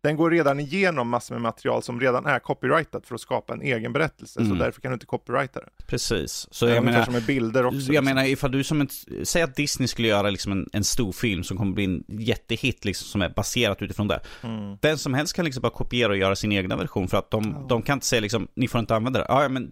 den 0.07 0.15
går 0.17 0.31
redan 0.31 0.59
igenom 0.59 1.09
massor 1.09 1.35
med 1.35 1.41
material 1.41 1.83
som 1.83 1.99
redan 2.01 2.25
är 2.25 2.39
copyrightat 2.39 3.07
för 3.07 3.15
att 3.15 3.21
skapa 3.21 3.53
en 3.53 3.61
egen 3.61 3.93
berättelse, 3.93 4.39
Mm. 4.39 4.51
så 4.57 4.63
därför 4.63 4.81
kan 4.81 4.91
du 4.91 4.93
inte 4.93 5.05
copyrighta 5.05 5.59
det. 5.59 5.69
Precis. 5.87 6.47
Så 6.51 6.67
jag 6.67 6.83
menar, 6.83 7.03
som 7.03 7.13
med 7.13 7.23
bilder 7.25 7.65
också. 7.65 7.75
jag 7.77 7.87
liksom. 7.87 8.05
menar 8.05 8.25
ifall 8.25 8.51
du 8.51 8.63
som 8.63 8.81
ett, 8.81 8.91
säg 9.23 9.41
att 9.41 9.55
Disney 9.55 9.87
skulle 9.87 10.07
göra 10.07 10.29
liksom 10.29 10.51
en, 10.51 10.69
en 10.73 10.83
stor 10.83 11.11
film 11.11 11.43
som 11.43 11.57
kommer 11.57 11.73
bli 11.73 11.83
en 11.83 12.03
jättehit 12.07 12.85
liksom 12.85 13.05
som 13.05 13.21
är 13.21 13.29
baserat 13.29 13.81
utifrån 13.81 14.07
det. 14.07 14.19
Mm. 14.43 14.77
Vem 14.81 14.97
som 14.97 15.13
helst 15.13 15.33
kan 15.35 15.45
liksom 15.45 15.61
bara 15.61 15.71
kopiera 15.73 16.09
och 16.11 16.17
göra 16.17 16.35
sin 16.35 16.51
egna 16.51 16.75
version 16.75 17.07
för 17.07 17.17
att 17.17 17.31
de, 17.31 17.53
Ja. 17.55 17.65
de 17.69 17.81
kan 17.81 17.93
inte 17.93 18.05
säga 18.05 18.19
liksom, 18.21 18.47
ni 18.55 18.67
får 18.67 18.79
inte 18.79 18.95
använda 18.95 19.19
det. 19.19 19.25
Ja, 19.29 19.49
men 19.49 19.71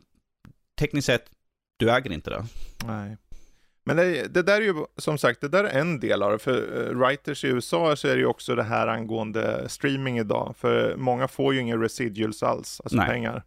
tekniskt 0.80 1.06
sett, 1.06 1.26
du 1.78 1.92
äger 1.92 2.12
inte 2.12 2.30
det. 2.30 2.46
Nej. 2.88 3.18
Men 3.88 3.98
det, 3.98 4.34
det 4.34 4.42
där 4.42 4.62
är 4.62 4.66
ju 4.66 4.86
som 4.98 5.18
sagt, 5.18 5.42
det 5.42 5.48
där 5.48 5.64
är 5.64 5.80
en 5.80 6.00
del 6.00 6.24
av 6.24 6.32
det. 6.32 6.40
För 6.40 6.88
eh, 6.88 6.98
writers 6.98 7.44
i 7.44 7.48
USA 7.48 7.96
så 7.96 8.08
är 8.08 8.14
det 8.14 8.20
ju 8.20 8.26
också 8.26 8.56
det 8.56 8.64
här 8.64 8.88
angående 8.88 9.70
streaming 9.70 10.20
idag. 10.20 10.56
För 10.58 10.96
många 10.96 11.28
får 11.28 11.54
ju 11.54 11.60
inga 11.60 11.78
residuals 11.78 12.44
alls, 12.44 12.82
alltså 12.84 12.98
Nej. 12.98 13.08
pengar. 13.08 13.44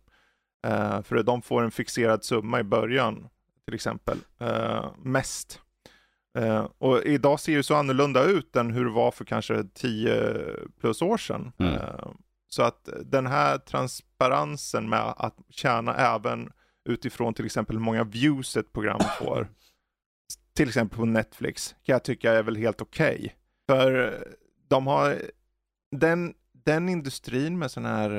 Eh, 0.67 1.03
för 1.03 1.23
de 1.23 1.43
får 1.43 1.63
en 1.63 1.71
fixerad 1.71 2.25
summa 2.25 2.61
i 2.61 2.63
början, 2.63 3.29
till 3.65 3.75
exempel. 3.75 4.19
Eh, 4.41 4.91
mest. 5.03 5.61
Eh, 6.39 6.67
och 6.79 7.03
idag 7.03 7.41
ser 7.41 7.53
ju 7.53 7.63
så 7.63 7.75
annorlunda 7.75 8.25
ut 8.25 8.57
än 8.57 8.71
hur 8.71 8.85
det 8.85 8.91
var 8.91 9.11
för 9.11 9.25
kanske 9.25 9.65
10 9.75 10.35
plus 10.81 11.03
år 11.03 11.17
sedan. 11.17 11.53
Mm. 11.59 11.81
Så 12.49 12.63
att 12.63 12.89
den 13.05 13.27
här 13.27 13.59
transparensen 13.59 14.89
med 14.89 15.15
att 15.17 15.37
tjäna 15.51 15.95
även 15.95 16.53
utifrån 16.89 17.35
till 17.35 17.47
exempel 17.47 17.77
hur 17.77 17.85
många 17.85 18.05
views 18.05 18.57
ett 18.57 18.73
program 18.73 19.01
får 19.19 19.49
till 20.55 20.69
exempel 20.69 20.99
på 20.99 21.05
Netflix, 21.05 21.75
kan 21.85 21.93
jag 21.93 22.03
tycka 22.03 22.33
är 22.33 22.43
väl 22.43 22.57
helt 22.57 22.81
okej. 22.81 23.35
För 23.71 24.13
eh, 24.13 24.19
de 24.69 24.87
har, 24.87 25.23
den, 25.97 26.35
den 26.53 26.89
industrin 26.89 27.59
med 27.59 27.71
sådana 27.71 27.97
här 27.97 28.11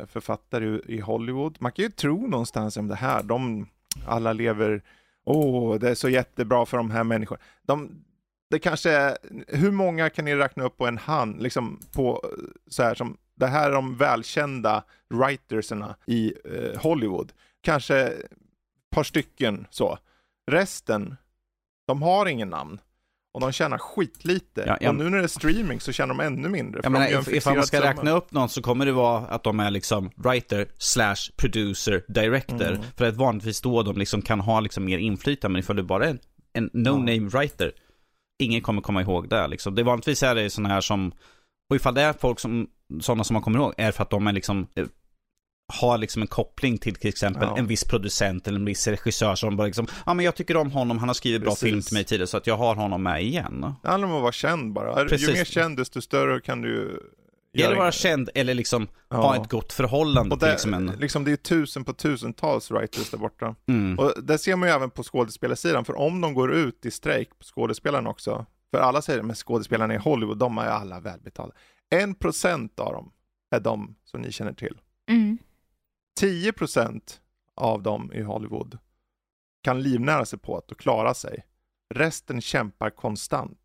eh, 0.00 0.06
författare 0.06 0.80
i- 0.86 1.00
Hollywood, 1.00 1.56
man 1.60 1.72
kan 1.72 1.82
ju 1.84 1.90
tro 1.90 2.26
någonstans 2.26 2.76
om 2.76 2.88
det 2.88 2.94
här, 2.94 3.22
de 3.22 3.68
alla 4.06 4.32
lever, 4.32 4.82
åh, 5.24 5.78
det 5.78 5.90
är 5.90 5.94
så 5.94 6.08
jättebra 6.08 6.66
för 6.66 6.76
de 6.76 6.90
här 6.90 7.04
människorna. 7.04 7.40
De, 7.62 8.04
det 8.50 8.58
kanske 8.58 8.90
är, 8.90 9.16
hur 9.48 9.70
många 9.70 10.10
kan 10.10 10.24
ni 10.24 10.34
räkna 10.36 10.64
upp 10.64 10.76
på 10.76 10.86
en 10.86 10.98
hand, 10.98 11.42
liksom 11.42 11.80
på 11.92 12.20
eh, 12.24 12.44
så 12.68 12.82
här 12.82 12.94
som, 12.94 13.16
det 13.34 13.46
här 13.46 13.70
är 13.70 13.74
de 13.74 13.96
välkända 13.96 14.84
writerserna 15.08 15.96
i 16.06 16.34
eh, 16.44 16.80
Hollywood. 16.80 17.32
Kanske 17.60 17.96
ett 17.98 18.30
par 18.90 19.02
stycken 19.04 19.66
så. 19.70 19.98
Resten, 20.50 21.16
de 21.86 22.02
har 22.02 22.26
ingen 22.26 22.48
namn. 22.50 22.78
Och 23.34 23.40
de 23.40 23.52
tjänar 23.52 23.78
skitlite. 23.78 24.64
Ja, 24.66 24.78
ja. 24.80 24.88
Och 24.88 24.94
nu 24.94 25.10
när 25.10 25.18
det 25.18 25.24
är 25.24 25.28
streaming 25.28 25.80
så 25.80 25.92
tjänar 25.92 26.14
de 26.14 26.20
ännu 26.20 26.48
mindre. 26.48 26.80
Jag 26.82 26.92
menar, 26.92 27.20
if, 27.20 27.28
ifall 27.28 27.56
man 27.56 27.66
ska 27.66 27.82
räkna 27.82 28.10
upp 28.10 28.32
någon 28.32 28.48
så 28.48 28.62
kommer 28.62 28.86
det 28.86 28.92
vara 28.92 29.26
att 29.26 29.42
de 29.42 29.60
är 29.60 29.70
liksom 29.70 30.10
writer 30.16 30.68
slash 30.78 31.16
producer 31.36 32.04
director. 32.08 32.72
Mm. 32.72 32.82
För 32.96 33.04
att 33.04 33.16
vanligtvis 33.16 33.60
då 33.60 33.82
de 33.82 33.96
liksom 33.96 34.22
kan 34.22 34.40
ha 34.40 34.60
liksom 34.60 34.84
mer 34.84 34.98
inflytande. 34.98 35.52
Men 35.52 35.60
ifall 35.60 35.76
du 35.76 35.82
bara 35.82 36.06
är 36.06 36.10
en, 36.10 36.18
en 36.52 36.70
no-name 36.70 37.28
writer, 37.28 37.72
ingen 38.38 38.60
kommer 38.60 38.82
komma 38.82 39.02
ihåg 39.02 39.28
det 39.28 39.46
liksom. 39.46 39.74
Det 39.74 39.82
vanligtvis 39.82 40.22
är 40.22 40.34
det 40.34 40.50
sådana 40.50 40.74
här 40.74 40.80
som, 40.80 41.12
och 41.70 41.76
ifall 41.76 41.94
det 41.94 42.02
är 42.02 42.12
folk 42.12 42.40
som, 42.40 42.66
sådana 43.00 43.24
som 43.24 43.34
man 43.34 43.42
kommer 43.42 43.58
ihåg, 43.58 43.74
är 43.76 43.92
för 43.92 44.02
att 44.02 44.10
de 44.10 44.26
är 44.26 44.32
liksom 44.32 44.66
eh, 44.74 44.86
har 45.72 45.98
liksom 45.98 46.22
en 46.22 46.28
koppling 46.28 46.78
till 46.78 46.94
till 46.94 47.08
exempel 47.08 47.48
Ja. 47.48 47.58
en 47.58 47.66
viss 47.66 47.84
producent 47.84 48.48
eller 48.48 48.58
en 48.58 48.64
viss 48.64 48.86
regissör 48.86 49.34
som 49.34 49.56
bara 49.56 49.66
liksom, 49.66 49.86
ja 50.06 50.14
men 50.14 50.24
jag 50.24 50.34
tycker 50.34 50.56
om 50.56 50.70
honom, 50.70 50.98
han 50.98 51.08
har 51.08 51.14
skrivit 51.14 51.42
bra 51.42 51.50
Precis. 51.50 51.68
film 51.68 51.82
till 51.82 51.94
mig 51.94 52.04
tidigare 52.04 52.26
så 52.26 52.36
att 52.36 52.46
jag 52.46 52.56
har 52.56 52.74
honom 52.74 53.02
med 53.02 53.22
igen. 53.22 53.74
Det 53.82 53.88
handlar 53.88 54.08
om 54.08 54.14
att 54.14 54.22
vara 54.22 54.32
känd 54.32 54.72
bara. 54.72 55.02
Ju 55.02 55.08
Precis. 55.08 55.28
mer 55.28 55.44
känd 55.44 55.76
desto 55.76 56.00
större 56.00 56.40
kan 56.40 56.62
du 56.62 57.00
Det 57.52 57.60
gäller 57.60 57.72
att 57.72 57.78
vara 57.78 57.92
känd 57.92 58.30
eller 58.34 58.54
liksom 58.54 58.88
Ja. 59.08 59.16
ha 59.16 59.42
ett 59.42 59.50
gott 59.50 59.72
förhållande 59.72 60.34
Och 60.34 60.40
till 60.40 60.46
det, 60.46 60.52
liksom 60.52 60.74
en... 60.74 60.86
liksom, 60.86 61.24
det 61.24 61.32
är 61.32 61.36
tusen 61.36 61.84
på 61.84 61.92
tusentals 61.92 62.70
writers 62.70 63.10
där 63.10 63.18
borta. 63.18 63.54
Mm. 63.68 63.98
Och 63.98 64.12
det 64.22 64.38
ser 64.38 64.56
man 64.56 64.68
ju 64.68 64.74
även 64.74 64.90
på 64.90 65.02
skådespelarsidan, 65.02 65.84
för 65.84 65.98
om 65.98 66.20
de 66.20 66.34
går 66.34 66.52
ut 66.54 66.86
i 66.86 66.90
strejk 66.90 67.28
på 67.38 67.44
skådespelarna 67.44 68.10
också, 68.10 68.46
för 68.70 68.80
alla 68.80 69.02
säger 69.02 69.18
det, 69.20 69.26
men 69.26 69.36
skådespelarna 69.36 69.94
i 69.94 69.98
Hollywood, 69.98 70.38
de 70.38 70.58
är 70.58 70.66
alla 70.66 71.00
välbetalda. 71.00 71.54
En 71.90 72.14
procent 72.14 72.80
av 72.80 72.92
dem 72.92 73.12
är 73.54 73.60
de 73.60 73.94
som 74.04 74.20
ni 74.20 74.32
känner 74.32 74.52
till. 74.52 74.76
Mm. 75.10 75.38
10 76.16 76.52
procent 76.52 77.20
av 77.56 77.82
dem 77.82 78.12
i 78.12 78.22
Hollywood 78.22 78.78
kan 79.62 79.82
livnära 79.82 80.24
sig 80.24 80.38
på 80.38 80.56
att 80.56 80.70
och 80.72 80.78
klara 80.78 81.14
sig. 81.14 81.44
Resten 81.94 82.40
kämpar 82.40 82.90
konstant. 82.90 83.58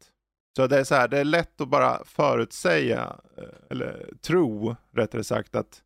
Så 0.55 0.67
det 0.67 0.79
är 0.79 0.83
så 0.83 0.95
här, 0.95 1.07
det 1.07 1.19
är 1.19 1.23
lätt 1.23 1.61
att 1.61 1.69
bara 1.69 2.05
förutsäga, 2.05 3.15
eh, 3.37 3.43
eller 3.69 4.13
tro 4.21 4.75
rättare 4.95 5.23
sagt 5.23 5.55
att 5.55 5.81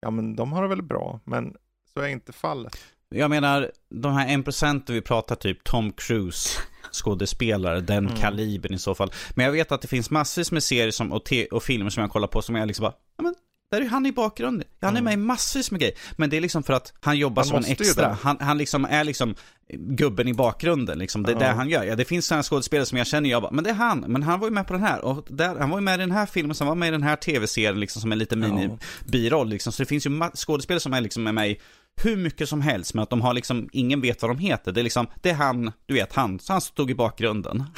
ja 0.00 0.10
men 0.10 0.36
de 0.36 0.52
har 0.52 0.62
det 0.62 0.68
väl 0.68 0.82
bra, 0.82 1.20
men 1.24 1.56
så 1.94 2.00
är 2.00 2.08
inte 2.08 2.32
fallet. 2.32 2.78
Jag 3.08 3.30
menar, 3.30 3.70
de 3.90 4.12
här 4.12 4.28
en 4.28 4.42
procenten 4.42 4.94
vi 4.94 5.00
pratar 5.00 5.34
typ 5.36 5.64
Tom 5.64 5.92
Cruise 5.92 6.58
skådespelare, 6.92 7.80
den 7.80 8.06
Mm. 8.06 8.16
kalibern 8.16 8.74
i 8.74 8.78
så 8.78 8.94
fall. 8.94 9.12
Men 9.34 9.44
jag 9.44 9.52
vet 9.52 9.72
att 9.72 9.82
det 9.82 9.88
finns 9.88 10.10
massvis 10.10 10.52
med 10.52 10.62
serier 10.62 10.90
som, 10.90 11.12
och, 11.12 11.32
och 11.50 11.62
filmer 11.62 11.90
som 11.90 12.00
jag 12.00 12.10
kollar 12.10 12.28
på 12.28 12.42
som 12.42 12.54
jag 12.54 12.66
liksom 12.66 12.82
bara, 12.82 12.94
ja 13.16 13.22
men 13.22 13.34
där 13.70 13.80
är 13.80 13.86
han 13.88 14.06
i 14.06 14.12
bakgrunden. 14.12 14.68
Han 14.80 14.96
är 14.96 15.02
med 15.02 15.12
i 15.12 15.16
massvis 15.16 15.70
med 15.70 15.80
grejer. 15.80 15.94
Men 16.16 16.30
det 16.30 16.36
är 16.36 16.40
liksom 16.40 16.62
för 16.62 16.72
att 16.72 16.92
han 17.00 17.18
jobbar 17.18 17.42
Han 17.42 17.48
som 17.48 17.56
en 17.56 17.64
extra. 17.64 18.18
Han, 18.22 18.36
han 18.40 18.58
liksom 18.58 18.84
är 18.84 19.04
liksom 19.04 19.34
gubben 19.72 20.28
i 20.28 20.34
bakgrunden 20.34 20.98
liksom. 20.98 21.22
Det 21.22 21.30
är 21.32 21.34
Ja. 21.34 21.38
det 21.40 21.46
han 21.46 21.68
gör. 21.68 21.84
Ja, 21.84 21.96
det 21.96 22.04
finns 22.04 22.26
sådana 22.26 22.42
skådespelare 22.42 22.86
som 22.86 22.98
jag 22.98 23.06
känner, 23.06 23.30
jag 23.30 23.42
bara, 23.42 23.52
men 23.52 23.64
det 23.64 23.70
är 23.70 23.74
han. 23.74 23.98
Men 24.00 24.22
han 24.22 24.40
var 24.40 24.46
ju 24.48 24.54
med 24.54 24.66
på 24.66 24.72
den 24.72 24.82
här. 24.82 25.04
Och 25.04 25.24
där, 25.30 25.56
han 25.58 25.70
var 25.70 25.78
ju 25.78 25.82
med 25.84 25.94
i 25.94 25.98
den 26.02 26.10
här 26.10 26.26
filmen, 26.26 26.54
som 26.54 26.66
var 26.66 26.74
med 26.74 26.88
i 26.88 26.90
den 26.90 27.02
här 27.02 27.16
tv-serien 27.16 27.80
liksom 27.80 28.02
som 28.02 28.12
en 28.12 28.18
liten 28.18 28.44
mini-biroll 28.44 29.48
liksom. 29.48 29.72
Så 29.72 29.82
det 29.82 29.86
finns 29.86 30.06
ju 30.06 30.20
skådespelare 30.34 30.80
som 30.80 30.92
är 30.92 31.00
liksom 31.00 31.22
med 31.22 31.34
mig 31.34 31.60
hur 32.02 32.16
mycket 32.16 32.48
som 32.48 32.60
helst, 32.60 32.94
men 32.94 33.02
att 33.02 33.10
de 33.10 33.20
har 33.20 33.34
liksom, 33.34 33.68
ingen 33.72 34.00
vet 34.00 34.22
vad 34.22 34.30
de 34.30 34.38
heter. 34.38 34.72
Det 34.72 34.80
är 34.80 34.84
liksom, 34.84 35.06
det 35.22 35.30
är 35.30 35.34
han, 35.34 35.72
du 35.86 35.94
vet 35.94 36.12
han, 36.12 36.38
så 36.38 36.52
han 36.52 36.60
stod 36.60 36.90
i 36.90 36.94
bakgrunden. 36.94 37.64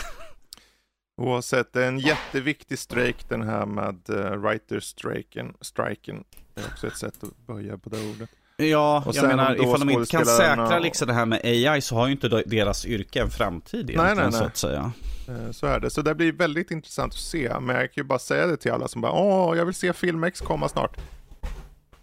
Oavsett, 1.21 1.73
det 1.73 1.85
är 1.85 1.89
en 1.89 1.99
jätteviktig 1.99 2.79
strejk 2.79 3.29
den 3.29 3.43
här 3.43 3.67
med 3.67 3.97
uh, 4.11 4.17
writer-striken. 4.37 5.55
Striken. 5.61 6.25
Det 6.55 6.61
är 6.61 6.67
också 6.73 6.87
ett 6.87 6.97
sätt 6.97 7.15
att 7.25 7.47
böja 7.47 7.79
på 7.79 7.91
det 7.91 8.11
ordet. 8.11 8.31
Ja, 8.57 9.03
Och 9.07 9.15
jag 9.17 9.29
menar, 9.29 9.55
ifall 9.55 9.81
de 9.81 9.91
inte 9.91 10.11
kan 10.11 10.27
säkra 10.27 10.77
och- 10.77 10.83
liksom 10.83 11.09
det 11.09 11.15
här 11.15 11.27
med 11.27 11.41
AI 11.45 11.81
så 11.81 11.95
har 11.95 12.07
ju 12.07 12.13
inte 12.13 12.29
de- 12.29 12.43
deras 12.47 12.87
yrke 12.87 13.21
en 13.23 13.31
framtid 13.31 13.93
nej, 13.97 14.17
så 14.17 14.23
nej. 14.39 14.47
att 14.47 14.57
säga. 14.57 14.93
Eh, 15.29 15.51
Så 15.51 15.67
är 15.67 15.81
det. 15.81 15.91
Så 15.91 16.03
det 16.03 16.15
blir 16.15 16.33
väldigt 16.33 16.71
intressant 16.71 17.13
att 17.13 17.19
se. 17.19 17.61
Men 17.61 17.77
jag 17.77 17.93
kan 17.93 18.03
ju 18.03 18.09
bara 18.09 18.19
säga 18.19 18.47
det 18.47 18.57
till 18.57 18.73
alla 18.73 18.89
som 18.89 19.01
bara 19.01 19.13
åh, 19.13 19.57
jag 19.57 19.65
vill 19.65 19.75
se 19.75 19.93
film 19.93 20.25
X 20.25 20.41
komma 20.41 20.69
snart. 20.69 20.97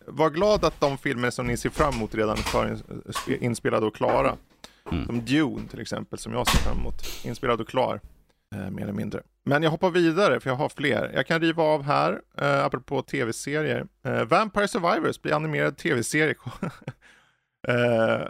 Var 0.08 0.30
glad 0.30 0.66
att 0.66 0.80
de 0.80 0.98
filmer 0.98 1.30
som 1.30 1.48
ni 1.48 1.58
ser 1.58 1.70
fram 1.70 1.94
emot 1.94 2.16
redan 2.16 2.38
är 2.38 2.42
förinspelade 3.14 3.86
och 3.86 3.96
klara. 3.96 4.36
Mm. 4.92 5.06
Som 5.06 5.26
Dune 5.26 5.68
till 5.70 5.82
exempel, 5.82 6.20
som 6.20 6.34
jag 6.34 6.48
ser 6.48 6.58
fram 6.58 6.78
emot. 6.80 7.04
Inspelad 7.24 7.62
och 7.62 7.68
klar, 7.68 8.02
eh, 8.56 8.70
mer 8.70 8.84
eller 8.84 8.94
mindre. 8.94 9.22
Men 9.44 9.64
jag 9.64 9.72
hoppar 9.72 9.90
vidare, 9.90 10.40
för 10.40 10.50
jag 10.50 10.58
har 10.58 10.70
fler. 10.70 11.12
Jag 11.14 11.28
kan 11.28 11.42
riva 11.42 11.64
av 11.64 11.84
här, 11.84 12.22
eh, 12.38 12.66
apropå 12.66 13.02
tv-serier. 13.02 13.88
Eh, 14.04 14.24
Vampire 14.24 14.68
Survivors 14.68 15.22
blir 15.22 15.34
animerad 15.34 15.78
tv-serie. 15.78 16.36
eh, 17.68 18.28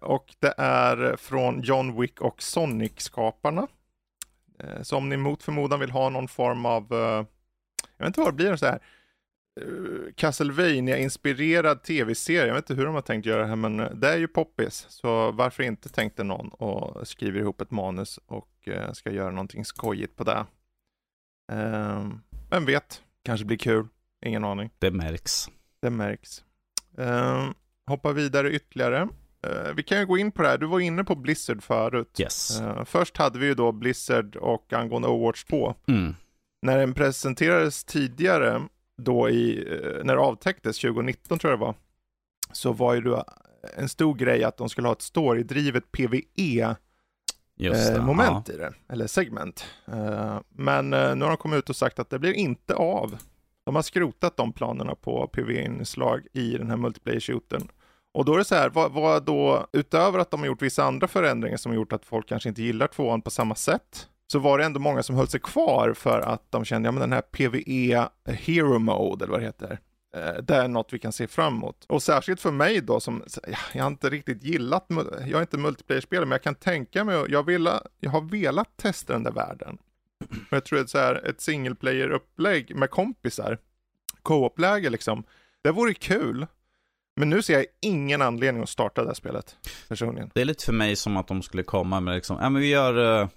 och 0.00 0.34
det 0.38 0.54
är 0.58 1.16
från 1.16 1.62
John 1.62 2.00
Wick 2.00 2.20
och 2.20 2.42
Sonic-skaparna. 2.42 3.66
Eh, 4.58 4.82
Så 4.82 4.96
om 4.96 5.08
ni 5.08 5.16
mot 5.16 5.42
förmodan 5.42 5.80
vill 5.80 5.90
ha 5.90 6.08
någon 6.08 6.28
form 6.28 6.66
av, 6.66 6.92
eh, 6.92 7.26
jag 7.96 8.04
vet 8.04 8.06
inte 8.06 8.20
vad 8.20 8.28
det 8.28 8.36
blir, 8.36 8.56
så 8.56 8.66
här 8.66 8.80
eh, 9.60 10.12
castlevania 10.16 10.98
inspirerad 10.98 11.82
tv-serie. 11.82 12.46
Jag 12.46 12.54
vet 12.54 12.70
inte 12.70 12.74
hur 12.80 12.86
de 12.86 12.94
har 12.94 13.02
tänkt 13.02 13.26
göra 13.26 13.42
det 13.42 13.48
här, 13.48 13.56
men 13.56 13.80
eh, 13.80 13.90
det 13.90 14.08
är 14.12 14.18
ju 14.18 14.28
poppis. 14.28 14.86
Så 14.88 15.30
varför 15.30 15.62
inte 15.62 15.88
tänkte 15.88 16.24
någon 16.24 16.48
och 16.48 17.08
skriver 17.08 17.40
ihop 17.40 17.60
ett 17.60 17.70
manus 17.70 18.18
och 18.26 18.48
eh, 18.68 18.92
ska 18.92 19.10
göra 19.10 19.30
någonting 19.30 19.64
skojigt 19.64 20.16
på 20.16 20.24
det. 20.24 20.46
Eh, 21.52 22.08
vem 22.50 22.64
vet? 22.64 23.02
Kanske 23.24 23.46
blir 23.46 23.58
kul, 23.58 23.86
ingen 24.26 24.44
aning. 24.44 24.70
Det 24.78 24.90
märks. 24.90 25.48
Det 25.82 25.90
märks. 25.90 26.44
Uh, 26.98 27.50
hoppa 27.86 28.12
vidare 28.12 28.52
ytterligare. 28.52 29.08
Uh, 29.46 29.74
vi 29.76 29.82
kan 29.82 29.98
ju 29.98 30.06
gå 30.06 30.18
in 30.18 30.32
på 30.32 30.42
det 30.42 30.48
här, 30.48 30.58
du 30.58 30.66
var 30.66 30.80
inne 30.80 31.04
på 31.04 31.14
Blizzard 31.14 31.62
förut. 31.62 32.20
Yes. 32.20 32.60
Uh, 32.60 32.84
först 32.84 33.16
hade 33.16 33.38
vi 33.38 33.46
ju 33.46 33.54
då 33.54 33.72
Blizzard 33.72 34.36
och 34.36 34.72
angående 34.72 35.08
Overwatch 35.08 35.44
2. 35.44 35.74
Mm. 35.88 36.14
När 36.62 36.78
den 36.78 36.94
presenterades 36.94 37.84
tidigare, 37.84 38.62
då 39.02 39.30
i, 39.30 39.64
när 40.04 40.14
det 40.14 40.20
avtäcktes 40.20 40.78
2019 40.78 41.38
tror 41.38 41.50
jag 41.50 41.60
det 41.60 41.64
var, 41.64 41.74
så 42.52 42.72
var 42.72 42.94
ju 42.94 43.00
då 43.00 43.24
en 43.76 43.88
stor 43.88 44.14
grej 44.14 44.44
att 44.44 44.56
de 44.56 44.68
skulle 44.68 44.88
ha 44.88 44.92
ett 44.92 45.02
story-drivet 45.02 45.92
PVE 45.92 46.76
eh, 47.66 48.04
moment 48.04 48.48
ja. 48.48 48.54
i 48.54 48.56
det, 48.56 48.72
eller 48.88 49.06
segment. 49.06 49.64
Eh, 49.92 50.38
men 50.48 50.92
eh, 50.92 51.16
nu 51.16 51.24
har 51.24 51.30
de 51.30 51.36
kommit 51.36 51.58
ut 51.58 51.70
och 51.70 51.76
sagt 51.76 51.98
att 51.98 52.10
det 52.10 52.18
blir 52.18 52.32
inte 52.32 52.74
av. 52.74 53.18
De 53.66 53.74
har 53.74 53.82
skrotat 53.82 54.36
de 54.36 54.52
planerna 54.52 54.94
på 54.94 55.26
PV-inslag 55.26 56.26
i 56.32 56.58
den 56.58 56.70
här 56.70 56.76
multiplayer-shooten. 56.76 57.68
Och 58.12 58.24
då 58.24 58.34
är 58.34 58.38
det 58.38 58.44
så 58.44 58.54
här, 58.54 58.70
vad, 58.70 58.92
vad, 58.92 59.24
då, 59.24 59.66
utöver 59.72 60.18
att 60.18 60.30
de 60.30 60.40
har 60.40 60.46
gjort 60.46 60.62
vissa 60.62 60.84
andra 60.84 61.08
förändringar 61.08 61.56
som 61.56 61.72
har 61.72 61.76
gjort 61.76 61.92
att 61.92 62.04
folk 62.04 62.28
kanske 62.28 62.48
inte 62.48 62.62
gillar 62.62 62.86
tvåan 62.86 63.22
på 63.22 63.30
samma 63.30 63.54
sätt, 63.54 64.08
så 64.32 64.38
var 64.38 64.58
det 64.58 64.64
ändå 64.64 64.80
många 64.80 65.02
som 65.02 65.16
höll 65.16 65.28
sig 65.28 65.40
kvar 65.40 65.92
för 65.96 66.20
att 66.20 66.50
de 66.50 66.64
kände, 66.64 66.86
ja 66.86 66.92
men 66.92 67.00
den 67.00 67.12
här 67.12 67.20
PVE 67.20 68.08
Hero 68.24 68.78
Mode, 68.78 69.24
eller 69.24 69.32
vad 69.32 69.40
det 69.40 69.46
heter, 69.46 69.78
det 70.42 70.54
är 70.54 70.68
något 70.68 70.92
vi 70.92 70.98
kan 70.98 71.12
se 71.12 71.26
fram 71.26 71.56
emot. 71.56 71.84
Och 71.88 72.02
särskilt 72.02 72.40
för 72.40 72.50
mig 72.50 72.80
då 72.80 73.00
som, 73.00 73.24
jag 73.72 73.82
har 73.82 73.90
inte 73.90 74.10
riktigt 74.10 74.42
gillat, 74.42 74.86
jag 75.26 75.30
är 75.30 75.40
inte 75.40 75.58
multiplayer-spelare, 75.58 76.26
men 76.26 76.32
jag 76.32 76.42
kan 76.42 76.54
tänka 76.54 77.04
mig, 77.04 77.24
jag, 77.28 77.46
vill, 77.46 77.70
jag 78.00 78.10
har 78.10 78.20
velat 78.20 78.76
testa 78.76 79.12
den 79.12 79.22
där 79.22 79.32
världen. 79.32 79.78
Och 80.20 80.56
jag 80.56 80.64
tror 80.64 80.80
att 80.80 80.90
så 80.90 80.98
här, 80.98 81.28
ett 81.28 81.40
single 81.40 81.74
player-upplägg 81.74 82.76
med 82.76 82.90
kompisar, 82.90 83.58
co-op-läge 84.22 84.90
liksom, 84.90 85.24
det 85.62 85.70
vore 85.70 85.94
kul. 85.94 86.46
Men 87.16 87.30
nu 87.30 87.42
ser 87.42 87.54
jag 87.54 87.66
ingen 87.80 88.22
anledning 88.22 88.62
att 88.62 88.68
starta 88.68 89.02
det 89.02 89.06
här 89.06 89.14
spelet, 89.14 89.56
personligen. 89.88 90.30
Det 90.34 90.40
är 90.40 90.44
lite 90.44 90.64
för 90.64 90.72
mig 90.72 90.96
som 90.96 91.16
att 91.16 91.28
de 91.28 91.42
skulle 91.42 91.62
komma 91.62 92.00
med 92.00 92.14
liksom, 92.14 92.38
ja 92.40 92.50
men 92.50 92.62
vi 92.62 92.68
gör 92.68 93.22
uh, 93.22 93.28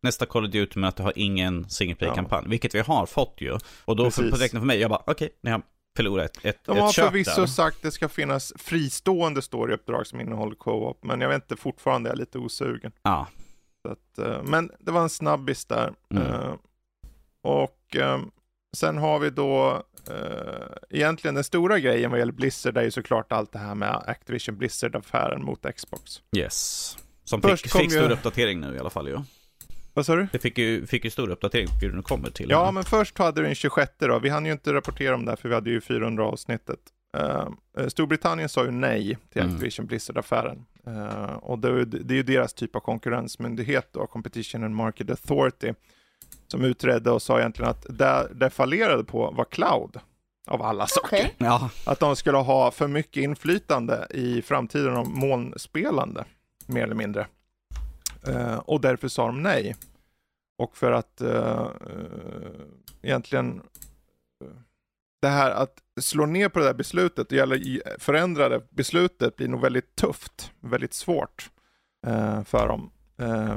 nästa 0.00 0.26
Call 0.26 0.44
of 0.44 0.50
Duty 0.50 0.80
med 0.80 0.88
att 0.88 0.96
du 0.96 1.02
har 1.02 1.12
ingen 1.16 1.68
single 1.68 1.94
player-kampanj, 1.94 2.42
ja. 2.44 2.50
vilket 2.50 2.74
vi 2.74 2.80
har 2.80 3.06
fått 3.06 3.36
ju. 3.38 3.58
Och 3.84 3.96
då 3.96 4.04
Precis. 4.04 4.24
för, 4.24 4.30
på 4.30 4.36
direkt 4.36 4.54
för 4.54 4.60
mig, 4.60 4.78
jag 4.78 4.90
bara, 4.90 5.02
okej, 5.06 5.12
okay, 5.12 5.28
ni 5.42 5.50
har 5.50 5.62
förlora 5.96 6.24
ett, 6.24 6.44
ett, 6.44 6.64
De 6.64 6.78
har 6.78 6.88
ett 6.88 6.94
förvisso 6.94 7.40
där. 7.40 7.46
sagt 7.46 7.76
att 7.76 7.82
det 7.82 7.90
ska 7.90 8.08
finnas 8.08 8.52
fristående 8.56 9.42
storyuppdrag 9.42 10.06
som 10.06 10.20
innehåller 10.20 10.54
co-op, 10.54 11.04
men 11.04 11.20
jag 11.20 11.28
vet 11.28 11.42
inte, 11.42 11.56
fortfarande 11.56 12.08
är 12.08 12.12
jag 12.12 12.18
lite 12.18 12.38
osugen. 12.38 12.92
Ja. 13.02 13.26
Att, 13.88 14.26
uh, 14.26 14.42
men 14.42 14.70
det 14.78 14.92
var 14.92 15.02
en 15.02 15.10
snabbis 15.10 15.64
där. 15.64 15.92
Mm. 16.10 16.26
Uh, 16.26 16.54
och 17.42 17.96
um, 17.98 18.30
sen 18.76 18.98
har 18.98 19.18
vi 19.18 19.30
då 19.30 19.82
egentligen 20.90 21.34
den 21.34 21.44
stora 21.44 21.78
grejen 21.78 22.10
vad 22.10 22.20
gäller 22.20 22.32
Blizzard 22.32 22.76
är 22.76 22.82
ju 22.82 22.90
såklart 22.90 23.32
allt 23.32 23.52
det 23.52 23.58
här 23.58 23.74
med 23.74 24.02
Activision 24.06 24.56
Blizzard-affären 24.56 25.42
mot 25.42 25.66
Xbox. 25.76 26.22
Yes. 26.36 26.98
Som 27.24 27.42
Först 27.42 27.62
fick, 27.62 27.72
fick 27.72 27.92
stor 27.92 28.02
ju... 28.02 28.12
uppdatering 28.12 28.60
nu 28.60 28.76
i 28.76 28.78
alla 28.78 28.90
fall 28.90 29.08
ju. 29.08 29.12
Ja. 29.12 29.24
Vad 29.94 30.06
sa 30.06 30.16
du? 30.16 30.26
Det 30.32 30.38
fick 30.38 30.58
ju, 30.58 30.86
fick 30.86 31.04
ju 31.04 31.10
stor 31.10 31.30
uppdatering 31.30 31.66
på 31.66 31.74
hur 31.80 31.92
den 31.92 32.02
kommer 32.02 32.30
till. 32.30 32.50
Ja, 32.50 32.70
men 32.70 32.84
först 32.84 33.18
hade 33.18 33.40
du 33.40 33.46
den 33.46 33.54
26 33.54 33.92
då. 33.98 34.18
Vi 34.18 34.28
hann 34.28 34.46
ju 34.46 34.52
inte 34.52 34.72
rapportera 34.72 35.14
om 35.14 35.24
det 35.24 35.30
här 35.30 35.36
för 35.36 35.48
vi 35.48 35.54
hade 35.54 35.70
ju 35.70 35.80
400 35.80 36.24
avsnittet. 36.24 36.78
Uh, 37.16 37.48
Storbritannien 37.88 38.48
sa 38.48 38.64
ju 38.64 38.70
nej 38.70 39.18
till 39.32 39.42
mm. 39.42 39.54
Activision 39.54 39.86
Blizzard-affären. 39.86 40.64
Uh, 40.88 41.34
och 41.34 41.58
det, 41.58 41.84
det, 41.84 42.14
är 42.14 42.16
ju 42.16 42.22
deras 42.22 42.54
typ 42.54 42.76
av 42.76 42.80
konkurrensmyndighet 42.80 43.88
då, 43.92 44.06
Competition 44.06 44.64
and 44.64 44.74
Market 44.74 45.10
Authority, 45.10 45.72
som 46.48 46.64
utredde 46.64 47.10
och 47.10 47.22
sa 47.22 47.38
egentligen 47.38 47.70
att 47.70 47.86
det 47.88 48.28
det 48.34 48.50
fallerade 48.50 49.04
på 49.04 49.30
var 49.30 49.44
cloud 49.44 50.00
av 50.46 50.62
alla 50.62 50.86
saker. 50.86 51.16
Okay. 51.16 51.30
Ja. 51.38 51.70
Att 51.86 52.00
de 52.00 52.16
skulle 52.16 52.38
ha 52.38 52.70
för 52.70 52.88
mycket 52.88 53.22
inflytande 53.22 54.06
i 54.10 54.42
framtiden 54.42 54.96
om 54.96 55.18
molnspelande, 55.18 56.24
mer 56.66 56.82
eller 56.82 56.94
mindre. 56.94 57.26
Uh, 58.28 58.56
och 58.56 58.80
därför 58.80 59.08
sa 59.08 59.26
de 59.26 59.42
nej. 59.42 59.76
Och 60.58 60.76
för 60.76 60.92
att 60.92 61.22
uh, 61.22 61.68
egentligen 63.02 63.62
det 65.22 65.28
här 65.28 65.50
att 65.50 65.82
slå 66.00 66.26
ner 66.26 66.48
på 66.48 66.58
det 66.58 66.64
där 66.64 66.74
beslutet, 66.74 67.32
eller 67.32 67.82
förändra 67.98 68.48
det 68.48 68.70
beslutet 68.70 69.36
blir 69.36 69.48
nog 69.48 69.60
väldigt 69.60 69.96
tufft, 69.96 70.52
väldigt 70.60 70.94
svårt 70.94 71.50
uh, 72.06 72.44
för 72.44 72.68
dem. 72.68 72.90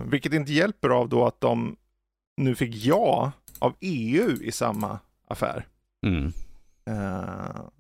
vilket 0.10 0.34
inte 0.34 0.54
hjälper 0.54 0.90
av 0.90 1.10
då 1.10 1.26
att 1.26 1.42
de 1.42 1.78
nu 2.38 2.56
fick 2.56 2.86
ja 2.86 3.32
av 3.60 3.76
EU 3.80 4.30
i 4.42 4.52
samma 4.52 5.00
affär. 5.28 5.68
Mm. 6.06 6.32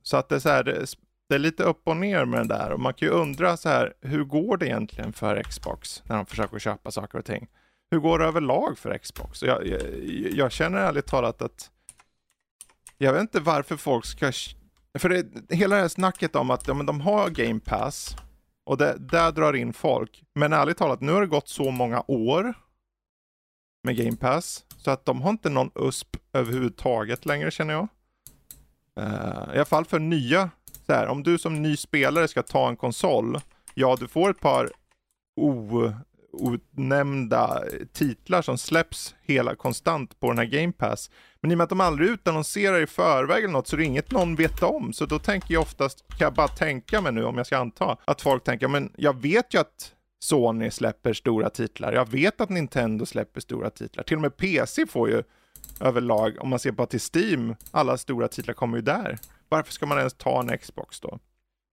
så 0.01 0.17
att 0.17 0.29
det 0.29 0.35
är 0.35 0.39
så 0.39 0.49
här, 0.49 0.85
det 1.29 1.35
är 1.35 1.39
lite 1.39 1.63
upp 1.63 1.81
och 1.83 1.97
ner 1.97 2.25
med 2.25 2.39
det 2.39 2.55
där 2.55 2.71
och 2.71 2.79
man 2.79 2.93
kan 2.93 3.07
ju 3.07 3.13
undra 3.13 3.57
så 3.57 3.69
här, 3.69 3.93
hur 4.01 4.23
går 4.23 4.57
det 4.57 4.65
egentligen 4.65 5.13
för 5.13 5.43
Xbox 5.43 6.03
när 6.05 6.15
de 6.15 6.25
försöker 6.25 6.59
köpa 6.59 6.91
saker 6.91 7.17
och 7.17 7.25
ting? 7.25 7.47
Hur 7.91 7.99
går 7.99 8.19
det 8.19 8.25
överlag 8.25 8.77
för 8.77 8.97
Xbox? 8.97 9.43
Jag, 9.43 9.67
jag, 9.67 9.81
jag 10.33 10.51
känner 10.51 10.77
ärligt 10.77 11.05
talat 11.05 11.41
att 11.41 11.71
jag 12.97 13.13
vet 13.13 13.21
inte 13.21 13.39
varför 13.39 13.77
folk 13.77 14.05
ska... 14.05 14.31
För 14.99 15.09
det, 15.09 15.55
hela 15.55 15.75
det 15.75 15.81
här 15.81 15.87
snacket 15.87 16.35
om 16.35 16.51
att 16.51 16.67
ja, 16.67 16.73
men 16.73 16.85
de 16.85 17.01
har 17.01 17.29
Game 17.29 17.59
Pass 17.59 18.15
och 18.65 18.77
det 18.77 18.97
där 18.99 19.31
drar 19.31 19.53
in 19.53 19.73
folk. 19.73 20.23
Men 20.35 20.53
ärligt 20.53 20.77
talat, 20.77 21.01
nu 21.01 21.11
har 21.11 21.21
det 21.21 21.27
gått 21.27 21.49
så 21.49 21.71
många 21.71 22.03
år 22.07 22.53
med 23.83 23.97
Game 23.97 24.17
Pass 24.17 24.65
så 24.77 24.91
att 24.91 25.05
de 25.05 25.21
har 25.21 25.29
inte 25.29 25.49
någon 25.49 25.71
USP 25.75 26.17
överhuvudtaget 26.33 27.25
längre 27.25 27.51
känner 27.51 27.73
jag. 27.73 27.87
Uh, 28.99 29.55
I 29.55 29.55
alla 29.55 29.65
fall 29.65 29.85
för 29.85 29.99
nya 29.99 30.49
så 30.87 30.93
här, 30.93 31.07
om 31.07 31.23
du 31.23 31.37
som 31.37 31.61
ny 31.61 31.77
spelare 31.77 32.27
ska 32.27 32.43
ta 32.43 32.69
en 32.69 32.77
konsol, 32.77 33.39
ja 33.73 33.97
du 33.99 34.07
får 34.07 34.29
ett 34.29 34.39
par 34.39 34.71
outnämnda 36.31 37.63
titlar 37.93 38.41
som 38.41 38.57
släpps 38.57 39.15
hela 39.21 39.55
konstant 39.55 40.19
på 40.19 40.27
den 40.29 40.37
här 40.37 40.45
Game 40.45 40.73
Pass. 40.73 41.11
Men 41.41 41.51
i 41.51 41.53
och 41.53 41.57
med 41.57 41.63
att 41.63 41.69
de 41.69 41.81
aldrig 41.81 42.09
utannonserar 42.09 42.81
i 42.81 42.87
förväg 42.87 43.43
eller 43.43 43.53
något 43.53 43.67
så 43.67 43.75
är 43.75 43.77
det 43.77 43.85
inget 43.85 44.11
någon 44.11 44.35
vet 44.35 44.63
om. 44.63 44.93
Så 44.93 45.05
då 45.05 45.19
tänker 45.19 45.53
jag 45.53 45.61
oftast, 45.61 46.07
kan 46.07 46.25
jag 46.25 46.33
bara 46.33 46.47
tänka 46.47 47.01
mig 47.01 47.11
nu 47.11 47.25
om 47.25 47.37
jag 47.37 47.45
ska 47.45 47.57
anta, 47.57 47.97
att 48.05 48.21
folk 48.21 48.43
tänker, 48.43 48.67
men 48.67 48.91
jag 48.97 49.21
vet 49.21 49.53
ju 49.53 49.59
att 49.59 49.91
Sony 50.19 50.71
släpper 50.71 51.13
stora 51.13 51.49
titlar. 51.49 51.93
Jag 51.93 52.11
vet 52.11 52.41
att 52.41 52.49
Nintendo 52.49 53.05
släpper 53.05 53.41
stora 53.41 53.69
titlar. 53.69 54.03
Till 54.03 54.17
och 54.17 54.21
med 54.21 54.37
PC 54.37 54.87
får 54.87 55.09
ju 55.09 55.23
överlag, 55.79 56.37
om 56.39 56.49
man 56.49 56.59
ser 56.59 56.71
bara 56.71 56.87
till 56.87 57.01
Steam, 57.15 57.55
alla 57.71 57.97
stora 57.97 58.27
titlar 58.27 58.53
kommer 58.53 58.77
ju 58.77 58.83
där 58.83 59.17
varför 59.49 59.73
ska 59.73 59.85
man 59.85 59.97
ens 59.97 60.13
ta 60.13 60.39
en 60.39 60.57
Xbox 60.57 60.99
då? 60.99 61.19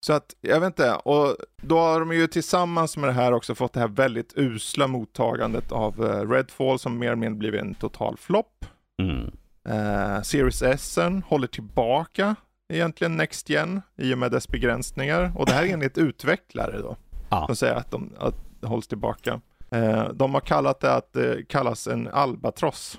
Så 0.06 0.12
att, 0.12 0.34
jag 0.40 0.60
vet 0.60 0.66
inte, 0.66 0.94
och 0.94 1.36
då 1.56 1.78
har 1.78 2.00
de 2.00 2.12
ju 2.12 2.26
tillsammans 2.26 2.96
med 2.96 3.08
det 3.08 3.12
här 3.12 3.32
också 3.32 3.54
fått 3.54 3.72
det 3.72 3.80
här 3.80 3.88
väldigt 3.88 4.32
usla 4.36 4.86
mottagandet 4.86 5.72
av 5.72 6.00
uh, 6.00 6.30
Redfall 6.30 6.78
som 6.78 6.98
mer 6.98 7.06
eller 7.06 7.16
mindre 7.16 7.38
blivit 7.38 7.60
en 7.60 7.74
total 7.74 8.16
flopp. 8.16 8.66
Mm. 9.02 9.30
Uh, 9.68 10.22
Series 10.22 10.62
S 10.62 10.98
håller 11.26 11.46
tillbaka 11.46 12.36
egentligen 12.72 13.16
Next 13.16 13.48
Gen 13.48 13.82
i 13.96 14.14
och 14.14 14.18
med 14.18 14.30
dess 14.30 14.48
begränsningar. 14.48 15.32
Och 15.36 15.46
det 15.46 15.52
här 15.52 15.64
är 15.64 15.72
enligt 15.72 15.98
utvecklare 15.98 16.78
då, 16.78 16.96
ah. 17.28 17.46
som 17.46 17.56
säger 17.56 17.74
att, 17.74 17.90
de, 17.90 18.12
att 18.18 18.34
det 18.60 18.66
hålls 18.66 18.88
tillbaka. 18.88 19.40
Uh, 19.74 20.08
de 20.08 20.34
har 20.34 20.40
kallat 20.40 20.80
det 20.80 20.94
att 20.94 21.12
det 21.12 21.48
kallas 21.48 21.86
en 21.86 22.08
albatross 22.08 22.98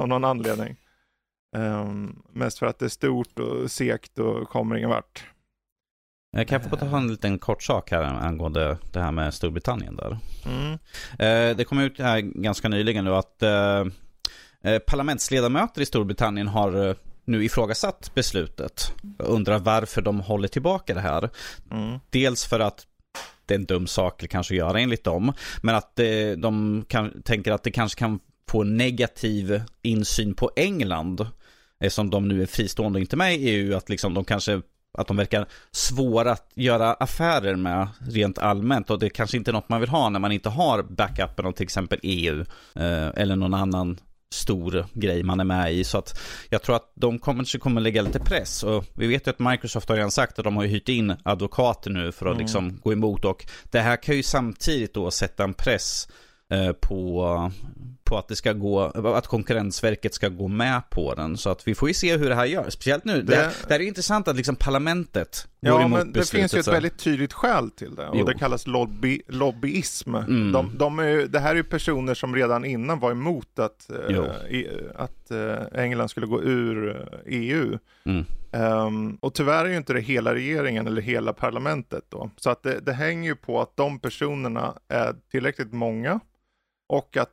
av 0.00 0.08
någon 0.08 0.24
anledning. 0.24 0.76
Um, 1.56 2.22
mest 2.32 2.58
för 2.58 2.66
att 2.66 2.78
det 2.78 2.84
är 2.84 2.88
stort 2.88 3.38
och 3.38 3.70
segt 3.70 4.18
och 4.18 4.48
kommer 4.48 4.76
ingen 4.76 4.90
vart. 4.90 5.24
Jag 6.30 6.48
kan 6.48 6.62
få 6.62 6.76
ta 6.76 6.98
en 6.98 7.08
liten 7.08 7.38
kort 7.38 7.62
sak 7.62 7.90
här 7.90 8.02
angående 8.02 8.78
det 8.92 9.00
här 9.00 9.12
med 9.12 9.34
Storbritannien 9.34 9.96
där. 9.96 10.18
Mm. 10.46 10.72
Uh, 10.72 11.56
det 11.56 11.64
kom 11.64 11.78
ut 11.78 11.98
här 11.98 12.20
ganska 12.20 12.68
nyligen 12.68 13.04
nu 13.04 13.14
att 13.14 13.42
parlamentsledamöter 14.86 15.82
i 15.82 15.86
Storbritannien 15.86 16.48
har 16.48 16.96
nu 17.24 17.44
ifrågasatt 17.44 18.14
beslutet. 18.14 18.92
Jag 19.18 19.28
undrar 19.28 19.58
varför 19.58 20.02
de 20.02 20.20
håller 20.20 20.48
tillbaka 20.48 20.94
det 20.94 21.00
här. 21.00 21.30
Mm. 21.70 21.98
Dels 22.10 22.46
för 22.46 22.60
att 22.60 22.86
det 23.46 23.54
är 23.54 23.58
en 23.58 23.64
dum 23.64 23.86
sak 23.86 24.24
kanske 24.30 24.54
att 24.54 24.58
göra 24.58 24.80
enligt 24.80 25.04
dem. 25.04 25.32
Men 25.62 25.74
att 25.74 26.00
de 26.36 26.84
kan, 26.88 27.22
tänker 27.22 27.52
att 27.52 27.62
det 27.62 27.70
kanske 27.70 27.98
kan 27.98 28.20
få 28.48 28.64
negativ 28.64 29.62
insyn 29.82 30.34
på 30.34 30.50
England 30.56 31.26
eftersom 31.80 32.10
de 32.10 32.28
nu 32.28 32.42
är 32.42 32.46
fristående 32.46 32.96
och 32.96 33.00
inte 33.00 33.16
med 33.16 33.34
i 33.34 33.48
EU, 33.48 33.76
att 33.76 33.88
liksom 33.88 34.14
de 34.14 34.24
kanske 34.24 34.60
att 34.98 35.06
de 35.06 35.16
verkar 35.16 35.46
svåra 35.70 36.32
att 36.32 36.52
göra 36.54 36.92
affärer 36.92 37.56
med 37.56 37.88
rent 37.98 38.38
allmänt 38.38 38.90
och 38.90 38.98
det 38.98 39.10
kanske 39.10 39.36
inte 39.36 39.50
är 39.50 39.52
något 39.52 39.68
man 39.68 39.80
vill 39.80 39.88
ha 39.88 40.08
när 40.08 40.20
man 40.20 40.32
inte 40.32 40.48
har 40.48 40.82
backupen 40.82 41.46
av 41.46 41.52
till 41.52 41.64
exempel 41.64 41.98
EU 42.02 42.40
eh, 42.74 43.08
eller 43.16 43.36
någon 43.36 43.54
annan 43.54 43.98
stor 44.30 44.86
grej 44.94 45.22
man 45.22 45.40
är 45.40 45.44
med 45.44 45.74
i. 45.74 45.84
Så 45.84 45.98
att 45.98 46.20
jag 46.48 46.62
tror 46.62 46.76
att 46.76 46.92
de 46.94 47.18
kommer, 47.18 47.58
kommer 47.58 47.80
lägga 47.80 48.02
lite 48.02 48.20
press. 48.20 48.62
Och 48.62 48.84
vi 48.94 49.06
vet 49.06 49.26
ju 49.26 49.30
att 49.30 49.38
Microsoft 49.38 49.88
har 49.88 49.96
redan 49.96 50.10
sagt 50.10 50.38
att 50.38 50.44
de 50.44 50.56
har 50.56 50.64
hyrt 50.64 50.88
in 50.88 51.16
advokater 51.22 51.90
nu 51.90 52.12
för 52.12 52.26
att 52.26 52.32
mm. 52.32 52.42
liksom 52.42 52.80
gå 52.82 52.92
emot. 52.92 53.24
Och 53.24 53.46
det 53.64 53.80
här 53.80 54.02
kan 54.02 54.16
ju 54.16 54.22
samtidigt 54.22 54.94
då 54.94 55.10
sätta 55.10 55.44
en 55.44 55.54
press 55.54 56.08
eh, 56.52 56.72
på, 56.72 57.52
på 58.08 58.18
att 58.18 58.28
det 58.28 58.36
ska 58.36 58.52
gå, 58.52 58.80
att 59.14 59.26
Konkurrensverket 59.26 60.14
ska 60.14 60.28
gå 60.28 60.48
med 60.48 60.82
på 60.90 61.14
den. 61.14 61.36
Så 61.36 61.50
att 61.50 61.68
vi 61.68 61.74
får 61.74 61.88
ju 61.88 61.94
se 61.94 62.16
hur 62.16 62.28
det 62.28 62.34
här 62.34 62.44
gör. 62.44 62.70
Speciellt 62.70 63.04
nu. 63.04 63.22
Det, 63.22 63.36
det, 63.36 63.52
det 63.68 63.74
är 63.74 63.80
intressant 63.80 64.28
att 64.28 64.36
liksom 64.36 64.56
parlamentet 64.56 65.48
ja, 65.60 65.72
går 65.72 65.82
emot 65.82 65.98
men 65.98 66.12
beslutet. 66.12 66.32
Det 66.32 66.38
finns 66.38 66.54
ju 66.54 66.58
ett 66.58 66.64
så. 66.64 66.70
väldigt 66.70 66.98
tydligt 66.98 67.32
skäl 67.32 67.70
till 67.70 67.94
det. 67.94 68.08
Och 68.08 68.16
jo. 68.16 68.24
det 68.24 68.34
kallas 68.34 68.66
lobby, 68.66 69.22
lobbyism. 69.28 70.14
Mm. 70.14 70.52
De, 70.52 70.78
de 70.78 70.98
är, 70.98 71.26
det 71.26 71.38
här 71.38 71.50
är 71.50 71.54
ju 71.54 71.64
personer 71.64 72.14
som 72.14 72.34
redan 72.34 72.64
innan 72.64 72.98
var 72.98 73.10
emot 73.10 73.58
att, 73.58 73.90
eh, 73.90 74.24
att 74.96 75.30
eh, 75.30 75.82
England 75.82 76.08
skulle 76.08 76.26
gå 76.26 76.42
ur 76.42 77.08
EU. 77.26 77.72
Eh, 77.72 77.74
e 77.74 77.78
mm. 78.04 78.24
Um, 78.52 79.18
och 79.20 79.34
tyvärr 79.34 79.64
är 79.64 79.68
ju 79.68 79.76
inte 79.76 79.92
det 79.92 80.00
hela 80.00 80.34
regeringen 80.34 80.86
eller 80.86 81.02
hela 81.02 81.32
parlamentet 81.32 82.04
då. 82.08 82.30
Så 82.36 82.50
att 82.50 82.62
det, 82.62 82.80
det 82.80 82.92
hänger 82.92 83.28
ju 83.28 83.36
på 83.36 83.60
att 83.60 83.76
de 83.76 83.98
personerna 83.98 84.74
är 84.88 85.14
tillräckligt 85.30 85.72
många 85.72 86.20
och 86.88 87.16
att, 87.16 87.30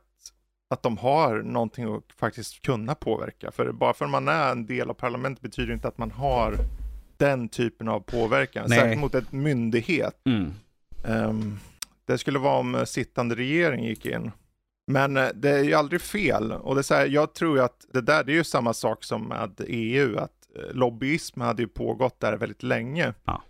att 0.70 0.82
de 0.82 0.98
har 0.98 1.42
någonting 1.42 1.94
att 1.94 2.12
faktiskt 2.16 2.62
kunna 2.62 2.94
påverka. 2.94 3.50
För 3.50 3.72
bara 3.72 3.94
för 3.94 4.04
att 4.04 4.10
man 4.10 4.28
är 4.28 4.52
en 4.52 4.66
del 4.66 4.90
av 4.90 4.94
parlamentet 4.94 5.42
betyder 5.42 5.72
inte 5.72 5.88
att 5.88 5.98
man 5.98 6.10
har 6.10 6.56
den 7.16 7.48
typen 7.48 7.88
av 7.88 8.00
påverkan. 8.00 8.66
Nej. 8.68 8.78
Särskilt 8.78 9.00
mot 9.00 9.14
en 9.14 9.26
myndighet. 9.30 10.20
Mm. 10.24 10.52
Um, 11.04 11.58
det 12.04 12.18
skulle 12.18 12.38
vara 12.38 12.58
om 12.58 12.84
sittande 12.86 13.34
regering 13.34 13.84
gick 13.84 14.06
in. 14.06 14.30
Men 14.92 15.16
eh, 15.16 15.28
det 15.34 15.50
är 15.50 15.64
ju 15.64 15.74
aldrig 15.74 16.00
fel. 16.00 16.52
Och 16.52 16.74
det 16.74 16.80
är 16.80 16.82
så 16.82 16.94
här, 16.94 17.06
jag 17.06 17.34
tror 17.34 17.56
ju 17.56 17.62
att 17.62 17.86
det 17.92 18.00
där 18.00 18.24
det 18.24 18.32
är 18.32 18.36
ju 18.36 18.44
samma 18.44 18.72
sak 18.72 19.04
som 19.04 19.22
med 19.22 19.60
EU. 19.66 20.18
Att 20.18 20.36
lobbyism 20.72 21.40
hade 21.40 21.62
ju 21.62 21.68
pågått 21.68 22.20
där 22.20 22.36
väldigt 22.36 22.62
länge. 22.62 23.14
Ja. 23.24 23.42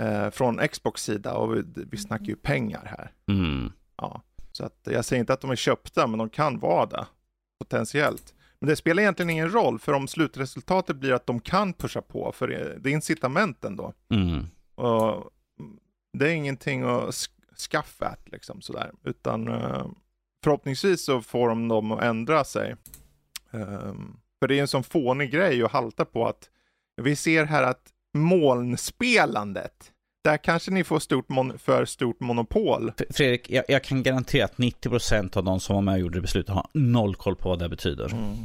Eh, 0.00 0.30
från 0.30 0.68
Xbox 0.68 1.02
sida 1.02 1.34
och 1.34 1.56
vi, 1.56 1.62
vi 1.90 1.96
snackar 1.96 2.24
ju 2.26 2.36
pengar 2.36 2.84
här. 2.84 3.12
Mm. 3.30 3.72
Ja. 3.96 4.22
Så 4.58 4.64
att 4.64 4.78
jag 4.84 5.04
säger 5.04 5.20
inte 5.20 5.32
att 5.32 5.40
de 5.40 5.50
är 5.50 5.56
köpta, 5.56 6.06
men 6.06 6.18
de 6.18 6.30
kan 6.30 6.58
vara 6.58 6.86
det. 6.86 7.06
Potentiellt. 7.58 8.34
Men 8.58 8.68
det 8.68 8.76
spelar 8.76 9.02
egentligen 9.02 9.30
ingen 9.30 9.52
roll, 9.52 9.78
för 9.78 9.92
om 9.92 10.08
slutresultatet 10.08 10.96
blir 10.96 11.12
att 11.12 11.26
de 11.26 11.40
kan 11.40 11.72
pusha 11.72 12.02
på, 12.02 12.32
för 12.32 12.48
det 12.48 12.90
är 12.90 12.92
incitamenten 12.92 13.76
då. 13.76 13.92
Mm. 14.10 14.46
Och 14.74 15.30
det 16.12 16.28
är 16.28 16.34
ingenting 16.34 16.82
att 16.82 17.14
skaffa 17.70 18.16
liksom 18.24 18.60
sådär, 18.60 18.92
utan 19.04 19.48
uh, 19.48 19.86
förhoppningsvis 20.44 21.04
så 21.04 21.22
får 21.22 21.48
de 21.48 21.68
dem 21.68 21.92
att 21.92 22.02
ändra 22.02 22.44
sig. 22.44 22.76
Um, 23.50 24.20
för 24.38 24.48
det 24.48 24.58
är 24.58 24.60
en 24.60 24.68
sån 24.68 24.84
fånig 24.84 25.30
grej 25.30 25.62
att 25.62 25.72
halta 25.72 26.04
på 26.04 26.26
att 26.26 26.50
vi 26.96 27.16
ser 27.16 27.44
här 27.44 27.62
att 27.62 27.92
molnspelandet, 28.14 29.92
där 30.28 30.36
kanske 30.36 30.70
ni 30.70 30.84
får 30.84 30.98
stort 30.98 31.26
för 31.58 31.84
stort 31.84 32.20
monopol. 32.20 32.92
Fredrik, 33.10 33.50
jag, 33.50 33.64
jag, 33.68 33.84
kan 33.84 34.02
garantera 34.02 34.44
att 34.44 34.56
90% 34.56 35.36
av 35.36 35.44
de 35.44 35.60
som 35.60 35.74
var 35.74 35.82
med 35.82 35.94
och 35.94 36.00
gjorde 36.00 36.20
beslutet 36.20 36.54
har 36.54 36.66
noll 36.72 37.14
koll 37.14 37.36
på 37.36 37.48
vad 37.48 37.58
det 37.58 37.68
betyder. 37.68 38.12
Mm. 38.12 38.36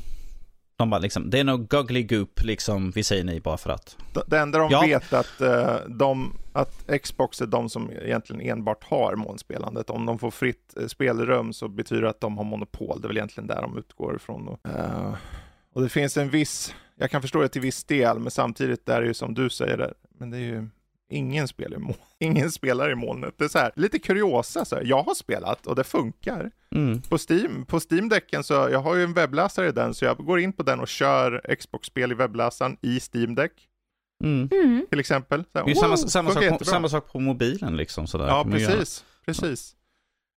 De 0.76 0.90
bara 0.90 1.00
liksom, 1.00 1.30
det 1.30 1.40
är 1.40 1.44
nog 1.44 1.68
googly 1.68 2.04
goop, 2.04 2.44
liksom, 2.44 2.92
vi 2.92 3.04
säger 3.04 3.24
nej 3.24 3.40
bara 3.40 3.58
för 3.58 3.70
att. 3.70 3.98
Det 4.28 4.38
enda 4.38 4.60
de 4.60 4.72
ja. 4.72 4.82
vet 4.82 5.14
att, 5.14 5.42
uh, 5.42 5.76
de, 5.88 6.34
att 6.54 6.90
Xbox 7.04 7.42
är 7.42 7.46
de 7.46 7.70
som 7.70 7.92
egentligen 7.92 8.42
enbart 8.42 8.84
har 8.84 9.16
molnspelandet. 9.16 9.90
Om 9.90 10.06
de 10.06 10.20
får 10.20 10.32
fritt 10.32 10.74
uh, 10.80 10.88
spelrum 10.88 11.54
så 11.54 11.68
betyder 11.68 12.02
det 12.02 12.10
att 12.10 12.22
de 12.22 12.38
har 12.38 12.44
monopol. 12.44 13.02
Det 13.02 13.06
är 13.06 13.08
väl 13.08 13.18
egentligen 13.18 13.48
där 13.48 13.62
de 13.62 13.78
utgår 13.78 14.16
ifrån. 14.16 14.58
Uh, 14.68 15.16
och 15.74 15.82
det 15.82 15.90
finns 15.90 16.18
en 16.18 16.30
viss, 16.30 16.76
jag 16.96 17.12
kan 17.12 17.22
förstå 17.22 17.42
det 17.42 17.50
till 17.50 17.62
viss 17.62 17.84
del, 17.84 18.20
men 18.20 18.32
samtidigt 18.32 18.90
är 18.90 19.02
det 19.02 19.08
ju 19.08 19.14
som 19.14 19.34
du 19.34 19.50
säger, 19.50 19.94
men 20.18 20.30
det 20.30 20.38
är 20.38 20.42
ju 20.42 20.68
ingen 21.14 21.48
spelar 21.48 21.78
i 21.78 21.80
mål. 21.80 21.96
Ingen 22.20 22.52
spelar 22.52 22.92
i 22.92 22.96
molnet. 22.96 23.34
Det 23.38 23.44
är 23.44 23.50
så 23.50 23.60
här, 23.60 23.72
lite 23.76 24.00
kuriosa, 24.00 24.66
så 24.66 24.76
här. 24.76 24.84
jag 24.84 25.04
har 25.04 25.14
spelat 25.14 25.68
och 25.68 25.76
det 25.76 25.84
funkar. 25.84 26.52
Mm. 26.76 27.02
På 27.02 27.18
Steam, 27.30 27.66
på 27.66 27.80
Steam-däcken 27.80 28.44
så, 28.44 28.54
jag 28.54 28.80
har 28.80 28.96
ju 28.96 29.04
en 29.04 29.14
webbläsare 29.14 29.68
i 29.68 29.72
den, 29.72 29.94
så 29.94 30.06
jag 30.06 30.18
går 30.18 30.40
in 30.40 30.54
på 30.54 30.64
den 30.64 30.80
och 30.80 30.88
kör 30.88 31.56
Xbox-spel 31.56 32.12
i 32.12 32.16
webbläsaren 32.16 32.78
i 32.82 33.00
Steam-däck. 33.00 33.52
Mm. 34.24 34.50
mm. 34.52 34.86
Till 34.90 35.00
exempel. 35.00 35.44
Så 35.44 35.60
här, 35.60 35.66
det 35.66 35.72
är 35.72 35.76
wow, 35.76 35.82
samma, 35.82 35.98
samma, 35.98 36.32
sak 36.32 36.60
på, 36.60 36.66
samma, 36.66 36.90
sak 36.90 37.12
på, 37.12 37.20
mobilen 37.20 37.78
liksom. 37.78 38.08
Sådär. 38.08 38.28
Ja, 38.28 38.44
precis. 38.52 39.06
precis. 39.26 39.76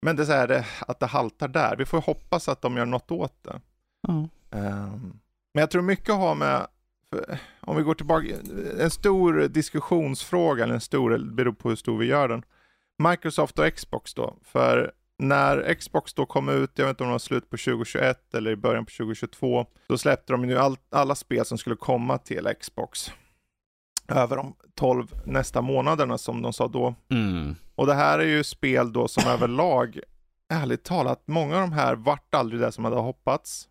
Men 0.03 0.17
det 0.17 0.23
är 0.23 0.27
så 0.27 0.33
här, 0.33 0.67
att 0.81 1.01
det 1.01 1.07
haltar 1.07 1.49
där. 1.49 1.77
Vi 1.77 1.85
får 1.85 2.01
hoppas 2.01 2.49
att 2.49 2.63
de 2.63 2.77
gör 2.77 2.87
något 2.87 3.11
åt 3.11 3.43
det. 3.43 3.61
Mm. 4.09 4.29
Um, 4.51 5.21
men 5.55 5.61
jag 5.61 5.71
tror 5.71 5.83
mycket 5.83 6.15
har 6.15 6.35
med, 6.35 6.67
om 7.61 7.77
vi 7.77 7.83
går 7.83 7.95
tillbaka, 7.95 8.27
en 8.79 8.91
stor 8.91 9.49
diskussionsfråga, 9.49 10.65
eller 10.65 10.75
en 10.75 10.81
stor, 10.81 11.11
det 11.11 11.19
beror 11.19 11.53
på 11.53 11.69
hur 11.69 11.77
stor 11.77 11.99
vi 11.99 12.07
gör 12.07 12.29
den. 12.29 12.43
Microsoft 12.99 13.59
och 13.59 13.75
Xbox 13.75 14.15
då. 14.15 14.37
För 14.43 14.93
när 15.19 15.75
Xbox 15.75 16.15
då 16.15 16.27
kom 16.27 16.49
ut, 16.49 16.71
jag 16.75 16.85
vet 16.85 16.91
inte 16.91 17.03
om 17.03 17.09
det 17.09 17.15
var 17.15 17.19
slut 17.19 17.51
på 17.51 17.57
2021 17.57 18.35
eller 18.35 18.51
i 18.51 18.57
början 18.57 18.85
på 18.85 18.91
2022, 18.91 19.67
då 19.89 19.99
släppte 19.99 20.33
de 20.33 20.49
ju 20.49 20.59
all, 20.59 20.77
alla 20.91 21.15
spel 21.15 21.45
som 21.45 21.59
skulle 21.59 21.77
komma 21.77 22.19
till 22.19 22.55
Xbox. 22.61 23.13
Över 24.09 24.37
de 24.37 24.55
12 24.75 25.07
nästa 25.25 25.63
månaderna 25.63 26.19
som 26.19 26.43
de 26.43 26.53
sa 26.53 26.69
då. 26.69 26.95
Mm. 27.11 27.55
Och 27.75 27.87
det 27.87 27.95
här 27.95 28.19
är 28.19 28.27
ju 28.27 28.45
spel 28.45 28.93
då 28.93 29.09
som 29.09 29.31
överlag, 29.31 30.01
ärligt 30.49 30.85
talat, 30.85 31.23
många 31.27 31.55
av 31.55 31.61
de 31.61 31.73
här 31.73 31.95
vart 31.95 32.35
aldrig 32.35 32.61
det 32.61 32.73
som 32.73 32.85
hade 32.85 32.97
hoppats 32.97 33.69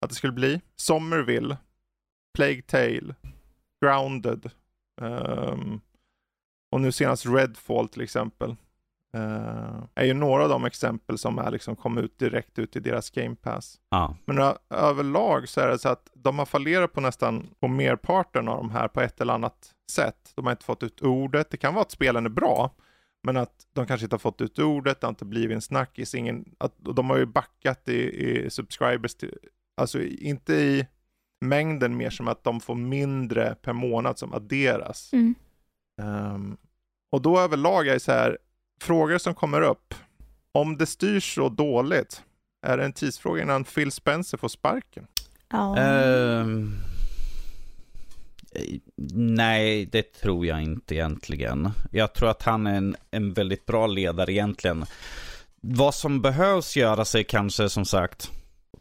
att 0.00 0.10
det 0.10 0.16
skulle 0.16 0.32
bli. 0.32 0.60
Somerville, 0.76 1.56
Plague 2.38 2.62
Tale, 2.62 3.14
Grounded 3.84 4.50
um, 5.00 5.80
och 6.72 6.80
nu 6.80 6.92
senast 6.92 7.26
Redfall 7.26 7.88
till 7.88 8.02
exempel. 8.02 8.56
Uh, 9.16 9.82
är 9.94 10.04
ju 10.04 10.14
några 10.14 10.42
av 10.42 10.48
de 10.48 10.64
exempel 10.64 11.18
som 11.18 11.38
är 11.38 11.50
liksom 11.50 11.76
kom 11.76 11.98
ut 11.98 12.18
direkt 12.18 12.58
ut 12.58 12.76
i 12.76 12.80
deras 12.80 13.10
Game 13.10 13.36
Pass. 13.36 13.80
Ah. 13.90 14.14
Men 14.24 14.54
överlag 14.70 15.48
så 15.48 15.60
är 15.60 15.68
det 15.68 15.78
så 15.78 15.88
att 15.88 16.10
de 16.14 16.38
har 16.38 16.46
fallerat 16.46 16.92
på 16.92 17.00
nästan 17.00 17.46
på 17.60 17.68
merparten 17.68 18.48
av 18.48 18.56
de 18.56 18.70
här 18.70 18.88
på 18.88 19.00
ett 19.00 19.20
eller 19.20 19.34
annat 19.34 19.74
sätt. 19.92 20.32
De 20.34 20.44
har 20.46 20.52
inte 20.52 20.64
fått 20.64 20.82
ut 20.82 21.02
ordet. 21.02 21.50
Det 21.50 21.56
kan 21.56 21.74
vara 21.74 21.82
att 21.82 21.90
spelen 21.90 22.26
är 22.26 22.30
bra, 22.30 22.74
men 23.22 23.36
att 23.36 23.66
de 23.72 23.86
kanske 23.86 24.04
inte 24.04 24.14
har 24.14 24.18
fått 24.18 24.40
ut 24.40 24.58
ordet, 24.58 25.00
det 25.00 25.06
har 25.06 25.12
inte 25.12 25.24
blivit 25.24 25.54
en 25.54 25.62
snackis, 25.62 26.14
ingen, 26.14 26.54
att, 26.58 26.74
de 26.78 27.10
har 27.10 27.16
ju 27.16 27.26
backat 27.26 27.88
i, 27.88 28.00
i 28.26 28.50
subscribers 28.50 29.14
till, 29.14 29.34
Alltså 29.78 30.02
inte 30.02 30.54
i 30.54 30.86
mängden 31.40 31.96
mer 31.96 32.10
som 32.10 32.28
att 32.28 32.44
de 32.44 32.60
får 32.60 32.74
mindre 32.74 33.54
per 33.54 33.72
månad 33.72 34.18
som 34.18 34.34
adderas. 34.34 35.12
Mm. 35.12 35.34
Um, 36.02 36.56
och 37.12 37.22
då 37.22 37.40
överlag 37.40 37.88
är 37.88 37.94
det 37.94 38.00
så 38.00 38.12
här, 38.12 38.38
frågor 38.80 39.18
som 39.18 39.34
kommer 39.34 39.60
upp. 39.60 39.94
Om 40.52 40.78
det 40.78 40.86
styrs 40.86 41.34
så 41.34 41.48
dåligt, 41.48 42.22
är 42.66 42.76
det 42.76 42.84
en 42.84 42.92
tidsfråga 42.92 43.42
innan 43.42 43.64
Phil 43.64 43.92
Spencer 43.92 44.38
får 44.38 44.48
sparken? 44.48 45.06
Oh. 45.52 45.78
Um, 45.78 46.74
nej, 49.12 49.86
det 49.86 50.02
tror 50.12 50.46
jag 50.46 50.62
inte 50.62 50.94
egentligen. 50.94 51.70
Jag 51.90 52.14
tror 52.14 52.30
att 52.30 52.42
han 52.42 52.66
är 52.66 52.74
en, 52.74 52.96
en 53.10 53.32
väldigt 53.32 53.66
bra 53.66 53.86
ledare 53.86 54.32
egentligen. 54.32 54.84
Vad 55.60 55.94
som 55.94 56.22
behövs 56.22 56.76
göra 56.76 57.04
sig 57.04 57.24
kanske 57.24 57.68
som 57.68 57.84
sagt 57.84 58.30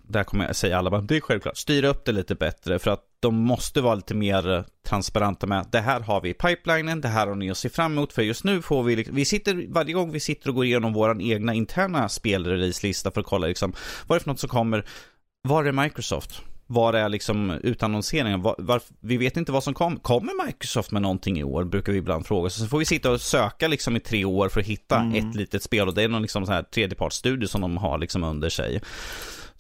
där 0.08 0.24
kommer 0.24 0.46
jag 0.46 0.56
säga 0.56 0.78
alla 0.78 0.90
bara, 0.90 1.02
det 1.02 1.18
är 1.18 1.22
självklart, 1.22 1.58
styra 1.58 1.88
upp 1.88 2.06
det 2.06 2.12
lite 2.12 2.36
bättre 2.36 2.80
för 2.80 2.92
att 2.92 3.04
de 3.20 3.36
måste 3.36 3.82
vara 3.82 3.96
lite 3.96 4.16
mer 4.16 4.66
transparenta 4.88 5.48
med 5.48 5.66
det 5.72 5.80
här 5.80 6.00
har 6.00 6.22
vi 6.22 6.30
i 6.30 6.34
pipelinen, 6.34 7.02
det 7.02 7.08
här 7.08 7.28
har 7.28 7.36
ni 7.36 7.52
att 7.52 7.58
se 7.58 7.70
fram 7.70 7.92
emot 7.92 8.14
för 8.14 8.22
just 8.22 8.44
nu 8.44 8.62
får 8.62 8.84
vi, 8.84 9.08
vi 9.12 9.26
sitter, 9.26 9.74
varje 9.74 9.94
gång 9.94 10.12
vi 10.12 10.20
sitter 10.20 10.50
och 10.50 10.56
går 10.56 10.66
igenom 10.66 10.94
vår 10.94 11.22
egna 11.22 11.54
interna 11.54 12.10
spelrelease-lista 12.10 13.12
för 13.12 13.22
att 13.22 13.28
kolla 13.28 13.48
liksom, 13.48 13.74
vad 14.08 14.16
är 14.16 14.20
det 14.20 14.24
för 14.24 14.32
något 14.32 14.40
som 14.40 14.50
kommer, 14.50 14.86
var 15.42 15.66
är 15.66 15.72
Microsoft? 15.72 16.42
Var 16.70 16.94
är 16.94 17.10
liksom 17.10 17.52
utannonseringen? 17.52 18.42
Var, 18.42 18.56
var, 18.58 18.82
vi 19.00 19.18
vet 19.18 19.38
inte 19.38 19.52
vad 19.52 19.64
som 19.64 19.74
kommer. 19.74 19.98
Kommer 20.00 20.46
Microsoft 20.46 20.92
med 20.92 21.02
någonting 21.02 21.40
i 21.40 21.44
år? 21.44 21.64
Brukar 21.64 21.92
vi 21.92 21.98
ibland 21.98 22.26
fråga. 22.26 22.50
Så, 22.50 22.60
så 22.60 22.68
får 22.68 22.80
vi 22.80 22.86
sitta 22.86 23.12
och 23.12 23.22
söka 23.22 23.68
liksom 23.68 23.96
i 23.96 24.00
tre 24.00 24.26
år 24.26 24.50
för 24.50 24.60
att 24.60 24.68
hitta 24.68 25.00
mm. 25.00 25.16
ett 25.30 25.36
litet 25.36 25.64
spel. 25.64 25.88
Och 25.88 25.94
det 25.94 26.04
är 26.04 26.08
någon 26.08 26.22
liksom 26.22 26.46
så 26.46 26.52
här 26.52 26.64
tredjepartsstudie 26.64 27.48
som 27.48 27.62
de 27.62 27.78
har 27.78 27.98
liksom 27.98 28.24
under 28.24 28.50
sig. 28.50 28.82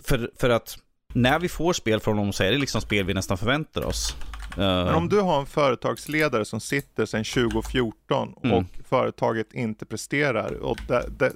För, 0.08 0.32
för 0.40 0.50
att 0.50 0.78
när 1.14 1.40
vi 1.40 1.50
får 1.50 1.74
spel 1.74 2.00
från 2.00 2.18
dem 2.18 2.34
så 2.34 2.44
är 2.44 2.52
det 2.52 2.58
liksom 2.58 2.82
spel 2.82 3.06
vi 3.06 3.14
nästan 3.14 3.38
förväntar 3.38 3.86
oss. 3.86 4.16
Men 4.58 4.96
om 4.96 5.10
du 5.10 5.20
har 5.20 5.40
en 5.40 5.46
företagsledare 5.46 6.46
som 6.46 6.60
sitter 6.60 7.06
sedan 7.06 7.24
2014 7.24 8.36
mm. 8.44 8.58
och 8.58 8.64
företaget 8.90 9.54
inte 9.54 9.86
presterar 9.86 10.54
och 10.54 10.78
det, 10.88 11.06
det, 11.20 11.32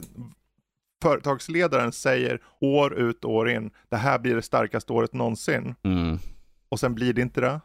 företagsledaren 1.01 1.91
säger 1.91 2.41
år 2.61 2.93
ut 2.93 3.25
år 3.25 3.49
in, 3.49 3.71
det 3.89 3.97
här 3.97 4.19
blir 4.19 4.35
det 4.35 4.41
starkaste 4.41 4.93
året 4.93 5.13
någonsin. 5.13 5.75
Mm. 5.83 6.19
Och 6.69 6.79
sen 6.79 6.95
blir 6.95 7.13
det 7.13 7.21
inte 7.21 7.41
det. 7.41 7.61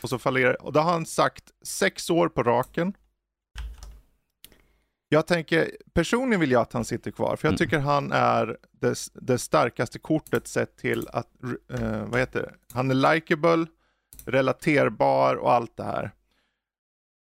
Och 0.00 0.08
så 0.08 0.18
fallerar 0.18 0.62
Och 0.62 0.72
då 0.72 0.80
har 0.80 0.92
han 0.92 1.06
sagt 1.06 1.44
sex 1.62 2.10
år 2.10 2.28
på 2.28 2.42
raken. 2.42 2.92
Jag 5.08 5.26
tänker, 5.26 5.70
personligen 5.92 6.40
vill 6.40 6.50
jag 6.50 6.62
att 6.62 6.72
han 6.72 6.84
sitter 6.84 7.10
kvar, 7.10 7.36
för 7.36 7.48
jag 7.48 7.52
mm. 7.52 7.58
tycker 7.58 7.78
han 7.78 8.12
är 8.12 8.56
det, 8.72 8.94
det 9.14 9.38
starkaste 9.38 9.98
kortet 9.98 10.46
sett 10.46 10.76
till 10.76 11.08
att, 11.08 11.28
uh, 11.80 12.04
vad 12.04 12.20
heter 12.20 12.42
det, 12.42 12.54
han 12.72 12.90
är 12.90 13.14
likable, 13.14 13.66
relaterbar 14.24 15.36
och 15.36 15.52
allt 15.52 15.76
det 15.76 15.84
här. 15.84 16.10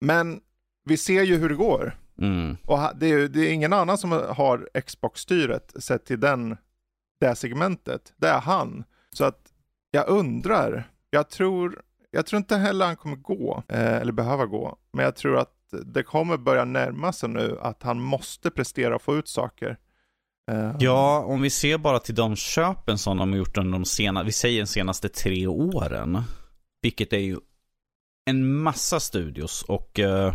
Men 0.02 0.42
vi 0.86 0.98
ser 0.98 1.24
ju 1.24 1.36
hur 1.36 1.50
det 1.50 1.56
går. 1.56 1.98
Mm. 2.18 2.58
Och 2.66 2.80
det 2.96 3.08
är, 3.12 3.28
det 3.28 3.40
är 3.40 3.54
ingen 3.54 3.74
annan 3.74 3.98
som 3.98 4.12
har 4.12 4.82
Xbox-styret 4.82 5.84
sett 5.84 6.06
till 6.06 6.20
den 6.20 6.58
det 7.20 7.36
segmentet. 7.36 8.14
Det 8.18 8.28
är 8.28 8.40
han. 8.40 8.84
Så 9.12 9.26
att 9.26 9.54
jag 9.92 10.10
undrar, 10.10 10.92
jag 11.10 11.30
tror, 11.30 11.82
jag 12.12 12.26
tror 12.26 12.38
inte 12.38 12.56
heller 12.58 12.86
han 12.86 12.96
kommer 12.96 13.16
gå, 13.16 13.64
eh, 13.68 13.96
eller 13.96 14.12
behöva 14.12 14.46
gå, 14.46 14.78
men 14.92 15.06
jag 15.06 15.16
tror 15.16 15.38
att 15.38 15.55
det 15.86 16.04
kommer 16.04 16.38
börja 16.38 16.66
närma 16.66 17.14
sig 17.14 17.30
nu 17.30 17.58
att 17.62 17.84
han 17.84 18.02
måste 18.02 18.52
prestera 18.52 18.96
och 18.96 19.02
få 19.02 19.16
ut 19.16 19.28
saker. 19.28 19.78
Eh, 20.52 20.72
ja, 20.80 21.20
om 21.20 21.42
vi 21.42 21.50
ser 21.50 21.78
bara 21.78 22.00
till 22.00 22.16
de 22.16 22.36
köpen 22.36 22.98
som 22.98 23.18
de 23.18 23.30
har 23.30 23.38
gjort 23.38 23.58
under 23.58 23.72
de 23.72 23.86
senaste, 23.86 24.26
vi 24.26 24.32
säger 24.32 24.62
de 24.62 24.68
senaste 24.68 25.10
tre 25.10 25.48
åren. 25.48 26.22
Vilket 26.82 27.14
är 27.14 27.20
ju 27.20 27.38
en 28.30 28.62
massa 28.62 29.00
studios 29.00 29.64
och 29.64 30.00
uh, 30.00 30.34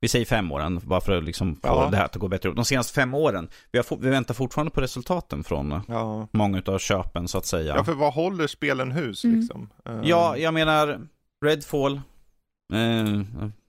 vi 0.00 0.08
säger 0.08 0.24
fem 0.24 0.52
åren, 0.52 0.80
bara 0.84 1.00
för 1.00 1.18
att 1.18 1.24
liksom 1.24 1.56
få 1.56 1.60
ja. 1.62 1.88
det 1.90 1.96
här 1.96 2.04
att 2.04 2.16
gå 2.16 2.28
bättre 2.28 2.52
De 2.52 2.64
senaste 2.64 2.92
fem 2.94 3.14
åren, 3.14 3.48
vi, 3.72 3.78
har, 3.78 3.96
vi 3.96 4.10
väntar 4.10 4.34
fortfarande 4.34 4.70
på 4.70 4.80
resultaten 4.80 5.44
från 5.44 5.82
ja. 5.88 6.28
många 6.32 6.62
av 6.66 6.78
köpen 6.78 7.28
så 7.28 7.38
att 7.38 7.46
säga. 7.46 7.76
Ja, 7.76 7.84
för 7.84 7.92
vad 7.92 8.12
håller 8.12 8.46
spelen 8.46 8.92
hus 8.92 9.24
mm. 9.24 9.40
liksom? 9.40 9.70
Uh... 9.88 10.00
Ja, 10.04 10.36
jag 10.36 10.54
menar 10.54 11.00
Redfall, 11.44 12.00
uh, 12.72 13.22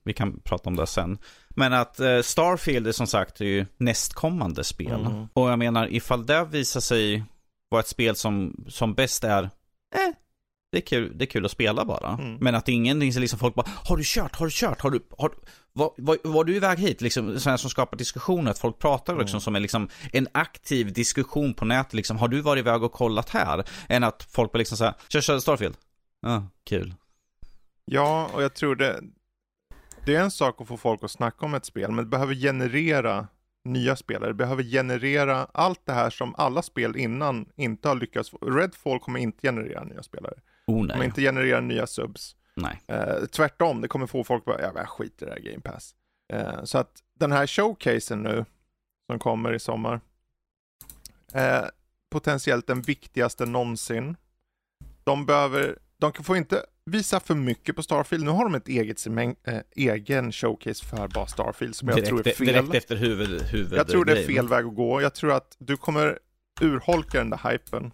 vi 0.04 0.12
kan 0.12 0.40
prata 0.40 0.70
om 0.70 0.76
det 0.76 0.86
sen. 0.86 1.18
Men 1.48 1.72
att 1.72 2.00
uh, 2.00 2.22
Starfield 2.22 2.86
är 2.86 2.92
som 2.92 3.06
sagt 3.06 3.40
är 3.40 3.44
ju 3.44 3.66
nästkommande 3.76 4.64
spel. 4.64 5.00
Mm. 5.00 5.28
Och 5.32 5.50
jag 5.50 5.58
menar, 5.58 5.88
ifall 5.92 6.26
det 6.26 6.44
visar 6.44 6.80
sig 6.80 7.24
vara 7.68 7.80
ett 7.80 7.88
spel 7.88 8.16
som, 8.16 8.64
som 8.68 8.94
bäst 8.94 9.24
är, 9.24 9.42
eh, 9.94 10.14
det 10.72 10.78
är 10.78 10.82
kul, 10.82 11.18
det 11.18 11.24
är 11.24 11.26
kul 11.26 11.44
att 11.44 11.50
spela 11.50 11.84
bara. 11.84 12.08
Mm. 12.08 12.36
Men 12.40 12.54
att 12.54 12.68
ingen 12.68 12.98
liksom 12.98 13.38
folk 13.38 13.54
bara, 13.54 13.66
har 13.84 13.96
du 13.96 14.02
kört, 14.06 14.36
har 14.36 14.46
du 14.46 14.52
kört, 14.52 14.80
har 14.80 14.90
du, 14.90 15.00
har, 15.18 15.32
var, 15.72 15.92
var, 15.96 16.18
var 16.24 16.44
du 16.44 16.56
iväg 16.56 16.78
hit? 16.78 17.00
Liksom, 17.00 17.40
sådana 17.40 17.58
som 17.58 17.70
skapar 17.70 17.96
diskussioner, 17.96 18.50
att 18.50 18.58
folk 18.58 18.78
pratar 18.78 19.12
liksom 19.16 19.36
mm. 19.36 19.40
som 19.40 19.56
är 19.56 19.60
liksom 19.60 19.88
en 20.12 20.28
aktiv 20.32 20.92
diskussion 20.92 21.54
på 21.54 21.64
nätet 21.64 21.94
liksom, 21.94 22.16
har 22.16 22.28
du 22.28 22.40
varit 22.40 22.60
iväg 22.60 22.82
och 22.82 22.92
kollat 22.92 23.30
här? 23.30 23.64
Än 23.88 24.04
att 24.04 24.22
folk 24.30 24.52
bara 24.52 24.58
liksom 24.58 24.76
såhär, 24.76 24.94
kör, 25.08 25.20
kör 25.20 25.38
Starfield. 25.38 25.76
Ja, 26.20 26.36
ah, 26.36 26.42
kul. 26.64 26.94
Ja, 27.84 28.30
och 28.32 28.42
jag 28.42 28.54
tror 28.54 28.76
det, 28.76 29.00
det 30.04 30.16
är 30.16 30.20
en 30.20 30.30
sak 30.30 30.60
att 30.60 30.68
få 30.68 30.76
folk 30.76 31.04
att 31.04 31.10
snacka 31.10 31.46
om 31.46 31.54
ett 31.54 31.64
spel, 31.64 31.90
men 31.90 32.04
det 32.04 32.10
behöver 32.10 32.34
generera 32.34 33.28
nya 33.64 33.96
spelare. 33.96 34.30
Det 34.30 34.34
behöver 34.34 34.62
generera 34.62 35.46
allt 35.52 35.80
det 35.84 35.92
här 35.92 36.10
som 36.10 36.34
alla 36.38 36.62
spel 36.62 36.96
innan 36.96 37.48
inte 37.56 37.88
har 37.88 37.94
lyckats. 37.94 38.32
Redfall 38.42 39.00
kommer 39.00 39.20
inte 39.20 39.46
generera 39.46 39.84
nya 39.84 40.02
spelare. 40.02 40.34
Oh, 40.66 40.84
nej. 40.84 40.92
kommer 40.92 41.04
inte 41.04 41.20
generera 41.20 41.60
nya 41.60 41.86
subs. 41.86 42.36
Nej. 42.54 42.80
Eh, 42.86 43.24
tvärtom, 43.30 43.80
det 43.80 43.88
kommer 43.88 44.06
få 44.06 44.24
folk 44.24 44.42
att 44.48 44.60
ja, 44.60 44.72
jag 44.74 44.88
skiter 44.88 45.26
i 45.26 45.28
det 45.28 45.34
här 45.34 45.50
Game 45.50 45.60
Pass. 45.60 45.94
Eh, 46.32 46.64
så 46.64 46.78
att 46.78 47.02
den 47.18 47.32
här 47.32 47.46
showcasen 47.46 48.22
nu, 48.22 48.44
som 49.10 49.18
kommer 49.18 49.52
i 49.52 49.58
sommar, 49.58 50.00
är 51.32 51.70
potentiellt 52.10 52.66
den 52.66 52.82
viktigaste 52.82 53.46
någonsin. 53.46 54.16
De 55.04 55.26
behöver, 55.26 55.78
de 55.98 56.12
får 56.12 56.36
inte 56.36 56.62
visa 56.84 57.20
för 57.20 57.34
mycket 57.34 57.76
på 57.76 57.82
Starfield. 57.82 58.24
Nu 58.24 58.30
har 58.30 58.44
de 58.44 58.54
ett 58.54 58.68
eget 58.68 59.06
äh, 59.06 59.58
egen 59.76 60.32
showcase 60.32 60.86
för 60.86 61.08
bara 61.08 61.26
Starfield 61.26 61.76
som 61.76 61.88
direkt, 61.88 61.98
jag 61.98 62.08
tror 62.08 62.28
är 62.28 62.32
fel. 62.32 62.46
Direkt 62.46 62.74
efter 62.74 62.96
huvud, 62.96 63.42
huvud 63.42 63.78
Jag 63.78 63.88
tror 63.88 64.04
det 64.04 64.12
är 64.12 64.26
fel 64.26 64.48
väg 64.48 64.66
att 64.66 64.74
gå. 64.74 65.02
Jag 65.02 65.14
tror 65.14 65.32
att 65.32 65.56
du 65.58 65.76
kommer 65.76 66.18
urholka 66.60 67.18
den 67.18 67.30
där 67.30 67.50
hypen. 67.50 67.92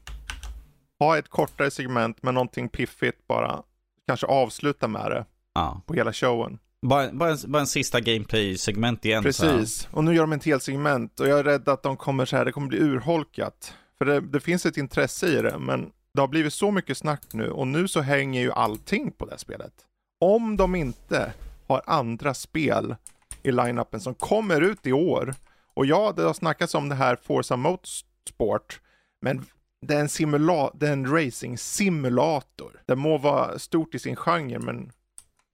Ha 0.98 1.18
ett 1.18 1.28
kortare 1.28 1.70
segment 1.70 2.22
med 2.22 2.34
någonting 2.34 2.68
piffigt 2.68 3.26
bara. 3.26 3.62
Kanske 4.06 4.26
avsluta 4.26 4.88
med 4.88 5.10
det 5.10 5.26
ja. 5.54 5.82
på 5.86 5.94
hela 5.94 6.12
showen. 6.12 6.58
Bara, 6.86 7.12
bara, 7.12 7.30
en, 7.30 7.38
bara 7.46 7.60
en 7.60 7.66
sista 7.66 8.00
gameplay-segment 8.00 9.04
igen. 9.04 9.22
Precis, 9.22 9.88
och 9.90 10.04
nu 10.04 10.14
gör 10.14 10.22
de 10.22 10.32
ett 10.32 10.44
helt 10.44 10.62
segment 10.62 11.20
och 11.20 11.28
jag 11.28 11.38
är 11.38 11.44
rädd 11.44 11.68
att 11.68 11.82
de 11.82 11.96
kommer 11.96 12.24
så 12.24 12.36
här, 12.36 12.44
det 12.44 12.52
kommer 12.52 12.68
bli 12.68 12.78
urholkat. 12.78 13.74
För 13.98 14.04
det, 14.04 14.20
det 14.20 14.40
finns 14.40 14.66
ett 14.66 14.76
intresse 14.76 15.26
i 15.26 15.42
det, 15.42 15.58
men 15.58 15.90
det 16.14 16.20
har 16.20 16.28
blivit 16.28 16.52
så 16.52 16.70
mycket 16.70 16.98
snack 16.98 17.22
nu 17.32 17.50
och 17.50 17.66
nu 17.66 17.88
så 17.88 18.00
hänger 18.00 18.40
ju 18.40 18.52
allting 18.52 19.10
på 19.10 19.26
det 19.26 19.38
spelet. 19.38 19.72
Om 20.20 20.56
de 20.56 20.74
inte 20.74 21.32
har 21.66 21.82
andra 21.86 22.34
spel 22.34 22.94
i 23.42 23.52
line-upen 23.52 24.00
som 24.00 24.14
kommer 24.14 24.60
ut 24.60 24.86
i 24.86 24.92
år. 24.92 25.34
Och 25.74 25.86
ja, 25.86 26.12
det 26.16 26.22
har 26.22 26.34
snackats 26.34 26.74
om 26.74 26.88
det 26.88 26.94
här 26.94 27.16
Forza 27.16 27.56
Motorsport, 27.56 28.80
men 29.20 29.44
det 29.86 29.94
är 29.94 30.00
en, 30.00 30.08
simula 30.08 30.70
det 30.74 30.88
är 30.88 30.92
en 30.92 31.06
racing-simulator. 31.06 32.82
Det 32.86 32.96
må 32.96 33.18
vara 33.18 33.58
stort 33.58 33.94
i 33.94 33.98
sin 33.98 34.16
genre, 34.16 34.58
men 34.58 34.92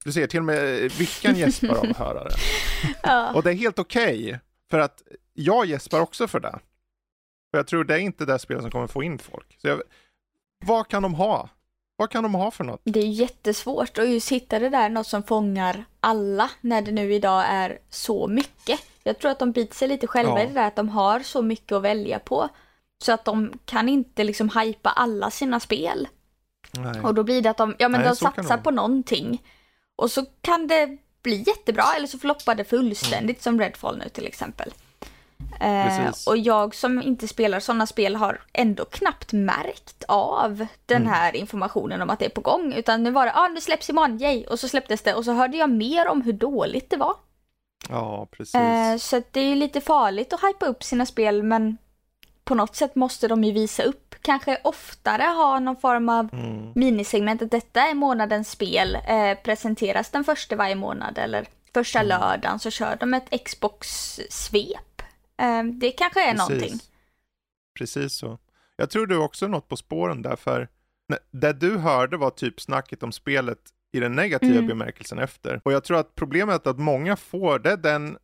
du 0.04 0.12
ser 0.12 0.26
till 0.26 0.38
och 0.38 0.44
med 0.44 0.92
Vickan 0.92 1.36
gäspar 1.36 1.74
av 1.74 1.90
att 1.90 1.96
höra 1.96 2.24
det. 2.24 2.34
ja. 3.02 3.34
Och 3.34 3.42
det 3.42 3.50
är 3.50 3.54
helt 3.54 3.78
okej, 3.78 4.24
okay, 4.24 4.38
för 4.70 4.78
att 4.78 5.02
jag 5.32 5.66
gäspar 5.66 6.00
också 6.00 6.28
för 6.28 6.40
det. 6.40 6.58
För 7.50 7.58
jag 7.58 7.66
tror 7.66 7.84
det 7.84 7.94
är 7.94 7.98
inte 7.98 8.24
det 8.24 8.38
spelet 8.38 8.62
som 8.62 8.70
kommer 8.70 8.86
få 8.86 9.02
in 9.02 9.18
folk. 9.18 9.56
Så 9.60 9.68
jag, 9.68 9.82
vad 10.66 10.88
kan 10.88 11.02
de 11.02 11.14
ha? 11.14 11.48
Vad 11.96 12.10
kan 12.10 12.22
de 12.22 12.34
ha 12.34 12.50
för 12.50 12.64
något? 12.64 12.80
Det 12.84 13.00
är 13.00 13.06
jättesvårt 13.06 13.98
att 13.98 14.08
just 14.08 14.32
hitta 14.32 14.58
det 14.58 14.68
där 14.68 14.88
något 14.88 15.06
som 15.06 15.22
fångar 15.22 15.84
alla 16.00 16.50
när 16.60 16.82
det 16.82 16.92
nu 16.92 17.14
idag 17.14 17.44
är 17.48 17.78
så 17.90 18.26
mycket. 18.26 18.80
Jag 19.02 19.18
tror 19.18 19.30
att 19.30 19.38
de 19.38 19.52
biter 19.52 19.74
sig 19.74 19.88
lite 19.88 20.06
själva 20.06 20.38
ja. 20.38 20.44
i 20.44 20.46
det 20.46 20.52
där 20.52 20.66
att 20.66 20.76
de 20.76 20.88
har 20.88 21.20
så 21.20 21.42
mycket 21.42 21.72
att 21.72 21.82
välja 21.82 22.18
på. 22.18 22.48
Så 22.98 23.12
att 23.12 23.24
de 23.24 23.52
kan 23.64 23.88
inte 23.88 24.24
liksom 24.24 24.50
hypa 24.50 24.90
alla 24.90 25.30
sina 25.30 25.60
spel. 25.60 26.08
Nej. 26.72 27.00
Och 27.00 27.14
då 27.14 27.22
blir 27.22 27.42
det 27.42 27.50
att 27.50 27.56
de, 27.56 27.76
ja 27.78 27.88
men 27.88 28.00
Nej, 28.00 28.10
de 28.10 28.16
satsar 28.16 28.58
på 28.58 28.70
någonting. 28.70 29.42
Och 29.96 30.10
så 30.10 30.24
kan 30.40 30.66
det 30.66 30.98
bli 31.22 31.44
jättebra 31.46 31.84
eller 31.96 32.06
så 32.06 32.18
floppar 32.18 32.54
det 32.54 32.64
fullständigt 32.64 33.36
mm. 33.36 33.42
som 33.42 33.60
Redfall 33.60 33.98
nu 33.98 34.08
till 34.08 34.26
exempel. 34.26 34.72
Eh, 35.60 36.12
och 36.26 36.36
jag 36.36 36.74
som 36.74 37.02
inte 37.02 37.28
spelar 37.28 37.60
sådana 37.60 37.86
spel 37.86 38.16
har 38.16 38.40
ändå 38.52 38.84
knappt 38.84 39.32
märkt 39.32 40.04
av 40.08 40.66
den 40.86 41.02
mm. 41.02 41.12
här 41.12 41.36
informationen 41.36 42.02
om 42.02 42.10
att 42.10 42.18
det 42.18 42.24
är 42.24 42.30
på 42.30 42.40
gång. 42.40 42.72
Utan 42.72 43.02
nu 43.02 43.10
var 43.10 43.26
det, 43.26 43.32
ja 43.34 43.40
ah, 43.40 43.48
nu 43.48 43.60
släpps 43.60 43.90
imorgon, 43.90 44.18
yay! 44.18 44.44
Och 44.44 44.60
så 44.60 44.68
släpptes 44.68 45.02
det 45.02 45.14
och 45.14 45.24
så 45.24 45.32
hörde 45.32 45.56
jag 45.56 45.70
mer 45.70 46.08
om 46.08 46.22
hur 46.22 46.32
dåligt 46.32 46.90
det 46.90 46.96
var. 46.96 47.14
Ja, 47.88 48.28
precis. 48.30 48.54
Eh, 48.54 48.96
så 48.96 49.22
det 49.30 49.40
är 49.40 49.48
ju 49.48 49.54
lite 49.54 49.80
farligt 49.80 50.32
att 50.32 50.42
hypa 50.42 50.66
upp 50.66 50.82
sina 50.82 51.06
spel 51.06 51.42
men 51.42 51.76
på 52.44 52.54
något 52.54 52.76
sätt 52.76 52.94
måste 52.94 53.28
de 53.28 53.44
ju 53.44 53.52
visa 53.52 53.82
upp, 53.82 54.14
kanske 54.22 54.58
oftare 54.64 55.22
ha 55.22 55.58
någon 55.58 55.76
form 55.76 56.08
av 56.08 56.28
mm. 56.32 56.72
minisegment 56.74 57.42
att 57.42 57.50
detta 57.50 57.80
är 57.80 57.94
månadens 57.94 58.50
spel, 58.50 58.98
eh, 59.08 59.38
presenteras 59.44 60.10
den 60.10 60.24
första 60.24 60.56
varje 60.56 60.74
månad 60.74 61.18
eller 61.18 61.46
första 61.74 61.98
mm. 61.98 62.08
lördagen 62.08 62.58
så 62.58 62.70
kör 62.70 62.96
de 62.96 63.14
ett 63.14 63.44
Xbox-svep. 63.44 64.93
Eh, 65.42 65.64
det 65.64 65.90
kanske 65.90 66.30
är 66.30 66.34
Precis. 66.34 66.48
någonting. 66.48 66.78
Precis 67.78 68.12
så. 68.12 68.38
Jag 68.76 68.90
tror 68.90 69.06
du 69.06 69.16
också 69.16 69.48
något 69.48 69.68
på 69.68 69.76
spåren 69.76 70.22
där, 70.22 70.36
för 70.36 70.68
det 71.30 71.52
du 71.52 71.78
hörde 71.78 72.16
var 72.16 72.30
typ 72.30 72.60
snacket 72.60 73.02
om 73.02 73.12
spelet 73.12 73.58
i 73.92 74.00
den 74.00 74.12
negativa 74.12 74.54
mm. 74.54 74.66
bemärkelsen 74.66 75.18
efter. 75.18 75.60
Och 75.64 75.72
jag 75.72 75.84
tror 75.84 75.98
att 75.98 76.14
problemet 76.14 76.66
är 76.66 76.70
att 76.70 76.78
många 76.78 77.16
får, 77.16 77.58
det 77.58 77.70
är 77.70 77.76
den, 77.76 78.18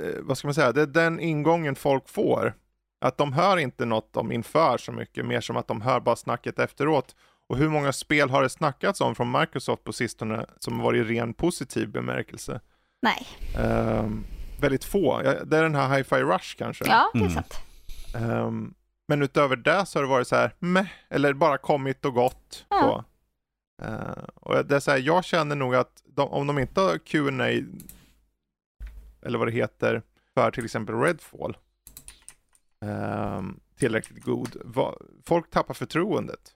eh, 0.00 0.20
vad 0.20 0.38
ska 0.38 0.46
man 0.46 0.54
säga, 0.54 0.72
det 0.72 0.82
är 0.82 0.86
den 0.86 1.20
ingången 1.20 1.74
folk 1.74 2.08
får. 2.08 2.54
Att 3.00 3.18
de 3.18 3.32
hör 3.32 3.56
inte 3.56 3.84
något 3.84 4.16
om 4.16 4.32
inför 4.32 4.78
så 4.78 4.92
mycket, 4.92 5.26
mer 5.26 5.40
som 5.40 5.56
att 5.56 5.68
de 5.68 5.80
hör 5.80 6.00
bara 6.00 6.16
snacket 6.16 6.58
efteråt. 6.58 7.16
Och 7.48 7.56
hur 7.56 7.68
många 7.68 7.92
spel 7.92 8.30
har 8.30 8.42
det 8.42 8.48
snackats 8.48 9.00
om 9.00 9.14
från 9.14 9.30
Microsoft 9.30 9.84
på 9.84 9.92
sistone 9.92 10.46
som 10.58 10.78
varit 10.78 11.10
i 11.10 11.14
ren 11.14 11.34
positiv 11.34 11.90
bemärkelse? 11.90 12.60
Nej. 13.02 13.26
Um, 13.64 14.24
väldigt 14.60 14.84
få. 14.84 15.22
Det 15.22 15.56
är 15.56 15.62
den 15.62 15.74
här 15.74 15.98
Hi-Fi 15.98 16.22
Rush 16.22 16.56
kanske. 16.56 16.84
Ja, 16.86 17.10
det 17.12 17.18
är 17.18 17.22
mm. 17.22 17.34
sant. 17.34 17.54
Um, 18.14 18.74
men 19.08 19.22
utöver 19.22 19.56
det 19.56 19.86
så 19.86 19.98
har 19.98 20.02
det 20.02 20.08
varit 20.08 20.28
så 20.28 20.36
här, 20.36 20.54
meh, 20.58 20.88
eller 21.08 21.32
bara 21.32 21.58
kommit 21.58 22.04
och 22.04 22.14
gått. 22.14 22.66
Ja. 22.68 23.04
Uh, 23.82 24.24
och 24.34 24.66
det 24.66 24.76
är 24.76 24.80
så 24.80 24.90
här, 24.90 24.98
jag 24.98 25.24
känner 25.24 25.56
nog 25.56 25.74
att 25.74 26.02
de, 26.06 26.28
om 26.28 26.46
de 26.46 26.58
inte 26.58 26.80
har 26.80 26.98
Q&A 26.98 27.62
eller 29.22 29.38
vad 29.38 29.48
det 29.48 29.52
heter, 29.52 30.02
för 30.34 30.50
till 30.50 30.64
exempel 30.64 30.94
Redfall, 30.94 31.56
um, 32.80 33.60
tillräckligt 33.78 34.24
god, 34.24 34.56
va, 34.64 34.94
folk 35.24 35.50
tappar 35.50 35.74
förtroendet. 35.74 36.54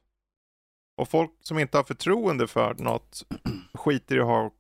Och 0.97 1.09
folk 1.09 1.31
som 1.41 1.59
inte 1.59 1.77
har 1.77 1.85
förtroende 1.85 2.47
för 2.47 2.75
något 2.75 3.23
skiter 3.75 4.17
i 4.17 4.21
att 4.21 4.27
ha 4.27 4.51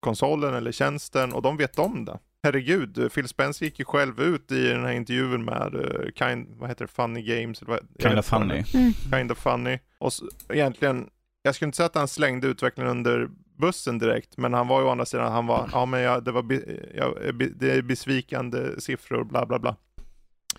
konsolen 0.00 0.54
eller 0.54 0.72
tjänsten 0.72 1.32
och 1.32 1.42
de 1.42 1.56
vet 1.56 1.78
om 1.78 2.04
det 2.04 2.18
herregud, 2.44 3.12
Phil 3.14 3.28
Spencer 3.28 3.64
gick 3.64 3.78
ju 3.78 3.84
själv 3.84 4.20
ut 4.20 4.52
i 4.52 4.68
den 4.68 4.84
här 4.84 4.92
intervjun 4.92 5.44
med 5.44 5.74
uh, 5.74 6.10
kind, 6.14 6.48
vad 6.58 6.68
heter 6.68 6.84
det, 6.84 6.92
Funny 6.92 7.22
Games? 7.22 7.62
Eller 7.62 7.70
vad, 7.70 7.80
kind 8.02 8.18
of 8.18 8.26
funny. 8.26 8.64
Mm. 8.74 8.92
Kind 8.92 9.32
of 9.32 9.38
funny. 9.38 9.78
Och 9.98 10.12
så, 10.12 10.28
egentligen, 10.48 11.10
jag 11.42 11.54
skulle 11.54 11.66
inte 11.66 11.76
säga 11.76 11.86
att 11.86 11.94
han 11.94 12.08
slängde 12.08 12.46
utvecklingen 12.46 12.90
under 12.90 13.28
bussen 13.58 13.98
direkt, 13.98 14.36
men 14.36 14.54
han 14.54 14.68
var 14.68 14.80
ju 14.80 14.86
å 14.86 14.90
andra 14.90 15.06
sidan, 15.06 15.32
han 15.32 15.46
var, 15.46 15.68
ja 15.72 15.86
men 15.86 16.00
jag, 16.00 16.24
det 16.24 16.32
var, 16.32 16.52
jag, 16.94 17.34
det 17.56 17.70
är 17.70 17.82
besvikande 17.82 18.80
siffror, 18.80 19.24
bla 19.24 19.46
bla 19.46 19.58
bla. 19.58 19.76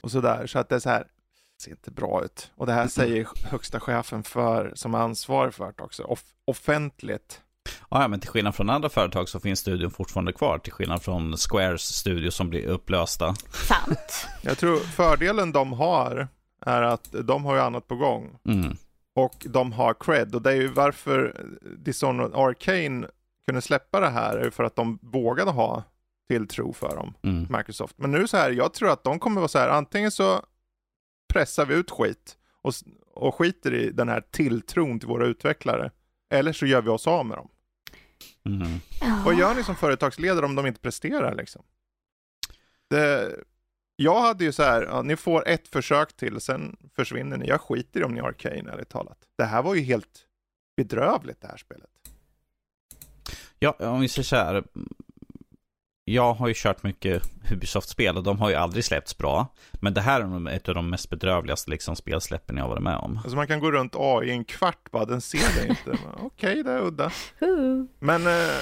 Och 0.02 0.12
sådär, 0.12 0.48
så 0.48 0.60
att 0.60 0.70
det 0.70 0.76
är 0.76 0.80
så 0.80 0.90
här, 0.90 1.04
det 1.58 1.64
ser 1.64 1.72
inte 1.72 1.92
bra 1.92 2.24
ut. 2.26 2.52
Och 2.56 2.66
det 2.66 2.74
här 2.74 2.88
säger 2.88 3.28
högsta 3.44 3.80
chefen 3.80 4.24
för, 4.24 4.72
som 4.76 4.94
är 4.94 5.00
ansvarig 5.00 5.54
för 5.54 5.74
det 5.78 5.84
också, 5.84 6.04
off 6.04 6.24
offentligt. 6.46 7.42
Ja, 7.90 8.08
men 8.08 8.20
till 8.20 8.30
skillnad 8.30 8.56
från 8.56 8.70
andra 8.70 8.90
företag 8.90 9.30
så 9.30 9.40
finns 9.40 9.60
studion 9.60 9.92
fortfarande 9.92 10.34
kvar. 10.34 10.58
Till 10.58 10.74
skillnad 10.74 11.02
från 11.02 11.38
Squares 11.38 11.82
studio 11.82 12.32
som 12.32 12.50
blir 12.50 12.66
upplösta. 12.66 13.36
Sant. 13.52 14.28
Jag 14.42 14.58
tror 14.58 14.78
fördelen 14.78 15.52
de 15.52 15.74
har 15.74 16.28
är 16.62 16.82
att 16.82 17.16
de 17.24 17.46
har 17.46 17.56
ju 17.56 17.62
annat 17.62 17.88
på 17.88 17.96
gång. 17.96 18.40
Mm. 18.48 18.78
Och 19.16 19.46
de 19.50 19.72
har 19.72 19.94
cred 19.94 20.36
och 20.36 20.42
det 20.42 20.52
är 20.52 20.56
ju 20.56 20.68
varför 20.68 21.46
Dishonored 21.78 22.36
Arcane 22.36 23.08
kunde 23.46 23.62
släppa 23.62 24.00
det 24.00 24.10
här 24.10 24.38
är 24.38 24.50
för 24.50 24.64
att 24.64 24.76
de 24.76 25.00
vågade 25.02 25.52
ha 25.52 25.84
tilltro 26.28 26.74
för 26.74 26.96
dem, 26.96 27.14
Mm. 27.24 27.48
Microsoft. 27.50 27.96
Men 27.98 28.12
nu 28.12 28.28
så 28.28 28.38
här, 28.38 28.52
jag 28.52 28.74
tror 28.74 28.90
att 28.90 29.04
de 29.04 29.20
kommer 29.20 29.42
vara 29.42 29.48
så 29.48 29.60
här, 29.60 29.70
antingen 29.70 30.12
så 30.12 30.42
pressar 31.34 31.66
vi 31.66 31.76
ut 31.76 31.92
skit 31.92 32.38
och, 32.62 32.74
och 33.14 33.36
skiter 33.36 33.74
i 33.74 33.92
den 33.92 34.10
här 34.10 34.22
tilltron 34.32 35.00
till 35.00 35.08
våra 35.08 35.26
utvecklare. 35.26 35.92
Eller 36.34 36.54
så 36.54 36.66
gör 36.66 36.82
vi 36.82 36.90
oss 36.90 37.08
av 37.08 37.26
med 37.26 37.38
dem. 37.38 37.48
Mm. 38.46 38.68
Ja. 39.02 39.22
Vad 39.26 39.36
gör 39.36 39.56
ni 39.56 39.64
som 39.64 39.76
företagsledare 39.76 40.46
om 40.46 40.56
de 40.56 40.68
inte 40.68 40.80
presterar 40.80 41.36
liksom? 41.36 41.64
Det, 42.90 43.36
jag 43.96 44.22
hade 44.22 44.44
ju 44.44 44.52
så 44.52 44.64
här, 44.64 44.82
ja, 44.82 45.02
ni 45.02 45.16
får 45.16 45.48
ett 45.48 45.68
försök 45.68 46.14
till, 46.14 46.42
sen 46.42 46.78
försvinner 46.96 47.38
ni. 47.38 47.48
Jag 47.48 47.62
skiter 47.62 48.00
i 48.00 48.04
om 48.04 48.14
ni 48.14 48.20
har 48.20 48.30
Arcane, 48.30 48.72
ärligt 48.72 48.90
talat. 48.90 49.18
Det 49.38 49.44
här 49.44 49.62
var 49.62 49.76
ju 49.76 49.82
helt 49.82 50.26
bedrövligt 50.78 51.42
det 51.42 51.48
här 51.48 51.58
spelet. 51.58 51.90
Ja, 53.60 53.76
om 53.80 54.02
vi 54.02 54.08
säger 54.08 54.24
så 54.24 54.36
här. 54.36 54.64
Jag 56.08 56.34
har 56.34 56.48
ju 56.48 56.54
kört 56.58 56.84
mycket 56.84 57.24
Ubisoft-spel 57.52 58.18
och 58.18 58.24
de 58.24 58.40
har 58.40 58.50
ju 58.50 58.56
aldrig 58.56 58.86
släppts 58.86 59.18
bra. 59.18 59.48
Men 59.74 59.94
det 59.94 60.02
här 60.02 60.22
är 60.22 60.50
ett 60.50 60.70
av 60.70 60.76
de 60.76 60.90
mest 60.90 61.10
bedrövligaste 61.10 61.72
liksom, 61.72 61.96
spelsläppen 61.96 62.58
jag 62.58 62.68
varit 62.68 62.84
med 62.84 62.98
om. 62.98 63.18
Alltså 63.18 63.36
man 63.36 63.48
kan 63.48 63.60
gå 63.60 63.72
runt 63.72 63.96
AI 63.96 64.28
i 64.28 64.32
en 64.32 64.46
kvart 64.46 64.92
bara, 64.92 65.06
den 65.06 65.22
ser 65.22 65.62
det 65.62 65.68
inte. 65.68 65.98
Okej, 66.20 66.64
det 66.64 66.72
är 66.72 66.82
udda. 66.82 67.12
Men 68.00 68.28
eh, 68.28 68.54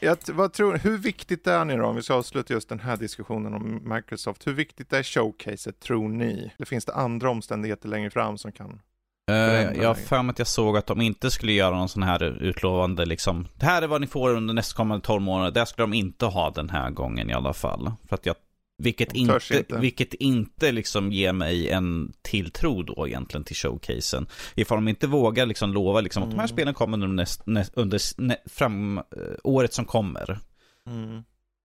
jag, 0.00 0.18
vad 0.32 0.52
tror, 0.52 0.74
hur 0.74 0.98
viktigt 0.98 1.46
är 1.46 1.64
ni 1.64 1.76
då, 1.76 1.84
om 1.84 1.96
vi 1.96 2.02
ska 2.02 2.14
avsluta 2.14 2.54
just 2.54 2.68
den 2.68 2.80
här 2.80 2.96
diskussionen 2.96 3.54
om 3.54 3.94
Microsoft, 3.94 4.46
hur 4.46 4.52
viktigt 4.52 4.92
är 4.92 5.02
showcaset 5.02 5.80
tror 5.80 6.08
ni? 6.08 6.52
Eller 6.56 6.66
finns 6.66 6.84
det 6.84 6.94
andra 6.94 7.30
omständigheter 7.30 7.88
längre 7.88 8.10
fram 8.10 8.38
som 8.38 8.52
kan 8.52 8.80
Förändra 9.28 9.82
jag 9.82 9.88
har 9.88 9.94
för 9.94 10.22
mig 10.22 10.30
att 10.30 10.38
jag 10.38 10.48
såg 10.48 10.76
att 10.76 10.86
de 10.86 11.00
inte 11.00 11.30
skulle 11.30 11.52
göra 11.52 11.76
någon 11.76 11.88
sån 11.88 12.02
här 12.02 12.22
utlovande 12.42 13.06
liksom. 13.06 13.48
Det 13.54 13.66
här 13.66 13.82
är 13.82 13.86
vad 13.86 14.00
ni 14.00 14.06
får 14.06 14.30
under 14.36 14.54
nästkommande 14.54 15.06
12 15.06 15.22
månader. 15.22 15.50
Det 15.60 15.66
skulle 15.66 15.82
de 15.82 15.94
inte 15.94 16.26
ha 16.26 16.50
den 16.50 16.70
här 16.70 16.90
gången 16.90 17.30
i 17.30 17.32
alla 17.32 17.52
fall. 17.52 17.92
För 18.08 18.14
att 18.14 18.26
jag, 18.26 18.36
vilket 18.82 19.12
inte, 19.12 19.38
inte. 19.56 19.78
vilket 19.78 20.14
inte 20.14 20.72
liksom 20.72 21.12
ger 21.12 21.32
mig 21.32 21.68
en 21.70 22.12
tilltro 22.22 22.82
då 22.82 23.08
egentligen 23.08 23.44
till 23.44 23.56
showcasen. 23.56 24.26
Ifall 24.54 24.78
de 24.78 24.88
inte 24.88 25.06
vågar 25.06 25.46
liksom 25.46 25.72
lova 25.72 26.00
liksom 26.00 26.22
att 26.22 26.30
de 26.30 26.36
här 26.36 26.44
Mm. 26.44 26.48
spelen 26.56 26.74
kommer 26.74 26.96
under, 26.96 27.08
näst, 27.08 27.46
nä, 27.46 27.64
under 27.74 28.00
nä, 28.22 28.36
fram, 28.46 28.98
eh, 28.98 29.02
året 29.44 29.72
som 29.74 29.84
kommer. 29.84 30.38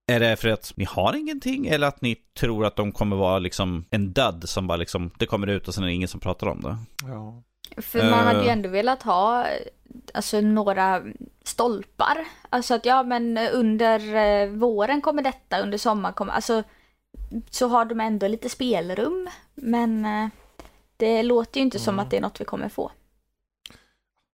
Är 0.07 0.19
det 0.19 0.35
för 0.35 0.49
att 0.49 0.73
ni 0.75 0.85
har 0.85 1.15
ingenting 1.15 1.67
eller 1.67 1.87
att 1.87 2.01
ni 2.01 2.15
tror 2.39 2.65
att 2.65 2.75
de 2.75 2.91
kommer 2.91 3.15
vara 3.15 3.39
liksom 3.39 3.85
en 3.89 4.13
dud 4.13 4.49
som 4.49 4.67
bara 4.67 4.77
liksom, 4.77 5.11
det 5.17 5.25
kommer 5.25 5.47
ut 5.47 5.67
och 5.67 5.73
sen 5.73 5.83
är 5.83 5.87
det 5.87 5.93
ingen 5.93 6.07
som 6.07 6.19
pratar 6.19 6.47
om 6.47 6.61
det? 6.61 6.77
Ja. 7.07 7.43
För 7.77 7.99
man 8.09 8.25
hade 8.27 8.39
ju 8.41 8.47
Eh. 8.47 8.53
ändå 8.53 8.69
velat 8.69 9.03
ha 9.03 9.45
alltså 10.13 10.41
några 10.41 11.03
stolpar. 11.43 12.27
Alltså 12.49 12.73
att 12.73 12.85
ja 12.85 13.03
men 13.03 13.37
under 13.37 14.15
eh, 14.15 14.49
våren 14.49 15.01
kommer 15.01 15.21
detta, 15.23 15.59
under 15.61 15.77
sommaren 15.77 16.13
kommer, 16.15 16.33
alltså 16.33 16.63
så 17.49 17.67
har 17.67 17.85
de 17.85 17.99
ändå 17.99 18.27
lite 18.27 18.49
spelrum. 18.49 19.29
Men 19.55 20.05
eh, 20.05 20.27
det 20.97 21.23
låter 21.23 21.59
ju 21.59 21.63
inte 21.63 21.79
som 21.79 21.93
Mm. 21.95 22.03
att 22.05 22.11
det 22.11 22.17
är 22.17 22.21
något 22.21 22.41
vi 22.41 22.45
kommer 22.45 22.69
få. 22.69 22.91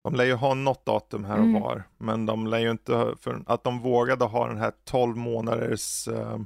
De 0.04 0.14
lär 0.14 0.24
ju 0.24 0.34
ha 0.34 0.54
något 0.54 0.86
datum 0.86 1.24
här 1.24 1.38
och 1.38 1.44
Mm. 1.44 1.62
var, 1.62 1.82
men 1.98 2.26
de 2.26 2.46
lär 2.46 2.58
ju 2.58 2.70
inte, 2.70 3.14
för 3.20 3.42
att 3.46 3.64
de 3.64 3.80
vågade 3.80 4.24
ha 4.24 4.46
den 4.48 4.58
här 4.58 4.72
12 4.84 5.16
månaders, 5.16 6.08
eh, 6.08 6.38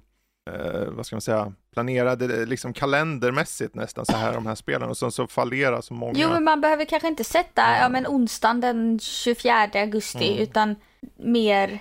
eh, 0.54 0.84
vad 0.90 1.06
ska 1.06 1.16
man 1.16 1.20
säga, 1.20 1.52
planerade 1.72 2.46
liksom 2.46 2.72
kalendermässigt 2.72 3.74
nästan 3.74 4.06
så 4.06 4.12
här 4.16 4.34
de 4.34 4.46
här 4.46 4.54
spelen 4.54 4.88
och 4.88 4.96
sen 4.96 5.12
så 5.12 5.26
fallerar 5.26 5.80
så 5.80 5.94
många. 5.94 6.12
Jo 6.16 6.28
men 6.28 6.44
man 6.44 6.60
behöver 6.60 6.84
kanske 6.84 7.08
inte 7.08 7.24
sätta, 7.24 7.62
ja 7.80 7.88
men 7.88 8.06
onsdagen 8.06 8.60
den 8.60 8.98
24 8.98 9.68
augusti 9.74 10.28
Mm. 10.30 10.42
utan 10.42 10.76
mer 11.16 11.80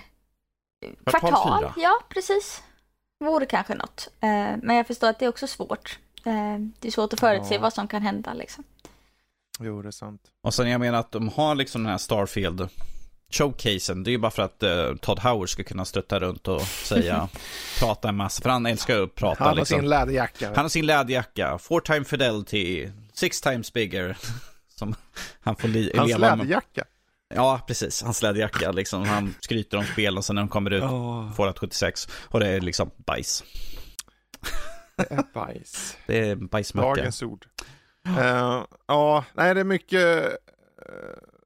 Kvartal 1.04 1.30
kvartal. 1.30 1.72
Ja 1.76 1.92
precis. 2.08 2.62
Vore 3.24 3.46
kanske 3.46 3.74
något. 3.74 4.08
Eh, 4.20 4.28
men 4.62 4.76
jag 4.76 4.86
förstår 4.86 5.08
att 5.08 5.18
det 5.18 5.24
är 5.24 5.28
också 5.28 5.46
svårt. 5.46 5.98
Eh, 6.24 6.32
det 6.80 6.88
är 6.88 6.92
svårt 6.92 7.12
att 7.12 7.20
förutse 7.20 7.54
Ja. 7.54 7.60
vad 7.60 7.72
som 7.72 7.88
kan 7.88 8.02
hända 8.02 8.34
liksom. 8.34 8.64
Jo, 9.60 9.82
det 9.82 9.88
är 9.88 9.90
sant. 9.92 10.22
Och 10.42 10.54
sen 10.54 10.70
jag 10.70 10.80
menar 10.80 10.98
att 10.98 11.12
de 11.12 11.28
har 11.28 11.54
liksom 11.54 11.82
den 11.82 11.90
här 11.90 11.98
Starfield 11.98 12.68
showcasen. 13.30 14.02
Det 14.02 14.10
är 14.10 14.12
ju 14.12 14.18
bara 14.18 14.30
för 14.30 14.42
att 14.42 14.62
eh, 14.62 14.94
Todd 15.00 15.18
Howard 15.18 15.48
ska 15.50 15.62
kunna 15.64 15.84
strutta 15.84 16.18
runt 16.20 16.48
och 16.48 16.60
säga, 16.62 17.28
prata 17.78 18.08
en 18.08 18.16
massa. 18.16 18.42
För 18.42 18.50
han 18.50 18.66
älskar 18.66 18.96
ju 18.96 19.04
att 19.04 19.14
prata 19.14 19.44
Han 19.44 19.48
har 19.48 19.54
liksom. 19.56 19.78
sin 19.80 19.88
läderjacka. 19.88 20.46
Han 20.48 20.64
har 20.64 20.68
sin 20.68 20.86
läderjacka, 20.86 21.58
four 21.58 21.80
time 21.80 22.04
fidelity, 22.04 22.88
six 23.12 23.40
times 23.40 23.72
bigger. 23.72 24.16
Som 24.78 24.94
han 25.40 25.56
får 25.56 25.68
li- 25.68 25.92
Hans 25.96 26.08
leva 26.08 26.20
med. 26.20 26.38
läderjacka. 26.38 26.84
Ja, 27.34 27.60
precis. 27.66 28.02
Hans 28.02 28.22
läderjacka 28.22 28.72
liksom. 28.72 29.02
Han 29.04 29.34
skryter 29.40 29.78
om 29.78 29.84
spel 29.84 30.16
och 30.18 30.24
sen 30.24 30.34
när 30.36 30.42
de 30.42 30.48
kommer 30.48 30.70
ut 30.70 30.82
Oh, 30.82 31.32
får 31.32 31.48
att 31.48 31.58
76. 31.58 32.08
Och 32.28 32.40
det 32.40 32.48
är 32.48 32.60
liksom 32.60 32.90
bajs. 33.06 33.44
det 34.96 35.10
är 35.10 35.24
bajs. 35.34 35.96
Det 36.06 36.18
är 36.28 36.36
bajsmacka. 36.36 36.88
Dagens 36.88 37.22
ord. 37.22 37.46
Eh, 38.18 38.62
Ja, 38.88 39.24
nej 39.34 39.54
det 39.54 39.60
är 39.60 39.64
mycket, 39.64 40.24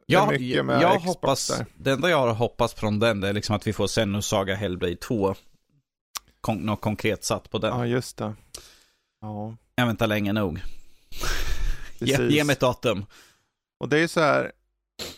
Jag, 0.07 0.29
mycket 0.29 0.65
med 0.65 0.83
jag 0.83 0.91
Xbox 0.99 1.07
hoppas, 1.07 1.47
där. 1.47 1.67
det 1.77 1.93
enda 1.93 2.11
jag 2.11 2.19
har 2.19 2.35
hoppats 2.35 2.75
från 2.75 2.99
den 2.99 3.21
det 3.21 3.29
är 3.29 3.33
liksom 3.33 3.57
att 3.57 3.67
vi 3.67 3.73
får 3.73 3.87
Sennu 3.87 4.23
Saga 4.23 4.55
Hellblade 4.55 4.97
2. 4.97 5.35
Kon, 6.41 6.57
något 6.59 6.81
konkret 6.81 7.25
satt 7.25 7.51
på 7.51 7.59
den. 7.59 7.79
Ja, 7.79 7.87
just 7.87 8.17
det. 8.17 8.35
Ja, 9.21 9.57
Jag 9.75 9.87
väntar 9.87 10.07
länge 10.07 10.33
nog. 10.33 10.63
Ge, 11.99 12.29
ge 12.29 12.45
mig 12.45 12.53
ett 12.53 12.61
datum. 12.61 13.07
Och 13.81 13.89
det 13.89 13.99
är 13.99 14.07
så 14.07 14.21
här, 14.21 14.53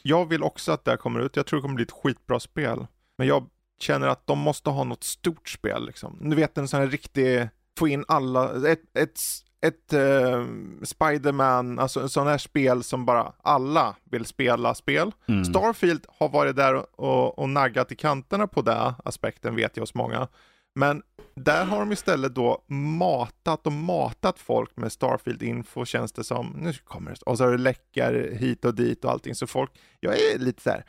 jag 0.02 0.28
vill 0.28 0.42
också 0.42 0.72
att 0.72 0.84
det 0.84 0.90
här 0.90 0.98
kommer 0.98 1.20
ut. 1.20 1.36
Jag 1.36 1.46
tror 1.46 1.58
det 1.58 1.62
kommer 1.62 1.74
bli 1.74 1.84
ett 1.84 1.90
skitbra 1.90 2.40
spel. 2.40 2.86
Men 3.18 3.26
jag 3.26 3.46
känner 3.80 4.06
att 4.08 4.26
de 4.26 4.38
måste 4.38 4.70
ha 4.70 4.84
något 4.84 5.04
stort 5.04 5.48
spel 5.48 5.86
liksom. 5.86 6.18
Du 6.30 6.36
vet 6.36 6.58
en 6.58 6.68
sån 6.68 6.80
här 6.80 6.86
riktig, 6.86 7.48
få 7.78 7.88
in 7.88 8.04
alla, 8.08 8.68
ett, 8.68 8.96
ett, 8.98 9.20
ett 9.66 9.92
eh, 9.92 10.46
Spiderman, 10.82 11.78
alltså 11.78 12.00
en 12.00 12.08
sån 12.08 12.26
här 12.26 12.38
spel 12.38 12.82
som 12.82 13.04
bara 13.04 13.32
alla 13.42 13.96
vill 14.04 14.24
spela 14.24 14.74
spel. 14.74 15.12
Mm. 15.28 15.44
Starfield 15.44 16.06
har 16.08 16.28
varit 16.28 16.56
där 16.56 17.00
och, 17.00 17.38
och 17.38 17.48
naggat 17.48 17.92
i 17.92 17.96
kanterna 17.96 18.46
på 18.46 18.62
den 18.62 18.94
aspekten 19.04 19.56
vet 19.56 19.76
jag 19.76 19.82
hos 19.82 19.94
många. 19.94 20.28
Men 20.74 21.02
där 21.34 21.64
har 21.64 21.78
de 21.78 21.92
istället 21.92 22.34
då 22.34 22.64
matat 22.68 23.66
och 23.66 23.72
matat 23.72 24.38
folk 24.38 24.76
med 24.76 24.92
Starfield-info 24.92 25.84
känns 25.84 26.12
det 26.12 26.24
som. 26.24 26.46
Nu 26.46 26.72
kommer 26.72 27.10
det. 27.10 27.22
Och 27.22 27.38
så 27.38 27.44
har 27.44 27.50
det 27.50 27.58
läckar 27.58 28.30
hit 28.32 28.64
och 28.64 28.74
dit 28.74 29.04
och 29.04 29.10
allting. 29.10 29.34
Så 29.34 29.46
folk, 29.46 29.70
jag 30.00 30.14
är 30.18 30.38
lite 30.38 30.62
så 30.62 30.70
här. 30.70 30.84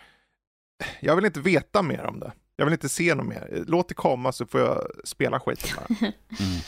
Jag 0.99 1.15
vill 1.15 1.25
inte 1.25 1.39
veta 1.39 1.81
mer 1.81 2.05
om 2.05 2.19
det. 2.19 2.31
Jag 2.55 2.65
vill 2.65 2.73
inte 2.73 2.89
se 2.89 3.15
något 3.15 3.25
mer. 3.25 3.63
Låt 3.67 3.89
det 3.89 3.95
komma 3.95 4.31
så 4.31 4.45
får 4.45 4.61
jag 4.61 4.91
spela 5.03 5.39
skiten 5.39 5.69
bara. 5.75 5.97
Mm. 5.99 6.13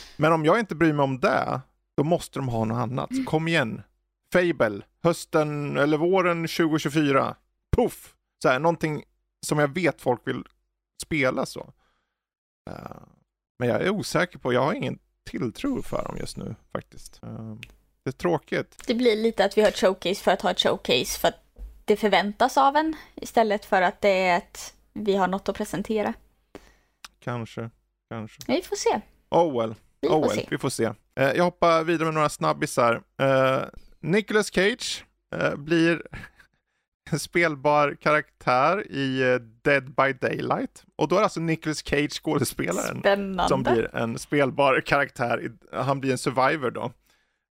Men 0.16 0.32
om 0.32 0.44
jag 0.44 0.58
inte 0.58 0.74
bryr 0.74 0.92
mig 0.92 1.04
om 1.04 1.20
det, 1.20 1.60
då 1.96 2.04
måste 2.04 2.38
de 2.38 2.48
ha 2.48 2.64
något 2.64 2.78
annat. 2.78 3.16
Så 3.16 3.24
kom 3.24 3.48
igen. 3.48 3.82
Fable, 4.32 4.82
hösten 5.02 5.76
eller 5.76 5.96
våren 5.96 6.48
2024. 6.48 7.36
Puff! 7.76 8.14
Så 8.42 8.48
här, 8.48 8.58
någonting 8.58 9.04
som 9.46 9.58
jag 9.58 9.74
vet 9.74 10.00
folk 10.00 10.20
vill 10.24 10.44
spela 11.02 11.46
så. 11.46 11.72
Eh, 12.70 13.02
men 13.58 13.68
jag 13.68 13.82
är 13.82 13.90
osäker 13.90 14.38
på, 14.38 14.52
jag 14.52 14.62
har 14.62 14.74
ingen 14.74 14.98
tilltro 15.30 15.82
för 15.82 16.04
dem 16.04 16.16
just 16.20 16.36
nu 16.36 16.54
faktiskt. 16.72 17.20
Eh, 17.22 17.54
det 18.02 18.10
är 18.10 18.12
tråkigt. 18.12 18.82
Det 18.86 18.94
blir 18.94 19.16
lite 19.16 19.44
att 19.44 19.58
vi 19.58 19.62
har 19.62 19.68
ett 19.68 19.78
showcase 19.78 20.22
för 20.22 20.30
att 20.30 20.42
ha 20.42 20.50
ett 20.50 20.60
showcase 20.60 21.20
för 21.20 21.28
att 21.28 21.44
det 21.84 21.96
förväntas 21.96 22.56
av 22.56 22.76
en 22.76 22.96
istället 23.14 23.64
för 23.64 23.82
att 23.82 24.00
det 24.00 24.08
är 24.08 24.36
ett 24.36 24.74
vi 24.92 25.16
har 25.16 25.28
något 25.28 25.48
att 25.48 25.56
presentera. 25.56 26.14
Kanske, 27.18 27.70
kanske. 28.10 28.42
Vi 28.46 28.62
får 28.62 28.76
se. 28.76 29.00
Oh 29.30 29.60
well. 29.60 29.74
Vi 30.00 30.08
Oh 30.08 30.12
får 30.12 30.20
well, 30.28 30.38
se. 30.38 30.46
vi 30.50 30.58
får 30.58 30.70
se. 30.70 30.84
Eh, 31.14 31.30
jag 31.32 31.44
hoppar 31.44 31.84
vidare 31.84 32.04
med 32.04 32.14
några 32.14 32.28
snabbisar. 32.28 32.94
Uh, 33.22 33.64
Nicolas 34.00 34.54
Cage 34.54 35.04
eh, 35.36 35.56
blir 35.56 36.02
en 37.10 37.18
spelbar 37.18 37.94
karaktär 38.00 38.92
i 38.92 39.22
eh, 39.22 39.34
Dead 39.62 39.84
by 39.84 40.12
Daylight. 40.12 40.84
Och 40.96 41.08
då 41.08 41.16
är 41.16 41.22
alltså 41.22 41.40
Nicolas 41.40 41.84
Cage 41.86 42.12
skådespelaren 42.22 43.00
Spännande. 43.00 43.48
som 43.48 43.62
blir 43.62 43.96
en 43.96 44.18
spelbar 44.18 44.80
karaktär. 44.80 45.52
Han 45.72 46.00
blir 46.00 46.12
en 46.12 46.18
survivor 46.18 46.70
då. 46.70 46.92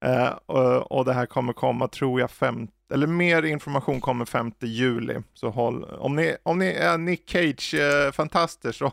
Eh, 0.04 0.28
och, 0.46 0.92
och 0.92 1.04
det 1.04 1.12
här 1.12 1.26
kommer 1.26 1.52
komma, 1.52 1.88
tror 1.88 2.20
jag, 2.20 2.30
fem, 2.30 2.68
eller 2.92 3.06
mer 3.06 3.42
information 3.42 4.00
kommer 4.00 4.24
5 4.24 4.52
juli. 4.60 5.16
Så 5.34 5.50
håll, 5.50 5.84
om 5.84 6.16
ni, 6.16 6.36
om 6.42 6.58
ni 6.58 6.66
är 6.66 6.98
Nick 6.98 7.30
Cage-fantaster 7.30 8.72
så, 8.72 8.92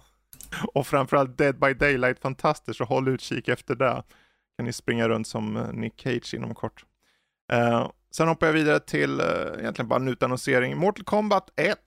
och 0.74 0.88
framförallt 0.88 1.38
Dead 1.38 1.60
by 1.60 1.74
Daylight-fantaster 1.74 2.74
så 2.74 2.84
håll 2.84 3.08
utkik 3.08 3.48
efter 3.48 3.76
det. 3.76 4.04
Kan 4.58 4.66
ni 4.66 4.74
springa 4.74 5.10
runt 5.10 5.28
som 5.28 5.58
eh, 5.58 5.74
Nick 5.74 6.02
Cage 6.02 6.34
inom 6.34 6.56
kort. 6.56 6.86
Uh, 7.54 7.90
sen 8.12 8.28
hoppar 8.28 8.48
jag 8.48 8.54
vidare 8.54 8.80
till 8.80 9.22
uh, 9.22 9.60
egentligen 9.60 9.90
bara 9.90 10.00
en 10.00 10.08
utannonsering. 10.08 10.78
Mortal 10.78 11.04
Kombat 11.04 11.50
1, 11.56 11.80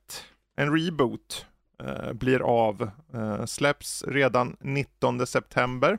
en 0.57 0.79
reboot, 0.79 1.47
uh, 1.83 2.13
blir 2.13 2.41
av. 2.41 2.91
Uh, 3.15 3.45
släpps 3.45 4.05
redan 4.07 4.57
19 4.61 5.27
september. 5.27 5.99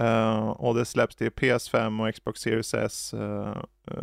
Uh, 0.00 0.48
och 0.48 0.74
det 0.74 0.84
släpps 0.84 1.16
till 1.16 1.30
PS5 1.30 2.08
och 2.08 2.14
Xbox 2.14 2.40
Series 2.40 2.74
S 2.74 3.14
uh, 3.14 3.56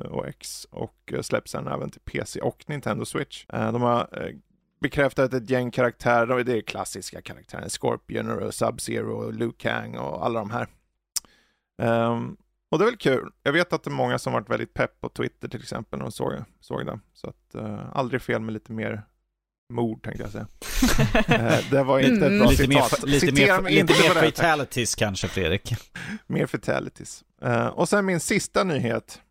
och 0.05 0.27
X 0.27 0.67
och 0.71 1.13
släpps 1.21 1.51
sen 1.51 1.67
även 1.67 1.89
till 1.89 2.01
PC 2.01 2.41
och 2.41 2.63
Nintendo 2.67 3.05
Switch. 3.05 3.45
Uh, 3.53 3.71
de 3.71 3.81
har 3.81 4.07
bekräftat 4.79 5.33
ett 5.33 5.49
gäng 5.49 5.71
karaktärer, 5.71 6.43
det 6.43 6.57
är 6.57 6.61
klassiska 6.61 7.21
karaktärer, 7.21 7.69
Scorpion 7.69 8.31
och 8.31 8.53
Sub-Zero 8.53 9.11
och 9.11 9.33
Liu 9.33 9.51
Kang 9.57 9.97
och 9.97 10.25
alla 10.25 10.39
de 10.39 10.51
här. 10.51 10.67
Um, 11.81 12.37
och 12.71 12.79
det 12.79 12.83
är 12.83 12.89
väl 12.89 12.97
kul. 12.97 13.31
Jag 13.43 13.53
vet 13.53 13.73
att 13.73 13.83
det 13.83 13.89
är 13.89 13.91
många 13.91 14.19
som 14.19 14.33
varit 14.33 14.49
väldigt 14.49 14.73
pepp 14.73 15.01
på 15.01 15.09
Twitter 15.09 15.47
till 15.47 15.61
exempel 15.61 15.99
när 15.99 16.05
de 16.05 16.11
såg, 16.11 16.33
såg 16.59 16.85
det. 16.85 16.99
Så 17.13 17.27
att 17.27 17.55
aldrig 17.93 18.21
fel 18.21 18.41
med 18.41 18.53
lite 18.53 18.71
mer 18.71 19.03
mord 19.73 20.03
tänkte 20.03 20.23
jag 20.23 20.31
säga. 20.31 20.47
Eh, 21.27 21.69
det 21.71 21.83
var 21.83 21.99
inte 21.99 22.25
ett 22.25 22.41
bra 22.41 22.49
lite 22.49 22.63
citat. 22.63 23.03
Mer, 23.03 23.07
lite 23.07 23.25
Citera 23.25 23.61
mer, 23.61 23.69
lite 23.69 23.93
mer 23.93 24.21
fatalities 24.21 24.95
kanske 24.95 25.27
Fredrik. 25.27 25.73
Mer 26.27 26.45
fatalities. 26.45 27.23
Uh, 27.45 27.67
och 27.67 27.89
sen 27.89 28.05
min 28.05 28.19
sista 28.19 28.63
nyhet. 28.63 29.21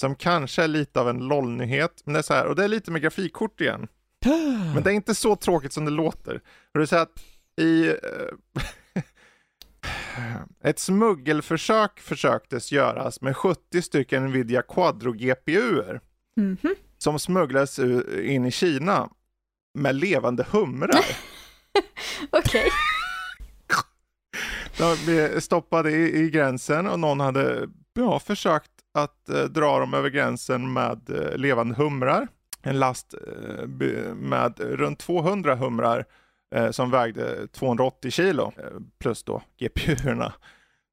Som 0.00 0.14
kanske 0.14 0.62
är 0.62 0.68
lite 0.68 1.00
av 1.00 1.08
en 1.08 1.18
LOL-nyhet. 1.18 2.02
Men 2.04 2.12
det 2.12 2.20
är 2.20 2.22
så 2.22 2.34
här, 2.34 2.46
och 2.46 2.56
det 2.56 2.64
är 2.64 2.68
lite 2.68 2.90
med 2.90 3.02
grafikkort 3.02 3.60
igen. 3.60 3.88
men 4.74 4.82
det 4.82 4.90
är 4.90 4.94
inte 4.94 5.14
så 5.14 5.36
tråkigt 5.36 5.72
som 5.72 5.84
det 5.84 5.90
låter. 5.90 6.40
Det 6.74 6.80
är 6.80 6.86
så 6.86 6.96
att 6.96 7.24
i... 7.56 7.88
Uh, 7.88 7.94
ett 10.62 10.78
smuggelförsök 10.78 12.00
försöktes 12.00 12.72
göras 12.72 13.20
med 13.20 13.36
70 13.36 13.82
stycken 13.82 14.26
Nvidia 14.26 14.62
Quadro 14.62 15.12
GPUer. 15.12 16.00
Mm 16.36 16.56
-hmm. 16.62 16.74
Som 16.98 17.18
smugglades 17.18 17.78
in 18.22 18.44
i 18.44 18.50
Kina 18.50 19.10
med 19.74 19.94
levande 19.94 20.46
humrar. 20.50 21.00
Okej. 22.30 22.68
De 24.78 24.96
blev 25.04 25.40
stoppade 25.40 25.90
i, 25.90 26.24
i, 26.24 26.30
gränsen 26.30 26.86
och 26.86 27.00
någon 27.00 27.20
hade 27.20 27.68
ja, 27.94 28.18
försökt 28.18 28.70
att 28.94 29.28
eh, 29.28 29.44
dra 29.44 29.78
dem 29.78 29.94
över 29.94 30.10
gränsen 30.10 30.72
med 30.72 31.10
eh, 31.10 31.36
levande 31.36 31.74
humrar. 31.74 32.28
En 32.68 32.78
last 32.78 33.14
eh, 33.14 34.14
med 34.14 34.60
runt 34.60 34.98
200 34.98 35.54
humrar 35.54 36.04
eh, 36.54 36.70
som 36.70 36.90
vägde 36.90 37.46
280 37.48 38.10
kilo 38.10 38.52
eh, 38.56 38.64
plus 38.98 39.22
då 39.22 39.42
GPU-erna. 39.58 40.32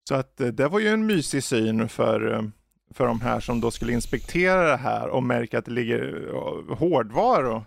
Så 0.10 0.16
att 0.16 0.38
det 0.38 0.68
var 0.68 0.80
ju 0.80 0.88
en 0.88 1.06
mysig 1.06 1.44
syn 1.44 1.90
för 1.90 2.52
för 2.94 3.08
de 3.08 3.22
här 3.22 3.40
som 3.40 3.62
då 3.62 3.72
skulle 3.72 3.94
inspektera 3.94 4.64
det 4.64 4.78
här 4.78 5.08
och 5.08 5.24
märka 5.24 5.60
att 5.60 5.66
det 5.66 5.72
ligger 5.72 6.30
hårdvaror 6.74 7.64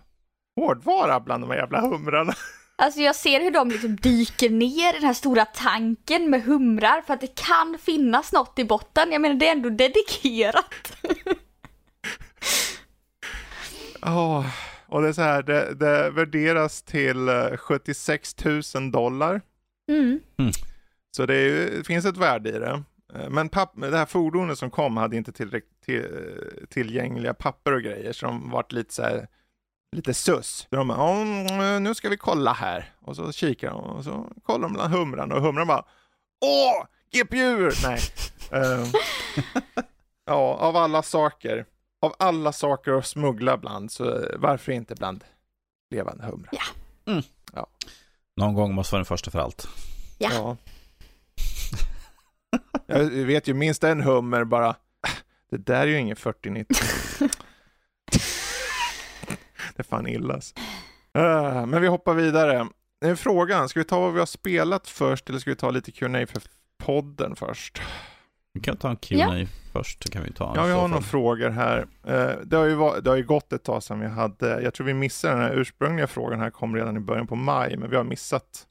hårdvara 0.55 1.19
bland 1.19 1.43
de 1.43 1.49
här 1.49 1.57
jävla 1.57 1.81
humrarna. 1.81 2.33
Alltså 2.81 2.99
jag 2.99 3.15
ser 3.15 3.39
hur 3.39 3.51
de 3.51 3.69
liksom 3.69 3.95
dyker 3.95 4.49
ner 4.49 4.89
i 4.89 4.97
den 4.99 5.03
här 5.03 5.13
stora 5.13 5.45
tanken 5.45 6.29
med 6.29 6.43
humrar 6.43 7.01
för 7.01 7.13
att 7.13 7.21
det 7.21 7.35
kan 7.35 7.77
finnas 7.81 8.33
något 8.33 8.59
i 8.59 8.65
botten. 8.65 9.11
Jag 9.11 9.21
menar 9.21 9.35
det 9.35 9.47
är 9.47 9.51
ändå 9.51 9.69
dedikerat. 9.69 10.93
Ja, 14.01 14.39
oh, 14.39 14.45
och 14.87 15.01
det 15.01 15.07
är 15.07 15.13
så 15.13 15.21
här, 15.21 15.43
det, 15.43 15.73
det 15.73 16.09
värderas 16.09 16.81
till 16.81 17.29
76 17.57 18.35
eh, 18.45 18.51
000 18.75 18.91
dollar. 18.91 19.41
Mm. 19.89 20.19
Mm. 20.37 20.51
Så 21.11 21.25
det, 21.25 21.35
är, 21.35 21.77
det, 21.77 21.83
finns 21.83 22.05
ett 22.05 22.17
värde 22.17 22.49
i 22.49 22.59
det. 22.59 22.83
Eh, 23.13 23.29
men 23.29 23.49
papp, 23.49 23.73
det 23.75 23.97
här 23.97 24.05
fordonet 24.05 24.57
som 24.57 24.71
kom 24.71 24.97
hade 24.97 25.17
inte 25.17 25.31
tillräckligt 25.31 25.81
till, 25.85 26.05
tillgängliga 26.69 27.33
papper 27.33 27.73
och 27.73 27.81
grejer, 27.81 28.13
så 28.13 28.25
de 28.25 28.49
vart 28.49 28.71
lite 28.71 28.93
så 28.93 29.01
här 29.01 29.27
lite 29.95 30.13
sus. 30.13 30.67
De 30.69 30.87
bara, 30.87 31.79
nu 31.79 31.95
ska 31.95 32.09
vi 32.09 32.17
kolla 32.17 32.53
här. 32.53 32.93
Och 33.01 33.15
så 33.15 33.31
kikar 33.31 33.69
de 33.69 33.79
och 33.79 34.03
så 34.03 34.31
kollar 34.43 34.61
de 34.61 34.73
bland 34.73 34.93
humrarna 34.93 35.35
och 35.35 35.41
humrarna 35.41 35.65
bara, 35.65 35.85
åh, 36.41 36.85
GPU! 37.11 37.71
Nej. 37.83 37.99
uh, 38.53 38.87
ja, 40.25 40.57
av 40.59 40.75
alla 40.75 41.03
saker. 41.03 41.65
Av 42.01 42.15
alla 42.19 42.51
saker 42.51 42.91
att 42.91 43.05
smuggla 43.05 43.57
bland, 43.57 43.91
så 43.91 44.25
varför 44.35 44.71
inte 44.71 44.95
bland 44.95 45.23
levande 45.91 46.25
humrar? 46.25 46.49
Ja. 46.51 46.61
Mm. 47.11 47.23
ja. 47.53 47.67
Någon 48.35 48.53
gång 48.53 48.73
måste 48.73 48.93
vara 48.93 48.99
den 48.99 49.05
första 49.05 49.31
för 49.31 49.39
allt. 49.39 49.67
Ja. 50.17 50.29
ja. 50.33 50.57
Jag 52.85 53.05
vet 53.05 53.47
ju 53.47 53.53
minst 53.53 53.83
en 53.83 54.01
hummer 54.01 54.43
bara, 54.43 54.75
det 55.51 55.57
där 55.57 55.81
är 55.81 55.87
ju 55.87 55.97
ingen 55.97 56.15
4090. 56.15 56.77
det 59.75 59.79
är 59.79 59.83
fan 59.83 60.07
illas. 60.07 60.53
Uh, 61.17 61.65
men 61.65 61.81
vi 61.81 61.87
hoppar 61.87 62.13
vidare. 62.13 62.67
Nu 63.01 63.11
är 63.11 63.15
frågan, 63.15 63.69
ska 63.69 63.79
vi 63.79 63.85
ta 63.85 63.99
vad 63.99 64.13
vi 64.13 64.19
har 64.19 64.25
spelat 64.25 64.87
först 64.87 65.29
eller 65.29 65.39
ska 65.39 65.49
vi 65.49 65.55
ta 65.55 65.71
lite 65.71 65.91
Q&A 65.91 66.27
för 66.27 66.41
podden 66.77 67.35
först? 67.35 67.81
Vi 68.53 68.59
kan 68.59 68.77
ta 68.77 68.89
en 68.89 68.95
Q&A 68.95 69.37
ja. 69.39 69.47
först. 69.73 70.09
Kan 70.09 70.23
vi 70.23 70.31
ta 70.31 70.53
ja, 70.55 70.65
vi 70.65 70.71
har 70.71 70.87
några 70.87 71.03
frågor 71.03 71.49
här. 71.49 71.79
Uh, 71.79 72.45
det, 72.45 72.57
har 72.57 72.65
ju 72.65 72.75
var, 72.75 73.01
det 73.01 73.09
har 73.09 73.17
ju 73.17 73.23
gått 73.23 73.53
ett 73.53 73.63
tag 73.63 73.83
sedan 73.83 73.99
vi 73.99 74.07
hade, 74.07 74.61
jag 74.61 74.73
tror 74.73 74.87
vi 74.87 74.93
missade 74.93 75.33
den 75.33 75.43
här 75.43 75.53
ursprungliga 75.53 76.07
frågan 76.07 76.39
här, 76.39 76.49
kom 76.49 76.75
redan 76.75 76.97
i 76.97 76.99
början 76.99 77.27
på 77.27 77.35
maj, 77.35 77.77
men 77.77 77.89
vi 77.89 77.95
har 77.95 78.03
missat 78.03 78.67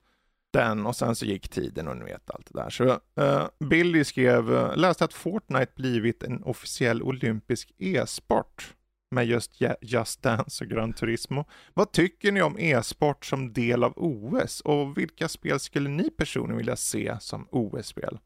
den 0.52 0.86
och 0.86 0.96
sen 0.96 1.16
så 1.16 1.24
gick 1.24 1.48
tiden 1.48 1.88
och 1.88 1.96
ni 1.96 2.04
vet 2.04 2.30
allt 2.30 2.46
det 2.52 2.62
där. 2.62 2.70
Så 2.70 2.84
uh, 2.84 3.68
Billy 3.68 4.04
skrev, 4.04 4.76
läste 4.76 5.04
att 5.04 5.14
Fortnite 5.14 5.72
blivit 5.76 6.22
en 6.22 6.42
officiell 6.42 7.02
olympisk 7.02 7.72
e-sport 7.78 8.74
med 9.10 9.26
just 9.26 9.60
Just 9.80 10.22
Dance 10.22 10.64
och 10.64 10.70
Gran 10.70 10.92
Turismo. 10.92 11.44
Vad 11.74 11.92
tycker 11.92 12.32
ni 12.32 12.42
om 12.42 12.58
e-sport 12.58 13.24
som 13.24 13.52
del 13.52 13.84
av 13.84 13.92
OS 13.96 14.60
och 14.60 14.98
vilka 14.98 15.28
spel 15.28 15.60
skulle 15.60 15.88
ni 15.88 16.10
personligen 16.10 16.56
vilja 16.56 16.76
se 16.76 17.16
som 17.20 17.48
OS-spel? 17.50 18.18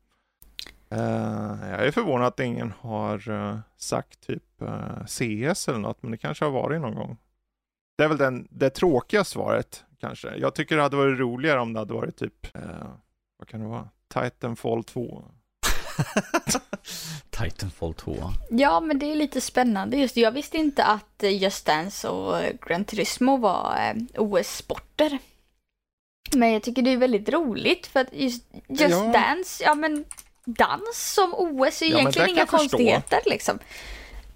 Uh, 0.93 1.71
jag 1.71 1.87
är 1.87 1.91
förvånad 1.91 2.27
att 2.27 2.41
ingen 2.41 2.73
har 2.81 3.31
uh, 3.31 3.59
sagt 3.77 4.27
typ 4.27 4.43
uh, 4.63 4.69
eh, 4.69 5.05
CS 5.07 5.69
eller 5.69 5.79
något, 5.79 6.03
men 6.03 6.11
det 6.11 6.19
kanske 6.19 6.45
har 6.45 6.53
varit 6.53 6.81
någon 6.81 6.95
gång. 6.95 7.17
Det 7.99 8.05
är 8.05 8.09
väl 8.09 8.19
den, 8.19 8.49
det 8.51 8.71
tråkiga 8.71 9.25
svaret 9.25 9.85
kanske. 10.01 10.37
Jag 10.37 10.55
tycker 10.55 10.77
det 10.77 10.83
hade 10.83 10.97
varit 10.97 11.19
roligare 11.19 11.61
om 11.61 11.73
det 11.73 11.79
hade 11.79 11.95
varit 11.95 12.17
typ, 12.17 12.47
vad 13.39 13.49
kan 13.49 13.61
det 13.61 13.67
vara, 13.67 13.89
Titanfall 14.09 14.85
2. 14.85 15.25
Titanfall 17.31 17.95
2. 17.95 18.17
Ja, 18.51 18.81
men 18.81 18.99
det 18.99 19.13
är 19.13 19.17
lite 19.17 19.41
spännande 19.41 19.97
just 19.97 20.17
Jag 20.17 20.33
visste 20.33 20.59
inte 20.59 20.85
att 20.85 21.23
eh, 21.23 21.43
Just 21.43 21.67
Dance 21.67 22.09
och 22.09 22.39
eh, 22.39 22.53
Gran 22.67 22.85
Turismo 22.85 23.37
var 23.37 23.95
eh, 23.95 24.23
OS-sporter. 24.23 25.19
Men 26.35 26.53
jag 26.53 26.63
tycker 26.63 26.83
det 26.83 26.91
är 26.91 26.97
väldigt 26.97 27.29
roligt 27.29 27.87
för 27.87 28.01
att 28.01 28.13
just, 28.13 28.45
just 28.69 28.91
ja. 28.91 29.13
Dance, 29.13 29.65
ja 29.65 29.75
men 29.75 30.05
dans 30.45 31.15
som 31.15 31.35
OS 31.35 31.83
är 31.83 31.87
ja, 31.87 31.99
egentligen 31.99 32.31
inga 32.31 32.47
konstigheter 32.47 33.21
liksom. 33.27 33.59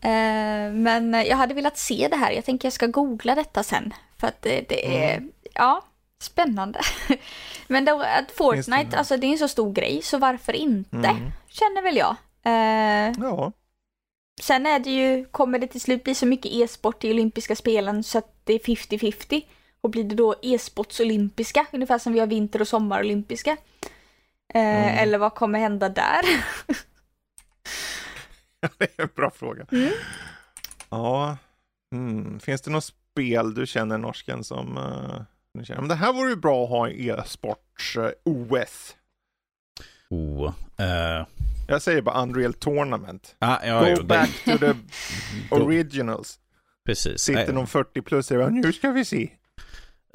Uh, 0.05 0.73
men 0.73 1.13
jag 1.13 1.37
hade 1.37 1.55
velat 1.55 1.79
se 1.79 2.09
det 2.11 2.17
här. 2.17 2.31
Jag 2.31 2.45
tänker 2.45 2.67
jag 2.67 2.73
ska 2.73 2.87
googla 2.87 3.35
detta 3.35 3.63
sen. 3.63 3.95
För 4.19 4.27
att 4.27 4.43
det, 4.43 4.69
det 4.69 5.05
är, 5.05 5.17
mm. 5.17 5.33
ja, 5.55 5.83
spännande. 6.23 6.81
men 7.67 7.85
då, 7.85 8.01
att 8.01 8.31
Fortnite, 8.31 8.87
det 8.91 8.99
alltså 8.99 9.17
det 9.17 9.27
är 9.27 9.33
en 9.33 9.39
så 9.39 9.49
stor 9.49 9.73
grej, 9.73 10.03
så 10.03 10.19
varför 10.19 10.53
inte? 10.53 10.97
Mm. 10.97 11.31
Känner 11.49 11.83
väl 11.83 11.97
jag. 11.97 12.17
Uh, 12.47 13.25
ja. 13.27 13.53
Sen 14.41 14.67
är 14.67 14.79
det 14.79 14.91
ju, 14.91 15.25
kommer 15.25 15.59
det 15.59 15.67
till 15.67 15.81
slut 15.81 16.05
bli 16.05 16.15
så 16.15 16.27
mycket 16.27 16.53
e-sport 16.53 17.05
i 17.05 17.11
olympiska 17.11 17.57
spelen 17.57 18.05
så 18.05 18.19
att 18.19 18.41
det 18.45 18.53
är 18.53 18.59
50-50. 18.59 19.43
Och 19.81 19.91
blir 19.91 20.05
det 20.05 20.15
då 20.15 20.35
e-sports 20.43 21.01
olympiska, 21.01 21.67
ungefär 21.73 21.99
som 21.99 22.13
vi 22.13 22.21
har 22.21 22.27
vinter 22.27 22.61
och 22.61 22.69
sommarolympiska. 22.69 23.57
Mm. 24.61 24.99
Eller 24.99 25.19
vad 25.19 25.35
kommer 25.35 25.59
hända 25.59 25.89
där? 25.89 26.23
det 28.79 28.99
är 28.99 29.03
en 29.03 29.09
bra 29.15 29.31
fråga. 29.31 29.67
Mm. 29.73 29.93
Ja, 30.91 31.37
mm. 31.93 32.41
finns 32.41 32.61
det 32.61 32.71
något 32.71 32.85
spel 32.85 33.55
du 33.55 33.67
känner 33.67 33.99
norsken 33.99 34.45
som 34.45 34.77
uh, 34.77 35.21
du 35.55 35.65
känner, 35.65 35.81
men 35.81 35.89
det 35.89 35.95
här 35.95 36.13
vore 36.13 36.31
ju 36.31 36.37
bra 36.37 36.65
att 36.65 36.71
ha 36.71 36.89
i 36.89 37.09
e-sports 37.09 37.97
uh, 37.97 38.11
OS? 38.25 38.97
Oh, 40.11 40.53
uh, 40.81 41.27
jag 41.69 41.83
säger 41.83 42.03
bara 42.03 42.23
Unreal 42.23 42.55
Tournament. 42.55 43.37
Ah, 43.39 43.67
ja, 43.67 43.81
Go 43.81 43.95
jo, 43.97 44.05
back 44.05 44.31
det... 44.45 44.53
to 44.53 44.59
the 44.59 44.75
originals. 45.55 46.39
Precis. 46.85 47.21
Sitter 47.21 47.53
någon 47.53 47.67
40 47.67 48.03
plus 48.03 48.31
och 48.31 48.53
nu 48.53 48.73
ska 48.73 48.91
vi 48.91 49.05
se. 49.05 49.31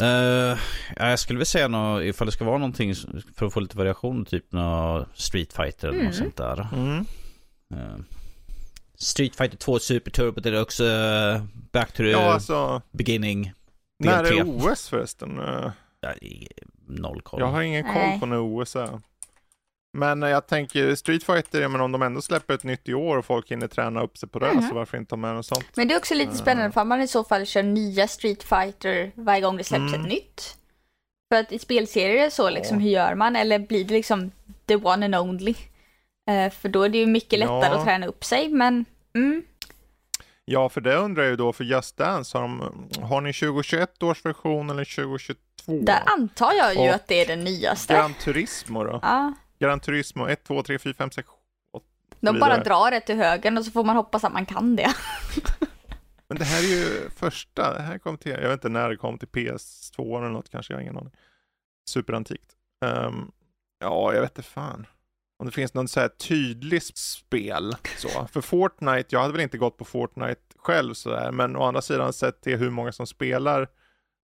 Uh, 0.01 0.57
ja, 0.95 1.09
jag 1.09 1.19
skulle 1.19 1.37
vilja 1.37 1.45
säga 1.45 1.67
något, 1.67 2.03
ifall 2.03 2.25
det 2.25 2.31
ska 2.31 2.45
vara 2.45 2.57
någonting 2.57 2.95
för 3.35 3.45
att 3.45 3.53
få 3.53 3.59
lite 3.59 3.77
variation, 3.77 4.25
typ 4.25 4.51
något 4.51 5.07
Street 5.13 5.53
Fighter 5.53 5.87
eller 5.87 5.99
mm. 5.99 6.05
något 6.05 6.15
sånt 6.15 6.37
där. 6.37 6.67
Mm. 6.73 7.05
Uh, 7.73 7.99
Street 8.95 9.35
Fighter 9.35 9.57
2 9.57 9.79
Super 9.79 10.11
Turbo 10.11 10.41
det 10.41 10.49
är 10.49 10.61
också 10.61 10.83
uh, 10.83 11.43
Back 11.71 11.91
to 11.91 11.97
the 11.97 12.09
ja, 12.09 12.33
alltså, 12.33 12.81
beginning. 12.91 13.53
När 13.99 14.23
är 14.23 14.43
OS 14.43 14.89
förresten? 14.89 15.39
Ja, 16.01 16.13
noll 16.87 17.21
koll. 17.21 17.39
Jag 17.39 17.47
har 17.47 17.61
ingen 17.61 17.83
koll 17.83 18.19
på 18.19 18.25
när 18.25 18.39
OS 18.39 18.75
är. 18.75 18.99
Men 19.93 20.21
jag 20.21 20.47
tänker 20.47 20.95
Street 20.95 21.23
Fighter, 21.23 21.67
men 21.67 21.81
om 21.81 21.91
de 21.91 22.01
ändå 22.01 22.21
släpper 22.21 22.53
ett 22.53 22.63
nytt 22.63 22.89
i 22.89 22.93
år 22.93 23.17
och 23.17 23.25
folk 23.25 23.51
hinner 23.51 23.67
träna 23.67 24.01
upp 24.01 24.17
sig 24.17 24.29
på 24.29 24.39
det, 24.39 24.47
mm. 24.47 24.69
så 24.69 24.75
varför 24.75 24.97
inte 24.97 25.15
ha 25.15 25.17
med 25.17 25.35
något 25.35 25.45
sånt? 25.45 25.65
Men 25.75 25.87
det 25.87 25.93
är 25.93 25.97
också 25.97 26.13
lite 26.13 26.35
spännande 26.35 26.71
för 26.71 26.83
man 26.83 27.01
i 27.01 27.07
så 27.07 27.23
fall 27.23 27.45
kör 27.45 27.63
nya 27.63 28.07
Street 28.07 28.43
Fighter 28.43 29.11
varje 29.15 29.41
gång 29.41 29.57
det 29.57 29.63
släpps 29.63 29.93
mm. 29.93 30.01
ett 30.01 30.07
nytt. 30.07 30.57
För 31.33 31.39
att 31.39 31.51
i 31.51 31.59
spelserier 31.59 32.29
så 32.29 32.49
liksom, 32.49 32.79
hur 32.79 32.89
gör 32.89 33.15
man? 33.15 33.35
Eller 33.35 33.59
blir 33.59 33.85
det 33.85 33.93
liksom 33.93 34.31
the 34.65 34.75
one 34.75 35.05
and 35.05 35.15
only. 35.15 35.55
Eh, 36.29 36.51
för 36.51 36.69
då 36.69 36.83
är 36.83 36.89
det 36.89 36.97
ju 36.97 37.05
mycket 37.05 37.39
lättare 37.39 37.65
Ja. 37.65 37.77
att 37.77 37.85
träna 37.85 38.07
upp 38.07 38.23
sig, 38.23 38.49
men 38.49 38.85
mm, 39.15 39.43
Ja, 40.45 40.69
för 40.69 40.81
det 40.81 40.95
undrar 40.95 41.23
jag 41.23 41.29
ju 41.29 41.35
då 41.35 41.53
för 41.53 41.63
Just 41.63 41.97
Dance, 41.97 42.37
har, 42.37 42.41
de, 42.41 42.89
har 43.01 43.21
ni 43.21 43.33
2021 43.33 44.03
års 44.03 44.25
version 44.25 44.69
eller 44.69 44.85
2022? 44.85 45.79
där 45.81 46.03
antar 46.05 46.53
jag 46.53 46.73
ju 46.73 46.79
Och 46.79 46.95
att 46.95 47.07
det 47.07 47.21
är 47.21 47.25
den 47.25 47.43
nyaste. 47.43 47.93
Gran 47.93 48.13
Turismo 48.13 48.83
då? 48.83 48.99
Ja, 49.01 49.33
Gran 49.61 49.79
Turismo 49.79 50.27
1, 50.27 50.43
2, 50.43 50.63
3, 50.63 50.79
4, 50.79 50.93
5, 50.93 51.11
6, 51.11 51.29
de 52.19 52.39
bara 52.39 52.49
vidare. 52.49 52.63
drar 52.63 52.91
det 52.91 53.01
till 53.01 53.15
höger 53.15 53.57
och 53.57 53.65
så 53.65 53.71
får 53.71 53.83
man 53.83 53.95
hoppas 53.95 54.23
att 54.23 54.33
man 54.33 54.45
kan 54.45 54.75
det. 54.75 54.93
Men 56.27 56.37
det 56.37 56.45
här 56.45 56.63
är 56.63 56.67
ju 56.67 57.09
första, 57.09 57.73
det 57.73 57.81
här 57.81 57.97
kom 57.97 58.17
till, 58.17 58.31
jag 58.31 58.41
vet 58.41 58.51
inte 58.53 58.69
när 58.69 58.89
det 58.89 58.95
kom 58.97 59.17
till 59.17 59.27
PS2 59.27 60.17
eller 60.17 60.29
något 60.29 60.49
kanske, 60.49 60.73
jag 60.73 60.77
har 60.77 60.81
ingen 60.81 60.97
aning. 60.97 61.13
Superantikt. 61.89 62.51
Ehm, 62.85 63.31
ja, 63.79 64.13
jag 64.13 64.21
vet 64.21 64.31
inte 64.31 64.49
fan. 64.49 64.85
Om 65.39 65.45
det 65.45 65.51
finns 65.51 65.73
någon 65.73 65.87
så 65.87 65.99
här 65.99 66.07
tydlig 66.07 66.83
spel 66.83 67.75
så. 67.97 68.27
För 68.27 68.41
Fortnite, 68.41 69.05
jag 69.09 69.19
hade 69.19 69.33
väl 69.33 69.41
inte 69.41 69.57
gått 69.57 69.77
på 69.77 69.85
Fortnite 69.85 70.41
själv 70.57 70.93
så 70.93 71.09
där, 71.09 71.31
men 71.31 71.55
å 71.55 71.63
andra 71.63 71.81
sidan 71.81 72.13
sett 72.13 72.41
till 72.41 72.57
hur 72.57 72.69
många 72.69 72.91
som 72.91 73.07
spelar 73.07 73.67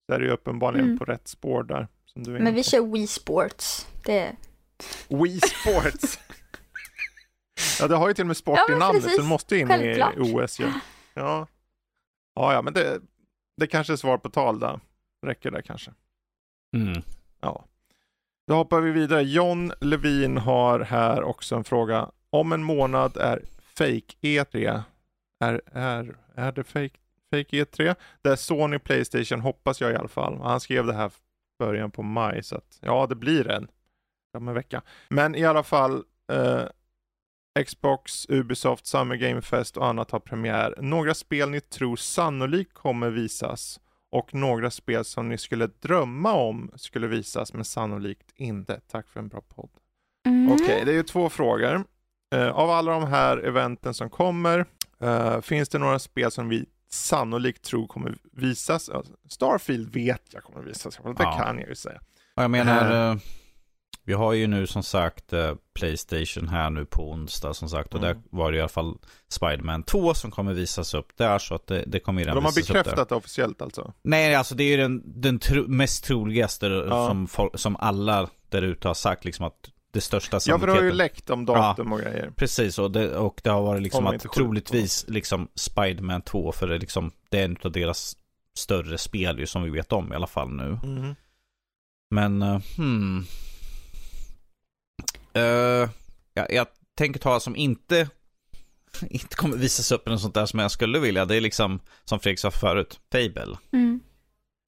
så 0.06 0.14
är 0.16 0.20
det 0.20 0.26
ju 0.26 0.32
uppenbarligen 0.32 0.86
Mm. 0.86 1.00
på 1.00 1.06
rätt 1.06 1.28
spår 1.28 1.64
där. 1.64 1.88
Som 2.06 2.24
du 2.24 2.36
är 2.36 2.40
Men 2.40 2.54
vi 2.54 2.64
på. 2.64 2.70
kör 2.70 2.82
Wii 2.92 3.08
Sports. 3.08 3.88
Det, 4.06 4.36
Wii 5.08 5.40
Sports. 5.40 6.20
ja, 7.80 7.88
det 7.88 7.96
har 7.96 8.08
ju 8.08 8.14
till 8.14 8.24
och 8.24 8.28
med 8.28 8.38
sport 8.38 8.60
Ja, 8.68 8.76
i 8.76 8.80
namnet, 8.80 9.04
så 9.04 9.22
det 9.22 9.28
måste 9.28 9.56
ju 9.56 9.62
in 9.62 9.68
Självklart. 9.68 10.16
i 10.18 10.20
OS 10.20 10.60
ju. 10.60 10.72
Ja. 11.14 11.48
ja, 12.36 12.54
ja, 12.54 12.62
men 12.62 12.74
det, 12.74 13.02
det 13.58 13.68
kanske 13.68 13.94
är 13.94 13.98
svar 13.98 14.18
på 14.18 14.30
tal 14.30 14.60
där. 14.60 14.80
Räcker 15.26 15.52
det 15.52 15.62
kanske. 15.62 15.92
Mm. 16.76 17.02
Ja. 17.40 17.66
Då 18.48 18.56
hoppar 18.56 18.82
vi 18.82 18.92
vidare. 18.92 19.24
John 19.24 19.72
Levin 19.82 20.38
har 20.38 20.80
här 20.80 21.24
också 21.24 21.56
en 21.56 21.64
fråga. 21.64 22.12
Om 22.30 22.52
en 22.52 22.64
månad 22.64 23.18
är 23.18 23.42
fake 23.60 24.16
E3. 24.22 24.82
Är, 25.40 25.62
är, 25.72 26.16
är 26.36 26.52
det 26.52 26.64
fake, 26.64 26.98
fake 27.32 27.64
E3? 27.64 27.96
Det 28.22 28.30
är 28.30 28.36
Sony 28.36 28.80
Playstation 28.80 29.42
hoppas 29.42 29.82
jag 29.82 29.92
i 29.92 29.96
alla 29.96 30.08
fall. 30.08 30.38
Han 30.42 30.60
skrev 30.60 30.86
det 30.86 30.94
här 30.94 31.12
början 31.60 31.92
på 31.92 32.04
maj 32.04 32.44
så 32.44 32.56
att 32.56 32.80
ja, 32.82 33.08
det 33.08 33.16
blir 33.16 33.48
en. 33.50 33.68
Om 34.34 34.48
en 34.48 34.54
vecka. 34.54 34.82
Men 35.10 35.36
i 35.36 35.46
alla 35.46 35.64
fall 35.64 36.04
eh, 36.32 36.64
Xbox, 37.66 38.26
Ubisoft, 38.30 38.86
Summer 38.86 39.16
Game 39.16 39.42
Fest 39.42 39.78
och 39.78 39.88
annat 39.88 40.12
har 40.12 40.20
premiär. 40.20 40.76
Några 40.78 41.14
spel 41.14 41.50
ni 41.50 41.62
tror 41.62 41.96
sannolikt 41.96 42.74
kommer 42.74 43.10
visas 43.10 43.80
och 44.12 44.34
några 44.34 44.72
spel 44.72 45.06
som 45.06 45.30
ni 45.30 45.38
skulle 45.38 45.68
drömma 45.68 46.34
om 46.34 46.72
skulle 46.76 47.08
visas 47.08 47.54
men 47.54 47.66
sannolikt 47.66 48.32
inte. 48.36 48.82
Tack 48.92 49.08
för 49.10 49.20
en 49.20 49.28
bra 49.28 49.42
podd. 49.42 49.70
mm. 50.26 50.52
Okej, 50.52 50.82
det 50.86 50.92
är 50.92 50.96
ju 50.96 51.04
två 51.04 51.30
frågor. 51.30 51.84
Eh, 52.36 52.48
av 52.50 52.70
alla 52.70 52.92
de 52.92 53.04
här 53.04 53.38
eventen 53.38 53.94
som 53.94 54.10
kommer, 54.10 54.66
eh, 55.02 55.42
finns 55.42 55.70
det 55.70 55.78
några 55.80 56.00
spel 56.00 56.32
som 56.32 56.50
vi 56.50 56.66
sannolikt 56.90 57.64
tror 57.64 57.88
kommer 57.88 58.18
visas? 58.32 58.90
Starfield 59.30 59.94
vet 59.94 60.24
jag 60.34 60.44
kommer 60.44 60.62
visas, 60.62 60.98
det 60.98 61.14
Ja. 61.20 61.38
kan 61.44 61.60
jag 61.60 61.70
ju 61.70 61.76
säga. 61.76 62.00
Och 62.36 62.44
jag 62.44 62.52
menar, 62.52 63.12
Eh. 63.12 63.18
Eh, 64.08 64.10
vi 64.10 64.14
har 64.14 64.34
ju 64.34 64.48
nu 64.48 64.68
som 64.68 64.84
sagt 64.84 65.34
eh, 65.34 65.56
Playstation 65.76 66.48
här 66.48 66.70
nu 66.70 66.86
på 66.86 67.12
onsdag 67.12 67.54
som 67.54 67.70
sagt. 67.70 67.94
Och 67.94 68.04
Mm. 68.04 68.14
där 68.16 68.38
var 68.38 68.52
det 68.52 68.58
i 68.58 68.62
alla 68.62 68.70
fall 68.70 68.98
Spiderman 69.30 69.84
2 69.84 70.14
som 70.14 70.32
kommer 70.32 70.54
visas 70.54 70.94
upp 70.94 71.18
där. 71.18 71.40
Så 71.40 71.56
att 71.56 71.68
det, 71.68 71.84
det 71.88 72.00
kommer 72.00 72.22
redan 72.22 72.36
De 72.36 72.46
har 72.46 72.56
bekräftat 72.56 73.10
det 73.10 73.16
officiellt 73.16 73.62
alltså? 73.62 73.94
Nej, 74.02 74.36
alltså 74.36 74.56
det 74.56 74.64
är 74.64 74.68
ju 74.68 74.78
den, 74.78 75.22
den 75.22 75.40
tro, 75.40 75.68
mest 75.68 76.04
troligaste 76.04 76.66
Ja. 76.68 77.08
som, 77.08 77.50
som 77.54 77.76
alla 77.76 78.30
där 78.50 78.62
ute 78.62 78.88
har 78.88 78.96
sagt 78.96 79.26
liksom 79.26 79.46
att 79.46 79.72
det 79.94 80.02
största 80.02 80.40
Ja, 80.46 80.60
för 80.60 80.68
det 80.68 80.74
har 80.74 80.82
ju 80.82 80.90
sannolikheten- 80.92 80.98
läckt 80.98 81.30
om 81.30 81.46
datum 81.46 81.94
och 81.94 82.00
grejer. 82.00 82.32
Precis, 82.36 82.80
och 82.80 82.92
det, 82.92 83.18
och 83.18 83.42
det 83.44 83.50
har 83.50 83.62
varit 83.62 83.82
liksom 83.82 84.08
Om 84.08 84.16
att 84.16 84.34
troligtvis 84.34 85.06
liksom 85.08 85.48
Spiderman 85.56 86.22
2, 86.22 86.52
för 86.52 86.68
det 86.68 86.78
liksom, 86.78 87.12
det 87.30 87.40
är 87.40 87.46
en 87.46 87.58
av 87.64 87.72
deras 87.72 88.18
större 88.58 88.98
spel 88.98 89.40
ju 89.40 89.46
som 89.46 89.64
vi 89.64 89.70
vet 89.70 89.92
om 89.94 90.14
i 90.14 90.16
alla 90.16 90.28
fall 90.28 90.50
nu. 90.50 90.80
Mhm. 90.84 91.16
Men, 92.10 92.42
uh, 92.44 92.60
hmm. 92.78 93.26
Eh, 95.38 95.90
jag, 96.34 96.54
jag 96.54 96.68
tänker 96.98 97.20
ta 97.20 97.40
som 97.40 97.56
inte, 97.56 98.10
inte 99.10 99.36
kommer 99.36 99.58
visas 99.58 99.92
upp 99.92 100.08
eller 100.08 100.16
något 100.16 100.22
sånt 100.22 100.34
där 100.34 100.46
som 100.46 100.60
jag 100.60 100.72
skulle 100.72 101.00
vilja. 101.00 101.26
Det 101.26 101.36
är 101.36 101.42
liksom, 101.42 101.80
som 102.06 102.20
Fredrik 102.20 102.40
sa 102.40 102.52
förut, 102.52 103.00
Fable. 103.12 103.58
Mm. 103.74 104.00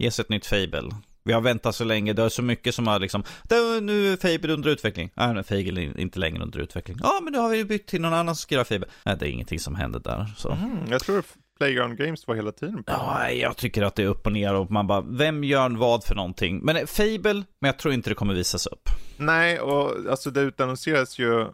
Ges 0.03 0.19
ett 0.19 0.29
nytt 0.29 0.45
Fable. 0.45 0.89
Vi 1.23 1.33
har 1.33 1.41
väntat 1.41 1.75
så 1.75 1.83
länge, 1.83 2.13
det 2.13 2.23
är 2.23 2.29
så 2.29 2.41
mycket 2.41 2.75
som 2.75 2.87
har 2.87 2.99
liksom, 2.99 3.23
"Det- 3.43 3.81
nu 3.81 4.13
är 4.13 4.17
Fable 4.17 4.53
under 4.53 4.69
utveckling. 4.69 5.11
Nej, 5.13 5.33
nu 5.33 5.39
är 5.39 5.43
Fable 5.43 5.81
är 5.81 5.99
inte 5.99 6.19
längre 6.19 6.43
under 6.43 6.59
utveckling. 6.59 6.97
Ja, 7.03 7.19
men 7.23 7.33
nu 7.33 7.39
har 7.39 7.49
vi 7.49 7.57
ju 7.57 7.63
bytt 7.63 7.87
till 7.87 8.01
någon 8.01 8.13
annan 8.13 8.35
som 8.35 8.41
ska 8.41 8.55
göra 8.55 8.65
Fable. 8.65 8.87
Nej, 9.05 9.17
det 9.19 9.27
är 9.27 9.29
ingenting 9.29 9.59
som 9.59 9.75
händer 9.75 9.99
där. 9.99 10.33
Så. 10.37 10.55
Mhm, 10.55 10.87
Jag 10.89 11.01
tror 11.01 11.23
Playground 11.59 11.97
Games 11.97 12.27
var 12.27 12.35
hela 12.35 12.51
tiden 12.51 12.83
på 12.83 12.91
Ja, 12.91 13.29
jag 13.31 13.57
tycker 13.57 13.81
att 13.83 13.95
det 13.95 14.03
är 14.03 14.07
upp 14.07 14.25
och 14.25 14.31
ner 14.31 14.53
och 14.55 14.71
man 14.71 14.87
bara, 14.87 15.01
vem 15.01 15.43
gör 15.43 15.69
vad 15.69 16.03
för 16.03 16.15
någonting? 16.15 16.59
Men 16.63 16.75
eh, 16.77 16.85
Fable, 16.85 17.43
men 17.59 17.67
jag 17.67 17.79
tror 17.79 17.93
inte 17.93 18.09
det 18.09 18.15
kommer 18.15 18.33
visas 18.33 18.65
upp. 18.67 18.89
Nej, 19.17 19.59
och 19.59 20.09
alltså 20.11 20.31
det 20.31 20.41
utannonserades 20.41 21.19
ju 21.19 21.45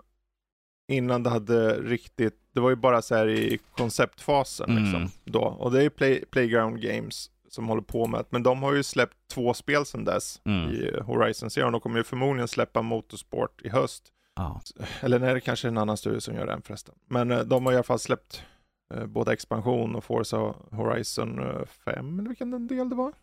innan 0.92 1.24
det 1.24 1.30
hade 1.30 1.74
riktigt, 1.82 2.34
det 2.54 2.60
var 2.60 2.70
ju 2.70 2.76
bara 2.76 3.02
så 3.02 3.16
här 3.16 3.28
i 3.30 3.60
konceptfasen 3.78 4.70
Mm. 4.70 4.84
liksom 4.84 5.10
då. 5.26 5.40
Och 5.42 5.72
det 5.72 5.84
är 5.84 5.90
Play, 5.90 6.24
Playground 6.32 6.82
Games 6.82 7.30
som 7.50 7.68
håller 7.68 7.82
på 7.82 8.08
med 8.08 8.20
det. 8.20 8.26
Men 8.30 8.44
de 8.44 8.64
har 8.64 8.74
ju 8.74 8.84
släppt 8.84 9.14
två 9.34 9.54
spel 9.54 9.86
sedan 9.86 10.04
dess 10.06 10.42
Mm. 10.46 10.70
i 10.70 11.00
Horizon 11.02 11.50
Zero. 11.50 11.72
De 11.72 11.82
kommer 11.82 11.98
ju 11.98 12.04
förmodligen 12.04 12.48
släppa 12.48 12.82
Motorsport 12.82 13.62
i 13.62 13.70
höst. 13.70 14.04
Ja. 14.36 14.62
Eller 15.02 15.20
nej, 15.20 15.34
det 15.34 15.42
kanske 15.42 15.68
är 15.68 15.70
en 15.70 15.78
annan 15.78 15.98
studio 15.98 16.20
som 16.20 16.36
gör 16.36 16.46
den 16.46 16.62
förresten. 16.62 16.96
Men 17.10 17.32
eh, 17.32 17.40
de 17.40 17.66
har 17.66 17.74
i 17.74 17.76
alla 17.76 17.84
fall 17.84 18.00
släppt 18.00 18.44
både 19.08 19.34
expansion 19.34 19.96
och 19.96 20.04
Forza 20.04 20.38
Horizon 20.72 21.40
eh, 21.40 21.66
5, 21.66 22.20
eller 22.20 22.30
vilken 22.30 22.68
del 22.68 22.90
det 22.90 22.96
var. 22.96 23.14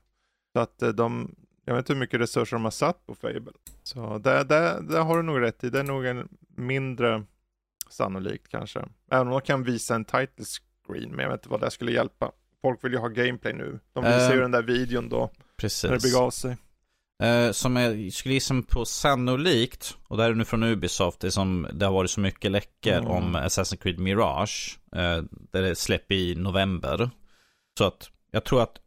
Så 0.53 0.61
att 0.61 0.83
eh, 0.83 0.89
de, 0.89 1.35
jag 1.65 1.75
vet 1.75 1.83
inte 1.83 1.93
hur 1.93 2.01
mycket 2.01 2.21
resurser 2.21 2.57
de 2.57 2.65
har 2.65 2.71
satt 2.71 3.07
på 3.07 3.15
Fable. 3.15 3.53
Så 3.83 4.19
där, 4.19 4.45
där, 4.45 4.81
där 4.81 5.03
har 5.03 5.17
du 5.17 5.23
nog 5.23 5.41
rätt 5.41 5.65
i, 5.65 5.71
det 5.71 5.79
är 5.79 5.85
nog 5.85 6.07
en 6.07 6.29
mindre 6.57 7.25
sannolikt 7.89 8.49
kanske. 8.49 8.85
Även 9.11 9.27
om 9.27 9.33
de 9.33 9.41
kan 9.41 9.63
visa 9.65 9.95
en 9.95 10.05
title 10.05 10.45
screen, 10.85 11.11
men 11.11 11.19
jag 11.19 11.31
vet 11.31 11.39
inte 11.41 11.49
vad 11.49 11.61
det 11.61 11.71
skulle 11.71 11.93
hjälpa. 11.93 12.33
Folk 12.63 12.85
vill 12.85 12.93
ju 12.93 12.99
ha 12.99 13.09
gameplay 13.09 13.53
nu. 13.53 13.79
De 13.93 14.05
visar 14.05 14.31
ju 14.31 14.37
Eh, 14.37 14.43
den 14.43 14.51
där 14.51 14.63
videon 14.63 15.09
då, 15.09 15.19
när 15.19 15.27
det 15.27 15.57
Precis. 15.57 16.03
begav 16.13 16.31
sig. 16.31 16.57
Eh, 17.23 17.53
som 17.53 17.77
jag 17.77 18.13
skulle 18.13 18.35
gissa 18.35 18.63
på 18.69 18.85
sannolikt, 18.85 19.97
och 20.09 20.17
det 20.17 20.23
här 20.23 20.31
är 20.31 20.35
nu 20.35 20.45
från 20.45 20.63
Ubisoft, 20.63 21.21
det, 21.21 21.27
är 21.27 21.31
som, 21.31 21.69
det 21.73 21.87
har 21.87 21.93
varit 21.93 22.11
så 22.11 22.21
mycket 22.21 22.51
läckor 22.51 22.93
Mm. 22.93 23.11
om 23.11 23.37
Assassin's 23.37 23.77
Creed 23.83 23.99
Mirage, 23.99 24.79
eh, 24.97 25.23
där 25.53 25.63
det 25.63 25.75
släpper 25.75 26.15
i 26.15 26.35
november. 26.35 27.11
Så 27.79 27.85
att 27.85 28.11
jag 28.31 28.45
tror 28.45 28.63
att 28.63 28.79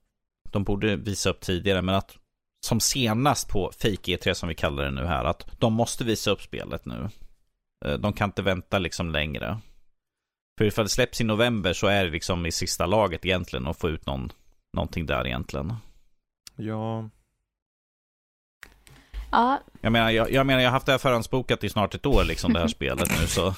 de 0.51 0.63
borde 0.63 0.95
visa 0.95 1.29
upp 1.29 1.41
tidigare, 1.41 1.81
men 1.81 1.95
att 1.95 2.17
som 2.65 2.79
senast 2.79 3.49
på 3.49 3.71
Fake 3.71 4.15
E3 4.17 4.33
som 4.33 4.49
vi 4.49 4.55
kallar 4.55 4.83
det 4.83 4.91
nu 4.91 5.05
här, 5.05 5.25
att 5.25 5.47
de 5.59 5.73
måste 5.73 6.03
visa 6.03 6.31
upp 6.31 6.41
spelet 6.41 6.85
nu. 6.85 7.09
Eh, 7.85 7.93
de 7.93 8.13
kan 8.13 8.29
inte 8.29 8.41
vänta 8.41 8.79
liksom 8.79 9.09
längre. 9.09 9.57
För 10.57 10.65
ifall 10.65 10.85
det 10.85 10.89
släpps 10.89 11.21
i 11.21 11.23
november 11.23 11.73
så 11.73 11.87
är 11.87 12.05
det 12.05 12.11
liksom 12.11 12.45
i 12.45 12.51
sista 12.51 12.85
laget 12.85 13.25
egentligen 13.25 13.67
att 13.67 13.77
få 13.79 13.89
ut 13.89 14.05
någon, 14.05 14.31
någonting 14.73 15.05
där 15.05 15.27
egentligen. 15.27 15.73
Ja, 16.55 17.09
Ja, 19.35 19.61
Jag 19.81 19.91
menar, 19.91 20.11
jag, 20.11 20.31
jag 20.31 20.45
menar, 20.45 20.61
jag 20.61 20.67
har 20.67 20.73
haft 20.73 20.85
det 20.85 20.91
här 20.91 20.99
förhandsbokat 20.99 21.63
i 21.63 21.69
snart 21.69 21.95
ett 21.95 22.05
år, 22.05 22.23
liksom 22.23 22.53
det 22.53 22.59
här 22.59 22.67
spelet 22.67 23.19
nu, 23.21 23.27
så... 23.27 23.53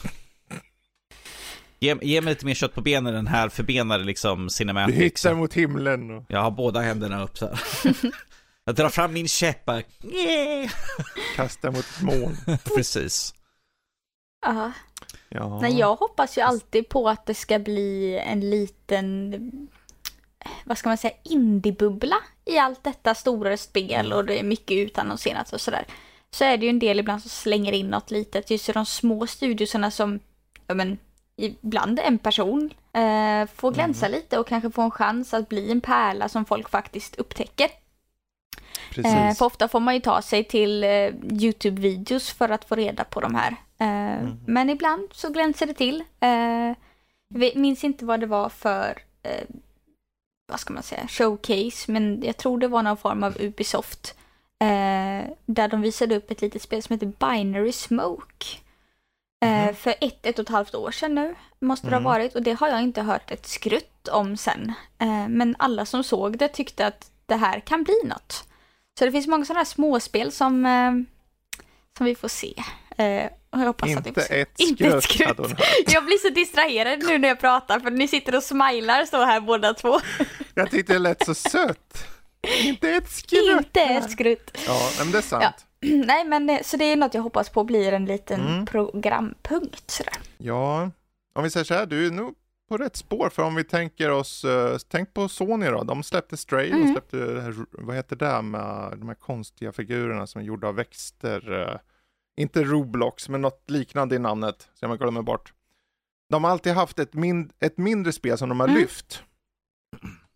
Ge, 1.80 1.96
ge 2.02 2.22
mig 2.22 2.34
lite 2.34 2.46
mer 2.46 2.54
kött 2.54 2.74
på 2.74 2.82
benen 2.82 3.14
den 3.14 3.28
här 3.28 3.50
förbenade 3.50 4.04
liksom 4.04 4.44
du 4.44 4.50
cinematic. 4.50 4.96
hittar 4.96 5.34
mot 5.34 5.54
himlen. 5.54 6.12
Och... 6.12 6.24
Jag 6.28 6.42
har 6.42 6.52
båda 6.52 6.80
händerna 6.80 7.24
upp 7.24 7.38
så 7.38 7.46
här. 7.48 7.60
Jag 8.66 8.76
drar 8.76 8.90
fram 8.90 9.14
min 9.14 9.28
käpp. 9.28 9.70
Yeah. 9.70 10.72
Kasta 11.36 11.72
mot 11.72 11.80
ett 11.80 12.02
moln. 12.02 12.38
Precis. 12.76 13.34
ja. 14.46 14.72
Ja. 15.30 15.62
Nej, 15.62 15.80
jag 15.80 15.96
hoppas 15.96 16.38
ju 16.38 16.42
alltid 16.42 16.90
på 16.90 17.10
att 17.10 17.26
det 17.26 17.34
ska 17.34 17.60
bli 17.60 18.20
en 18.26 18.50
liten, 18.50 19.42
vad 20.66 20.78
ska 20.78 20.90
man 20.90 20.98
säga, 20.98 21.14
indiebubbla 21.24 22.18
i 22.48 22.58
allt 22.58 22.84
detta 22.84 23.16
stora 23.16 23.58
spel 23.58 24.14
och 24.14 24.26
det 24.26 24.40
är 24.40 24.44
mycket 24.44 24.78
utannonserat 24.78 25.54
och 25.54 25.62
sådär. 25.62 25.86
Så 26.32 26.44
är 26.44 26.58
det 26.58 26.66
ju 26.66 26.70
en 26.70 26.80
del 26.80 27.00
ibland 27.00 27.22
som 27.22 27.30
slänger 27.30 27.72
in 27.74 27.88
något 27.90 28.12
litet, 28.12 28.50
just 28.52 28.70
i 28.70 28.72
de 28.72 28.86
små 28.86 29.28
studiosarna 29.28 29.92
som, 29.92 30.20
ja 30.68 30.74
men, 30.76 30.98
ibland 31.36 32.00
en 32.00 32.18
person 32.18 32.74
eh, 32.94 33.48
får 33.56 33.72
glänsa 33.72 34.08
lite 34.08 34.40
och 34.40 34.48
kanske 34.48 34.72
få 34.72 34.82
en 34.82 34.92
chans 34.92 35.34
att 35.34 35.50
bli 35.50 35.72
en 35.72 35.82
pärla 35.82 36.30
som 36.30 36.46
folk 36.46 36.70
faktiskt 36.70 37.16
upptäcker. 37.16 37.70
Eh, 38.98 39.34
för 39.34 39.46
ofta 39.46 39.68
får 39.68 39.80
man 39.80 39.94
ju 39.94 40.00
ta 40.00 40.22
sig 40.22 40.44
till 40.44 40.84
eh, 40.84 40.90
Youtube-videos 41.22 42.34
för 42.34 42.50
att 42.50 42.66
få 42.66 42.76
reda 42.76 43.04
på 43.04 43.22
de 43.22 43.36
här. 43.36 43.56
Eh, 43.80 43.98
Mm. 44.18 44.38
Men 44.46 44.70
ibland 44.70 45.10
så 45.12 45.30
glänser 45.30 45.66
det 45.66 45.74
till. 45.74 46.04
Eh, 46.20 46.76
minns 47.56 47.84
inte 47.84 48.06
vad 48.06 48.20
det 48.20 48.26
var 48.26 48.50
för, 48.50 48.98
eh, 49.24 49.44
vad 50.48 50.60
ska 50.60 50.74
man 50.74 50.84
säga, 50.84 51.08
showcase, 51.08 51.92
men 51.92 52.22
jag 52.24 52.38
tror 52.38 52.58
det 52.60 52.68
var 52.68 52.84
någon 52.84 52.98
form 52.98 53.24
av 53.24 53.38
Ubisoft. 53.42 54.16
Eh, 54.60 55.30
där 55.46 55.68
de 55.68 55.82
visade 55.82 56.16
upp 56.16 56.32
ett 56.32 56.42
litet 56.42 56.62
spel 56.62 56.84
som 56.84 56.94
heter 56.94 57.06
Binary 57.28 57.72
Smoke. 57.72 58.46
Eh, 59.46 59.66
Mhm. 59.66 59.76
För 59.76 59.96
ett, 60.02 60.26
ett 60.26 60.40
och 60.40 60.44
ett 60.44 60.50
halvt 60.50 60.76
år 60.76 60.92
sedan 60.92 61.16
nu 61.16 61.36
måste 61.60 61.88
det 61.88 61.96
Mm. 61.96 62.06
ha 62.06 62.12
varit 62.12 62.36
och 62.36 62.42
det 62.44 62.54
har 62.54 62.68
jag 62.68 62.82
inte 62.82 63.02
hört 63.02 63.32
ett 63.32 63.48
skrutt 63.48 64.08
om 64.08 64.38
sen. 64.38 64.74
Eh, 65.00 65.28
men 65.28 65.56
alla 65.60 65.86
som 65.86 66.04
såg 66.04 66.38
det 66.38 66.48
tyckte 66.48 66.88
att 66.88 67.12
det 67.26 67.36
här 67.36 67.60
kan 67.60 67.84
bli 67.84 68.02
något. 68.04 68.48
Så 69.00 69.06
det 69.06 69.12
finns 69.12 69.28
många 69.28 69.46
sådana 69.46 69.60
här 69.60 69.66
småspel 69.66 70.32
som, 70.32 70.66
eh, 70.66 70.92
som 71.98 72.06
vi 72.06 72.16
får 72.16 72.28
se. 72.28 72.54
Eh, 73.62 73.62
och 73.62 73.62
jag 73.62 73.68
hoppas 73.68 73.96
att 73.98 74.08
Inte 74.08 74.22
se. 74.22 74.42
ett 74.42 74.60
Inte 74.60 74.88
ett 74.88 75.04
skrutt 75.04 75.28
hade 75.28 75.42
hon 75.42 75.50
skrutt. 75.50 75.60
hört. 75.68 75.94
Jag 75.94 76.06
blir 76.06 76.18
så 76.18 76.30
distraherad 76.30 77.00
nu 77.08 77.18
när 77.18 77.28
jag 77.28 77.40
pratar 77.40 77.80
för 77.80 77.92
ni 77.92 78.08
sitter 78.08 78.36
och 78.36 78.44
smilar 78.44 79.06
så 79.06 79.24
här 79.24 79.40
båda 79.42 79.74
två. 79.74 80.00
Jag 80.54 80.72
tyckte 80.72 80.94
det 80.94 81.00
lät 81.00 81.26
så 81.26 81.34
sött. 81.34 82.06
Inte 82.64 82.90
ett 82.90 83.10
skrutt. 83.12 83.58
Inte 83.58 83.82
ett 83.82 84.12
skrutt. 84.12 84.58
Ja, 84.68 84.90
men 85.00 85.12
det 85.12 85.18
är 85.18 85.22
sant. 85.22 85.44
Ja. 85.80 85.90
Nej 86.06 86.26
men 86.26 86.50
eh, 86.50 86.62
så 86.64 86.78
det 86.78 86.86
är 86.86 86.96
något 86.96 87.14
jag 87.14 87.22
hoppas 87.22 87.50
på 87.50 87.64
blir 87.64 87.92
en 87.94 88.06
liten 88.06 88.42
Mm. 88.48 88.66
programpunkt 88.66 89.92
sådär. 89.92 90.14
Ja, 90.38 90.92
om 91.36 91.44
vi 91.44 91.50
säger 91.50 91.64
så 91.64 91.74
här, 91.74 91.86
du 91.86 92.08
är 92.08 92.12
nog 92.12 92.34
på 92.70 92.78
rätt 92.78 92.96
spår. 92.98 93.30
För 93.30 93.44
om 93.44 93.56
vi 93.56 93.64
tänker 93.64 94.12
oss, 94.12 94.44
eh, 94.44 94.78
tänk 94.90 95.14
på 95.14 95.30
Sony 95.30 95.66
då. 95.68 95.84
De 95.84 96.04
släppte 96.04 96.38
Stray, 96.38 96.70
de 96.70 96.76
Mm. 96.76 96.92
släppte, 96.94 97.18
det 97.18 97.42
här, 97.42 97.56
vad 97.72 97.96
heter 97.96 98.16
det 98.16 98.42
med 98.42 98.94
de 98.98 99.08
här 99.08 99.16
konstiga 99.16 99.72
figurerna 99.72 100.28
som 100.28 100.42
är 100.42 100.46
gjorda 100.46 100.68
av 100.68 100.76
växter. 100.76 101.80
Inte 102.38 102.64
Roblox, 102.64 103.30
men 103.30 103.42
något 103.42 103.70
liknande 103.70 104.16
i 104.16 104.20
namnet, 104.20 104.70
som 104.74 104.90
jag 104.90 105.00
glömmer 105.00 105.22
bort. 105.22 105.54
De 106.30 106.44
har 106.44 106.52
alltid 106.52 106.74
haft 106.74 107.00
ett, 107.00 107.14
min, 107.14 107.52
ett 107.60 107.78
mindre 107.78 108.12
spel 108.14 108.38
som 108.38 108.50
de 108.50 108.60
har 108.60 108.68
Mm. 108.68 108.82
lyft 108.82 109.24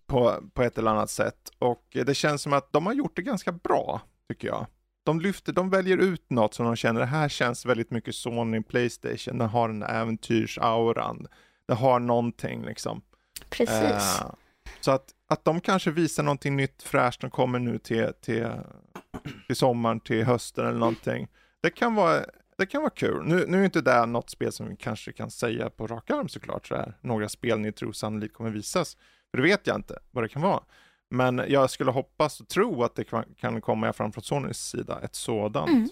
på, 0.07 0.43
på 0.53 0.63
ett 0.63 0.77
eller 0.77 0.91
annat 0.91 1.09
sätt. 1.09 1.51
Och 1.59 1.83
det 1.91 2.13
känns 2.15 2.41
som 2.41 2.53
att 2.53 2.73
de 2.73 2.85
har 2.85 2.93
gjort 2.93 3.15
det 3.15 3.21
ganska 3.21 3.51
bra, 3.51 4.01
tycker 4.29 4.47
jag. 4.47 4.65
De 5.03 5.19
lyfter, 5.21 5.53
de 5.53 5.69
väljer 5.69 5.97
ut 5.97 6.29
något 6.29 6.53
som 6.53 6.65
de 6.65 6.75
känner, 6.75 6.99
det 6.99 7.05
här 7.05 7.29
känns 7.29 7.65
väldigt 7.65 7.91
mycket 7.91 8.15
Sony 8.15 8.61
Playstation, 8.61 9.37
den 9.37 9.49
har 9.49 9.67
den 9.67 9.83
äventyrsauran. 9.83 11.27
Det 11.67 11.73
har 11.73 11.99
någonting 11.99 12.65
liksom. 12.65 13.01
Precis. 13.49 14.19
Eh, 14.21 14.31
så 14.79 14.91
att, 14.91 15.09
att 15.27 15.45
de 15.45 15.61
kanske 15.61 15.91
visar 15.91 16.23
någonting 16.23 16.55
nytt 16.55 16.83
fräscht 16.83 17.21
som 17.21 17.29
kommer 17.31 17.59
nu 17.59 17.77
till, 17.77 18.11
till, 18.21 18.47
till 19.47 19.55
sommaren, 19.55 19.99
till 19.99 20.25
hösten 20.25 20.65
eller 20.67 20.79
någonting. 20.79 21.27
Det 21.61 21.69
kan 21.69 21.95
vara, 21.95 22.25
det 22.57 22.65
kan 22.65 22.81
vara 22.81 22.91
kul. 22.91 23.23
Nu, 23.25 23.45
nu 23.47 23.61
är 23.61 23.65
inte 23.65 23.81
det 23.81 24.05
något 24.05 24.29
spel 24.29 24.51
som 24.51 24.69
vi 24.69 24.75
kanske 24.75 25.11
kan 25.11 25.31
säga 25.31 25.69
på 25.69 25.87
rak 25.87 26.09
arm 26.09 26.29
såklart, 26.29 26.67
så 26.67 26.75
här. 26.75 26.97
några 27.01 27.29
spel 27.29 27.59
ni 27.59 27.71
tror 27.71 27.91
sannolikt 27.91 28.33
kommer 28.33 28.49
visas. 28.49 28.97
För 29.31 29.37
det 29.37 29.43
vet 29.43 29.67
jag 29.67 29.75
inte 29.75 29.99
vad 30.11 30.23
det 30.23 30.29
kan 30.29 30.41
vara. 30.41 30.63
Men 31.09 31.41
jag 31.47 31.69
skulle 31.69 31.91
hoppas 31.91 32.41
och 32.41 32.47
tro 32.47 32.83
att 32.83 32.95
det 32.95 33.03
kan, 33.39 33.61
komma 33.61 33.93
fram 33.93 34.11
från 34.11 34.23
Sonys 34.23 34.57
sida, 34.57 34.99
ett 35.03 35.15
sådant. 35.15 35.69
Mm. 35.69 35.89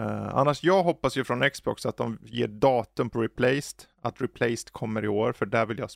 Eh, 0.00 0.34
annars, 0.34 0.64
jag 0.64 0.82
hoppas 0.82 1.16
ju 1.16 1.24
från 1.24 1.50
Xbox 1.50 1.86
att 1.86 1.96
de 1.96 2.18
ger 2.22 2.48
datum 2.48 3.10
på 3.10 3.22
Replaced, 3.22 3.84
att 4.00 4.20
Replaced 4.20 4.70
kommer 4.72 5.04
i 5.04 5.08
år, 5.08 5.32
för 5.32 5.46
där 5.46 5.66
vill 5.66 5.78
jag 5.78 5.90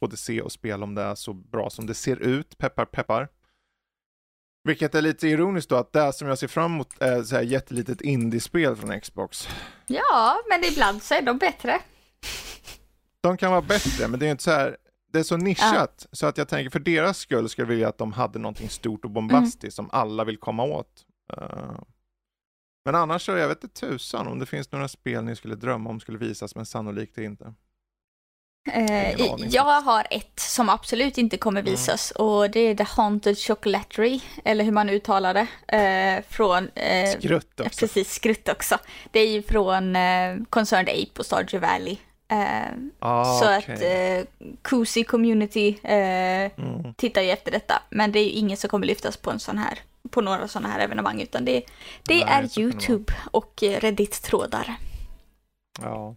både 0.00 0.16
se 0.16 0.42
och 0.42 0.52
spela 0.52 0.84
om 0.84 0.94
det 0.94 1.02
är 1.02 1.14
så 1.14 1.32
bra 1.32 1.70
som 1.70 1.86
det 1.86 1.94
ser 1.94 2.16
ut, 2.16 2.58
peppar 2.58 2.84
peppar. 2.84 3.28
Vilket 4.66 4.94
är 4.94 5.02
lite 5.02 5.28
ironiskt 5.28 5.70
då, 5.70 5.76
att 5.76 5.92
det 5.92 6.12
som 6.12 6.28
jag 6.28 6.38
ser 6.38 6.48
fram 6.48 6.74
emot 6.74 6.88
är 7.00 7.22
så 7.22 7.36
här 7.36 7.42
jättelitet 7.42 8.00
indiespel 8.00 8.76
från 8.76 9.00
Xbox. 9.00 9.48
Ja, 9.86 10.36
men 10.48 10.64
ibland 10.64 11.02
så 11.02 11.14
är 11.14 11.22
de 11.22 11.38
bättre. 11.38 11.80
De 13.20 13.36
kan 13.36 13.50
vara 13.50 13.62
bättre, 13.62 14.08
men 14.08 14.20
det 14.20 14.26
är 14.26 14.30
inte 14.30 14.42
så 14.42 14.50
här, 14.50 14.76
det 15.12 15.18
är 15.18 15.22
så 15.22 15.36
nischat, 15.36 16.06
så 16.12 16.26
att 16.26 16.38
jag 16.38 16.48
tänker 16.48 16.70
för 16.70 16.78
deras 16.78 17.18
skull 17.18 17.48
skulle 17.48 17.64
jag 17.64 17.70
vilja 17.70 17.88
att 17.88 17.98
de 17.98 18.12
hade 18.12 18.38
någonting 18.38 18.68
stort 18.68 19.04
och 19.04 19.10
bombastiskt 19.10 19.76
som 19.76 19.90
alla 19.92 20.24
vill 20.24 20.36
komma 20.36 20.62
åt. 20.62 21.04
Eh, 21.32 21.80
men 22.84 22.94
annars 22.94 23.26
så, 23.26 23.32
jag 23.32 23.48
vet 23.48 23.64
inte 23.64 23.80
tusan 23.80 24.26
om 24.26 24.38
det 24.38 24.46
finns 24.46 24.72
några 24.72 24.88
spel 24.88 25.24
ni 25.24 25.36
skulle 25.36 25.54
drömma 25.54 25.90
om 25.90 26.00
skulle 26.00 26.18
visas, 26.18 26.54
men 26.54 26.66
sannolikt 26.66 27.18
inte. 27.18 27.54
Eh, 28.72 29.20
jag 29.48 29.80
har 29.80 30.06
ett 30.10 30.40
som 30.40 30.68
absolut 30.68 31.18
inte 31.18 31.36
kommer 31.36 31.60
Mm. 31.60 31.70
visas 31.72 32.10
och 32.10 32.50
det 32.50 32.60
är 32.60 32.74
The 32.74 32.84
Haunted 32.88 33.38
Chocolatery, 33.38 34.20
eller 34.44 34.64
hur 34.64 34.72
man 34.72 34.88
uttalar 34.90 35.34
det, 35.34 35.46
eh, 35.78 36.24
från... 36.30 36.68
Eh, 36.74 37.10
Skrutt 37.18 37.60
också. 37.60 37.80
precis, 37.80 38.12
skrutt 38.12 38.48
också. 38.48 38.78
Det 39.10 39.20
är 39.20 39.28
ju 39.28 39.42
från 39.42 39.96
eh, 39.96 40.36
Concerned 40.50 40.88
Ape 40.88 41.18
och 41.18 41.26
Stardew 41.26 41.66
Valley. 41.66 41.96
Ah, 42.98 43.38
så 43.38 43.58
okej. 43.58 43.74
att 43.74 44.26
eh, 44.26 44.52
Cozy 44.62 45.04
Community 45.04 45.78
eh, 45.82 45.96
Mm. 46.56 46.94
tittar 46.96 47.22
ju 47.22 47.30
efter 47.30 47.50
detta. 47.52 47.82
Men 47.90 48.12
det 48.12 48.18
är 48.18 48.24
ju 48.24 48.30
ingen 48.30 48.56
som 48.56 48.70
kommer 48.70 48.86
lyftas 48.86 49.16
på 49.16 49.30
en 49.30 49.38
sån 49.40 49.58
här, 49.58 49.78
på 50.10 50.20
några 50.20 50.48
sådana 50.48 50.68
här 50.68 50.80
evenemang 50.80 51.20
utan 51.20 51.44
det, 51.44 51.62
det 52.02 52.24
Nej, 52.24 52.26
är 52.28 52.58
YouTube 52.60 53.12
och 53.30 53.52
Reddit-trådar. 53.62 54.74
Ja. 55.82 56.14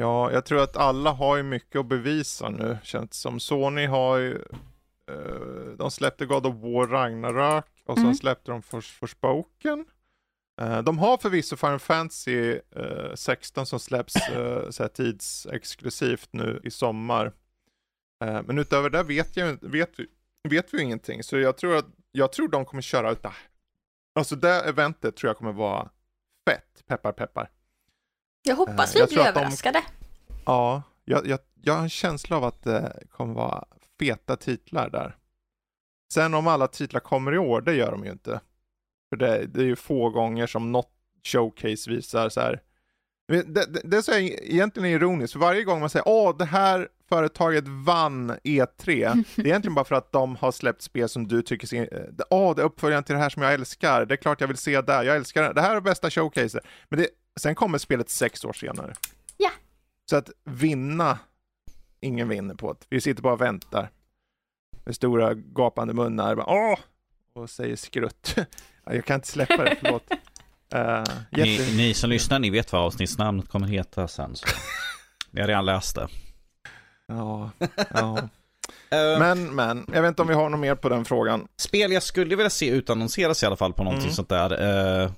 Ja, 0.00 0.32
jag 0.32 0.44
tror 0.44 0.62
att 0.62 0.76
alla 0.76 1.10
har 1.12 1.36
ju 1.36 1.42
mycket 1.42 1.76
att 1.80 1.86
bevisa 1.86 2.48
nu, 2.48 2.78
känns 2.82 3.14
som. 3.20 3.40
Sony 3.40 3.86
har 3.86 4.16
ju, 4.18 4.34
eh, 5.10 5.76
de 5.78 5.90
släppte 5.90 6.26
God 6.26 6.46
of 6.46 6.54
War 6.54 6.86
Ragnarök 6.86 7.64
och 7.84 7.94
sen 7.96 8.04
Mm. 8.04 8.14
släppte 8.16 8.50
de 8.50 8.62
Fors- 8.62 8.98
Forspoken. 8.98 9.84
Eh, 10.60 10.82
de 10.82 10.98
har 10.98 11.16
förvisso 11.18 11.56
Final 11.56 11.78
Fantasy 11.78 12.60
eh, 12.76 13.14
16 13.14 13.66
som 13.66 13.80
släpps 13.80 14.14
eh, 14.80 14.86
tidsexklusivt 14.88 16.28
nu 16.32 16.60
i 16.64 16.70
sommar. 16.70 17.32
Eh, 18.24 18.42
men 18.42 18.58
utöver 18.58 18.90
det 18.90 19.02
vet, 19.02 19.36
jag, 19.36 19.58
vet, 19.62 19.90
vi, 19.98 20.06
vet 20.48 20.74
vi 20.74 20.82
ingenting, 20.82 21.22
så 21.22 21.38
jag 21.38 21.56
tror 21.56 21.76
att 21.76 21.86
jag 22.12 22.32
tror 22.32 22.48
de 22.48 22.64
kommer 22.64 22.82
köra 22.82 23.10
ut 23.10 23.22
det. 23.22 23.32
Alltså 24.14 24.36
det 24.36 24.60
eventet 24.60 25.16
tror 25.16 25.28
jag 25.28 25.36
kommer 25.36 25.52
vara 25.52 25.88
fett, 26.50 26.86
peppar 26.86 27.12
peppar. 27.12 27.50
Jag 28.48 28.56
hoppas 28.56 28.90
Eh, 28.90 28.94
vi 28.94 29.00
jag 29.00 29.08
blir 29.08 29.18
att 29.20 29.34
de- 29.34 29.40
överraskade. 29.40 29.82
Ja, 30.44 30.82
jag, 31.04 31.26
jag, 31.26 31.38
jag 31.62 31.74
har 31.74 31.82
en 31.82 31.88
känsla 31.88 32.36
av 32.36 32.44
att 32.44 32.62
det 32.62 33.02
kommer 33.10 33.34
vara 33.34 33.64
feta 34.00 34.36
titlar 34.36 34.90
där. 34.90 35.16
Sen 36.14 36.34
om 36.34 36.46
alla 36.46 36.68
titlar 36.68 37.00
kommer 37.00 37.34
i 37.34 37.38
år, 37.38 37.60
det 37.60 37.74
gör 37.74 37.90
de 37.90 38.04
ju 38.04 38.10
inte. 38.10 38.40
För 39.10 39.16
det, 39.16 39.46
det 39.46 39.60
är 39.60 39.64
ju 39.64 39.76
få 39.76 40.10
gånger 40.10 40.46
som 40.46 40.72
något 40.72 40.90
showcase 41.32 41.90
visar 41.90 42.28
så 42.28 42.40
här. 42.40 42.62
Det, 43.32 43.42
det, 43.42 43.80
det 43.84 43.96
är 43.96 44.02
så 44.02 44.12
egentligen 44.14 44.88
ironiskt, 44.88 45.32
för 45.32 45.40
varje 45.40 45.64
gång 45.64 45.80
man 45.80 45.90
säger 45.90 46.08
åh, 46.08 46.36
det 46.36 46.44
här 46.44 46.88
företaget 47.08 47.64
vann 47.68 48.30
E3, 48.44 48.76
det 49.36 49.42
är 49.42 49.46
egentligen 49.46 49.74
bara 49.74 49.84
för 49.84 49.94
att 49.94 50.12
de 50.12 50.36
har 50.36 50.52
släppt 50.52 50.82
spel 50.82 51.08
som 51.08 51.28
du 51.28 51.42
tycker, 51.42 51.66
ser- 51.66 52.10
åh, 52.30 52.54
det 52.56 52.62
är 52.62 52.66
uppföljaren 52.66 53.04
till 53.04 53.14
det 53.14 53.20
här 53.20 53.28
som 53.30 53.42
jag 53.42 53.54
älskar, 53.54 54.04
det 54.06 54.14
är 54.14 54.16
klart 54.16 54.40
jag 54.40 54.48
vill 54.48 54.56
se 54.56 54.80
det, 54.80 54.92
jag 55.04 55.16
älskar 55.16 55.42
det, 55.42 55.52
det 55.52 55.60
här 55.60 55.76
är 55.76 55.80
bästa 55.80 56.10
showcaset. 56.10 56.64
Men 56.88 56.98
det, 57.00 57.08
sen 57.40 57.54
kommer 57.54 57.78
spelet 57.78 58.10
sex 58.10 58.44
år 58.44 58.52
senare. 58.52 58.94
Ja. 59.36 59.50
Så 60.10 60.16
att 60.16 60.30
vinna, 60.44 61.18
ingen 62.00 62.28
vinner 62.28 62.54
på 62.54 62.72
det. 62.72 62.78
Vi 62.88 63.00
sitter 63.00 63.22
bara 63.22 63.32
och 63.32 63.40
väntar. 63.40 63.90
Med 64.84 64.94
stora 64.94 65.34
gapande 65.34 65.94
munnar. 65.94 66.34
Bara, 66.34 66.46
Åh! 66.46 66.78
Och 67.34 67.50
säger 67.50 67.76
skrutt. 67.76 68.34
Ja, 68.36 68.44
Jag 68.94 69.04
kan 69.04 69.14
inte 69.14 69.28
släppa 69.28 69.56
det, 69.64 69.76
förlåt. 69.82 70.02
Uh, 70.74 71.04
Ni, 71.44 71.76
ni 71.76 71.94
som 71.94 72.10
lyssnar, 72.10 72.38
ni 72.38 72.50
vet 72.50 72.72
vad 72.72 72.82
avsnittsnamnet 72.82 73.48
kommer 73.48 73.66
heta 73.66 74.08
sen. 74.08 74.36
Så. 74.36 74.46
Vi 75.30 75.40
har 75.40 75.48
redan 75.48 75.64
läst 75.66 75.94
det. 75.94 76.08
Ja, 77.06 77.50
ja. 77.90 78.18
Eh, 78.90 79.18
Men, 79.18 79.54
men, 79.54 79.86
jag 79.92 80.02
vet 80.02 80.08
inte 80.08 80.22
om 80.22 80.28
vi 80.28 80.34
har 80.34 80.48
något 80.48 80.60
mer 80.60 80.74
på 80.74 80.88
den 80.88 81.04
frågan. 81.04 81.48
Spel 81.56 81.92
jag 81.92 82.02
skulle 82.02 82.36
vilja 82.36 82.50
se 82.50 82.68
utannonseras 82.68 83.42
i 83.42 83.46
alla 83.46 83.56
fall 83.56 83.72
på 83.72 83.84
någonting 83.84 84.04
Mm. 84.06 84.14
sånt 84.14 84.28
där. 84.28 84.52
Eh, 85.02 85.10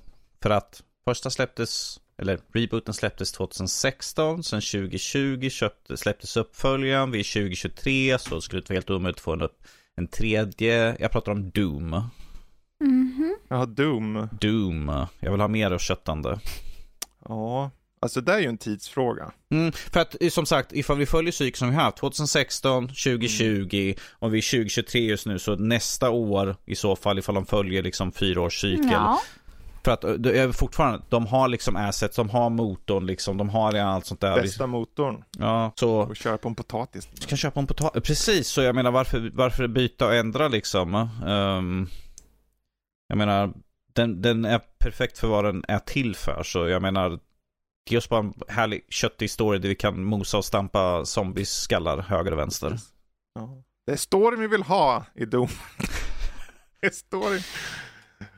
för 0.43 0.51
att 0.51 0.83
första 1.05 1.31
släpptes, 1.31 2.01
eller 2.21 2.39
rebooten 2.53 2.95
släpptes 2.95 3.33
2016, 3.33 4.43
sen 4.43 4.61
2020 4.61 5.49
köpte, 5.51 5.97
släpptes 5.97 6.37
uppföljaren, 6.37 7.11
vid 7.11 7.27
2023 7.27 8.19
så 8.19 8.41
skulle 8.41 8.63
det 8.63 8.69
vara 8.69 8.77
helt 8.77 8.91
omöjligt 8.91 9.17
att 9.17 9.25
få 9.25 9.33
en, 9.33 9.43
upp, 9.43 9.65
en 9.97 10.07
tredje. 10.07 10.97
Jag 11.01 11.13
pratar 11.13 11.33
om 11.33 11.51
Doom. 11.51 12.03
Mhm. 12.81 13.37
Ja, 13.49 13.67
Doom. 13.67 14.29
Doom. 14.41 15.07
Jag 15.21 15.31
vill 15.31 15.41
ha 15.41 15.49
mer 15.49 15.71
av 15.71 15.79
köttande. 15.79 16.41
Ja, 17.29 17.71
alltså 18.01 18.21
det 18.21 18.33
är 18.33 18.39
ju 18.39 18.47
en 18.47 18.59
tidsfråga. 18.59 19.33
Mm, 19.51 19.73
för 19.73 20.01
att 20.01 20.17
som 20.31 20.47
sagt, 20.47 20.73
ifall 20.73 20.99
vi 20.99 21.07
följer 21.07 21.33
cykeln 21.33 21.59
som 21.59 21.69
vi 21.69 21.75
har 21.75 21.83
haft 21.83 21.97
2016, 21.97 22.89
2020 22.89 23.95
och 24.11 24.35
vi 24.35 24.39
är 24.39 24.51
2023 24.51 25.01
just 25.01 25.27
nu 25.27 25.39
så 25.39 25.57
nästa 25.57 26.11
år 26.11 26.57
i 26.65 26.75
så 26.75 26.97
fall 26.97 27.19
ifall 27.19 27.35
de 27.35 27.47
följer 27.47 27.83
liksom 27.83 28.13
fyra 28.13 28.41
års 28.41 28.61
cykel. 28.61 28.89
Ja. 28.91 29.21
För 29.85 29.91
att 29.93 30.23
det 30.23 30.39
är 30.41 30.53
fortfarande, 30.53 31.03
de 31.09 31.27
har 31.27 31.49
liksom 31.49 31.77
assets, 31.77 32.17
de 32.17 32.31
har 32.31 32.51
motorn 32.51 33.07
liksom, 33.07 33.37
de 33.37 33.49
har 33.49 33.73
redan 33.73 33.89
allt 33.89 34.07
sånt 34.07 34.21
där. 34.21 34.43
Bästa 34.43 34.67
motorn. 34.67 35.25
Ja, 35.39 35.73
så 35.77 35.91
Och 36.01 36.17
köra 36.17 36.39
på 36.39 36.49
en 36.49 36.55
potatis. 36.55 37.09
du 37.21 37.27
kan 37.27 37.39
köpa 37.39 37.61
en 37.61 37.67
potatis. 37.67 38.03
Precis, 38.03 38.49
så 38.49 38.63
jag 38.63 38.75
menar 38.75 38.91
varför, 38.91 39.31
varför 39.35 39.67
byta 39.69 40.07
och 40.07 40.15
ändra 40.15 40.49
liksom? 40.49 40.95
Ehm, 41.27 41.89
jag 43.09 43.19
menar, 43.19 43.53
den, 43.93 44.23
den 44.23 44.45
är 44.45 44.61
perfekt 44.79 45.19
för 45.19 45.29
vad 45.29 45.45
den 45.45 45.65
är 45.69 45.79
till 45.79 46.17
för. 46.17 46.43
Så 46.43 46.69
jag 46.69 46.83
menar, 46.83 47.19
ge 47.91 47.99
oss 47.99 48.09
bara 48.09 48.21
en 48.21 48.35
härlig 48.49 48.87
köttig 48.89 49.31
story 49.31 49.59
där 49.59 49.69
vi 49.69 49.75
kan 49.75 50.05
mosa 50.05 50.39
och 50.39 50.45
stampa 50.45 51.05
zombies 51.05 51.51
skallar 51.51 51.99
höger 51.99 52.33
och 52.33 52.39
vänster. 52.39 52.79
Ja. 53.35 53.63
Det 53.87 53.93
är 53.93 53.97
storyn 53.97 54.41
vi 54.41 54.47
vill 54.47 54.63
ha 54.63 55.05
i 55.15 55.25
Doom. 55.25 55.49
story. 56.93 57.41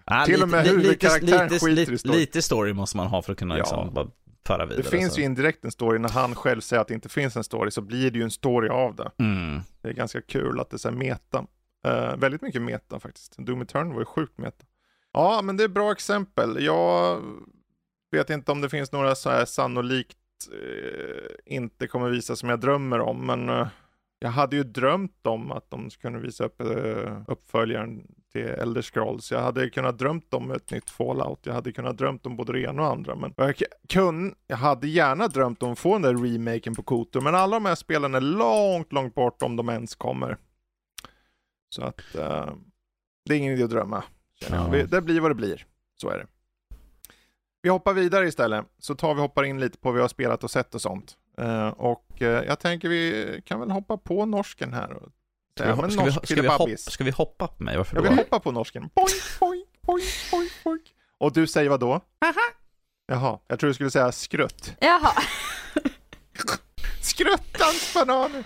Ah, 0.04 0.24
Till 0.26 0.42
och 0.42 0.48
med 0.48 0.66
huvudkaraktären 0.66 1.48
lite, 1.48 1.64
skiter 1.66 1.74
lite, 1.76 1.92
i 1.92 1.98
story. 1.98 2.18
lite 2.18 2.42
story 2.42 2.72
måste 2.72 2.96
man 2.96 3.06
ha 3.06 3.22
för 3.22 3.32
att 3.32 3.38
kunna 3.38 3.54
Ja. 3.54 3.58
liksom 3.58 3.94
bara 3.94 4.08
föra 4.46 4.66
vidare. 4.66 4.82
Det 4.82 4.88
finns 4.98 5.14
så. 5.14 5.20
ju 5.20 5.26
indirekt 5.26 5.64
en 5.64 5.70
story, 5.70 5.98
när 5.98 6.08
han 6.08 6.34
själv 6.34 6.60
säger 6.60 6.80
att 6.80 6.88
det 6.88 6.94
inte 6.94 7.08
finns 7.08 7.36
en 7.36 7.44
story 7.44 7.70
så 7.70 7.80
blir 7.80 8.10
det 8.10 8.18
ju 8.18 8.24
en 8.24 8.30
story 8.30 8.68
av 8.68 8.96
det. 8.96 9.10
Mm. 9.18 9.60
Det 9.82 9.88
är 9.88 9.92
ganska 9.92 10.20
kul 10.22 10.60
att 10.60 10.70
det 10.70 10.76
är 10.76 10.78
så 10.78 10.88
här 10.88 10.96
meta. 10.96 11.44
Eh, 11.86 12.16
väldigt 12.16 12.42
mycket 12.42 12.62
meta 12.62 13.00
faktiskt. 13.00 13.36
Doom 13.38 13.62
Eternal 13.62 13.92
var 13.92 14.00
ju 14.00 14.04
sjukt 14.04 14.38
meta. 14.38 14.64
Ja, 15.12 15.42
men 15.42 15.56
det 15.56 15.64
är 15.64 15.68
bra 15.68 15.92
exempel. 15.92 16.64
Jag 16.64 17.20
vet 18.12 18.30
inte 18.30 18.52
om 18.52 18.60
det 18.60 18.68
finns 18.68 18.92
några 18.92 19.14
så 19.14 19.30
här 19.30 19.44
sannolikt 19.44 20.16
eh, 20.52 21.54
inte 21.54 21.86
kommer 21.86 22.10
visa 22.10 22.36
som 22.36 22.48
jag 22.48 22.60
drömmer 22.60 23.00
om, 23.00 23.26
men 23.26 23.48
eh, 23.48 23.68
jag 24.18 24.30
hade 24.30 24.56
ju 24.56 24.62
drömt 24.64 25.26
om 25.26 25.52
att 25.52 25.70
de 25.70 25.90
skulle 25.90 26.10
kunna 26.12 26.22
visa 26.24 26.44
upp 26.44 26.60
uppföljaren 27.28 28.06
till 28.32 28.46
Elder 28.46 28.82
Scrolls. 28.82 29.32
Jag 29.32 29.40
hade 29.40 29.70
kunnat 29.70 29.98
drömt 29.98 30.34
om 30.34 30.50
ett 30.50 30.70
nytt 30.70 30.90
Fallout. 30.90 31.38
Jag 31.42 31.54
hade 31.54 31.72
kunnat 31.72 31.98
drömt 31.98 32.26
om 32.26 32.36
både 32.36 32.52
det 32.52 32.60
ena 32.60 32.82
och 32.82 32.88
andra. 32.88 33.14
Men 33.14 33.34
jag, 33.36 33.54
kun, 33.88 34.34
jag 34.46 34.56
hade 34.56 34.88
gärna 34.88 35.28
drömt 35.28 35.62
om 35.62 35.72
att 35.72 35.78
få 35.78 35.92
den 35.98 36.02
där 36.02 36.14
remaken 36.14 36.74
på 36.74 36.82
Kotor. 36.82 37.20
Men 37.20 37.34
alla 37.34 37.56
de 37.56 37.64
här 37.66 37.74
spelen 37.74 38.14
är 38.14 38.20
långt, 38.20 38.92
långt 38.92 39.14
bort 39.14 39.42
om 39.42 39.56
de 39.56 39.68
ens 39.68 39.94
kommer. 39.94 40.36
Så 41.68 41.82
att 41.84 42.14
eh, 42.14 42.52
det 43.24 43.34
är 43.34 43.38
ingen 43.38 43.52
idé 43.52 43.62
att 43.64 43.70
drömma. 43.70 44.04
Ja. 44.50 44.68
Vi- 44.72 44.82
Det 44.82 45.00
blir 45.02 45.20
vad 45.20 45.30
det 45.30 45.34
blir. 45.34 45.66
Så 46.00 46.08
är 46.08 46.18
det. 46.18 46.26
Vi 47.62 47.68
hoppar 47.70 47.92
vidare 47.94 48.26
istället. 48.28 48.64
Så 48.78 48.94
tar 48.94 49.14
vi 49.14 49.20
hoppar 49.20 49.44
in 49.44 49.60
lite 49.60 49.78
på 49.78 49.88
vad 49.88 49.94
vi 49.94 50.00
har 50.00 50.08
spelat 50.08 50.44
och 50.44 50.50
sett 50.50 50.74
och 50.74 50.80
sånt. 50.82 51.16
Eh, 51.38 51.68
och 51.68 52.22
eh, 52.22 52.44
jag 52.44 52.58
tänker 52.60 52.88
vi 52.88 53.42
kan 53.44 53.60
väl 53.60 53.70
hoppa 53.70 53.96
på 53.96 54.26
norsken 54.26 54.72
här. 54.72 54.92
Och 54.92 55.08
Ska 55.58 55.74
vi, 55.74 55.92
ska, 55.92 56.04
vi, 56.04 56.12
ska, 56.12 56.34
vi 56.42 56.48
hoppa, 56.48 56.76
ska 56.76 57.04
vi 57.04 57.10
hoppa 57.10 57.46
på 57.48 57.62
mig? 57.62 57.76
Varför 57.76 57.96
Jag 57.96 58.04
då? 58.04 58.08
vill 58.08 58.18
hoppa 58.18 58.40
på 58.40 58.52
norsken. 58.52 58.82
Boink, 58.94 59.10
boink, 59.40 59.66
boink, 59.82 60.04
boink, 60.30 60.52
boink. 60.64 60.82
Och 61.18 61.32
du 61.32 61.46
säger 61.46 61.70
vad 61.70 61.80
då? 61.80 62.00
Jaha, 63.06 63.38
jag 63.48 63.58
tror 63.58 63.68
du 63.68 63.74
skulle 63.74 63.90
säga 63.90 64.12
skrutt. 64.12 64.72
Jaha. 64.80 65.12
Skruttans 67.00 67.94
bananer! 67.94 68.44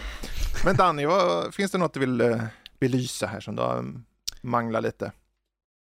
Men 0.64 0.76
Danny, 0.76 1.06
vad, 1.06 1.54
finns 1.54 1.72
det 1.72 1.78
något 1.78 1.94
du 1.94 2.00
vill 2.00 2.20
eh, 2.20 2.42
belysa 2.80 3.26
här 3.26 3.40
som 3.40 3.56
du 3.56 3.62
har 3.62 3.78
um, 3.78 4.04
manglat 4.40 4.82
lite? 4.82 5.12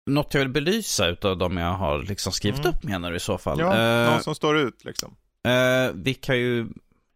Något 0.10 0.34
jag 0.34 0.42
vill 0.42 0.50
belysa 0.50 1.08
utav 1.08 1.38
de 1.38 1.58
jag 1.58 1.74
har 1.74 2.00
liksom 2.04 2.32
skrivit 2.32 2.60
Mm. 2.60 2.70
upp 2.72 2.84
menar 2.84 3.12
du 3.12 3.18
i 3.18 3.20
så 3.20 3.38
fall? 3.38 3.60
Ja, 3.60 3.78
Eh, 3.78 4.12
någon 4.12 4.24
som 4.24 4.36
står 4.36 4.58
ut 4.58 4.86
liksom. 4.86 5.16
eh, 5.48 5.92
vi 5.94 6.14
kan 6.14 6.38
ju, 6.38 6.68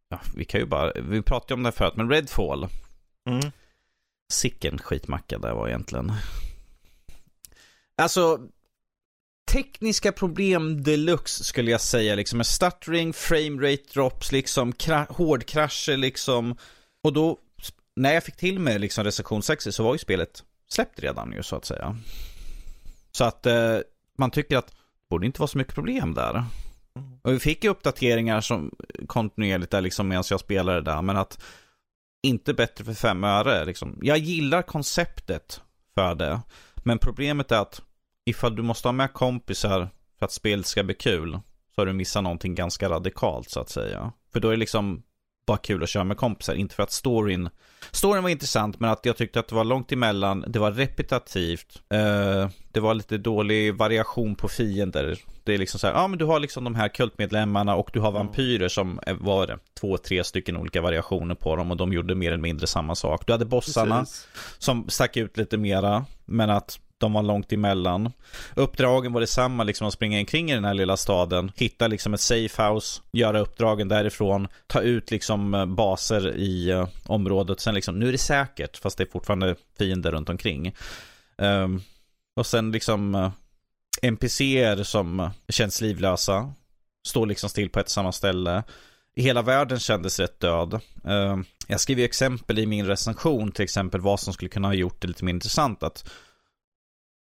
ja, 0.09 0.19
vi 0.35 0.45
kan 0.45 0.59
ju 0.59 0.65
bara, 0.65 0.91
vi 0.95 1.21
pratade 1.21 1.53
ju 1.53 1.55
om 1.57 1.63
det 1.63 1.67
här 1.67 1.75
förut, 1.75 1.93
men 1.95 2.09
Redfall. 2.09 2.67
Mm. 3.29 3.51
Sicken 4.29 4.77
skitmacka 4.77 5.37
det 5.37 5.53
var 5.53 5.67
egentligen. 5.67 6.11
Alltså, 7.95 8.39
tekniska 9.51 10.11
problem 10.11 10.83
deluxe 10.83 11.43
skulle 11.43 11.71
jag 11.71 11.81
säga 11.81 12.15
liksom. 12.15 12.37
Med 12.37 12.47
stuttering, 12.47 13.13
framerate 13.13 13.83
drops, 13.93 14.31
liksom 14.31 14.73
kra- 14.73 15.13
hårdkrascher 15.13 15.97
liksom. 15.97 16.55
Och 17.03 17.13
då, 17.13 17.37
när 17.95 18.13
jag 18.13 18.23
fick 18.23 18.35
till 18.35 18.59
med 18.59 18.81
liksom 18.81 19.03
recension 19.03 19.43
60 19.43 19.71
så 19.71 19.83
var 19.83 19.93
ju 19.93 19.99
spelet 19.99 20.43
släppt 20.69 20.99
redan 20.99 21.31
ju 21.31 21.43
så 21.43 21.55
att 21.55 21.65
säga. 21.65 21.97
Så 23.11 23.23
att 23.23 23.45
eh, 23.45 23.77
man 24.17 24.31
tycker 24.31 24.57
att 24.57 24.67
det 24.67 24.75
borde 25.09 25.25
inte 25.25 25.41
vara 25.41 25.47
så 25.47 25.57
mycket 25.57 25.75
problem 25.75 26.13
där. 26.13 26.45
Och 27.21 27.33
vi 27.33 27.39
fick 27.39 27.63
ju 27.63 27.69
uppdateringar 27.69 28.41
som 28.41 28.71
kontinuerligt 29.07 29.71
där 29.71 29.81
liksom 29.81 30.07
medan 30.07 30.23
jag 30.29 30.39
spelade 30.39 30.81
där, 30.81 31.01
men 31.01 31.17
att 31.17 31.43
inte 32.23 32.53
bättre 32.53 32.83
för 32.85 32.93
fem 32.93 33.23
öre 33.23 33.65
liksom. 33.65 33.99
Jag 34.01 34.17
gillar 34.17 34.61
konceptet 34.61 35.61
för 35.95 36.15
det, 36.15 36.41
men 36.75 36.99
problemet 36.99 37.51
är 37.51 37.59
att 37.59 37.81
ifall 38.25 38.55
du 38.55 38.61
måste 38.61 38.87
ha 38.87 38.93
med 38.93 39.13
kompisar 39.13 39.89
för 40.19 40.25
att 40.25 40.31
spelet 40.31 40.65
ska 40.65 40.83
bli 40.83 40.95
kul, 40.95 41.39
så 41.75 41.81
har 41.81 41.85
du 41.85 41.93
missat 41.93 42.23
någonting 42.23 42.55
ganska 42.55 42.89
radikalt 42.89 43.49
så 43.49 43.59
att 43.59 43.69
säga. 43.69 44.11
För 44.33 44.39
då 44.39 44.47
är 44.47 44.51
det 44.51 44.57
liksom 44.57 45.03
bara 45.47 45.57
kul 45.57 45.83
att 45.83 45.89
köra 45.89 46.03
med 46.03 46.17
kompisar, 46.17 46.53
inte 46.53 46.75
för 46.75 46.83
att 46.83 46.91
storyn 46.91 47.49
Storyn 47.91 48.23
var 48.23 48.29
intressant 48.29 48.79
men 48.79 48.89
att 48.89 49.05
jag 49.05 49.17
tyckte 49.17 49.39
att 49.39 49.47
det 49.47 49.55
var 49.55 49.63
långt 49.63 49.91
emellan, 49.91 50.45
det 50.47 50.59
var 50.59 50.71
repetitivt, 50.71 51.81
eh, 51.93 52.49
det 52.71 52.79
var 52.79 52.93
lite 52.93 53.17
dålig 53.17 53.75
variation 53.75 54.35
på 54.35 54.47
fiender. 54.47 55.19
Det 55.43 55.53
är 55.53 55.57
liksom 55.57 55.79
så 55.79 55.87
här, 55.87 55.93
ja 55.93 56.07
men 56.07 56.19
du 56.19 56.25
har 56.25 56.39
liksom 56.39 56.63
de 56.63 56.75
här 56.75 56.87
kultmedlemmarna 56.87 57.75
och 57.75 57.89
du 57.93 57.99
har 57.99 58.11
vampyrer 58.11 58.67
som 58.67 58.99
eh, 59.07 59.15
var 59.19 59.47
det, 59.47 59.57
två, 59.79 59.97
tre 59.97 60.23
stycken 60.23 60.57
olika 60.57 60.81
variationer 60.81 61.35
på 61.35 61.55
dem 61.55 61.71
och 61.71 61.77
de 61.77 61.93
gjorde 61.93 62.15
mer 62.15 62.27
eller 62.27 62.41
mindre 62.41 62.67
samma 62.67 62.95
sak. 62.95 63.27
Du 63.27 63.31
hade 63.31 63.45
bossarna 63.45 63.99
Precis. 63.99 64.27
som 64.57 64.89
stack 64.89 65.17
ut 65.17 65.37
lite 65.37 65.57
mera, 65.57 66.05
men 66.25 66.49
att 66.49 66.79
de 66.99 67.13
var 67.13 67.23
långt 67.23 67.53
emellan. 67.53 68.11
Uppdragen 68.55 69.13
var 69.13 69.21
detsamma, 69.21 69.63
liksom 69.63 69.87
att 69.87 69.93
springa 69.93 70.19
omkring 70.19 70.51
i 70.51 70.53
den 70.53 70.65
här 70.65 70.73
lilla 70.73 70.97
staden, 70.97 71.51
hitta 71.55 71.87
liksom 71.87 72.13
ett 72.13 72.21
safehouse, 72.21 73.01
göra 73.11 73.39
uppdragen 73.39 73.87
därifrån, 73.87 74.47
ta 74.67 74.81
ut 74.81 75.11
liksom 75.11 75.65
baser 75.75 76.37
i 76.37 76.69
eh, 76.69 76.87
området, 77.05 77.59
sen 77.59 77.75
liksom, 77.75 77.99
nu 77.99 78.07
är 78.07 78.11
det 78.11 78.17
säkert, 78.17 78.77
fast 78.77 78.97
det 78.97 79.03
är 79.03 79.11
fortfarande 79.11 79.55
fiender 79.77 80.11
runt 80.11 80.29
omkring. 80.29 80.75
Ehm, 81.37 81.81
och 82.35 82.45
sen 82.45 82.71
liksom 82.71 83.15
eh, 83.15 83.31
NPCer 84.01 84.83
som 84.83 85.19
eh, 85.19 85.31
känns 85.49 85.81
livlösa, 85.81 86.53
står 87.07 87.25
liksom 87.25 87.49
still 87.49 87.69
på 87.69 87.79
ett 87.79 87.89
samma 87.89 88.11
ställe. 88.11 88.63
Hela 89.15 89.41
världen 89.41 89.79
kändes 89.79 90.19
rätt 90.19 90.39
död. 90.39 90.79
Ehm, 91.05 91.45
jag 91.67 91.81
skriver 91.81 92.01
ju 92.01 92.05
exempel 92.05 92.59
i 92.59 92.65
min 92.65 92.85
recension, 92.85 93.51
till 93.51 93.63
exempel 93.63 94.01
vad 94.01 94.19
som 94.19 94.33
skulle 94.33 94.49
kunna 94.49 94.67
ha 94.67 94.73
gjort 94.73 95.01
det 95.01 95.07
lite 95.07 95.25
mer 95.25 95.33
intressant. 95.33 95.83
Att 95.83 96.09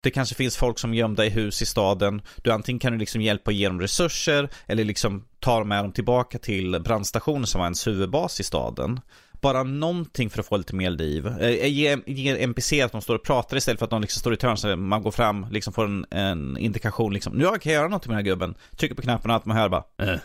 det 0.02 0.10
kanske 0.10 0.34
finns 0.34 0.56
folk 0.56 0.78
som 0.78 0.92
är 0.92 0.96
gömda 0.96 1.26
i 1.26 1.30
hus 1.30 1.62
i 1.62 1.66
staden. 1.66 2.22
Du 2.42 2.50
antingen 2.50 2.78
kan 2.78 2.92
du 2.92 2.98
liksom 2.98 3.20
hjälpa 3.20 3.50
och 3.50 3.52
ge 3.52 3.68
dem 3.68 3.80
resurser 3.80 4.48
eller 4.66 4.84
liksom 4.84 5.24
ta 5.40 5.64
med 5.64 5.84
dem 5.84 5.92
tillbaka 5.92 6.38
till 6.38 6.80
brandstationen 6.80 7.46
som 7.46 7.58
var 7.58 7.66
ens 7.66 7.86
huvudbas 7.86 8.40
i 8.40 8.44
staden. 8.44 9.00
Bara 9.40 9.62
någonting 9.62 10.30
för 10.30 10.40
att 10.40 10.46
få 10.46 10.56
lite 10.56 10.74
mer 10.74 10.90
liv. 10.90 11.26
Eh, 11.26 11.66
Ge, 11.66 11.98
ge 12.06 12.42
NPC 12.42 12.82
att 12.82 12.92
de 12.92 13.02
står 13.02 13.14
och 13.14 13.22
pratar 13.22 13.56
istället 13.56 13.78
för 13.78 13.84
att 13.86 13.90
de 13.90 14.00
liksom 14.00 14.20
står 14.20 14.34
i 14.34 14.36
törn 14.36 14.56
så 14.56 14.76
man 14.76 15.02
går 15.02 15.10
fram, 15.10 15.46
liksom 15.50 15.72
får 15.72 15.84
en, 15.84 16.06
en 16.10 16.56
indikation 16.56 17.12
liksom. 17.14 17.32
Nu 17.32 17.44
kan 17.44 17.52
jag 17.52 17.72
göra 17.72 17.88
något 17.88 18.06
med 18.06 18.16
den 18.16 18.24
här 18.24 18.30
gubben. 18.30 18.54
Trycker 18.76 18.94
på 18.94 19.02
knappen 19.02 19.30
och 19.30 19.34
allt 19.34 19.44
man 19.44 19.56
hör 19.56 19.68
bara 19.68 19.84
eh. 20.02 20.18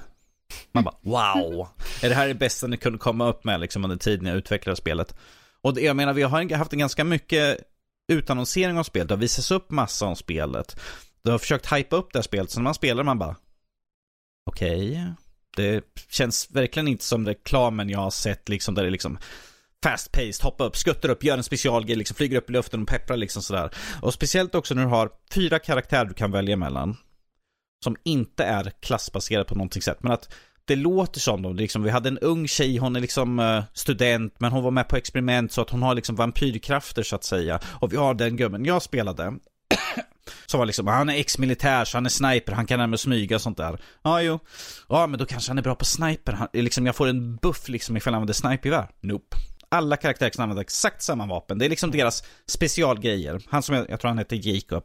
Man 0.72 0.84
bara 0.84 0.96
wow. 1.02 1.68
Är 2.04 2.10
det 2.10 2.16
här 2.16 2.28
det 2.28 2.34
bästa 2.34 2.68
ni 2.68 2.78
kunde 2.78 3.00
komma 3.00 3.28
upp 3.30 3.44
med 3.44 3.60
liksom 3.60 3.84
under 3.84 3.98
tiden 3.98 4.26
jag 4.26 4.38
utvecklade 4.38 4.76
spelet? 4.76 5.16
Och 5.62 5.74
det, 5.74 5.82
jag 5.82 5.96
menar 5.96 6.14
vi 6.14 6.24
har 6.24 6.56
haft 6.56 6.74
en 6.74 6.80
ganska 6.80 7.04
mycket 7.04 7.58
utannonsering 8.08 8.78
av 8.78 8.84
spelet. 8.84 9.08
Det 9.08 9.14
har 9.14 9.20
visats 9.20 9.52
upp 9.52 9.72
massa 9.72 10.06
om 10.06 10.16
spelet. 10.16 10.80
Du 11.24 11.32
har 11.32 11.38
försökt 11.38 11.74
hypa 11.74 11.96
upp 11.96 12.14
det 12.14 12.20
här 12.20 12.24
spelet, 12.24 12.52
så 12.52 12.60
när 12.60 12.64
man 12.64 12.74
spelar 12.74 13.04
man 13.04 13.20
bara 13.20 13.36
okej. 14.48 15.14
Det 15.56 15.84
känns 16.10 16.52
verkligen 16.52 16.88
inte 16.88 17.04
som 17.04 17.26
reklamen 17.26 17.90
jag 17.90 18.00
har 18.00 18.12
sett 18.12 18.50
liksom 18.50 18.76
där 18.76 18.84
det 18.84 18.90
är 18.90 18.92
liksom 18.92 19.18
fast 19.84 20.12
paced, 20.12 20.44
hoppa 20.44 20.64
upp, 20.64 20.78
skuttar 20.78 21.10
upp, 21.10 21.24
gör 21.24 21.38
en 21.38 21.44
specialgrej, 21.44 21.96
liksom 21.96 22.16
flyger 22.16 22.38
upp 22.38 22.50
i 22.50 22.54
luften 22.54 22.82
och 22.82 22.88
pepprar 22.88 23.18
liksom 23.18 23.44
sådär. 23.44 23.70
Och 24.02 24.14
speciellt 24.14 24.56
också 24.56 24.76
när 24.76 24.84
du 24.84 24.90
har 24.90 25.12
fyra 25.34 25.60
karaktärer 25.60 26.06
du 26.06 26.14
kan 26.14 26.32
välja 26.32 26.58
mellan. 26.58 26.98
Som 27.84 27.96
inte 28.04 28.44
är 28.44 28.72
klassbaserade 28.80 29.46
på 29.46 29.56
någonting 29.56 29.82
sätt, 29.82 30.04
men 30.04 30.12
att 30.12 30.34
det 30.68 30.76
låter 30.76 31.20
som 31.20 31.42
dem. 31.42 31.56
Liksom, 31.56 31.84
vi 31.84 31.90
hade 31.90 32.10
en 32.10 32.18
ung 32.18 32.48
tjej, 32.48 32.78
hon 32.78 32.96
är 32.96 33.00
liksom 33.00 33.40
eh, 33.40 33.64
student, 33.74 34.34
men 34.38 34.52
hon 34.52 34.64
var 34.64 34.72
med 34.72 34.88
på 34.88 34.96
experiment 34.96 35.52
så 35.52 35.62
att 35.62 35.70
hon 35.70 35.82
har 35.82 35.96
liksom 35.96 36.16
vampyrkrafter 36.16 37.04
så 37.04 37.16
att 37.16 37.24
säga. 37.24 37.60
Och 37.66 37.94
vi 37.94 37.98
har 37.98 38.14
den 38.14 38.38
gubben 38.38 38.66
jag 38.66 38.82
spelade. 38.82 39.34
Som 40.46 40.58
var 40.58 40.66
liksom, 40.66 40.88
han 40.88 41.10
är 41.10 41.14
ex-militär 41.14 41.86
så 41.86 41.98
han 41.98 42.06
är 42.06 42.10
sniper, 42.10 42.54
han 42.54 42.66
kan 42.66 42.80
även 42.80 42.98
smyga 42.98 43.36
och 43.36 43.42
sånt 43.42 43.58
där. 43.58 43.80
Ja, 44.04 44.22
jo. 44.22 44.40
Ja, 44.90 45.08
men 45.08 45.20
då 45.20 45.26
kanske 45.26 45.50
han 45.50 45.58
är 45.58 45.62
bra 45.62 45.76
på 45.76 45.86
sniper. 45.86 46.34
Han, 46.34 46.48
liksom, 46.54 46.86
jag 46.86 46.96
får 46.96 47.08
en 47.08 47.36
buff 47.36 47.70
liksom 47.70 47.98
ifall 47.98 48.14
jag 48.14 48.16
använder 48.16 48.34
snipergevär. 48.34 48.90
Nope. 49.02 49.38
Alla 49.70 49.98
karaktärer 49.98 50.30
kan 50.30 50.44
använda 50.44 50.62
exakt 50.62 51.02
samma 51.02 51.26
vapen. 51.26 51.58
Det 51.58 51.66
är 51.66 51.70
liksom 51.70 51.92
deras 51.92 52.24
specialgrejer. 52.46 53.42
Han 53.50 53.64
som 53.64 53.76
jag, 53.76 53.90
jag 53.90 54.00
tror 54.00 54.10
han 54.10 54.18
heter 54.18 54.40
Jacob. 54.48 54.84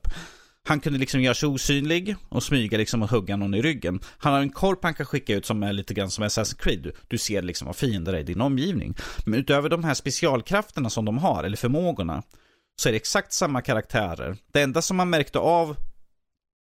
Han 0.64 0.80
kunde 0.80 0.98
liksom 0.98 1.20
göra 1.20 1.34
sig 1.34 1.48
osynlig 1.48 2.16
och 2.28 2.42
smyga 2.42 2.78
liksom 2.78 3.02
och 3.02 3.10
hugga 3.10 3.36
någon 3.36 3.54
i 3.54 3.62
ryggen. 3.62 4.00
Han 4.18 4.32
har 4.32 4.40
en 4.40 4.50
korp 4.50 4.78
han 4.82 4.94
kan 4.94 5.06
skicka 5.06 5.34
ut 5.34 5.46
som 5.46 5.62
är 5.62 5.72
lite 5.72 5.94
grann 5.94 6.10
som 6.10 6.24
Assassin's 6.24 6.62
Creed. 6.62 6.82
Du, 6.82 6.92
du 7.08 7.18
ser 7.18 7.42
liksom 7.42 7.66
vad 7.66 7.76
fiender 7.76 8.12
är 8.12 8.18
i 8.18 8.22
din 8.22 8.40
omgivning. 8.40 8.94
Men 9.26 9.40
utöver 9.40 9.68
de 9.68 9.84
här 9.84 9.94
specialkrafterna 9.94 10.90
som 10.90 11.04
de 11.04 11.18
har, 11.18 11.44
eller 11.44 11.56
förmågorna, 11.56 12.22
så 12.76 12.88
är 12.88 12.92
det 12.92 12.96
exakt 12.96 13.32
samma 13.32 13.60
karaktärer. 13.60 14.36
Det 14.52 14.62
enda 14.62 14.82
som 14.82 14.96
man 14.96 15.10
märkte 15.10 15.38
av 15.38 15.76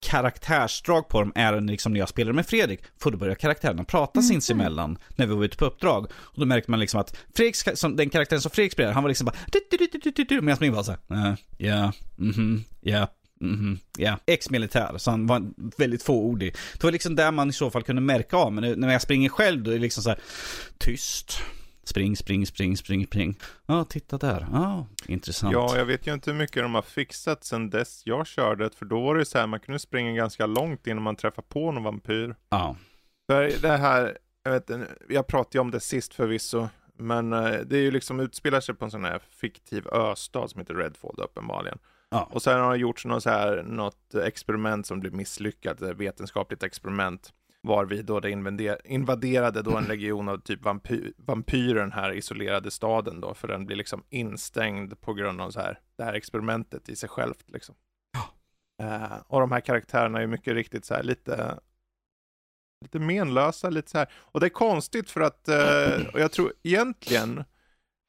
karaktärsdrag 0.07 1.09
på 1.09 1.21
dem 1.21 1.33
är 1.35 1.61
liksom 1.61 1.93
när 1.93 2.01
jag 2.01 2.09
spelade 2.09 2.35
med 2.35 2.47
Fredrik, 2.47 2.81
för 3.03 3.11
då 3.11 3.19
började 3.19 3.41
karaktärerna 3.41 3.85
prata 3.85 4.23
sinsemellan 4.23 4.99
när 5.17 5.27
vi 5.27 5.35
var 5.35 5.45
ute 5.45 5.57
på 5.57 5.65
uppdrag. 5.65 6.07
Och 6.13 6.41
då 6.41 6.47
märkte 6.47 6.71
man 6.71 6.81
liksom 6.81 7.01
att 7.01 7.17
Fredrik, 7.35 7.57
som, 7.79 7.97
den 7.97 8.11
karaktären 8.11 8.43
som 8.43 8.51
Fredrik 8.51 8.73
spelade, 8.73 8.95
han 8.95 9.03
var 9.03 9.09
liksom 9.09 9.25
bara 9.25 10.41
medan 10.43 10.59
min 10.61 10.73
var 10.73 10.83
såhär, 10.83 11.01
uh, 11.13 11.35
ja, 11.57 11.93
mhm, 12.17 12.65
ja, 12.81 13.09
mhm, 13.41 13.79
ja. 13.99 14.19
Ex-militär, 14.27 14.99
så 14.99 15.11
han 15.11 15.27
var 15.27 15.43
väldigt 15.79 16.03
fåordig. 16.03 16.55
Det 16.73 16.85
var 16.85 16.93
liksom 16.93 17.17
där 17.17 17.33
man 17.33 17.51
i 17.51 17.53
så 17.53 17.71
fall 17.71 17.83
kunde 17.83 18.03
märka 18.03 18.37
av, 18.37 18.53
men 18.53 18.81
när 18.81 18.93
jag 18.93 19.03
springer 19.03 19.29
själv 19.29 19.63
då 19.63 19.71
är 19.71 19.75
det 19.75 19.81
liksom 19.81 20.03
så 20.03 20.09
här 20.09 20.19
tyst, 20.79 21.43
Spring, 21.87 22.17
spring, 22.17 22.47
spring, 22.47 22.77
spring, 22.77 23.07
spring. 23.07 23.39
Ja, 23.67 23.85
titta 23.85 24.19
där. 24.19 24.47
Ja, 24.53 24.87
intressant. 25.07 25.53
Ja, 25.53 25.77
jag 25.77 25.85
vet 25.85 26.07
ju 26.07 26.15
inte 26.15 26.31
hur 26.31 26.39
mycket 26.39 26.63
de 26.63 26.75
har 26.75 26.83
fixat 26.83 27.45
sen 27.45 27.71
dess 27.71 28.03
jag 28.07 28.27
körde 28.27 28.71
för 28.71 28.87
då 28.87 29.01
var 29.01 29.15
det 29.15 29.25
så 29.25 29.39
här, 29.39 29.47
man 29.47 29.61
kunde 29.61 29.79
springa 29.79 30.13
ganska 30.13 30.47
långt 30.47 30.87
innan 30.87 31.03
man 31.03 31.17
träffade 31.17 31.49
på 31.49 31.73
någon 31.73 31.83
vampyr. 31.83 32.37
Ja. 32.49 32.77
För 33.31 33.53
det 33.63 33.77
här, 33.77 34.19
jag 34.45 34.53
vet 34.53 34.71
jag 35.09 35.27
pratade 35.27 35.59
ju 35.59 35.61
om 35.61 35.71
det 35.71 35.81
sist 35.81 36.15
förvisso, 36.15 36.69
men 36.99 37.33
eh, 37.33 37.61
det 37.67 37.77
är 37.77 37.83
ju 37.83 37.91
liksom 37.91 38.21
utspelar 38.21 38.61
sig 38.61 38.75
på 38.75 38.85
en 38.85 38.91
sån 38.91 39.05
här 39.05 39.23
fiktiv 39.41 39.89
östad 39.89 40.49
som 40.49 40.61
heter 40.61 40.75
Redfall 40.75 41.15
uppenbarligen. 41.19 41.79
Ja. 42.11 42.29
Och 42.33 42.43
sen 42.43 42.61
har 42.61 42.73
det 42.73 42.79
gjorts 42.79 43.05
något, 43.05 43.23
så 43.23 43.31
här, 43.31 43.63
något 43.63 44.15
experiment 44.15 44.87
som 44.87 45.01
blev 45.01 45.15
misslyckat, 45.15 45.83
ett 45.83 45.97
vetenskapligt 45.97 46.63
experiment. 46.63 47.33
Varvid 47.63 48.05
då 48.05 48.21
det 48.21 48.31
invader- 48.31 48.81
invaderade 48.85 49.63
då 49.63 49.77
en 49.77 49.85
legion 49.89 50.29
av 50.29 50.39
typ 50.39 50.63
vampy- 50.63 51.13
vampyrer 51.17 51.81
den 51.81 51.93
här 51.93 52.13
isolerade 52.13 52.71
staden 52.71 53.21
då, 53.21 53.35
för 53.35 53.49
den 53.49 53.67
blir 53.67 53.77
liksom 53.77 54.05
instängd 54.11 55.01
på 55.01 55.15
grund 55.15 55.41
av 55.41 55.51
så 55.51 55.61
här, 55.61 55.79
det 55.97 56.05
här 56.05 56.15
experimentet 56.15 56.89
i 56.89 56.97
sig 56.97 57.09
självt 57.09 57.45
liksom. 57.47 57.75
Eh, 58.83 59.17
och 59.27 59.41
de 59.41 59.53
här 59.53 59.61
karaktärerna 59.61 60.23
är 60.23 60.27
mycket 60.27 60.55
riktigt 60.55 60.85
så 60.85 60.95
här 60.95 61.03
lite 61.03 61.59
lite 62.85 62.99
menlösa, 62.99 63.71
lite 63.71 63.91
så 63.91 63.99
här. 63.99 64.13
Och 64.17 64.41
det 64.41 64.47
är 64.47 64.51
konstigt 64.51 65.11
för 65.11 65.21
att, 65.21 65.49
eh, 65.49 66.07
och 66.15 66.21
jag 66.21 66.33
tror 66.33 66.53
egentligen, 66.63 67.45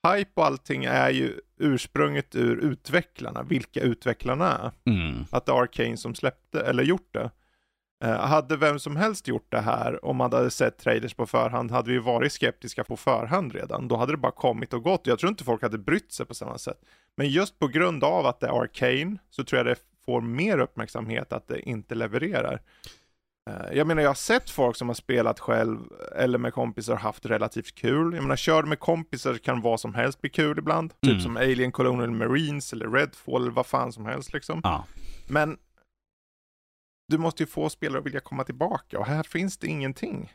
hype 0.08 0.32
och 0.34 0.46
allting 0.46 0.86
är 0.86 1.10
ju 1.10 1.40
ursprunget 1.60 2.36
ur 2.36 2.58
utvecklarna, 2.58 3.44
vilka 3.44 3.82
utvecklarna 3.82 4.58
är. 4.58 4.92
Mm. 4.92 5.26
Att 5.32 5.46
det 5.46 5.52
är 5.52 5.62
Arcane 5.62 5.98
som 5.98 6.16
släppte, 6.16 6.62
eller 6.62 6.84
gjort 6.84 7.14
det. 7.14 7.32
Eh, 8.04 8.20
hade 8.20 8.58
vem 8.58 8.80
som 8.80 8.96
helst 8.96 9.28
gjort 9.28 9.52
det 9.52 9.62
här, 9.62 10.06
om 10.06 10.16
man 10.16 10.34
hade 10.34 10.52
sett 10.52 10.78
trailers 10.78 11.14
på 11.14 11.26
förhand, 11.26 11.72
hade 11.72 11.92
vi 11.92 11.98
varit 11.98 12.32
skeptiska 12.32 12.84
på 12.84 12.98
förhand 12.98 13.54
redan. 13.54 13.88
Då 13.88 13.96
hade 13.96 14.14
det 14.14 14.18
bara 14.18 14.32
kommit 14.32 14.74
och 14.74 14.84
gått. 14.84 15.08
Jag 15.08 15.20
tror 15.20 15.30
inte 15.30 15.44
folk 15.44 15.62
hade 15.62 15.78
brytt 15.78 16.12
sig 16.12 16.26
på 16.26 16.34
samma 16.34 16.58
sätt. 16.58 16.82
Men 17.16 17.30
just 17.30 17.60
på 17.60 17.68
grund 17.68 18.04
av 18.04 18.26
att 18.26 18.40
det 18.40 18.48
är 18.48 18.62
Arcane, 18.62 19.18
så 19.30 19.44
tror 19.44 19.58
jag 19.58 19.66
det 19.66 19.76
får 20.06 20.22
mer 20.22 20.60
uppmärksamhet 20.60 21.34
att 21.34 21.48
det 21.48 21.70
inte 21.70 21.96
levererar. 21.96 22.62
Eh, 23.48 23.78
Jag 23.78 23.88
menar, 23.88 24.02
jag 24.02 24.10
har 24.10 24.16
sett 24.16 24.50
folk 24.50 24.76
som 24.76 24.88
har 24.88 24.96
spelat 24.96 25.40
själv 25.40 25.80
eller 26.16 26.38
med 26.38 26.54
kompisar 26.54 26.96
haft 26.96 27.26
relativt 27.26 27.76
kul. 27.76 28.14
Jag 28.14 28.24
menar, 28.24 28.36
kör 28.36 28.64
med 28.64 28.80
kompisar 28.80 29.38
kan 29.38 29.62
vad 29.62 29.80
som 29.80 29.96
helst 29.96 30.22
bli 30.22 30.30
kul 30.30 30.60
ibland. 30.60 30.94
Mm. 31.02 31.16
Typ 31.16 31.24
som 31.24 31.38
Alien 31.38 31.72
Colonial 31.72 32.12
Marines 32.12 32.74
eller 32.74 32.88
Redfall 32.90 33.42
eller 33.42 33.52
vad 33.52 33.66
fan 33.66 33.94
som 33.94 34.06
helst 34.06 34.34
liksom. 34.34 34.62
Ja. 34.64 34.86
Men 35.28 35.58
du 37.12 37.18
måste 37.18 37.44
ju 37.44 37.48
få 37.48 37.70
spelare 37.70 38.00
att 38.00 38.06
vilja 38.06 38.20
komma 38.20 38.44
tillbaka 38.44 39.00
och 39.00 39.06
här 39.06 39.24
finns 39.24 39.58
det 39.58 39.68
ingenting. 39.68 40.34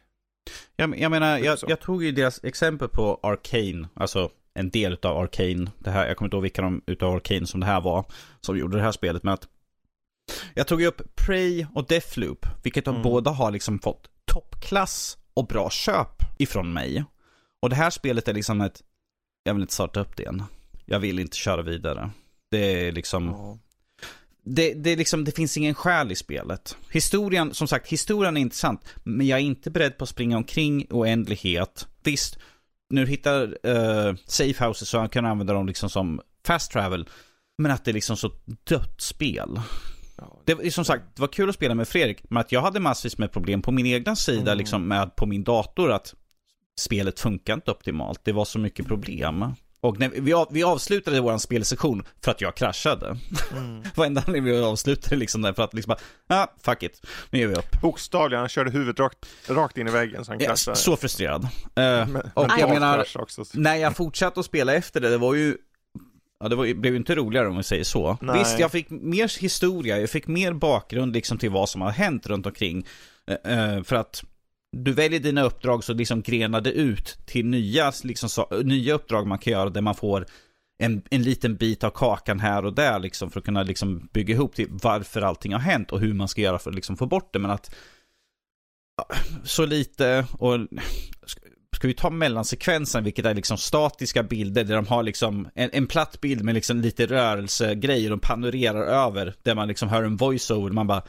Jag, 0.77 0.99
jag 0.99 1.11
menar, 1.11 1.37
Typ 1.37 1.47
jag, 1.47 1.59
jag 1.69 1.81
tog 1.81 2.05
ju 2.05 2.13
deras 2.13 2.45
exempel 2.45 2.89
på 2.89 3.21
Arcane, 3.23 3.89
alltså 3.95 4.31
en 4.55 4.71
del 4.71 4.99
av 5.03 5.17
Arcane. 5.19 5.71
Det 5.79 5.91
här, 5.91 6.07
jag 6.07 6.17
kommer 6.17 6.27
inte 6.27 6.37
ihåg 6.37 6.43
vilka 6.43 6.63
de 6.63 6.83
utav 6.87 7.15
Arcane 7.15 7.47
som 7.47 7.61
det 7.61 7.67
här 7.67 7.81
var, 7.81 8.05
som 8.41 8.59
gjorde 8.59 8.77
det 8.77 8.83
här 8.83 8.93
spelet. 8.93 9.23
Men 9.23 9.35
att 9.35 9.49
jag 10.55 10.67
tog 10.67 10.81
ju 10.81 10.87
upp 10.87 11.03
Prey 11.27 11.67
och 11.75 11.87
Deathloop, 11.87 12.47
vilket 12.63 12.85
de 12.85 12.91
Mm. 12.95 13.03
båda 13.03 13.31
har 13.31 13.51
liksom 13.51 13.79
fått 13.79 14.09
toppklass 14.25 15.19
och 15.35 15.47
bra 15.47 15.71
köp 15.71 16.23
ifrån 16.39 16.73
mig. 16.73 17.05
Och 17.63 17.71
det 17.71 17.77
här 17.77 17.91
spelet 17.91 18.29
är 18.29 18.33
liksom 18.33 18.61
ett, 18.61 18.83
jag 19.45 19.55
vill 19.55 19.63
inte 19.63 19.75
starta 19.75 20.01
upp 20.01 20.17
det 20.17 20.23
igen. 20.23 20.45
Jag 20.87 20.99
vill 20.99 21.19
inte 21.19 21.37
köra 21.37 21.63
vidare. 21.63 22.11
Det 22.51 22.89
är 22.89 22.93
liksom, 22.93 23.59
det, 24.45 24.75
det, 24.75 24.91
är 24.91 24.97
liksom, 24.97 25.25
det 25.25 25.33
finns 25.33 25.57
ingen 25.57 25.75
själ 25.75 26.13
i 26.13 26.17
spelet. 26.17 26.77
Historien, 26.91 27.55
som 27.55 27.69
sagt, 27.69 27.89
historien 27.89 28.37
är 28.37 28.41
intressant. 28.41 28.81
Men 29.03 29.27
jag 29.27 29.39
är 29.39 29.43
inte 29.43 29.71
beredd 29.71 29.99
på 29.99 30.05
att 30.05 30.09
springa 30.11 30.37
omkring 30.37 30.87
oändlighet. 30.91 31.89
Visst, 32.03 32.39
nu 32.91 33.07
hittar 33.07 33.67
uh, 33.69 34.15
safe 34.27 34.65
houses 34.65 34.89
så 34.89 34.97
jag 34.97 35.13
kan 35.13 35.27
använda 35.27 35.53
dem 35.53 35.67
liksom 35.67 35.91
som 35.91 36.21
fast 36.47 36.73
travel. 36.73 37.09
Men 37.59 37.71
att 37.71 37.85
det 37.85 37.91
är 37.91 37.93
liksom 37.93 38.17
så 38.17 38.31
dött 38.65 39.01
spel. 39.01 39.61
Det 40.45 40.55
var 40.55 40.71
som 40.71 40.85
sagt, 40.85 41.03
det 41.15 41.21
var 41.21 41.29
kul 41.29 41.49
att 41.49 41.55
spela 41.55 41.75
med 41.75 41.89
Fredrik, 41.89 42.23
men 42.31 42.41
att 42.41 42.53
jag 42.53 42.61
hade 42.63 42.81
massvis 42.81 43.19
med 43.19 43.33
problem 43.33 43.63
på 43.63 43.73
min 43.73 43.87
egna 43.87 44.17
sida, 44.17 44.41
Mm. 44.53 44.59
liksom 44.59 44.89
med 44.89 45.17
på 45.17 45.27
min 45.27 45.45
dator, 45.45 45.93
att 45.93 46.15
spelet 46.81 47.21
funkar 47.21 47.55
inte 47.55 47.71
optimalt. 47.71 48.21
Det 48.25 48.33
var 48.33 48.45
så 48.45 48.59
mycket 48.59 48.87
problem. 48.87 49.55
Och 49.81 49.99
när 49.99 50.09
vi, 50.09 50.33
av, 50.33 50.49
vi 50.51 50.63
avslutade 50.63 51.21
vår 51.21 51.39
spelsession 51.39 52.05
för 52.25 52.31
att 52.31 52.41
jag 52.41 52.55
kraschade. 52.57 53.17
Mm. 53.53 53.83
Varenda 53.95 54.23
anledning 54.27 54.53
vi 54.55 54.61
avslutade 54.63 55.17
liksom 55.17 55.43
där 55.43 55.53
för 55.53 55.63
att 55.63 55.75
liksom 55.75 55.95
bara, 56.29 56.43
ah, 56.43 56.47
fuck 56.65 56.83
it, 56.83 57.07
nu 57.31 57.39
ger 57.39 57.47
vi 57.47 57.55
upp. 57.55 57.81
Bokstavligen, 57.83 58.41
han 58.41 58.49
körde 58.49 58.71
huvudet 58.71 59.01
rakt, 59.01 59.19
rakt 59.49 59.79
in 59.79 59.89
i 59.89 59.91
väggen 59.91 60.25
så 60.25 60.31
han 60.33 60.39
kraschade. 60.39 60.77
så 60.77 60.97
frustrerad. 60.97 61.43
Eh, 61.45 61.49
Men- 61.75 62.17
och 62.35 62.47
jag 62.59 62.69
menar, 62.71 63.07
när 63.59 63.77
jag 63.77 63.97
fortsatte 63.97 64.41
att 64.41 64.47
spela 64.47 64.75
efter 64.75 65.01
det, 65.01 65.11
det 65.11 65.19
var 65.19 65.35
ju 65.35 65.57
Ja, 66.43 66.49
det 66.49 66.57
var, 66.57 66.65
ju- 66.65 66.75
blev 66.75 66.93
ju 66.93 66.99
inte 66.99 67.15
roligare 67.15 67.49
om 67.49 67.57
vi 67.57 67.63
säger 67.63 67.85
så. 67.85 68.19
Nej. 68.21 68.39
Visst, 68.39 68.59
jag 68.59 68.73
fick 68.73 68.91
mer 68.91 69.41
historia, 69.41 69.99
jag 70.01 70.11
fick 70.11 70.27
mer 70.27 70.53
bakgrund 70.53 71.13
liksom 71.13 71.39
till 71.39 71.51
vad 71.51 71.69
som 71.69 71.81
har 71.81 71.91
hänt 71.91 72.27
runt 72.27 72.47
omkring. 72.47 72.87
Eh, 73.27 73.59
eh, 73.59 73.83
för 73.83 73.97
att 73.97 74.25
du 74.77 74.93
väljer 74.93 75.21
dina 75.21 75.43
uppdrag 75.43 75.85
så 75.85 75.93
liksom 75.93 76.23
grenar 76.23 76.61
det 76.61 76.73
ut 76.73 77.19
till 77.27 77.47
nya, 77.47 77.93
liksom, 78.05 78.29
så, 78.29 78.47
nya 78.65 78.95
uppdrag 78.95 79.27
man 79.27 79.39
kan 79.39 79.53
göra 79.53 79.71
där 79.71 79.81
man 79.81 79.95
får 79.95 80.27
en, 80.79 81.03
en 81.11 81.23
liten 81.23 81.57
bit 81.57 81.85
av 81.85 81.91
kakan 81.91 82.41
här 82.41 82.65
och 82.65 82.75
där 82.75 82.99
liksom 82.99 83.31
för 83.31 83.39
att 83.41 83.45
kunna 83.45 83.63
liksom 83.63 84.09
bygga 84.13 84.35
ihop 84.35 84.55
till 84.55 84.69
varför 84.71 85.23
allting 85.23 85.53
har 85.53 85.61
hänt 85.61 85.93
och 85.93 86.01
hur 86.01 86.15
man 86.15 86.29
ska 86.29 86.41
göra 86.41 86.59
för 86.59 86.71
att 86.71 86.77
liksom 86.77 86.97
få 86.97 87.07
bort 87.07 87.33
det. 87.33 87.39
Men 87.39 87.51
att 87.51 87.75
så 89.45 89.67
lite 89.67 90.27
och 90.39 90.59
ska 91.77 91.89
vi 91.89 91.95
ta 91.95 92.11
mellansekvensen, 92.11 93.05
vilket 93.05 93.27
är 93.27 93.35
liksom 93.35 93.59
statiska 93.59 94.23
bilder 94.23 94.65
där 94.65 94.77
de 94.77 94.87
har 94.87 95.03
liksom 95.03 95.49
en, 95.55 95.71
en 95.73 95.87
platt 95.87 96.21
bild 96.21 96.45
med 96.45 96.55
liksom 96.55 96.81
lite 96.81 97.07
rörelsegrejer 97.07 98.11
de 98.11 98.21
panorerar 98.21 98.83
över, 98.83 99.35
där 99.43 99.55
man 99.55 99.69
liksom 99.69 99.89
hör 99.89 100.03
en 100.03 100.17
voiceover, 100.17 100.71
man 100.71 100.87
bara 100.87 101.03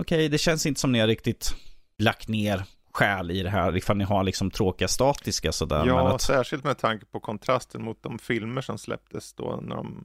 okej, 0.00 0.28
det 0.28 0.38
känns 0.38 0.66
inte 0.66 0.80
som 0.80 0.92
ni 0.92 0.98
har 1.00 1.06
riktigt 1.06 1.54
lagt 1.98 2.28
ner 2.28 2.64
själ 2.92 3.30
i 3.30 3.42
det 3.42 3.50
här, 3.50 3.76
ifall 3.76 3.96
ni 3.96 4.04
har 4.04 4.24
liksom 4.24 4.50
tråkiga 4.50 4.88
statiska 4.88 5.52
sådär. 5.52 5.86
Ja, 5.86 6.14
att, 6.14 6.20
särskilt 6.20 6.64
med 6.64 6.78
tanke 6.78 7.06
på 7.06 7.20
kontrasten 7.20 7.82
mot 7.84 8.02
de 8.02 8.18
filmer 8.18 8.60
som 8.60 8.78
släpptes 8.78 9.32
då 9.32 9.60
när 9.62 9.76
de 9.76 10.04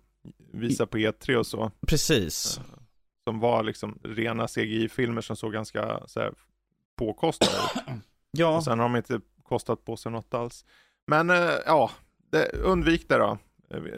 visade 0.54 0.88
på 0.88 0.98
E3 0.98 1.36
och 1.36 1.48
så. 1.48 1.72
precis. 1.88 2.60
Som 3.24 3.40
var 3.40 3.64
liksom 3.64 4.00
rena 4.04 4.48
CGI-filmer 4.48 5.22
som 5.22 5.36
såg 5.36 5.54
ganska 5.54 6.00
så 6.08 6.20
här, 6.20 6.34
påkostade 6.98 7.52
ut. 7.52 7.96
Ja, 8.32 8.56
Och 8.56 8.64
sen 8.64 8.80
har 8.80 8.90
de 8.90 8.96
inte 8.96 9.20
kostat 9.52 9.86
på 9.86 9.98
sig 9.98 10.12
något 10.12 10.34
alls. 10.34 10.66
Men 11.08 11.30
eh, 11.30 11.54
ja, 11.66 11.92
det, 12.32 12.52
undvik 12.54 13.10
det 13.10 13.18
då. 13.18 13.38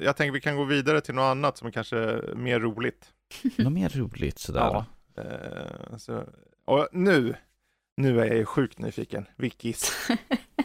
Jag 0.02 0.18
tänker 0.18 0.32
vi 0.32 0.42
kan 0.42 0.56
gå 0.56 0.64
vidare 0.64 1.02
till 1.02 1.16
något 1.16 1.32
annat 1.32 1.58
som 1.58 1.68
är 1.68 1.72
kanske 1.72 2.22
mer 2.36 2.60
roligt. 2.60 3.14
något 3.58 3.74
mer 3.74 3.90
roligt 3.90 4.40
sådär. 4.40 4.60
Ja. 4.60 4.86
Eh, 5.22 5.98
så, 5.98 6.24
och 6.66 6.88
nu, 6.92 7.36
nu 7.98 8.22
är 8.22 8.26
jag 8.26 8.38
ju 8.38 8.46
sjukt 8.46 8.80
nyfiken. 8.80 9.26
Vickis. 9.36 9.92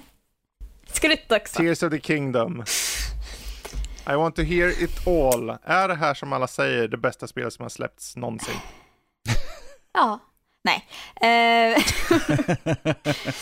Skrytt 0.87 1.33
också. 1.33 1.59
Tears 1.59 1.83
of 1.83 1.91
the 1.91 2.01
Kingdom. 2.01 2.65
I 4.07 4.15
want 4.15 4.37
to 4.37 4.43
hear 4.43 4.83
it 4.83 5.07
all. 5.07 5.57
Är 5.63 5.89
det 5.89 5.95
här 5.95 6.15
som 6.15 6.33
alla 6.33 6.47
säger 6.47 6.89
det 6.89 6.97
bästa 6.97 7.27
spelet 7.27 7.53
som 7.53 7.63
har 7.63 7.71
släppts 7.71 8.17
någonsin? 8.17 8.55
Ja. 9.93 10.21
Nej. 10.69 10.85
Eh, 11.21 11.83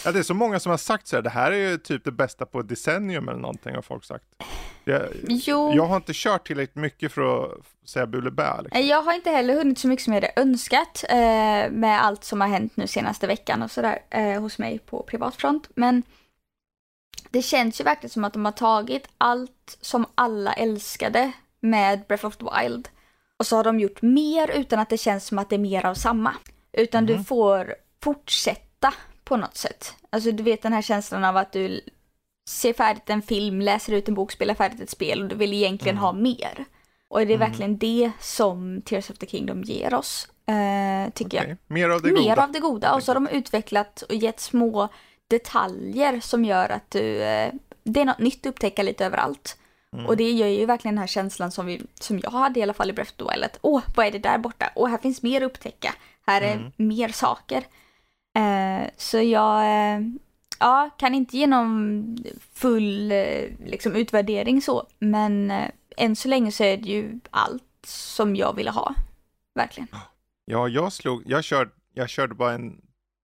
Ja, 0.04 0.12
det 0.12 0.18
är 0.18 0.22
så 0.22 0.34
många 0.34 0.60
som 0.60 0.70
har 0.70 0.76
sagt 0.76 1.06
så 1.06 1.16
här, 1.16 1.22
det 1.22 1.30
här 1.30 1.52
är 1.52 1.70
ju 1.70 1.78
typ 1.78 2.04
det 2.04 2.12
bästa 2.12 2.46
på 2.46 2.60
ett 2.60 2.68
decennium 2.68 3.28
eller 3.28 3.40
någonting 3.40 3.74
har 3.74 3.82
folk 3.82 4.04
sagt. 4.04 4.24
Jag, 4.84 5.02
jo. 5.28 5.72
jag 5.74 5.86
har 5.86 5.96
inte 5.96 6.12
kört 6.14 6.46
tillräckligt 6.46 6.76
mycket 6.76 7.12
för 7.12 7.44
att 7.44 7.50
säga 7.88 8.06
bu 8.06 8.18
eller 8.18 8.30
bä. 8.30 8.62
Liksom. 8.62 8.86
Jag 8.86 9.02
har 9.02 9.12
inte 9.12 9.30
heller 9.30 9.54
hunnit 9.54 9.78
så 9.78 9.88
mycket 9.88 10.04
som 10.04 10.12
jag 10.12 10.22
hade 10.22 10.32
önskat 10.36 11.04
eh, 11.08 11.70
med 11.70 12.04
allt 12.04 12.24
som 12.24 12.40
har 12.40 12.48
hänt 12.48 12.76
nu 12.76 12.86
senaste 12.86 13.26
veckan 13.26 13.62
och 13.62 13.70
sådär 13.70 13.98
eh, 14.10 14.40
hos 14.40 14.58
mig 14.58 14.78
på 14.78 15.02
privatfront. 15.02 15.68
Men 15.74 16.02
det 17.30 17.42
känns 17.42 17.80
ju 17.80 17.84
verkligen 17.84 18.10
som 18.10 18.24
att 18.24 18.32
de 18.32 18.44
har 18.44 18.52
tagit 18.52 19.08
allt 19.18 19.78
som 19.80 20.06
alla 20.14 20.52
älskade 20.52 21.32
med 21.60 22.04
Breath 22.08 22.26
of 22.26 22.36
the 22.36 22.44
Wild 22.60 22.88
och 23.36 23.46
så 23.46 23.56
har 23.56 23.64
de 23.64 23.80
gjort 23.80 24.02
mer 24.02 24.50
utan 24.50 24.78
att 24.78 24.88
det 24.88 24.98
känns 24.98 25.26
som 25.26 25.38
att 25.38 25.50
det 25.50 25.56
är 25.56 25.60
mer 25.60 25.86
av 25.86 25.94
samma. 25.94 26.34
Utan 26.76 27.06
du 27.06 27.24
får 27.24 27.74
fortsätta 28.02 28.94
på 29.24 29.36
något 29.36 29.56
sätt. 29.56 29.94
Alltså 30.10 30.32
du 30.32 30.42
vet 30.42 30.62
den 30.62 30.72
här 30.72 30.82
känslan 30.82 31.24
av 31.24 31.36
att 31.36 31.52
du 31.52 31.80
ser 32.48 32.72
färdigt 32.72 33.10
en 33.10 33.22
film, 33.22 33.60
läser 33.60 33.92
ut 33.92 34.08
en 34.08 34.14
bok, 34.14 34.32
spelar 34.32 34.54
färdigt 34.54 34.80
ett 34.80 34.90
spel 34.90 35.22
och 35.22 35.28
du 35.28 35.36
vill 35.36 35.52
egentligen 35.52 35.96
ha 35.96 36.12
mer. 36.12 36.64
Och 37.08 37.26
det 37.26 37.34
är 37.34 37.38
verkligen 37.38 37.78
det 37.78 38.10
som 38.20 38.82
Tears 38.82 39.10
of 39.10 39.18
the 39.18 39.26
Kingdom 39.26 39.62
ger 39.62 39.94
oss, 39.94 40.28
eh, 40.46 41.12
tycker 41.12 41.36
jag. 41.36 41.44
Okej, 41.44 41.56
Mer 41.66 41.88
av 41.88 42.02
det 42.02 42.12
Mer 42.12 42.30
goda. 42.30 42.42
av 42.42 42.52
det 42.52 42.60
goda. 42.60 42.94
Och 42.94 43.02
så 43.02 43.10
har 43.10 43.14
de 43.14 43.28
utvecklat 43.28 44.02
och 44.02 44.14
gett 44.14 44.40
små 44.40 44.88
detaljer 45.28 46.20
som 46.20 46.44
gör 46.44 46.68
att 46.68 46.90
du, 46.90 47.22
eh, 47.22 47.52
det 47.84 48.00
är 48.00 48.04
något 48.04 48.18
nytt 48.18 48.46
att 48.46 48.50
upptäcka 48.50 48.82
lite 48.82 49.06
överallt. 49.06 49.58
Mm. 49.92 50.06
Och 50.06 50.16
det 50.16 50.30
gör 50.30 50.46
ju 50.46 50.66
verkligen 50.66 50.94
den 50.94 51.00
här 51.00 51.06
känslan 51.06 51.50
som, 51.50 51.66
vi, 51.66 51.82
som 52.00 52.18
jag 52.18 52.30
hade 52.30 52.60
i 52.60 52.62
alla 52.62 52.74
fall 52.74 52.90
i 52.90 52.92
Breath 52.92 53.12
of 53.12 53.16
the 53.16 53.34
Wild. 53.34 53.50
Åh, 53.60 53.82
vad 53.96 54.06
är 54.06 54.10
det 54.10 54.18
där 54.18 54.38
borta? 54.38 54.70
Åh, 54.74 54.88
här 54.88 54.98
finns 54.98 55.22
mer 55.22 55.40
att 55.40 55.46
upptäcka. 55.46 55.94
Här 56.26 56.42
är 56.42 56.54
Mm. 56.56 56.72
mer 56.76 57.08
saker. 57.08 57.64
Eh, 58.38 58.88
så 58.96 59.18
jag, 59.22 59.60
eh, 59.64 60.00
ja, 60.58 60.90
kan 60.98 61.14
inte 61.14 61.36
ge 61.36 61.46
någon 61.46 62.16
full 62.52 63.12
eh, 63.12 63.44
liksom, 63.66 63.92
utvärdering 63.96 64.62
så, 64.62 64.86
men 64.98 65.50
eh, 65.50 65.70
än 65.96 66.16
så 66.16 66.28
länge 66.28 66.52
så 66.52 66.64
är 66.64 66.76
det 66.76 66.88
ju 66.88 67.20
allt 67.30 67.62
som 67.86 68.36
jag 68.36 68.56
ville 68.56 68.70
ha. 68.70 68.94
Verkligen. 69.54 69.88
Ja, 70.44 70.68
jag 70.68 70.92
slog, 70.92 71.22
jag 71.26 71.44
körde, 71.44 71.70
jag 71.94 72.08
körde 72.08 72.34
bara 72.34 72.52
en 72.52 72.80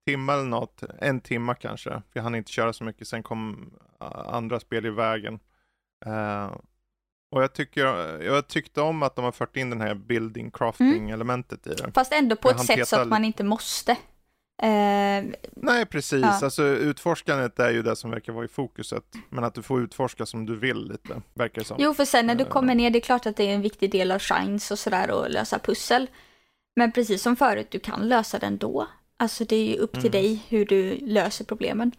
timme 0.07 0.33
eller 0.33 0.43
något, 0.43 0.83
en 0.99 1.21
timme 1.21 1.55
kanske. 1.59 1.89
För 1.89 2.01
jag 2.13 2.23
hann 2.23 2.35
inte 2.35 2.51
köra 2.51 2.73
så 2.73 2.83
mycket, 2.83 3.07
sen 3.07 3.23
kom 3.23 3.73
andra 4.27 4.59
spel 4.59 4.85
i 4.85 4.89
vägen. 4.89 5.39
Uh, 6.05 6.55
och 7.33 7.43
jag, 7.43 7.53
tycker, 7.53 7.85
jag 8.23 8.47
tyckte 8.47 8.81
om 8.81 9.03
att 9.03 9.15
de 9.15 9.25
har 9.25 9.31
fört 9.31 9.57
in 9.57 9.69
den 9.69 9.81
här 9.81 9.95
building 9.95 10.51
crafting 10.51 10.87
mm. 10.87 11.13
elementet 11.13 11.67
i 11.67 11.69
det. 11.69 11.91
Fast 11.93 12.13
ändå 12.13 12.35
på 12.35 12.49
jag 12.49 12.59
ett 12.59 12.65
sätt 12.65 12.87
så 12.87 12.95
att 12.95 13.07
man 13.07 13.25
inte 13.25 13.43
måste. 13.43 13.91
Eh, 14.61 15.23
Nej, 15.51 15.85
precis. 15.89 16.21
Ja. 16.21 16.39
Alltså 16.43 16.63
utforskandet 16.63 17.59
är 17.59 17.71
ju 17.71 17.81
det 17.81 17.95
som 17.95 18.11
verkar 18.11 18.33
vara 18.33 18.45
i 18.45 18.47
fokuset. 18.47 19.03
Men 19.29 19.43
att 19.43 19.53
du 19.53 19.61
får 19.61 19.81
utforska 19.81 20.25
som 20.25 20.45
du 20.45 20.55
vill 20.55 20.87
lite, 20.87 21.21
verkar 21.33 21.61
det 21.61 21.67
som. 21.67 21.77
Jo, 21.79 21.93
för 21.93 22.05
sen 22.05 22.27
när 22.27 22.35
du 22.35 22.45
kommer 22.45 22.75
ner, 22.75 22.89
det 22.89 22.99
är 22.99 23.01
klart 23.01 23.25
att 23.25 23.37
det 23.37 23.43
är 23.43 23.55
en 23.55 23.61
viktig 23.61 23.91
del 23.91 24.11
av 24.11 24.19
shines 24.19 24.71
och 24.71 24.79
sådär 24.79 25.11
och 25.11 25.29
lösa 25.29 25.59
pussel. 25.59 26.07
Men 26.75 26.91
precis 26.91 27.21
som 27.21 27.35
förut, 27.35 27.67
du 27.71 27.79
kan 27.79 28.07
lösa 28.07 28.39
den 28.39 28.57
då. 28.57 28.87
Alltså 29.17 29.45
det 29.45 29.55
är 29.55 29.65
ju 29.65 29.75
upp 29.75 29.91
till 29.91 30.01
mm. 30.01 30.11
dig 30.11 30.45
hur 30.49 30.65
du 30.65 30.97
löser 30.97 31.45
problemen. 31.45 31.91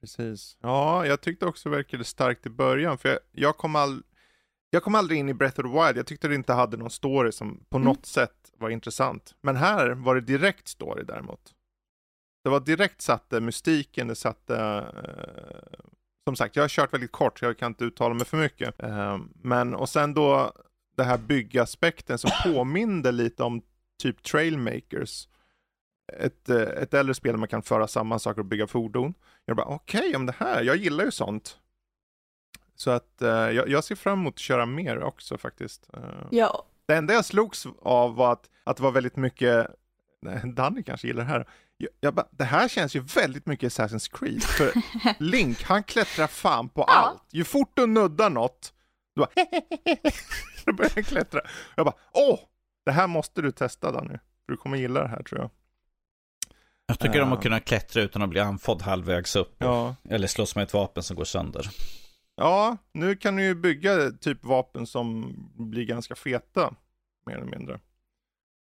Precis. 0.00 0.56
Ja, 0.60 1.06
jag 1.06 1.20
tyckte 1.20 1.46
också 1.46 1.68
det 1.68 1.76
verkade 1.76 2.04
starkt 2.04 2.46
i 2.46 2.50
början. 2.50 2.98
För 2.98 3.08
jag, 3.08 3.18
jag 3.32 3.56
kom 3.56 3.76
all, 3.76 4.02
jag 4.70 4.82
kom 4.82 4.94
aldrig 4.94 5.20
in 5.20 5.28
i 5.28 5.34
Breath 5.34 5.60
of 5.60 5.66
the 5.66 5.78
Wild. 5.80 5.98
Jag 5.98 6.06
tyckte 6.06 6.28
det 6.28 6.34
inte 6.34 6.52
hade 6.52 6.76
någon 6.76 6.90
story 6.90 7.32
som 7.32 7.64
på 7.68 7.76
mm. 7.76 7.88
något 7.88 8.06
sätt 8.06 8.52
var 8.58 8.70
intressant. 8.70 9.34
Men 9.40 9.56
här 9.56 9.90
var 9.90 10.14
det 10.14 10.20
direkt 10.20 10.68
story 10.68 11.04
däremot. 11.04 11.54
Det 12.44 12.50
var 12.50 12.60
direkt 12.60 13.00
satte 13.00 13.40
mystiken, 13.40 14.08
det 14.08 14.14
satte... 14.14 14.56
Eh, 14.56 15.80
som 16.24 16.36
sagt, 16.36 16.56
jag 16.56 16.62
har 16.62 16.68
kört 16.68 16.92
väldigt 16.92 17.12
kort, 17.12 17.38
så 17.38 17.44
jag 17.44 17.58
kan 17.58 17.72
inte 17.72 17.84
uttala 17.84 18.14
mig 18.14 18.26
för 18.26 18.36
mycket. 18.36 18.82
Eh, 18.82 19.18
men, 19.34 19.74
och 19.74 19.88
sen 19.88 20.14
då 20.14 20.52
det 20.96 21.04
här 21.04 21.18
byggaspekten 21.18 22.18
som 22.18 22.30
påminde 22.52 23.12
lite 23.12 23.42
om 23.42 23.62
typ 24.02 24.22
Trailmakers. 24.22 25.28
Ett, 26.12 26.48
eh, 26.48 26.62
ett 26.62 26.94
äldre 26.94 27.14
spel 27.14 27.32
där 27.32 27.38
man 27.38 27.48
kan 27.48 27.62
föra 27.62 27.88
samma 27.88 28.18
saker 28.18 28.40
och 28.40 28.46
bygga 28.46 28.66
fordon. 28.66 29.14
Jag 29.44 29.56
bara, 29.56 29.66
okej, 29.66 30.00
okay, 30.00 30.16
om 30.16 30.26
det 30.26 30.34
här, 30.38 30.62
jag 30.62 30.76
gillar 30.76 31.04
ju 31.04 31.10
sånt. 31.10 31.58
Så 32.74 32.90
att 32.90 33.18
uh, 33.22 33.28
jag, 33.28 33.68
jag, 33.68 33.84
ser 33.84 33.94
fram 33.94 34.20
emot 34.20 34.34
att 34.34 34.38
köra 34.38 34.66
mer 34.66 35.02
också 35.02 35.38
faktiskt. 35.38 35.90
Uh, 35.96 36.26
ja. 36.30 36.66
Det 36.86 36.94
enda 36.94 37.14
jag 37.14 37.24
slogs 37.24 37.66
av 37.82 38.14
var 38.14 38.32
att, 38.32 38.50
att 38.64 38.76
det 38.76 38.82
var 38.82 38.90
väldigt 38.90 39.16
mycket, 39.16 39.66
Danny 40.44 40.82
kanske 40.82 41.06
gillar 41.06 41.24
det 41.24 41.30
här. 41.30 41.48
Jag, 41.76 41.90
jag 42.00 42.14
bara, 42.14 42.26
det 42.30 42.44
här 42.44 42.68
känns 42.68 42.96
ju 42.96 43.00
väldigt 43.00 43.46
mycket 43.46 43.72
Assassin's 43.72 44.18
Creed. 44.18 44.42
För 44.42 44.72
Link, 45.18 45.62
han 45.62 45.82
klättrar 45.82 46.26
fan 46.26 46.68
på 46.68 46.84
ja. 46.88 46.94
allt. 46.94 47.22
Ju 47.32 47.44
fort 47.44 47.70
du 47.74 47.86
nuddar 47.86 48.30
något, 48.30 48.72
då, 49.16 49.22
bara, 49.22 49.46
då 50.64 50.72
börjar 50.72 50.92
han 50.94 51.04
klättra. 51.04 51.40
Jag 51.76 51.86
bara, 51.86 51.96
åh, 52.12 52.40
det 52.84 52.92
här 52.92 53.06
måste 53.06 53.42
du 53.42 53.52
testa 53.52 53.92
Danny. 53.92 54.18
För 54.46 54.52
du 54.52 54.56
kommer 54.56 54.76
gilla 54.76 55.02
det 55.02 55.08
här 55.08 55.22
tror 55.22 55.40
jag. 55.40 55.50
Jag 56.90 56.98
tycker 56.98 57.22
om 57.22 57.32
att 57.32 57.42
kunna 57.42 57.60
klättra 57.60 58.02
utan 58.02 58.22
att 58.22 58.28
bli 58.28 58.40
andfådd 58.40 58.82
halvvägs 58.82 59.36
upp. 59.36 59.56
Ja. 59.58 59.96
Eller 60.08 60.26
slåss 60.26 60.54
med 60.56 60.62
ett 60.62 60.74
vapen 60.74 61.02
som 61.02 61.16
går 61.16 61.24
sönder. 61.24 61.66
Ja, 62.36 62.76
nu 62.92 63.16
kan 63.16 63.36
du 63.36 63.42
ju 63.42 63.54
bygga 63.54 64.10
typ 64.10 64.44
vapen 64.44 64.86
som 64.86 65.34
blir 65.56 65.84
ganska 65.84 66.14
feta, 66.14 66.74
mer 67.26 67.36
eller 67.36 67.56
mindre. 67.56 67.80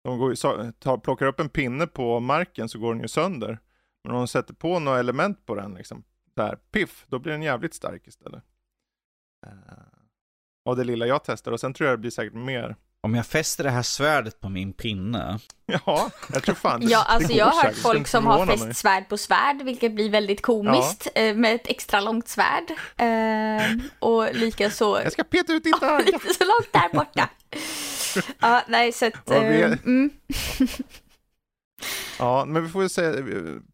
De 0.03 0.17
går, 0.17 0.35
så, 0.35 0.71
tar, 0.79 0.97
plockar 0.97 1.25
upp 1.25 1.39
en 1.39 1.49
pinne 1.49 1.87
på 1.87 2.19
marken 2.19 2.69
så 2.69 2.79
går 2.79 2.93
den 2.93 3.01
ju 3.01 3.07
sönder. 3.07 3.59
Men 4.03 4.13
om 4.13 4.17
de 4.17 4.27
sätter 4.27 4.53
på 4.53 4.79
några 4.79 4.99
element 4.99 5.45
på 5.45 5.55
den, 5.55 5.73
liksom, 5.73 6.03
där, 6.35 6.55
piff, 6.55 7.05
då 7.07 7.19
blir 7.19 7.31
den 7.31 7.41
jävligt 7.41 7.73
stark 7.73 8.07
istället. 8.07 8.43
Av 10.65 10.75
det 10.75 10.83
lilla 10.83 11.07
jag 11.07 11.23
testar 11.23 11.51
och 11.51 11.59
sen 11.59 11.73
tror 11.73 11.89
jag 11.89 11.97
det 11.97 12.01
blir 12.01 12.11
säkert 12.11 12.33
mer. 12.33 12.75
Om 13.05 13.15
jag 13.15 13.25
fäster 13.25 13.63
det 13.63 13.69
här 13.69 13.81
svärdet 13.81 14.41
på 14.41 14.49
min 14.49 14.73
pinne. 14.73 15.39
Ja, 15.65 16.09
jag 16.33 16.43
tror 16.43 16.55
fan 16.55 16.79
det, 16.79 16.85
Ja, 16.85 17.03
alltså 17.03 17.27
det 17.27 17.37
jag 17.37 17.45
har 17.45 17.63
hört 17.63 17.75
folk 17.75 18.07
som 18.07 18.25
har 18.25 18.45
fäst 18.45 18.65
mig. 18.65 18.75
svärd 18.75 19.09
på 19.09 19.17
svärd, 19.17 19.61
vilket 19.61 19.91
blir 19.91 20.09
väldigt 20.09 20.41
komiskt, 20.41 21.07
ja. 21.15 21.21
Eh, 21.21 21.35
med 21.35 21.55
ett 21.55 21.67
extra 21.67 22.01
långt 22.01 22.27
svärd. 22.27 22.71
Eh, 22.97 23.85
och 23.99 24.35
lika 24.35 24.69
så... 24.69 24.99
Jag 25.03 25.11
ska 25.11 25.23
peta 25.23 25.53
ut 25.53 25.63
ditt 25.63 25.83
öga. 25.83 26.05
lite 26.05 26.33
så 26.33 26.43
långt 26.43 26.69
där 26.71 26.93
borta. 26.93 27.29
ja, 28.39 28.61
nej, 28.67 28.91
så 28.91 29.05
att... 29.05 29.31
Eh, 29.31 29.65
mm. 29.85 30.09
ja, 32.19 32.45
men 32.45 32.63
vi 32.63 32.69
får 32.69 32.83
ju 32.83 32.89
säga, 32.89 33.23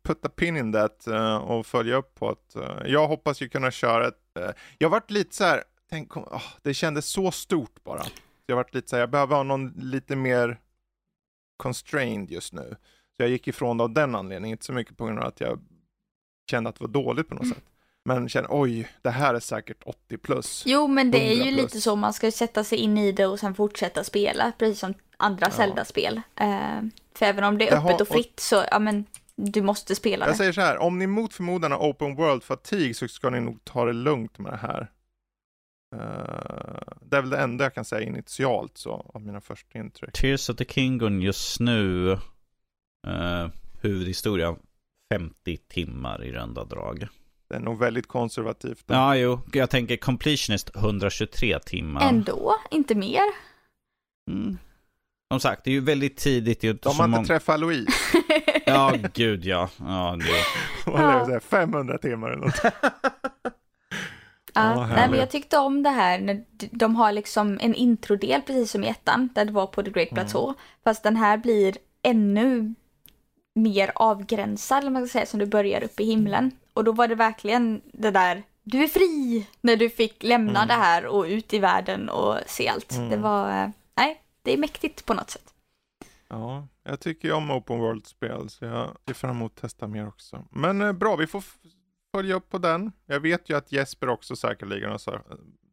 putta 0.03 0.29
pin 0.29 0.57
in 0.57 0.73
that 0.73 1.07
och 1.41 1.65
följa 1.65 1.95
upp 1.95 2.15
på 2.15 2.29
att 2.29 2.55
jag 2.85 3.07
hoppas 3.07 3.41
ju 3.41 3.49
kunna 3.49 3.71
köra 3.71 4.07
ett... 4.07 4.55
Jag 4.77 4.89
varit 4.89 5.11
lite 5.11 5.35
så 5.35 5.43
här, 5.43 5.63
tänk, 5.89 6.17
oh, 6.17 6.43
det 6.63 6.73
kändes 6.73 7.05
så 7.05 7.31
stort 7.31 7.83
bara 7.83 8.05
jag 8.49 8.55
varit 8.55 8.75
lite 8.75 8.89
så 8.89 8.95
här, 8.95 9.01
jag 9.01 9.09
behöver 9.09 9.35
ha 9.35 9.43
någon 9.43 9.73
lite 9.77 10.15
mer 10.15 10.59
constrained 11.57 12.31
just 12.31 12.53
nu. 12.53 12.75
Så 13.17 13.23
jag 13.23 13.29
gick 13.29 13.47
ifrån 13.47 13.77
det 13.77 13.83
av 13.83 13.93
den 13.93 14.15
anledningen, 14.15 14.53
inte 14.53 14.65
så 14.65 14.73
mycket 14.73 14.97
på 14.97 15.05
grund 15.05 15.19
av 15.19 15.25
att 15.25 15.41
jag 15.41 15.59
kände 16.51 16.69
att 16.69 16.75
det 16.75 16.83
var 16.83 16.91
dåligt 16.91 17.27
på 17.27 17.35
något 17.35 17.43
mm. 17.43 17.55
sätt. 17.55 17.63
Men 18.05 18.29
känner, 18.29 18.49
oj, 18.51 18.89
det 19.01 19.09
här 19.09 19.33
är 19.33 19.39
säkert 19.39 19.83
80 19.85 20.17
plus. 20.17 20.63
Jo, 20.65 20.87
men 20.87 21.11
det 21.11 21.31
är 21.31 21.33
ju 21.33 21.41
plus. 21.41 21.55
lite 21.55 21.81
så, 21.81 21.95
man 21.95 22.13
ska 22.13 22.31
sätta 22.31 22.63
sig 22.63 22.77
in 22.77 22.97
i 22.97 23.11
det 23.11 23.25
och 23.25 23.39
sen 23.39 23.55
fortsätta 23.55 24.03
spela, 24.03 24.51
precis 24.57 24.79
som 24.79 24.93
andra 25.17 25.47
ja. 25.47 25.51
Zelda-spel. 25.51 26.21
Uh, 26.41 26.89
för 27.15 27.25
även 27.25 27.43
om 27.43 27.57
det 27.57 27.69
är 27.69 27.77
öppet 27.77 27.91
har, 27.91 28.01
och 28.01 28.07
fritt 28.07 28.39
så, 28.39 28.63
ja 28.71 28.79
men, 28.79 29.05
du 29.35 29.61
måste 29.61 29.95
spela 29.95 30.25
jag 30.25 30.27
det. 30.27 30.29
Jag 30.29 30.37
säger 30.37 30.51
så 30.51 30.61
här, 30.61 30.77
om 30.77 30.99
ni 30.99 31.07
mot 31.07 31.33
förmodan 31.33 31.71
har 31.71 31.79
open 31.79 32.15
world 32.15 32.43
fatigue 32.43 32.93
så 32.93 33.07
ska 33.07 33.29
ni 33.29 33.39
nog 33.39 33.63
ta 33.63 33.85
det 33.85 33.93
lugnt 33.93 34.39
med 34.39 34.53
det 34.53 34.57
här. 34.57 34.91
Uh, 35.95 36.01
det 37.01 37.17
är 37.17 37.21
väl 37.21 37.29
det 37.29 37.37
enda 37.37 37.63
jag 37.65 37.73
kan 37.73 37.85
säga 37.85 38.01
initialt 38.01 38.77
så, 38.77 39.11
av 39.13 39.21
mina 39.21 39.41
första 39.41 39.79
intryck. 39.79 40.13
Tears 40.13 40.49
of 40.49 40.55
the 40.55 40.65
Kingdom 40.65 41.21
just 41.21 41.59
nu, 41.59 42.11
uh, 43.07 43.47
huvudhistoria, 43.81 44.55
50 45.13 45.57
timmar 45.57 46.23
i 46.23 46.31
runda 46.31 46.63
drag. 46.63 47.07
Det 47.49 47.55
är 47.55 47.59
nog 47.59 47.79
väldigt 47.79 48.07
konservativt. 48.07 48.83
Då. 48.87 48.93
Ja, 48.93 49.15
jo. 49.15 49.39
Jag 49.53 49.69
tänker 49.69 49.97
completionist 49.97 50.75
123 50.75 51.59
timmar. 51.59 52.09
Ändå, 52.09 52.55
inte 52.71 52.95
mer. 52.95 53.23
Mm. 54.31 54.57
Som 55.33 55.39
sagt, 55.39 55.63
det 55.63 55.69
är 55.69 55.73
ju 55.73 55.81
väldigt 55.81 56.17
tidigt. 56.17 56.61
De 56.61 56.95
har 56.97 57.05
inte 57.05 57.07
mång... 57.07 57.25
träffat 57.25 57.59
Louise. 57.59 57.91
ja, 58.65 58.93
gud 59.13 59.45
ja. 59.45 59.69
ja, 59.77 60.17
det... 60.19 60.91
Vad 60.91 61.31
ja. 61.31 61.39
500 61.39 61.97
timmar 61.97 62.29
eller 62.29 62.45
något. 62.45 62.61
Ja, 64.63 64.87
nej, 64.87 65.09
men 65.09 65.19
jag 65.19 65.29
tyckte 65.29 65.57
om 65.57 65.83
det 65.83 65.89
här 65.89 66.19
när 66.19 66.43
de 66.71 66.95
har 66.95 67.11
liksom 67.11 67.59
en 67.61 67.75
introdel 67.75 68.41
precis 68.41 68.71
som 68.71 68.83
i 68.83 68.87
ettan 68.87 69.29
där 69.35 69.45
det 69.45 69.51
var 69.51 69.67
på 69.67 69.83
The 69.83 69.91
Great 69.91 70.09
Plateau. 70.09 70.43
Mm. 70.43 70.55
Fast 70.83 71.03
den 71.03 71.15
här 71.15 71.37
blir 71.37 71.77
ännu 72.01 72.73
mer 73.55 73.91
avgränsad, 73.95 74.85
om 74.85 74.93
man 74.93 75.07
ska 75.07 75.13
säga, 75.13 75.25
som 75.25 75.39
du 75.39 75.45
börjar 75.45 75.83
upp 75.83 75.99
i 75.99 76.03
himlen. 76.03 76.51
Och 76.73 76.83
då 76.83 76.91
var 76.91 77.07
det 77.07 77.15
verkligen 77.15 77.81
det 77.93 78.11
där, 78.11 78.43
du 78.63 78.83
är 78.83 78.87
fri! 78.87 79.47
När 79.61 79.75
du 79.75 79.89
fick 79.89 80.23
lämna 80.23 80.59
mm. 80.63 80.67
det 80.67 80.73
här 80.73 81.05
och 81.05 81.23
ut 81.23 81.53
i 81.53 81.59
världen 81.59 82.09
och 82.09 82.35
se 82.47 82.67
allt. 82.67 82.91
Mm. 82.91 83.09
Det 83.09 83.17
var, 83.17 83.63
eh, 83.63 83.69
nej, 83.95 84.21
det 84.41 84.53
är 84.53 84.57
mäktigt 84.57 85.05
på 85.05 85.13
något 85.13 85.29
sätt. 85.29 85.53
Ja, 86.27 86.67
jag 86.83 86.99
tycker 86.99 87.27
ju 87.27 87.33
om 87.33 87.51
open 87.51 87.79
world-spel 87.79 88.49
så 88.49 88.65
jag 88.65 88.97
ser 89.07 89.13
fram 89.13 89.31
emot 89.31 89.51
att 89.55 89.61
testa 89.61 89.87
mer 89.87 90.07
också. 90.07 90.45
Men 90.51 90.81
eh, 90.81 90.91
bra, 90.91 91.15
vi 91.15 91.27
får 91.27 91.43
följa 92.15 92.35
upp 92.35 92.49
på 92.49 92.57
den. 92.57 92.91
Jag 93.05 93.19
vet 93.19 93.49
ju 93.49 93.57
att 93.57 93.71
Jesper 93.71 94.09
också 94.09 94.35
säkerligen 94.35 94.89
har 94.89 95.21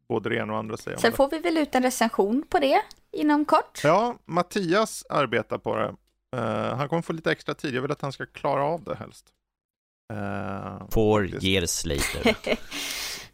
både 0.09 0.29
det 0.29 0.35
ena 0.35 0.53
och 0.53 0.59
andra 0.59 0.77
säger 0.77 0.97
Sen 0.97 1.13
får 1.13 1.29
vi 1.29 1.39
väl 1.39 1.57
ut 1.57 1.75
en 1.75 1.83
recension 1.83 2.43
på 2.49 2.59
det 2.59 2.81
inom 3.11 3.45
kort. 3.45 3.81
Ja, 3.83 4.17
Mattias 4.25 5.05
arbetar 5.09 5.57
på 5.57 5.75
det. 5.75 5.95
Uh, 6.35 6.75
han 6.75 6.89
kommer 6.89 7.01
få 7.01 7.13
lite 7.13 7.31
extra 7.31 7.53
tid. 7.53 7.75
Jag 7.75 7.81
vill 7.81 7.91
att 7.91 8.01
han 8.01 8.11
ska 8.11 8.25
klara 8.25 8.63
av 8.63 8.83
det 8.83 8.95
helst. 8.95 9.25
Uh, 10.13 10.89
Four 10.89 11.43
years 11.43 11.85
later. 11.85 12.35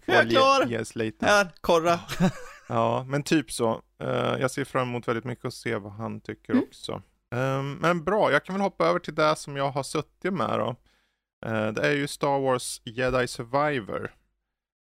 jag 0.05 0.15
är 0.15 0.30
klar! 0.30 0.71
Years 0.71 0.95
later. 0.95 1.25
Här, 1.27 1.47
korra. 1.61 1.99
ja, 2.67 3.03
men 3.07 3.23
typ 3.23 3.51
så. 3.51 3.81
Uh, 4.03 4.09
jag 4.39 4.51
ser 4.51 4.65
fram 4.65 4.89
emot 4.89 5.07
väldigt 5.07 5.25
mycket 5.25 5.45
att 5.45 5.53
se 5.53 5.75
vad 5.75 5.91
han 5.93 6.21
tycker 6.21 6.53
mm. 6.53 6.65
också. 6.67 7.01
Um, 7.35 7.73
men 7.73 8.03
bra, 8.03 8.31
jag 8.31 8.45
kan 8.45 8.55
väl 8.55 8.61
hoppa 8.61 8.88
över 8.88 8.99
till 8.99 9.15
det 9.15 9.35
som 9.35 9.57
jag 9.57 9.71
har 9.71 9.84
suttit 9.84 10.34
med 10.34 10.59
då. 10.59 10.75
Eh, 11.45 11.68
det 11.68 11.88
är 11.88 11.91
ju 11.91 12.07
Star 12.07 12.40
Wars 12.40 12.82
Jedi 12.84 13.28
Survivor 13.28 14.11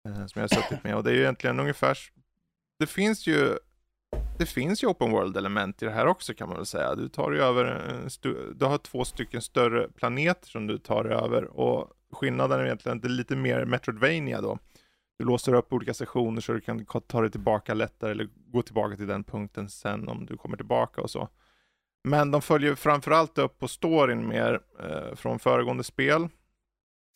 eh, 0.08 0.26
som 0.26 0.40
jag 0.40 0.42
har 0.42 0.62
suttit 0.62 0.84
med 0.84 0.96
och 0.96 1.04
det 1.04 1.10
är 1.10 1.14
ju 1.14 1.20
egentligen 1.20 1.60
ungefär, 1.60 1.98
det 2.78 2.86
finns 2.86 3.26
ju 3.26 3.58
det 4.38 4.46
finns 4.46 4.82
ju 4.82 4.86
open 4.86 5.10
world 5.10 5.36
element 5.36 5.82
i 5.82 5.84
det 5.84 5.90
här 5.90 6.06
också 6.06 6.34
kan 6.34 6.48
man 6.48 6.56
väl 6.56 6.66
säga. 6.66 6.94
Du 6.94 7.08
tar 7.08 7.32
ju 7.32 7.38
över, 7.38 7.82
du 8.54 8.64
har 8.64 8.78
två 8.78 9.04
stycken 9.04 9.42
större 9.42 9.88
planeter 9.88 10.48
som 10.48 10.66
du 10.66 10.78
tar 10.78 11.04
över 11.04 11.44
och 11.44 11.92
skillnaden 12.12 12.60
är 12.60 12.64
egentligen 12.64 12.98
att 12.98 13.02
det 13.02 13.08
är 13.08 13.10
lite 13.10 13.36
mer 13.36 13.64
Metroidvania 13.64 14.40
då. 14.40 14.58
Du 15.18 15.24
låser 15.24 15.54
upp 15.54 15.72
olika 15.72 15.94
sessioner 15.94 16.40
så 16.40 16.52
du 16.52 16.60
kan 16.60 16.86
ta 17.06 17.20
dig 17.20 17.30
tillbaka 17.30 17.74
lättare 17.74 18.10
eller 18.10 18.28
gå 18.46 18.62
tillbaka 18.62 18.96
till 18.96 19.06
den 19.06 19.24
punkten 19.24 19.68
sen 19.68 20.08
om 20.08 20.26
du 20.26 20.36
kommer 20.36 20.56
tillbaka 20.56 21.00
och 21.00 21.10
så. 21.10 21.28
Men 22.04 22.30
de 22.30 22.42
följer 22.42 22.74
framförallt 22.74 23.38
upp 23.38 23.58
på 23.58 23.68
storyn 23.68 24.28
mer 24.28 24.60
eh, 24.80 25.14
från 25.14 25.38
föregående 25.38 25.84
spel. 25.84 26.28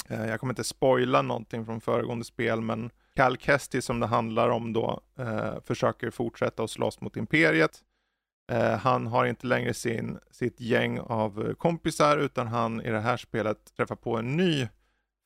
Eh, 0.08 0.26
jag 0.26 0.40
kommer 0.40 0.52
inte 0.52 0.64
spoila 0.64 1.22
någonting 1.22 1.66
från 1.66 1.80
föregående 1.80 2.24
spel, 2.24 2.60
men 2.60 2.90
Cal 3.14 3.36
Kesti 3.36 3.82
som 3.82 4.00
det 4.00 4.06
handlar 4.06 4.48
om 4.48 4.72
då 4.72 5.00
eh, 5.18 5.60
försöker 5.64 6.10
fortsätta 6.10 6.62
att 6.62 6.70
slåss 6.70 7.00
mot 7.00 7.16
Imperiet. 7.16 7.82
Eh, 8.52 8.78
han 8.78 9.06
har 9.06 9.24
inte 9.24 9.46
längre 9.46 9.74
sin, 9.74 10.18
sitt 10.30 10.60
gäng 10.60 10.98
av 10.98 11.54
kompisar 11.54 12.18
utan 12.18 12.46
han 12.46 12.80
i 12.80 12.90
det 12.90 13.00
här 13.00 13.16
spelet 13.16 13.74
träffar 13.76 13.96
på 13.96 14.16
en 14.16 14.36
ny 14.36 14.68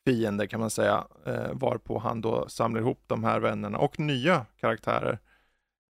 fiende 0.08 0.46
kan 0.46 0.60
man 0.60 0.70
säga, 0.70 1.06
eh, 1.26 1.52
varpå 1.52 1.98
han 1.98 2.20
då 2.20 2.48
samlar 2.48 2.80
ihop 2.80 3.02
de 3.06 3.24
här 3.24 3.40
vännerna 3.40 3.78
och 3.78 4.00
nya 4.00 4.46
karaktärer 4.56 5.18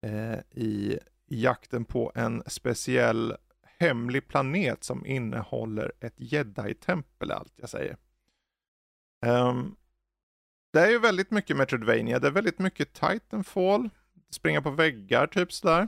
eh, 0.06 0.40
i, 0.52 1.00
i 1.28 1.44
jakten 1.44 1.86
på 1.86 2.12
en 2.16 2.44
speciell 2.48 3.36
hemlig 3.80 4.28
planet 4.28 4.84
som 4.84 5.06
innehåller 5.06 5.92
ett 6.00 6.16
jedi-tempel, 6.18 7.32
allt 7.32 7.54
jag 7.56 7.70
säger. 7.70 7.98
Um, 9.26 9.76
det 10.74 10.80
är 10.80 10.90
ju 10.90 11.00
väldigt 11.00 11.32
mycket 11.32 11.58
Metroidvania, 11.58 12.20
det 12.20 12.28
är 12.28 12.32
väldigt 12.32 12.60
mycket 12.60 12.94
Titanfall, 12.94 13.90
springa 14.32 14.62
på 14.62 14.70
väggar 14.70 15.28
typ 15.28 15.54
sådär. 15.54 15.88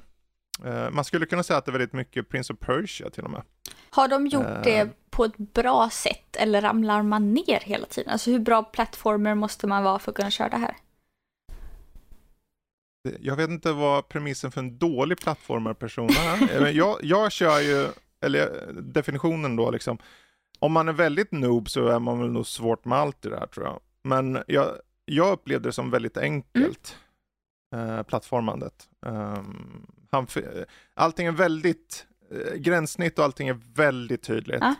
Uh, 0.65 0.89
man 0.91 1.05
skulle 1.05 1.25
kunna 1.25 1.43
säga 1.43 1.57
att 1.57 1.65
det 1.65 1.69
är 1.69 1.73
väldigt 1.73 1.93
mycket 1.93 2.29
Prince 2.29 2.53
of 2.53 2.59
Persia 2.59 3.09
till 3.09 3.23
och 3.23 3.31
med. 3.31 3.41
Har 3.89 4.07
de 4.07 4.27
gjort 4.27 4.45
uh, 4.45 4.61
det 4.63 4.89
på 5.09 5.25
ett 5.25 5.37
bra 5.37 5.89
sätt 5.89 6.35
eller 6.35 6.61
ramlar 6.61 7.03
man 7.03 7.33
ner 7.33 7.59
hela 7.59 7.85
tiden? 7.85 8.11
Alltså 8.11 8.31
hur 8.31 8.39
bra 8.39 8.63
plattformer 8.63 9.35
måste 9.35 9.67
man 9.67 9.83
vara 9.83 9.99
för 9.99 10.11
att 10.11 10.15
kunna 10.15 10.31
köra 10.31 10.49
det 10.49 10.57
här? 10.57 10.75
Jag 13.19 13.35
vet 13.35 13.49
inte 13.49 13.71
vad 13.71 14.07
premissen 14.07 14.51
för 14.51 14.61
en 14.61 14.77
dålig 14.77 15.19
plattformarperson 15.19 16.09
är. 16.09 16.67
jag, 16.71 16.97
jag 17.03 17.31
kör 17.31 17.59
ju, 17.59 17.87
eller 18.21 18.71
definitionen 18.71 19.55
då 19.55 19.71
liksom, 19.71 19.97
om 20.59 20.71
man 20.71 20.87
är 20.87 20.93
väldigt 20.93 21.31
noob 21.31 21.69
så 21.69 21.87
är 21.87 21.99
man 21.99 22.19
väl 22.19 22.31
nog 22.31 22.47
svårt 22.47 22.85
med 22.85 22.97
allt 22.97 23.25
i 23.25 23.29
det 23.29 23.39
här 23.39 23.47
tror 23.47 23.65
jag. 23.65 23.79
Men 24.03 24.43
jag, 24.47 24.67
jag 25.05 25.31
upplevde 25.31 25.69
det 25.69 25.73
som 25.73 25.91
väldigt 25.91 26.17
enkelt, 26.17 26.97
mm. 27.75 27.89
eh, 27.89 28.03
plattformandet. 28.03 28.89
Um, 29.05 29.87
han, 30.11 30.27
allting 30.93 31.27
är 31.27 31.31
väldigt, 31.31 32.07
eh, 32.31 32.55
gränssnitt 32.55 33.19
och 33.19 33.25
allting 33.25 33.47
är 33.47 33.59
väldigt 33.73 34.23
tydligt. 34.23 34.61
Ah. 34.61 34.75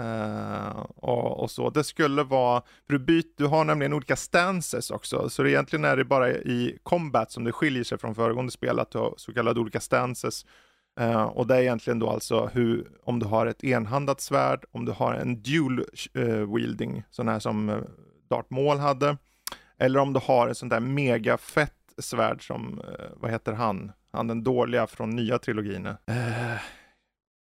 Uh, 0.00 0.78
och, 0.96 1.40
och, 1.40 1.50
så. 1.50 1.70
Det 1.70 1.84
skulle 1.84 2.22
vara, 2.22 2.62
för 2.86 2.92
du, 2.92 2.98
byt, 2.98 3.34
du 3.36 3.46
har 3.46 3.64
nämligen 3.64 3.92
olika 3.92 4.16
stances 4.16 4.90
också, 4.90 5.30
så 5.30 5.42
det 5.42 5.50
egentligen 5.50 5.84
är 5.84 5.96
det 5.96 6.04
bara 6.04 6.30
i 6.30 6.78
combat 6.82 7.32
som 7.32 7.44
det 7.44 7.52
skiljer 7.52 7.84
sig 7.84 7.98
från 7.98 8.14
föregående 8.14 8.52
spel, 8.52 8.78
att 8.78 8.90
du 8.90 8.98
har 8.98 9.14
så 9.16 9.34
kallade 9.34 9.60
olika 9.60 9.80
stances. 9.80 10.46
Uh, 11.00 11.22
och 11.22 11.46
det 11.46 11.56
är 11.56 11.60
egentligen 11.60 11.98
då 11.98 12.10
alltså 12.10 12.46
hur, 12.46 12.88
om 13.04 13.18
du 13.18 13.26
har 13.26 13.46
ett 13.46 13.64
enhandat 13.64 14.20
svärd, 14.20 14.64
om 14.70 14.84
du 14.84 14.92
har 14.92 15.14
en 15.14 15.42
dual 15.42 15.84
uh, 16.18 16.54
wielding, 16.54 17.02
sån 17.10 17.28
här 17.28 17.38
som 17.38 17.84
Darth 18.30 18.52
Maul 18.52 18.78
hade, 18.78 19.16
eller 19.78 20.00
om 20.00 20.12
du 20.12 20.20
har 20.24 20.48
ett 20.48 20.56
sånt 20.56 20.70
där 20.70 20.80
mega 20.80 21.38
fett 21.38 21.72
svärd 21.98 22.46
som, 22.46 22.82
vad 23.16 23.30
heter 23.30 23.52
han, 23.52 23.92
han 24.12 24.26
den 24.26 24.44
dåliga 24.44 24.86
från 24.86 25.10
nya 25.10 25.38
trilogin 25.38 25.88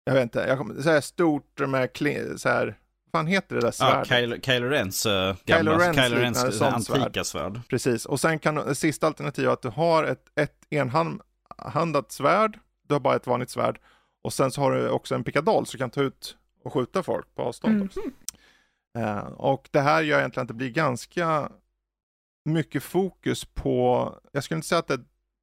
jag 0.09 0.13
vet 0.13 0.23
inte, 0.23 0.39
jag 0.39 0.57
kommer, 0.57 0.81
så 0.81 0.89
här 0.89 1.01
stort 1.01 1.59
med 1.59 1.89
så 2.37 2.49
här, 2.49 2.65
vad 3.11 3.19
fan 3.19 3.27
heter 3.27 3.55
det 3.55 3.61
där 3.61 3.71
svärdet? 3.71 4.09
Ja, 4.09 4.17
Kylo, 4.17 4.35
Kylo 4.41 4.67
Rens, 4.67 5.05
uh, 5.05 5.11
gamla, 5.11 5.35
Kylo 5.45 5.71
Rens, 5.71 5.97
Kylo 5.97 6.17
Rens 6.19 6.61
antika 6.61 7.23
svärd. 7.23 7.61
Precis, 7.69 8.05
och 8.05 8.19
sen 8.19 8.39
kan 8.39 8.75
sista 8.75 9.07
alternativet 9.07 9.51
att 9.51 9.61
du 9.61 9.69
har 9.69 10.03
ett, 10.03 10.25
ett 10.35 10.55
enhandat 10.69 12.11
svärd, 12.11 12.59
du 12.89 12.95
har 12.95 12.99
bara 12.99 13.15
ett 13.15 13.27
vanligt 13.27 13.49
svärd, 13.49 13.79
och 14.21 14.33
sen 14.33 14.51
så 14.51 14.61
har 14.61 14.71
du 14.71 14.89
också 14.89 15.15
en 15.15 15.23
pickadoll 15.23 15.65
så 15.65 15.71
du 15.71 15.77
kan 15.77 15.89
ta 15.89 16.01
ut 16.01 16.37
och 16.63 16.73
skjuta 16.73 17.03
folk 17.03 17.35
på 17.35 17.41
avstånd 17.41 17.75
mm. 17.75 18.13
Uh, 18.97 19.25
och 19.25 19.69
det 19.71 19.79
här 19.79 20.01
gör 20.01 20.19
egentligen 20.19 20.43
att 20.43 20.47
det 20.47 20.53
blir 20.53 20.69
ganska 20.69 21.51
mycket 22.45 22.83
fokus 22.83 23.45
på, 23.45 24.13
jag 24.31 24.43
skulle 24.43 24.55
inte 24.55 24.67
säga 24.67 24.79
att 24.79 24.87
det 24.87 24.99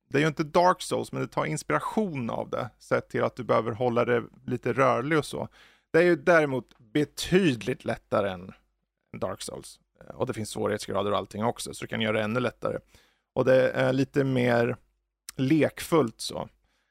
det 0.09 0.18
är 0.18 0.20
ju 0.20 0.28
inte 0.28 0.44
Dark 0.44 0.82
Souls, 0.82 1.12
men 1.12 1.23
det 1.23 1.28
tar 1.28 1.44
inspiration 1.44 2.31
av 2.31 2.51
det, 2.51 2.70
sett 2.78 3.09
till 3.09 3.23
att 3.23 3.36
du 3.36 3.44
behöver 3.44 3.73
hålla 3.73 4.05
det 4.05 4.23
lite 4.47 4.73
rörlig 4.73 5.18
och 5.18 5.24
så. 5.24 5.48
Det 5.90 5.98
är 5.98 6.02
ju 6.02 6.16
däremot 6.16 6.78
betydligt 6.78 7.85
lättare 7.85 8.31
än 8.31 8.52
Dark 9.20 9.43
Souls. 9.43 9.81
Eh, 10.01 10.14
och 10.14 10.27
det 10.27 10.35
finns 10.35 10.51
svårighetsgrader 10.51 11.10
och 11.10 11.18
allting 11.18 11.44
också, 11.44 11.74
så 11.74 11.85
du 11.85 11.89
kan 11.89 12.01
göra 12.01 12.16
det 12.16 12.23
ännu 12.23 12.40
lättare. 12.40 12.78
Och 13.32 13.44
det 13.44 13.70
är 13.70 13.93
lite 13.93 14.24
mer 14.24 14.77
lekfullt 15.36 16.20
så. 16.20 16.48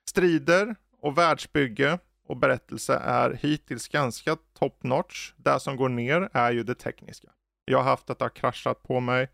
Strider 0.10 0.76
och 1.02 1.18
världsbygge 1.18 2.00
och 2.28 2.38
berättelse 2.38 2.96
är 3.04 3.34
hittills 3.34 3.88
ganska 3.88 4.38
top 4.60 4.84
notch. 4.84 5.34
Det 5.38 5.60
som 5.60 5.76
går 5.76 5.90
ner 5.90 6.30
är 6.34 6.52
ju 6.52 6.64
det 6.64 6.76
tekniska. 6.76 7.28
Jag 7.66 7.78
har 7.78 7.84
haft 7.84 8.10
att 8.10 8.20
det 8.20 8.26
har 8.26 8.30
kraschat 8.30 8.84
på 8.84 9.00
mig 9.00 9.30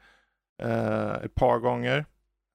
eh, 0.64 1.12
ett 1.12 1.36
par 1.36 1.60
gånger. 1.60 2.06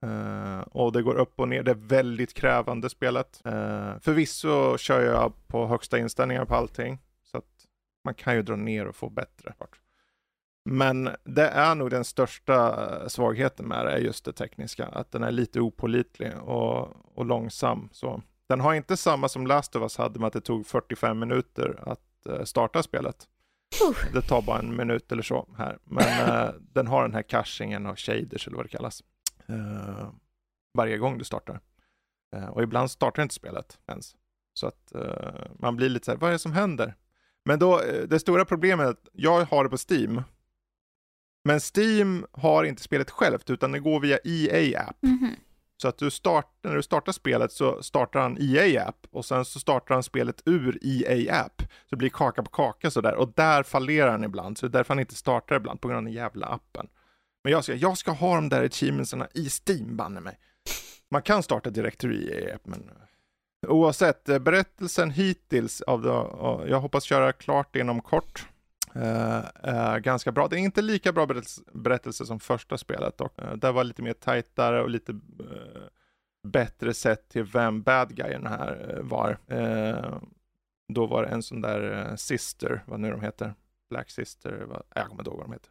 Eh, 0.03 0.61
och 0.61 0.93
det 0.93 1.03
går 1.03 1.15
upp 1.15 1.41
och 1.41 1.49
ner, 1.49 1.63
det 1.63 1.71
är 1.71 1.75
väldigt 1.75 2.35
krävande 2.35 2.91
spelet. 2.91 3.43
Eh, 3.45 3.99
förvisso 4.01 4.79
kör 4.79 5.01
jag 5.01 5.33
på 5.47 5.67
högsta 5.67 5.99
inställningar 5.99 6.45
på 6.45 6.55
allting, 6.55 6.99
så 7.25 7.39
att 7.39 7.67
man 8.05 8.15
kan 8.15 8.35
ju 8.35 8.43
dra 8.43 8.57
ner 8.57 8.87
och 8.87 8.97
få 8.97 9.11
bättre. 9.11 9.55
Men 10.69 11.11
det 11.25 11.49
är 11.49 11.75
nog 11.75 11.91
den 11.91 12.05
största 12.05 13.09
svagheten 13.09 13.69
med 13.69 13.87
det, 13.87 13.93
är 13.93 13.99
just 13.99 14.25
det 14.25 14.33
tekniska, 14.33 14.87
att 14.87 15.13
den 15.13 15.23
är 15.23 15.31
lite 15.31 15.61
opolitlig 15.61 16.33
och, 16.43 16.89
och 17.17 17.27
långsam. 17.27 17.89
Så 17.93 18.23
den 18.49 18.61
har 18.61 18.75
inte 18.75 18.97
samma 18.97 19.29
som 19.29 19.47
Last 19.47 19.77
of 19.77 19.83
Us 19.83 19.97
hade 19.97 20.19
med 20.21 20.27
att 20.27 20.33
det 20.33 20.41
tog 20.41 20.67
45 20.67 21.19
minuter 21.19 21.83
att 21.87 22.01
uh, 22.29 22.45
starta 22.45 22.83
spelet. 22.83 23.29
Det 24.13 24.23
tar 24.23 24.43
bara 24.43 24.59
en 24.59 24.77
minut 24.77 25.13
eller 25.13 25.23
så 25.23 25.49
här, 25.59 25.79
men 25.85 26.53
den 26.73 26.87
har 26.87 27.03
den 27.03 27.15
här 27.15 27.23
cachingen 27.23 27.87
och 27.87 27.99
shaders 27.99 28.47
eller 28.47 28.57
vad 28.57 28.65
det 28.65 28.71
kallas 28.71 29.03
eh, 29.49 30.09
varje 30.75 30.99
gång 30.99 31.19
du 31.19 31.25
startar. 31.25 31.61
Eh, 32.37 32.49
och 32.49 32.63
ibland 32.63 32.91
startar 32.91 33.23
inte 33.23 33.35
spelet 33.35 33.79
ens. 33.87 34.15
Så 34.55 34.67
att 34.67 34.95
eh, 34.95 35.51
man 35.59 35.77
blir 35.77 35.89
lite 35.89 36.05
så 36.05 36.11
här, 36.11 36.19
vad 36.19 36.29
är 36.29 36.33
det 36.33 36.39
som 36.39 36.53
händer? 36.53 36.95
Men 37.45 37.59
då, 37.59 37.81
eh, 37.81 38.03
det 38.03 38.21
stora 38.21 38.45
problemet 38.45 39.09
jag 39.13 39.45
har 39.45 39.65
det 39.65 39.71
på 39.71 39.77
Steam. 39.91 40.23
Men 41.47 41.61
Steam 41.77 42.27
har 42.33 42.65
inte 42.65 42.83
spelet 42.83 43.11
självt, 43.11 43.51
utan 43.51 43.73
det 43.73 43.79
går 43.79 44.01
via 44.01 44.19
EA-app. 44.25 45.05
Mm 45.05 45.19
-hmm. 45.19 45.35
Så 45.77 45.89
att 45.89 45.99
du 45.99 46.11
start, 46.11 46.51
när 46.63 46.75
du 46.75 46.83
startar 46.83 47.13
spelet 47.13 47.53
så 47.53 47.83
startar 47.83 48.21
han 48.21 48.39
EA-app 48.41 49.07
och 49.11 49.25
sen 49.25 49.45
så 49.45 49.61
startar 49.61 49.95
han 49.95 50.03
spelet 50.03 50.43
ur 50.45 50.79
EA-app. 50.83 51.63
Så 51.63 51.91
det 51.91 51.97
blir 51.97 52.09
kaka 52.09 52.43
på 52.43 52.51
kaka 52.51 52.91
sådär 52.91 53.15
och 53.15 53.33
där 53.37 53.63
fallerar 53.63 54.11
han 54.11 54.25
ibland. 54.25 54.59
Så 54.59 54.67
det 54.67 54.71
är 54.71 54.79
därför 54.79 54.95
han 54.95 55.01
inte 55.01 55.15
startar 55.15 55.57
ibland 55.57 55.81
på 55.81 55.89
grund 55.89 55.99
av 55.99 56.05
den 56.05 56.13
jävla 56.13 56.47
appen. 56.47 56.89
Men 57.45 57.53
jag 57.53 57.65
ska, 57.65 57.75
jag 57.75 57.99
ska 57.99 58.11
ha 58.11 58.35
de 58.35 58.49
där 58.49 58.65
achievementsarna 58.65 59.29
i 59.35 59.49
Steam, 59.49 59.97
banne 59.97 60.21
mig. 60.21 60.39
Man 61.11 61.23
kan 61.23 61.43
starta 61.43 61.71
direkt 61.71 62.05
ur 62.05 62.33
EA, 62.33 62.59
men 62.65 62.91
oavsett, 63.69 64.29
eh, 64.29 64.39
berättelsen 64.39 65.11
hittills 65.11 65.81
av 65.81 66.05
jag 66.69 66.81
hoppas 66.81 67.05
köra 67.05 67.33
klart 67.33 67.77
inom 67.77 68.01
kort, 68.01 68.47
uh, 68.97 69.45
är 69.55 69.99
ganska 69.99 70.33
bra. 70.33 70.49
Det 70.49 70.57
är 70.57 70.59
inte 70.59 70.83
lika 70.83 71.13
bra 71.13 71.27
berättelse, 71.27 71.63
berättelse 71.73 72.27
som 72.27 72.41
första 72.41 72.79
spelet 72.79 73.19
dock. 73.19 73.43
Uh, 73.43 73.53
det 73.53 73.73
var 73.73 73.85
lite 73.85 74.03
mer 74.03 74.13
tajtare 74.13 74.83
och 74.83 74.91
lite 74.91 75.13
eh, 75.41 75.83
bättre 76.49 76.95
sätt 76.95 77.29
till 77.29 77.45
vem 77.45 77.83
bad 77.83 78.17
guyen 78.17 78.47
här 78.47 79.01
var. 79.03 79.39
då 80.89 81.07
var 81.07 81.23
det 81.23 81.29
en 81.29 81.43
sån 81.43 81.61
där 81.61 82.17
Sister, 82.17 82.83
vad 82.87 83.01
nu 83.01 83.11
de 83.11 83.21
heter, 83.21 83.55
Black 83.91 84.11
Sister, 84.11 84.65
vad, 84.69 84.83
jag 84.95 85.07
kommer 85.07 85.21
inte 85.21 85.31
ihåg 85.31 85.39
vad 85.39 85.47
de 85.47 85.53
heter. 85.53 85.71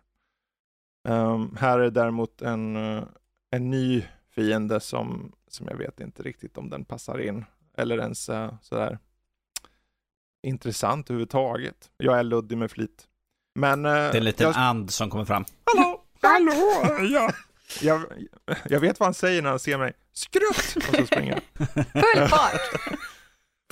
Um, 1.08 1.58
här 1.60 1.80
är 1.80 1.92
däremot 1.92 2.42
en, 2.42 2.76
en 3.52 3.70
ny 3.70 4.06
fiende 4.30 4.80
som, 4.80 5.32
som 5.48 5.68
jag 5.68 5.78
vet 5.78 6.00
inte 6.00 6.24
riktigt 6.24 6.58
om 6.58 6.70
den 6.70 6.86
passar 6.86 7.20
in 7.20 7.46
eller 7.78 7.98
ens 7.98 8.30
uh, 8.30 8.54
sådär 8.62 9.00
intressant 10.46 11.10
överhuvudtaget. 11.10 11.92
Jag 11.98 12.20
är 12.20 12.24
luddig 12.24 12.58
med 12.58 12.72
flit. 12.72 13.08
Men... 13.56 13.86
Uh, 13.86 13.92
det 13.92 14.00
är 14.00 14.16
en 14.16 14.24
liten 14.24 14.48
jag... 14.48 14.58
and 14.58 14.92
som 14.92 15.10
kommer 15.10 15.26
fram. 15.26 15.46
Hallå! 15.66 16.04
Hallå! 16.22 16.98
Ja. 17.12 17.32
Jag, 17.82 18.02
jag 18.70 18.80
vet 18.80 19.00
vad 19.00 19.08
han 19.08 19.14
säger 19.14 19.42
när 19.42 19.50
han 19.50 19.60
ser 19.60 19.78
mig. 19.78 19.94
Skrutt! 20.14 20.88
Och 20.90 20.96
så 20.96 21.06
springer 21.06 21.42
Full 21.94 22.28
fart! 22.28 22.62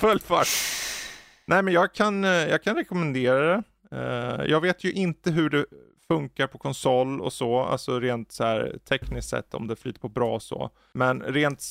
Full 0.00 0.20
fart! 0.20 0.48
Nej, 1.46 1.62
men 1.62 1.74
jag 1.74 1.92
kan, 1.92 2.22
jag 2.24 2.62
kan 2.62 2.76
rekommendera 2.76 3.62
det. 3.90 4.46
Jag 4.46 4.60
vet 4.60 4.84
ju 4.84 4.92
inte 4.92 5.30
hur 5.30 5.50
det 5.50 5.66
funkar 6.08 6.46
på 6.46 6.58
konsol 6.58 7.20
och 7.20 7.32
så, 7.32 7.60
alltså 7.60 8.00
rent 8.00 8.32
så 8.32 8.44
här 8.44 8.78
tekniskt 8.88 9.28
sett 9.28 9.54
om 9.54 9.66
det 9.66 9.76
flyter 9.76 10.00
på 10.00 10.08
bra 10.08 10.34
och 10.34 10.42
så. 10.42 10.70
Men 10.92 11.22
rent 11.22 11.64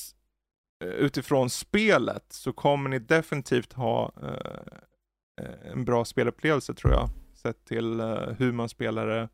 eh, 0.84 0.90
utifrån 0.90 1.50
spelet 1.50 2.24
så 2.28 2.52
kommer 2.52 2.90
ni 2.90 2.98
definitivt 2.98 3.72
ha 3.72 4.12
eh, 4.22 5.72
en 5.72 5.84
bra 5.84 6.04
spelupplevelse 6.04 6.74
tror 6.74 6.92
jag. 6.92 7.08
Sett 7.44 7.64
till 7.64 8.00
eh, 8.00 8.28
hur 8.38 8.52
man 8.52 8.68
spelar 8.68 9.06
det. 9.06 9.28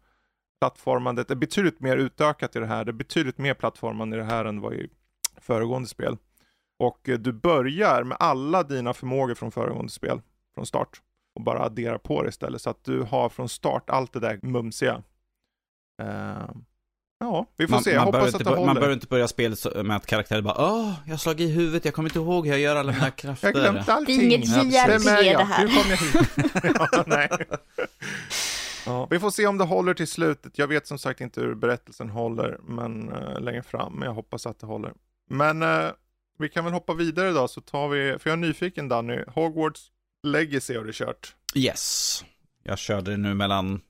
Plattformandet 0.60 1.30
är 1.30 1.34
betydligt 1.34 1.80
mer 1.80 1.96
utökat 1.96 2.56
i 2.56 2.58
det 2.58 2.66
här. 2.66 2.84
Det 2.84 2.90
är 2.90 2.92
betydligt 2.92 3.38
mer 3.38 3.54
plattformande 3.54 4.16
i 4.16 4.20
det 4.20 4.24
här 4.24 4.44
än 4.44 4.60
vad 4.60 4.74
i 4.74 4.88
föregående 5.36 5.88
spel. 5.88 6.16
Och 6.78 7.08
eh, 7.08 7.18
du 7.18 7.32
börjar 7.32 8.04
med 8.04 8.16
alla 8.20 8.62
dina 8.62 8.94
förmågor 8.94 9.34
från 9.34 9.52
föregående 9.52 9.92
spel 9.92 10.20
från 10.54 10.66
start 10.66 11.02
och 11.34 11.42
bara 11.42 11.62
addera 11.62 11.98
på 11.98 12.22
det 12.22 12.28
istället 12.28 12.62
så 12.62 12.70
att 12.70 12.84
du 12.84 13.02
har 13.02 13.28
från 13.28 13.48
start 13.48 13.90
allt 13.90 14.12
det 14.12 14.20
där 14.20 14.40
mumsiga. 14.42 15.02
Uh, 16.02 16.50
ja, 17.20 17.46
vi 17.56 17.66
får 17.66 17.74
man, 17.74 17.84
se. 17.84 17.90
Jag 17.90 17.98
man 17.98 18.06
hoppas 18.06 18.28
att 18.28 18.40
inte, 18.40 18.44
det 18.44 18.50
håller. 18.50 18.66
Man 18.66 18.74
behöver 18.74 18.94
inte 18.94 19.06
börja 19.06 19.28
spelet 19.28 19.66
med 19.84 19.96
att 19.96 20.06
karaktären 20.06 20.44
bara 20.44 20.72
Åh, 20.72 20.92
jag 21.04 21.12
har 21.12 21.18
slagit 21.18 21.50
i 21.50 21.52
huvudet, 21.52 21.84
jag 21.84 21.94
kommer 21.94 22.08
inte 22.08 22.18
ihåg 22.18 22.46
hur 22.46 22.52
jag 22.52 22.60
gör 22.60 22.76
alla 22.76 22.92
mina 22.92 23.10
krafter. 23.10 23.48
Jag 23.48 23.54
har 23.54 23.70
glömt 23.70 23.88
allting. 23.88 24.18
Det 24.18 24.24
är 24.24 24.36
inget 24.36 24.48
JRPG 24.48 25.36
det 25.36 25.44
här. 25.44 25.66
Hur 25.66 25.82
kom 25.82 25.90
jag 25.90 25.96
hit? 25.96 26.78
ja, 26.92 27.04
nej. 27.06 27.28
Ja, 28.86 29.06
vi 29.10 29.18
får 29.18 29.30
se 29.30 29.46
om 29.46 29.58
det 29.58 29.64
håller 29.64 29.94
till 29.94 30.08
slutet. 30.08 30.58
Jag 30.58 30.66
vet 30.66 30.86
som 30.86 30.98
sagt 30.98 31.20
inte 31.20 31.40
hur 31.40 31.54
berättelsen 31.54 32.10
håller 32.10 32.58
men, 32.62 33.12
uh, 33.12 33.40
längre 33.40 33.62
fram, 33.62 33.92
men 33.92 34.02
jag 34.02 34.14
hoppas 34.14 34.46
att 34.46 34.58
det 34.58 34.66
håller. 34.66 34.92
Men 35.30 35.62
eh, 35.62 35.90
vi 36.38 36.48
kan 36.48 36.64
väl 36.64 36.72
hoppa 36.72 36.94
vidare 36.94 37.30
då, 37.32 37.48
så 37.48 37.60
tar 37.60 37.88
vi, 37.88 38.18
för 38.18 38.30
jag 38.30 38.32
är 38.32 38.40
nyfiken 38.40 38.88
Danny, 38.88 39.18
Hogwarts 39.26 39.90
Legacy 40.22 40.76
har 40.76 40.84
du 40.84 40.92
kört. 40.92 41.34
Yes. 41.54 42.24
Jag 42.62 42.78
körde 42.78 43.10
det 43.10 43.16
nu 43.16 43.34
mellan 43.34 43.80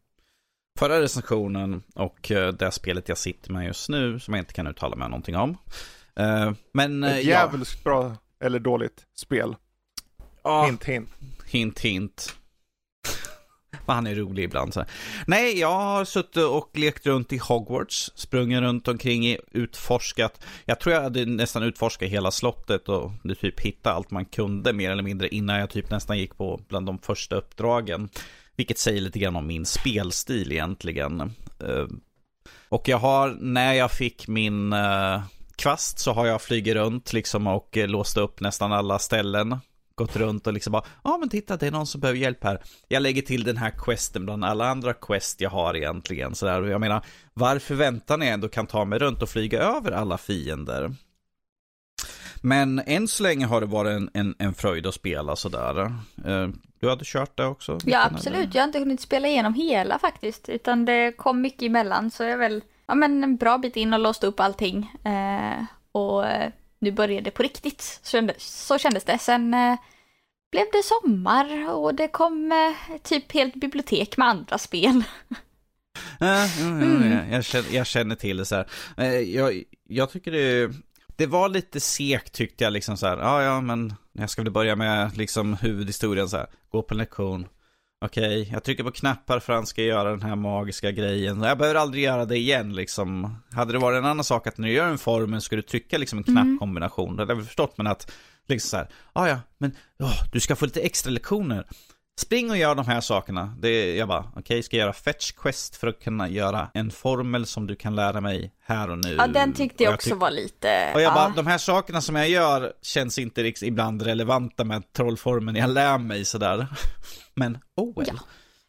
förra 0.79 1.01
recensionen 1.01 1.83
och 1.95 2.31
eh, 2.31 2.53
det 2.53 2.71
spelet 2.71 3.09
jag 3.09 3.19
sitter 3.19 3.53
med 3.53 3.67
just 3.67 3.89
nu 3.89 4.21
som 4.21 4.35
jag 4.35 4.41
inte 4.43 4.53
kan 4.53 4.67
uttala 4.67 4.97
mig 4.97 5.09
någonting 5.09 5.37
om. 5.37 5.57
Eh, 6.17 6.53
Men 6.73 7.05
eh, 7.05 7.11
Ett 7.11 7.25
ja, 7.25 7.31
jävligt 7.31 7.85
bra 7.85 8.17
eller 8.41 8.59
dåligt 8.59 9.07
spel. 9.17 9.57
ja, 10.43 10.65
Hint 10.67 10.85
hint. 10.85 11.09
hint 11.47 11.81
hint. 11.81 12.37
Vad 13.87 13.95
han 13.97 14.07
är 14.07 14.15
rolig 14.15 14.45
ibland. 14.45 14.75
Så. 14.75 14.85
Nej, 15.27 15.59
jag 15.59 15.81
har 15.81 16.05
suttit 16.05 16.37
och 16.37 16.71
lekt 16.75 17.07
runt 17.07 17.33
i 17.33 17.37
Hogwarts, 17.39 18.11
sprungit 18.15 18.61
runt 18.61 18.89
omkring, 18.89 19.27
i, 19.27 19.39
utforskat. 19.51 20.45
Jag 20.65 20.81
tror 20.81 20.95
jag 20.95 21.03
hade 21.03 21.25
nästan 21.27 21.63
utforskat 21.63 22.09
hela 22.09 22.31
slottet 22.31 22.89
och 22.89 23.13
typ 23.41 23.61
hittade 23.61 23.95
allt 23.97 24.11
man 24.11 24.25
kunde 24.25 24.73
mer 24.73 24.91
eller 24.91 25.03
mindre 25.03 25.29
innan 25.29 25.59
jag 25.59 25.71
typ 25.71 25.91
nästan 25.91 26.19
gick 26.19 26.37
på 26.37 26.61
bland 26.69 26.87
de 26.87 26.99
första 26.99 27.37
uppdragen. 27.37 28.09
Vilket 28.56 28.78
säger 28.78 29.01
lite 29.01 29.18
grann 29.18 29.36
om 29.36 29.47
min 29.47 29.66
spelstil 29.66 30.52
egentligen. 30.52 31.20
Eh, 31.20 31.86
och 32.68 32.89
jag 32.89 32.98
har, 32.98 33.36
när 33.40 33.72
jag 33.72 33.90
fick 33.90 34.28
min 34.28 34.72
eh, 34.72 35.22
kvast 35.56 35.98
så 35.98 36.12
har 36.12 36.27
jag 36.27 36.43
flugit 36.43 36.74
runt 36.74 37.12
liksom 37.12 37.47
och 37.47 37.77
eh, 37.77 37.89
låst 37.89 38.16
upp 38.16 38.40
nästan 38.40 38.72
alla 38.72 38.98
ställen. 38.98 39.59
Gått 39.94 40.16
runt 40.16 40.47
och 40.47 40.52
liksom 40.52 40.72
bara, 40.72 40.85
ja 41.05 41.10
ah, 41.10 41.18
men 41.18 41.28
titta 41.28 41.56
det 41.56 41.66
är 41.66 41.70
någon 41.70 41.86
som 41.86 42.01
behöver 42.01 42.20
hjälp 42.20 42.44
här. 42.44 42.62
Jag 42.89 43.02
lägger 43.02 43.22
till 43.22 43.44
den 43.44 43.56
här 43.56 43.72
questen 43.78 44.24
bland 44.24 44.44
alla 44.44 44.68
andra 44.68 44.93
quest 44.93 45.40
jag 45.40 45.51
har 45.51 45.77
egentligen. 45.77 46.35
Så 46.35 46.47
där. 46.47 46.62
Jag 46.62 46.81
menar, 46.81 47.05
varför 47.35 47.74
väntar 47.74 48.16
ni 48.16 48.27
ändå 48.27 48.48
kan 48.48 48.66
ta 48.66 48.85
mig 48.85 48.98
runt 48.98 49.22
och 49.22 49.28
flyga 49.28 49.60
över 49.60 49.93
alla 49.93 50.18
fiender? 50.18 50.94
Men 52.41 52.79
än 52.87 53.09
så 53.09 53.23
länge 53.23 53.47
har 53.47 53.61
det 53.61 53.67
varit 53.67 53.91
en, 53.97 54.11
en, 54.15 54.35
en 54.39 54.55
fröjd 54.55 54.87
att 54.87 54.95
spela 54.95 55.37
sådär. 55.37 55.81
Eh, 56.27 56.49
Du 56.81 56.89
hade 56.89 57.05
kört 57.05 57.37
det 57.37 57.47
också? 57.47 57.73
Ja 57.73 57.77
Mikael, 57.85 58.07
eller? 58.07 58.17
absolut, 58.17 58.55
jag 58.55 58.62
har 58.62 58.67
inte 58.67 58.79
hunnit 58.79 59.01
spela 59.01 59.29
igenom 59.29 59.55
hela 59.55 59.99
faktiskt, 59.99 60.49
utan 60.49 60.85
det 60.85 61.12
kom 61.12 61.41
mycket 61.41 61.62
emellan 61.62 62.11
så 62.11 62.23
jag 62.23 62.33
är 62.33 62.37
väl 62.37 62.62
ja, 62.87 62.95
men 62.95 63.25
en 63.25 63.37
bra 63.37 63.59
bit 63.59 63.77
in 63.77 63.93
och 63.95 64.01
låst 64.01 64.25
upp 64.25 64.41
allting. 64.41 64.93
Eh, 65.05 65.65
och 65.93 66.27
eh, 66.27 66.51
nu 66.79 66.93
började 66.93 67.25
det 67.25 67.31
på 67.31 67.43
riktigt, 67.43 68.01
så 68.03 68.11
kändes, 68.11 68.67
så 68.67 68.79
kändes 68.79 69.05
det. 69.05 69.19
Sen 69.19 69.55
eh, 69.55 69.77
blev 70.53 70.65
det 70.73 70.83
sommar 70.85 71.71
och 71.75 71.95
det 71.95 72.09
kom 72.09 72.53
eh, 72.53 72.97
typ 73.03 73.33
helt 73.33 73.55
bibliotek 73.55 74.17
med 74.17 74.29
andra 74.29 74.59
spel. 74.59 75.03
Jo, 76.21 76.27
Mm. 76.61 77.33
jag, 77.33 77.45
känner, 77.45 77.75
jag 77.75 77.87
känner 77.87 78.15
till 78.15 78.37
det 78.37 78.45
så 78.45 78.55
här. 78.57 78.67
Eh, 78.97 79.15
Jag, 79.21 79.62
jag 79.89 80.11
tycker 80.11 80.31
det, 80.33 80.71
det 81.21 81.27
var 81.27 81.49
lite 81.49 81.81
segt 81.81 82.33
tyckte 82.33 82.65
jag 82.65 82.73
liksom 82.73 82.97
så 82.97 83.07
här. 83.07 83.17
Ja, 83.19 83.43
ja, 83.43 83.61
men 83.61 83.95
jag 84.13 84.31
ska 84.31 84.43
väl 84.43 84.53
börja 84.53 84.77
med 84.77 85.17
liksom 85.17 85.55
huvudhistorien 85.55 86.29
så 86.29 86.37
här. 86.37 86.47
Gå 86.73 86.83
på 86.83 86.95
en 86.95 86.99
lektion. 86.99 87.47
Okej, 88.05 88.49
jag 88.53 88.65
trycker 88.65 88.85
på 88.85 88.91
knappar 88.91 89.41
för 89.41 89.53
att 89.53 89.57
han 89.57 89.67
ska 89.67 89.83
göra 89.83 90.11
den 90.11 90.23
här 90.23 90.37
magiska 90.37 90.91
grejen. 90.91 91.43
Jag 91.43 91.59
behöver 91.59 91.81
aldrig 91.81 92.05
göra 92.05 92.25
det 92.25 92.37
igen 92.37 92.75
liksom. 92.75 93.37
Hade 93.53 93.73
det 93.73 93.79
varit 93.79 93.99
en 93.99 94.05
annan 94.05 94.25
sak 94.25 94.47
att 94.47 94.59
när 94.59 94.69
du 94.69 94.75
gör 94.75 94.89
en 94.89 94.99
formen 94.99 95.41
ska 95.41 95.57
du 95.57 95.63
trycka 95.63 95.99
liksom 95.99 96.19
en 96.19 96.25
Mm. 96.29 96.45
knappkombination. 96.45 97.17
Det 97.17 97.23
hade 97.23 97.35
jag 97.35 97.47
förstått, 97.47 97.79
men 97.79 97.87
att 97.87 98.13
liksom 98.49 98.69
så 98.69 98.77
här. 98.77 98.89
Ja, 99.15 99.29
ja, 99.29 99.41
men 99.59 99.77
åh, 99.99 100.23
du 100.33 100.41
ska 100.41 100.57
få 100.57 100.65
lite 100.65 100.81
extra 100.81 101.11
lektioner. 101.11 101.67
Spring 102.21 102.51
och 102.51 102.57
gör 102.57 102.75
de 102.75 102.87
här 102.87 103.01
sakerna. 103.01 103.55
Det, 103.59 103.97
jag 103.97 104.09
bara, 104.09 104.25
okej, 104.37 104.63
ska 104.63 104.77
jag 104.77 104.85
göra 104.85 104.93
fetch 104.93 105.33
quest 105.33 105.77
för 105.77 105.87
att 105.87 106.01
kunna 106.03 106.29
göra 106.29 106.71
en 106.75 106.91
formel 106.91 107.47
som 107.47 107.67
du 107.67 107.77
kan 107.77 107.97
lära 107.97 108.21
mig 108.21 108.53
här 108.65 108.91
och 108.91 108.99
nu. 108.99 109.15
Ja, 109.19 109.27
den 109.27 109.53
tyckte 109.53 109.85
jag 109.85 109.95
också 109.95 110.11
tyck- 110.11 110.19
var 110.19 110.31
lite... 110.31 110.91
Och 110.95 111.01
jag 111.01 111.11
ja. 111.11 111.15
bara, 111.15 111.29
de 111.29 111.47
här 111.47 111.59
sakerna 111.59 112.01
som 112.01 112.17
jag 112.17 112.29
gör 112.29 112.73
känns 112.83 113.19
inte 113.19 113.43
riktigt 113.43 113.69
ibland 113.69 114.03
relevanta 114.03 114.65
med 114.65 114.93
trollformen 114.93 115.57
jag 115.57 115.71
lär 115.71 115.99
mig 115.99 116.25
sådär. 116.25 116.67
Men, 117.35 117.59
oh 117.77 117.97
well. 117.99 118.09
Ja. 118.15 118.21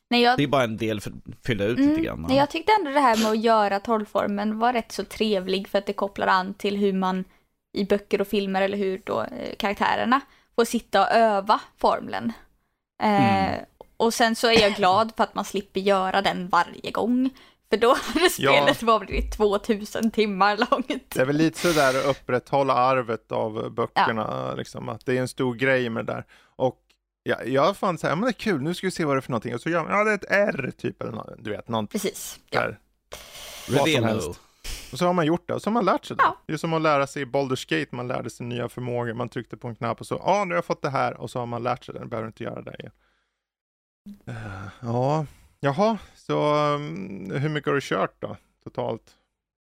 Nej, 0.10 0.22
jag, 0.22 0.38
Det 0.38 0.44
är 0.44 0.48
bara 0.48 0.64
en 0.64 0.78
del 0.78 1.02
för 1.02 1.10
att 1.10 1.46
fylla 1.46 1.64
ut 1.64 1.78
Mm, 1.78 1.90
lite 1.90 2.02
grann. 2.02 2.26
nej, 2.30 2.38
jag 2.38 2.50
tyckte 2.50 2.72
ändå 2.80 2.92
det 2.92 3.00
här 3.00 3.18
med 3.18 3.32
att 3.32 3.44
göra 3.44 3.80
trollformen 3.80 4.60
var 4.60 4.74
rätt 4.74 4.92
så 4.92 5.04
trevlig 5.04 5.68
för 5.68 5.78
att 5.78 5.86
det 5.86 5.94
kopplar 5.94 6.28
an 6.28 6.54
till 6.54 6.78
hur 6.78 6.94
man 6.94 7.24
i 7.78 7.86
böcker 7.86 8.22
och 8.22 8.28
filmer 8.28 8.62
eller 8.62 8.78
hur 8.78 9.02
då 9.06 9.22
eh, 9.22 9.56
karaktärerna 9.60 10.22
får 10.56 10.66
sitta 10.66 11.02
och 11.02 11.12
öva 11.12 11.60
formlen. 13.02 13.46
Eh, 13.46 13.52
Mm. 13.54 13.66
Och 13.98 14.14
sen 14.14 14.36
så 14.36 14.48
är 14.48 14.62
jag 14.62 14.74
glad 14.76 15.12
för 15.18 15.24
att 15.24 15.36
man 15.36 15.46
slipper 15.46 15.80
göra 15.80 16.22
den 16.22 16.48
varje 16.48 16.92
gång. 16.92 17.30
För 17.70 17.78
då 17.78 17.96
hade 18.04 18.30
spelet 18.30 18.84
varit 18.84 19.38
2000 19.38 20.12
timmar 20.12 20.58
långt. 20.58 21.10
Det 21.16 21.22
är 21.22 21.26
väl 21.26 21.36
lite 21.36 21.60
sådär 21.60 22.00
att 22.00 22.06
upprätthålla 22.06 22.74
arvet 22.74 23.32
av 23.32 23.72
böckerna, 23.74 24.54
liksom, 24.56 24.90
att 24.90 25.06
det 25.06 25.18
är 25.18 25.22
en 25.22 25.28
stor 25.28 25.56
grej 25.56 25.90
med 25.90 26.06
det 26.06 26.14
där. 26.14 26.26
Och 26.56 26.78
ja, 27.24 27.44
jag 27.46 27.78
fann 27.78 27.98
så 27.98 28.08
här, 28.08 28.16
men 28.16 28.24
det 28.24 28.30
är 28.30 28.34
kul, 28.34 28.62
nu 28.62 28.74
ska 28.74 28.88
vi 28.88 28.92
se 28.92 29.06
vad 29.06 29.16
det 29.16 29.20
är 29.20 29.22
för 29.22 29.32
någonting. 29.32 29.54
Och 29.56 29.62
så 29.62 29.70
gör 29.70 29.84
man, 29.84 29.98
ja 29.98 30.04
det 30.04 30.12
är 30.12 30.16
ett 30.16 30.32
R 30.56 30.72
typ, 30.78 31.02
eller 31.02 31.12
något, 31.12 31.34
du 31.40 31.50
vet, 31.50 31.68
något 31.68 31.92
Precis. 31.92 32.40
Ja. 32.50 32.60
där. 32.62 32.80
Och 34.92 34.98
så 35.00 35.06
har 35.06 35.14
man 35.14 35.26
gjort 35.26 35.48
det, 35.48 35.54
och 35.54 35.62
så 35.62 35.70
har 35.70 35.74
man 35.74 35.86
lärt 35.86 36.06
sig 36.06 36.18
det. 36.18 36.24
Ja. 36.24 36.38
Det 36.48 36.54
är 36.54 36.58
som 36.58 36.74
att 36.74 36.82
lära 36.82 37.08
sig 37.08 37.22
i 37.22 37.26
Baldur's 37.26 37.70
Gate, 37.80 37.96
man 37.96 38.08
lärde 38.08 38.30
sig 38.30 38.46
nya 38.46 38.70
förmågor, 38.70 39.14
man 39.14 39.30
tryckte 39.30 39.58
på 39.58 39.68
en 39.68 39.76
knapp 39.76 40.00
och 40.00 40.08
så, 40.08 40.22
ja 40.26 40.46
nu 40.46 40.52
har 40.52 40.58
jag 40.58 40.66
fått 40.66 40.82
det 40.82 40.90
här, 40.90 41.18
och 41.18 41.30
så 41.32 41.40
har 41.40 41.46
man 41.46 41.64
lärt 41.64 41.84
sig 41.84 41.94
det, 41.94 42.00
nu 42.00 42.06
behöver 42.06 42.28
inte 42.28 42.44
göra 42.44 42.62
det 42.62 42.76
igen. 42.80 42.92
Eh, 44.28 44.68
ja, 44.82 45.26
jaha, 45.60 45.98
så 46.16 46.56
um, 46.76 47.32
hur 47.36 47.50
mycket 47.50 47.68
har 47.68 47.74
du 47.76 47.82
kört 47.82 48.16
då, 48.20 48.38
totalt? 48.64 49.04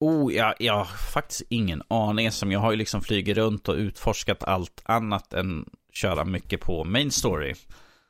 Oh, 0.00 0.32
jag, 0.34 0.54
jag 0.58 0.74
har 0.74 0.84
faktiskt 0.84 1.42
ingen 1.48 1.82
aning 1.88 2.30
som 2.30 2.52
jag 2.52 2.60
har 2.60 2.70
ju 2.70 2.76
liksom 2.76 3.00
flugit 3.02 3.36
runt 3.36 3.68
och 3.68 3.74
utforskat 3.74 4.44
allt 4.44 4.82
annat 4.84 5.32
än 5.32 5.68
köra 5.92 6.24
mycket 6.24 6.60
på 6.60 6.84
main 6.84 7.10
story. 7.10 7.50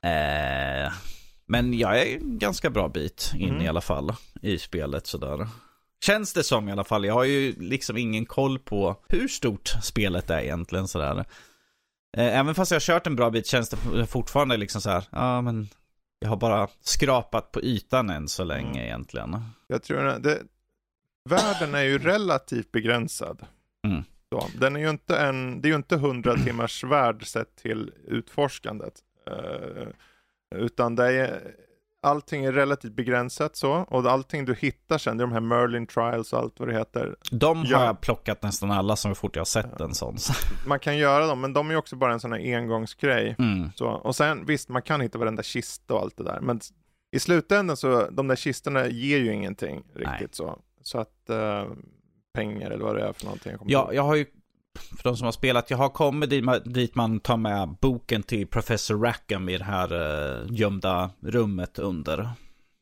Eh, 0.02 0.92
men 1.47 1.74
jag 1.78 2.01
är 2.01 2.16
en 2.16 2.38
ganska 2.38 2.70
bra 2.70 2.88
bit 2.88 3.32
in 3.34 3.48
Mm. 3.51 3.62
i 3.62 3.68
alla 3.68 3.80
fall 3.80 4.12
i 4.42 4.59
spelet 4.59 5.06
sådär. 5.06 5.48
Känns 6.05 6.32
det 6.32 6.43
som 6.43 6.68
i 6.68 6.72
alla 6.72 6.85
fall. 6.85 7.05
Jag 7.05 7.14
har 7.14 7.24
ju 7.24 7.52
liksom 7.60 7.97
ingen 7.97 8.27
koll 8.27 8.59
på 8.59 8.97
hur 9.09 9.28
stort 9.28 9.68
spelet 9.82 10.31
är 10.31 10.40
egentligen 10.40 10.89
sådär. 10.89 11.24
Eh, 12.16 12.39
även 12.39 12.55
fast 12.55 12.70
jag 12.70 12.77
har 12.77 12.81
kört 12.81 13.06
en 13.06 13.16
bra 13.16 13.31
bit 13.31 13.47
känns 13.47 13.68
det 13.70 14.06
fortfarande 14.06 14.56
liksom 14.56 14.81
så 14.81 14.90
här. 14.90 15.05
Ja, 15.10 15.40
men 15.40 15.68
jag 16.18 16.28
har 16.28 16.36
bara 16.36 16.68
skrapat 16.81 17.52
på 17.52 17.62
ytan 17.62 18.10
än 18.10 18.28
så 18.28 18.44
länge 18.44 18.70
Mm. 18.70 18.85
egentligen. 18.85 19.36
Jag 19.66 19.82
tror 19.82 20.06
att 20.06 20.22
det, 20.22 20.43
världen 21.31 21.74
är 21.74 21.82
ju 21.82 21.98
relativt 22.05 22.72
begränsad. 22.72 23.47
Mm. 23.86 24.02
Så, 24.32 24.48
den 24.60 24.77
är 24.77 24.81
ju 24.81 24.90
inte 24.90 25.16
en, 25.18 25.60
det 25.60 25.68
är 25.68 25.70
ju 25.70 25.77
inte 25.77 25.94
100 25.94 26.36
timmars 26.44 26.85
värld 26.85 27.27
sett 27.27 27.56
till 27.56 27.93
utforskandet. 28.06 28.94
Eh, 29.31 29.89
utan 30.55 30.94
det 30.97 31.06
är, 31.12 31.55
allting 32.02 32.44
är 32.44 32.52
relativt 32.52 32.93
begränsat 32.93 33.56
så. 33.56 33.72
Och 33.72 34.10
allting 34.12 34.44
du 34.44 34.55
hittar 34.55 34.98
sen, 34.98 35.16
det 35.16 35.22
är 35.22 35.27
de 35.27 35.32
här 35.32 35.40
Merlin 35.40 35.86
Trials 35.86 36.32
och 36.32 36.39
allt 36.39 36.60
vad 36.60 36.68
det 36.68 36.74
heter. 36.74 37.16
De 37.31 37.64
Ja. 37.66 37.78
har 37.78 37.85
jag 37.85 38.01
plockat 38.01 38.43
nästan 38.43 38.70
alla 38.70 38.97
som 38.97 39.14
fort 39.14 39.36
jag 39.36 39.40
har 39.40 39.44
sett 39.47 39.81
en 39.81 39.94
sån. 39.94 40.16
Man 40.66 40.78
kan 40.78 40.97
göra 40.98 41.27
dem, 41.27 41.40
men 41.40 41.52
de 41.52 41.70
är 41.70 41.77
också 41.77 41.97
bara 41.97 42.12
en 42.12 42.20
sån 42.20 42.32
här 42.32 42.56
engångsgrej. 42.56 43.36
Mm. 43.39 43.70
Så, 43.74 43.86
och 43.89 44.16
sen 44.16 44.47
visst, 44.47 44.68
man 44.68 44.82
kan 44.82 45.01
hitta 45.01 45.18
varenda 45.18 45.43
kista 45.43 45.94
och 45.94 46.01
allt 46.01 46.16
det 46.16 46.24
där. 46.24 46.40
Men 46.40 46.60
i 47.12 47.20
slutändan 47.20 47.77
så, 47.77 48.06
de 48.10 48.28
där 48.28 48.36
kistorna 48.36 48.86
ger 48.86 49.18
ju 49.18 49.32
ingenting 49.32 49.77
riktigt 49.94 50.05
Nej. 50.20 50.28
så. 50.32 50.59
Så 50.82 50.98
att 50.98 51.31
eh, 51.31 51.64
pengar 52.35 52.70
eller 52.70 52.85
vad 52.85 52.97
det 52.97 53.02
är 53.02 53.12
för 53.12 53.24
någonting. 53.24 53.52
Jag 53.52 53.70
Ja, 53.70 53.90
jag 53.93 54.02
har 54.02 54.14
ju, 54.14 54.27
för 54.78 55.02
de 55.02 55.16
som 55.16 55.24
har 55.24 55.32
spelat, 55.32 55.70
jag 55.70 55.78
har 55.78 55.88
kommit 55.88 56.30
dit, 56.30 56.44
ma- 56.44 56.68
dit 56.68 56.94
man 56.94 57.20
tar 57.20 57.36
med 57.36 57.76
boken 57.80 58.22
till 58.22 58.47
Professor 58.47 58.98
Rackham 58.98 59.48
i 59.48 59.59
det 59.59 59.64
här 59.64 59.92
uh, 59.92 60.47
gömda 60.51 61.10
rummet 61.20 61.78
under. 61.78 62.30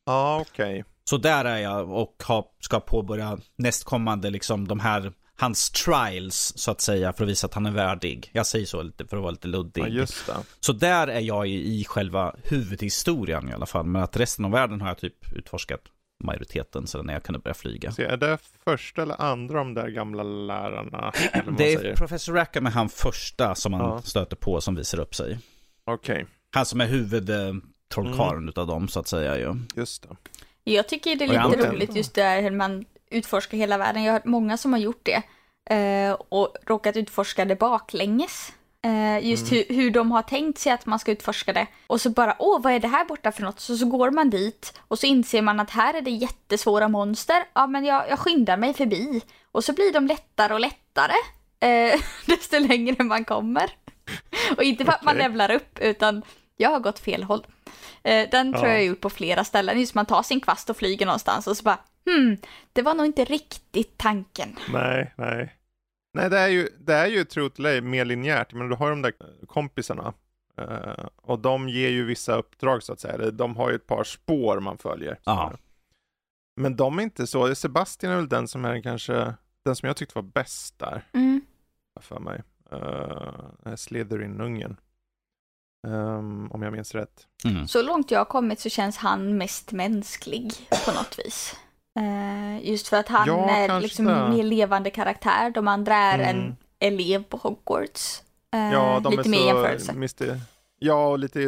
Ja, 0.05 0.45
okej. 0.49 0.85
Så 1.03 1.17
där 1.17 1.45
är 1.45 1.57
jag 1.57 1.91
och 1.91 2.23
har, 2.25 2.45
ska 2.59 2.79
påbörja 2.79 3.37
nästkommande, 3.55 4.29
liksom 4.29 4.67
de 4.67 4.79
här, 4.79 5.13
hans 5.35 5.69
trials 5.69 6.53
så 6.55 6.71
att 6.71 6.81
säga, 6.81 7.13
för 7.13 7.23
att 7.23 7.29
visa 7.29 7.47
att 7.47 7.53
han 7.53 7.65
är 7.65 7.71
värdig. 7.71 8.29
Jag 8.33 8.45
säger 8.45 8.65
så 8.65 8.81
lite 8.81 9.05
för 9.05 9.17
att 9.17 9.23
vara 9.23 9.31
lite 9.31 9.47
luddig. 9.47 9.81
Ja, 9.81 9.87
just 9.87 10.27
det. 10.27 10.35
Så 10.59 10.73
där 10.73 11.07
är 11.07 11.19
jag 11.19 11.47
i, 11.47 11.79
i 11.79 11.85
själva 11.85 12.35
huvudhistorien 12.43 13.49
i 13.49 13.53
alla 13.53 13.65
fall. 13.65 13.85
Men 13.85 14.01
att 14.03 14.17
resten 14.17 14.45
av 14.45 14.51
världen 14.51 14.81
har 14.81 14.87
jag 14.87 14.97
typ 14.97 15.33
utforskat 15.33 15.81
majoriteten 16.23 16.87
sedan 16.87 17.05
när 17.05 17.13
jag 17.13 17.23
kunde 17.23 17.39
börja 17.39 17.53
flyga. 17.53 17.91
Se, 17.91 18.03
är 18.03 18.17
det 18.17 18.37
första 18.63 19.01
eller 19.01 19.21
andra 19.21 19.57
de 19.57 19.73
där 19.73 19.87
gamla 19.87 20.23
lärarna? 20.23 21.11
Det 21.57 21.73
är 21.73 21.77
säger? 21.77 21.95
Professor 21.95 22.33
Rackham 22.33 22.65
är 22.65 22.71
han 22.71 22.89
första 22.89 23.55
som 23.55 23.71
man 23.71 23.81
Ja. 23.81 24.01
stöter 24.01 24.35
på 24.35 24.61
som 24.61 24.75
visar 24.75 24.99
upp 24.99 25.15
sig. 25.15 25.39
Okej, 25.85 26.25
Han 26.51 26.65
som 26.65 26.81
är 26.81 26.85
huvudtrollkarlen 26.85 28.37
Mm. 28.37 28.49
utav 28.49 28.67
dem 28.67 28.87
så 28.87 28.99
att 28.99 29.07
säga 29.07 29.37
ju. 29.37 29.55
just 29.75 30.03
det. 30.09 30.15
Jag 30.63 30.87
tycker 30.87 31.15
det 31.15 31.23
är 31.25 31.27
lite 31.27 31.39
antar- 31.41 31.71
roligt 31.71 31.95
just 31.95 32.13
där 32.15 32.41
hur 32.41 32.51
man 32.51 32.85
utforskar 33.11 33.57
hela 33.57 33.77
världen. 33.77 34.03
Jag 34.03 34.11
har 34.13 34.19
hört 34.19 34.25
många 34.25 34.57
som 34.57 34.73
har 34.73 34.79
gjort 34.79 35.05
det 35.05 35.21
eh, 35.75 36.11
och 36.29 36.55
råkat 36.67 36.95
utforska 36.97 37.45
det 37.45 37.55
baklänges. 37.55 38.51
Eh, 38.85 39.27
just 39.29 39.51
hur, 39.51 39.63
hur 39.69 39.91
de 39.91 40.11
har 40.11 40.21
tänkt 40.21 40.57
sig 40.59 40.71
att 40.71 40.85
man 40.85 40.99
ska 40.99 41.11
utforska 41.11 41.53
det. 41.53 41.67
Och 41.87 42.01
så 42.01 42.09
bara, 42.09 42.35
åh 42.39 42.61
vad 42.61 42.73
är 42.73 42.79
det 42.79 42.87
här 42.87 43.05
borta 43.05 43.31
för 43.31 43.41
något? 43.41 43.59
Så, 43.59 43.77
så 43.77 43.85
går 43.85 44.11
man 44.11 44.29
dit 44.29 44.73
och 44.87 44.99
så 44.99 45.05
inser 45.05 45.41
man 45.41 45.59
att 45.59 45.69
här 45.69 45.93
är 45.93 46.01
det 46.01 46.11
jättesvåra 46.11 46.87
monster. 46.87 47.43
Ja 47.53 47.67
men 47.67 47.85
jag, 47.85 48.09
jag 48.09 48.19
skyndar 48.19 48.57
mig 48.57 48.73
förbi. 48.73 49.21
Och 49.51 49.63
så 49.63 49.73
blir 49.73 49.93
de 49.93 50.07
lättare 50.07 50.53
och 50.53 50.59
lättare. 50.59 51.13
Eh, 51.59 51.99
desto 52.25 52.59
längre 52.59 53.03
man 53.03 53.25
kommer. 53.25 53.71
och 54.57 54.63
inte 54.63 54.85
för 54.85 54.91
att 54.91 55.03
man 55.03 55.15
Okej. 55.15 55.23
levlar 55.27 55.51
upp 55.51 55.79
utan 55.79 56.21
jag 56.57 56.69
har 56.69 56.79
gått 56.79 56.99
fel 56.99 57.23
håll. 57.23 57.45
Eh, 58.03 58.29
den 58.31 58.53
tror 58.53 58.65
Ja. 58.65 58.71
jag 58.71 58.77
jag 58.79 58.85
gjort 58.85 59.01
på 59.01 59.09
flera 59.09 59.43
ställen. 59.43 59.79
Just 59.79 59.95
man 59.95 60.05
tar 60.05 60.23
sin 60.23 60.41
kvast 60.41 60.69
och 60.69 60.77
flyger 60.77 61.05
någonstans 61.05 61.47
och 61.47 61.57
så 61.57 61.63
bara 61.63 61.77
hmm, 62.05 62.37
det 62.73 62.81
var 62.81 62.93
nog 62.93 63.05
inte 63.05 63.25
riktigt 63.25 63.97
tanken. 63.97 64.55
Nej, 64.73 65.13
nej. 65.17 65.55
Nej, 66.13 66.29
det 66.29 66.39
är 66.39 66.47
ju, 66.47 66.69
det 66.79 66.93
är 66.93 67.07
ju 67.07 67.23
true 67.23 67.49
to 67.49 67.61
lay 67.61 67.81
mer 67.81 68.05
linjärt, 68.05 68.53
men 68.53 68.69
du 68.69 68.75
har 68.75 68.87
ju 68.87 68.89
de 68.89 69.01
där 69.01 69.13
kompisarna. 69.47 70.13
eh, 70.57 71.05
och 71.15 71.39
de 71.39 71.69
ger 71.69 71.89
ju 71.89 72.05
vissa 72.05 72.35
uppdrag 72.35 72.83
så 72.83 72.93
att 72.93 72.99
säga. 72.99 73.31
De 73.31 73.55
har 73.57 73.69
ju 73.69 73.75
ett 73.75 73.87
par 73.87 74.03
spår 74.03 74.59
man 74.59 74.77
följer. 74.77 75.19
Men 76.55 76.75
de 76.75 76.99
är 76.99 77.03
inte 77.03 77.27
så. 77.27 77.55
Sebastian 77.55 78.11
är 78.11 78.15
väl 78.15 78.29
den 78.29 78.47
som 78.47 78.65
är 78.65 78.81
kanske, 78.81 79.33
den 79.65 79.75
som 79.75 79.87
jag 79.87 79.97
tyckte 79.97 80.15
var 80.15 80.23
bäst 80.23 80.79
där, 80.79 81.03
Mm. 81.13 81.41
för 82.01 82.19
mig. 82.19 82.43
Uh, 82.73 83.75
Slytherin-ungen. 83.75 84.77
Ehm, 85.87 86.51
om 86.51 86.61
jag 86.61 86.73
minns 86.73 86.95
rätt. 86.95 87.27
Mm. 87.45 87.67
Så 87.67 87.81
långt 87.81 88.11
jag 88.11 88.19
har 88.19 88.25
kommit 88.25 88.59
så 88.59 88.69
känns 88.69 88.97
han 88.97 89.37
mest 89.37 89.71
mänsklig 89.71 90.53
på 90.85 90.91
något 90.91 91.19
vis. 91.19 91.55
Eh, 91.99 92.69
just 92.69 92.87
för 92.87 92.97
att 92.97 93.07
han 93.07 93.27
Ja, 93.27 93.49
är 93.49 93.81
liksom 93.81 94.05
det. 94.05 94.29
mer 94.29 94.43
levande 94.43 94.89
karaktär. 94.89 95.49
De 95.49 95.67
andra 95.67 95.95
är 95.95 96.19
en 96.19 96.39
Mm. 96.41 96.55
elev 96.79 97.23
på 97.23 97.37
Hogwarts. 97.37 98.23
Eh, 98.53 98.71
Ja, 98.73 98.99
de 99.03 99.13
lite 99.17 99.29
mer 99.29 99.39
är 99.41 99.45
jämförelse. 99.45 99.85
så, 99.85 99.91
Mr. 99.91 100.39
Ja, 100.79 101.07
och 101.07 101.19
lite 101.19 101.45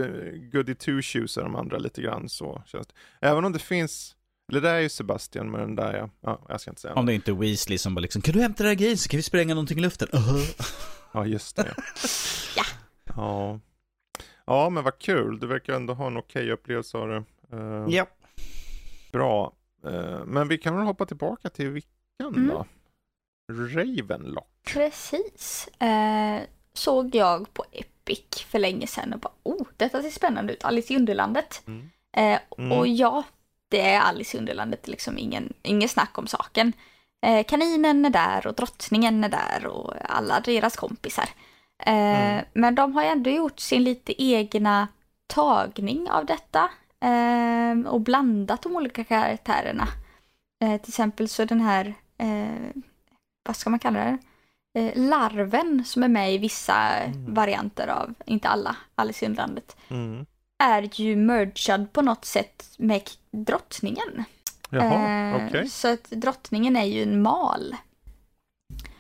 goody 0.51 0.75
two 0.75 1.01
shoes 1.01 1.37
är 1.37 1.41
de 1.43 1.55
andra 1.55 1.77
lite 1.77 2.01
grann 2.01 2.29
så 2.29 2.63
känns 2.65 2.87
det. 2.87 2.93
Även 3.27 3.45
om 3.45 3.51
det 3.53 3.59
finns, 3.59 4.15
eller 4.51 4.61
det 4.61 4.69
är 4.69 4.79
ju 4.79 4.89
Sebastian 4.89 5.51
med 5.51 5.59
den 5.61 5.75
där 5.75 5.93
ja, 5.97 6.09
ja 6.21 6.41
jag 6.49 6.61
ska 6.61 6.71
inte 6.71 6.81
säga 6.81 6.93
Om 6.93 7.05
det 7.05 7.13
inte 7.13 7.31
är 7.31 7.35
Weasley 7.35 7.77
som 7.77 7.95
bara 7.95 8.01
liksom, 8.01 8.21
kan 8.21 8.33
du 8.33 8.41
hämta 8.41 8.63
den 8.63 8.67
här 8.69 8.75
grejen 8.75 8.97
så 8.97 9.09
kan 9.09 9.17
vi 9.17 9.23
spränga 9.23 9.53
någonting 9.53 9.77
i 9.77 9.81
luften? 9.81 10.07
Uh-huh. 10.07 10.67
Ja, 11.13 11.25
just 11.25 11.55
det. 11.55 11.73
Ja. 12.57 12.63
ja. 13.15 13.59
Ja, 14.45 14.69
men 14.69 14.83
vad 14.83 14.99
kul. 14.99 15.39
Du 15.39 15.47
verkar 15.47 15.73
ändå 15.73 15.93
ha 15.93 16.07
en 16.07 16.17
okej 16.17 16.51
upplevelse 16.51 16.97
av 16.97 17.07
det. 17.07 17.23
Eh, 17.53 17.85
Ja. 17.95 18.05
Bra. 19.11 19.53
Eh, 19.85 20.25
men 20.25 20.47
vi 20.47 20.57
kan 20.57 20.75
väl 20.75 20.85
hoppa 20.85 21.05
tillbaka 21.05 21.49
till 21.49 21.69
vickan 21.69 21.87
Mm. 22.19 22.47
då. 22.47 22.65
Ravenlock. 23.51 24.47
Precis. 24.73 25.67
Eh, 25.79 26.41
såg 26.73 27.15
jag 27.15 27.53
på 27.53 27.65
Epic 27.71 28.45
för 28.47 28.59
länge 28.59 28.87
sedan 28.87 29.13
och 29.13 29.19
bara 29.19 29.33
oh, 29.43 29.67
detta 29.77 30.01
ser 30.01 30.09
spännande 30.09 30.53
ut. 30.53 30.63
Alice 30.65 30.93
i 30.93 30.97
Underlandet. 30.97 31.61
Mm. 31.67 31.89
Eh, 32.17 32.39
Mm. 32.57 32.71
Och 32.79 32.87
ja, 32.87 33.23
det 33.69 33.81
är 33.81 33.99
Alice 33.99 34.37
i 34.37 34.39
Underlandet, 34.39 34.87
liksom 34.87 35.17
ingen, 35.17 35.53
ingen 35.61 35.89
snack 35.89 36.17
om 36.17 36.27
saken. 36.27 36.73
Eh, 37.25 37.43
kaninen 37.45 38.05
är 38.05 38.09
där 38.09 38.47
och 38.47 38.53
drottningen 38.55 39.23
är 39.23 39.29
där 39.29 39.65
och 39.67 39.93
alla 40.03 40.39
deras 40.39 40.75
kompisar. 40.75 41.29
Eh, 41.85 41.93
Mm. 42.31 42.45
Men 42.53 42.75
de 42.75 42.93
har 42.95 43.03
ändå 43.03 43.29
gjort 43.29 43.59
sin 43.59 43.83
lite 43.83 44.23
egna 44.23 44.87
tagning 45.27 46.09
av 46.11 46.25
detta 46.25 46.69
och 47.87 48.01
blandat 48.01 48.61
de 48.61 48.75
olika 48.75 49.03
karaktärerna. 49.03 49.87
Eh, 50.63 50.81
till 50.81 50.89
exempel 50.89 51.27
så 51.29 51.45
den 51.45 51.61
här, 51.61 51.93
eh, 52.17 52.81
vad 53.43 53.55
ska 53.55 53.69
man 53.69 53.79
kalla 53.79 53.99
det? 53.99 54.17
Eh, 54.79 54.91
larven 54.95 55.83
som 55.85 56.03
är 56.03 56.07
med 56.07 56.33
i 56.33 56.37
vissa 56.37 56.89
Mm. 56.89 57.33
varianter 57.33 57.87
av, 57.87 58.13
inte 58.25 58.47
alla, 58.49 58.75
Alice 58.95 59.25
i 59.25 59.27
Underlandet 59.27 59.77
Mm. 59.89 60.25
är 60.63 60.89
ju 61.01 61.15
mergad 61.15 61.93
på 61.93 62.01
något 62.01 62.25
sätt 62.25 62.69
med 62.77 63.01
drottningen. 63.31 64.23
Jaha, 64.69 65.29
Eh, 65.29 65.47
okej. 65.47 65.69
Så 65.69 65.87
att 65.93 66.09
drottningen 66.09 66.75
är 66.75 66.85
ju 66.85 67.03
en 67.03 67.21
mal. 67.21 67.75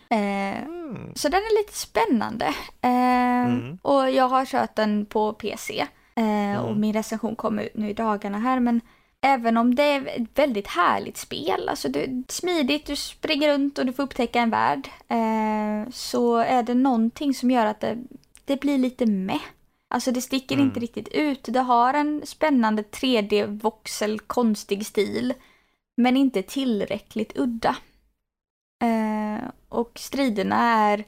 Eh, 0.09 0.63
Mm. 0.63 1.15
så 1.15 1.29
den 1.29 1.39
är 1.41 1.61
lite 1.61 1.77
spännande. 1.77 2.45
Eh. 2.81 3.75
Och 3.81 4.11
jag 4.11 4.27
har 4.27 4.45
kört 4.45 4.75
den 4.75 5.05
på 5.05 5.33
PC. 5.33 5.87
Eh, 6.15 6.61
Och 6.63 6.67
Mm. 6.69 6.81
min 6.81 6.93
recension 6.93 7.35
kommer 7.35 7.63
ut 7.63 7.75
nu 7.75 7.89
i 7.89 7.93
dagarna 7.93 8.37
här. 8.39 8.59
Men 8.59 8.81
även 9.21 9.57
om 9.57 9.75
det 9.75 9.83
är 9.83 10.07
ett 10.21 10.39
väldigt 10.39 10.67
härligt 10.67 11.17
spel, 11.17 11.69
alltså 11.69 11.89
det 11.89 12.03
är 12.03 12.23
smidigt, 12.27 12.85
du 12.85 12.95
springer 12.95 13.49
runt 13.53 13.77
och 13.77 13.85
du 13.85 13.93
får 13.93 14.03
upptäcka 14.03 14.39
en 14.41 14.49
värld. 14.49 14.89
Eh, 15.07 15.89
så 15.91 16.35
är 16.37 16.63
det 16.63 16.73
någonting 16.73 17.33
som 17.33 17.51
gör 17.51 17.65
att 17.65 17.79
det, 17.79 17.97
det 18.45 18.61
blir 18.61 18.77
lite 18.77 19.05
med. 19.05 19.39
Alltså 19.87 20.11
det 20.11 20.21
sticker 20.21 20.55
Mm. 20.55 20.67
inte 20.67 20.79
riktigt 20.79 21.07
ut. 21.07 21.43
Det 21.43 21.59
har 21.59 21.93
en 21.93 22.21
spännande 22.25 22.81
3D-voxel, 22.81 24.19
konstig 24.19 24.85
stil. 24.85 25.33
Men 25.97 26.17
inte 26.17 26.41
tillräckligt 26.43 27.37
udda. 27.37 27.75
Eh, 28.83 29.47
och 29.69 29.91
striderna 29.99 30.55
är 30.57 31.03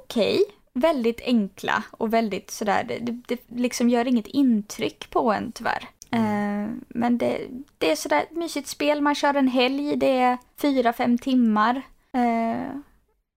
okej, 0.00 0.44
väldigt 0.80 1.20
enkla 1.20 1.82
och 1.90 2.14
väldigt 2.14 2.50
sådär, 2.50 2.84
det, 2.88 2.98
det, 2.98 3.12
det 3.26 3.40
liksom 3.60 3.88
gör 3.88 4.06
inget 4.08 4.26
intryck 4.26 5.10
på 5.10 5.32
en 5.32 5.52
tyvärr. 5.52 5.88
Eh, 6.10 6.68
men 6.88 7.18
det, 7.18 7.46
det 7.78 7.90
är 7.92 7.96
sådär 7.96 8.22
ett 8.22 8.36
mysigt 8.36 8.68
spel, 8.68 9.00
man 9.02 9.14
kör 9.14 9.34
en 9.34 9.48
helg, 9.48 9.96
det 9.96 10.18
är 10.18 10.38
fyra, 10.56 10.92
fem 10.92 11.18
timmar. 11.18 11.82
Eh, 12.12 12.22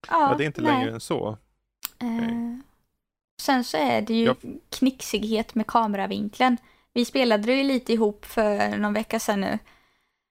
ja, 0.08 0.30
Ja, 0.30 0.36
det 0.38 0.44
är 0.44 0.46
inte 0.46 0.62
nej. 0.62 0.72
längre 0.72 0.92
än 0.92 1.00
så. 1.00 1.38
Eh, 2.00 2.58
sen 3.42 3.64
så 3.64 3.78
är 3.78 4.02
det 4.02 4.14
ju 4.14 4.26
Jag- 4.26 4.38
knixighet 4.70 5.56
med 5.56 5.68
kameravinkeln. 5.68 6.58
Vi 6.94 7.06
spelade 7.06 7.54
ju 7.54 7.64
lite 7.64 7.94
ihop 7.94 8.26
för 8.26 8.78
någon 8.78 8.94
vecka 8.94 9.20
sedan 9.20 9.42
nu. 9.42 9.60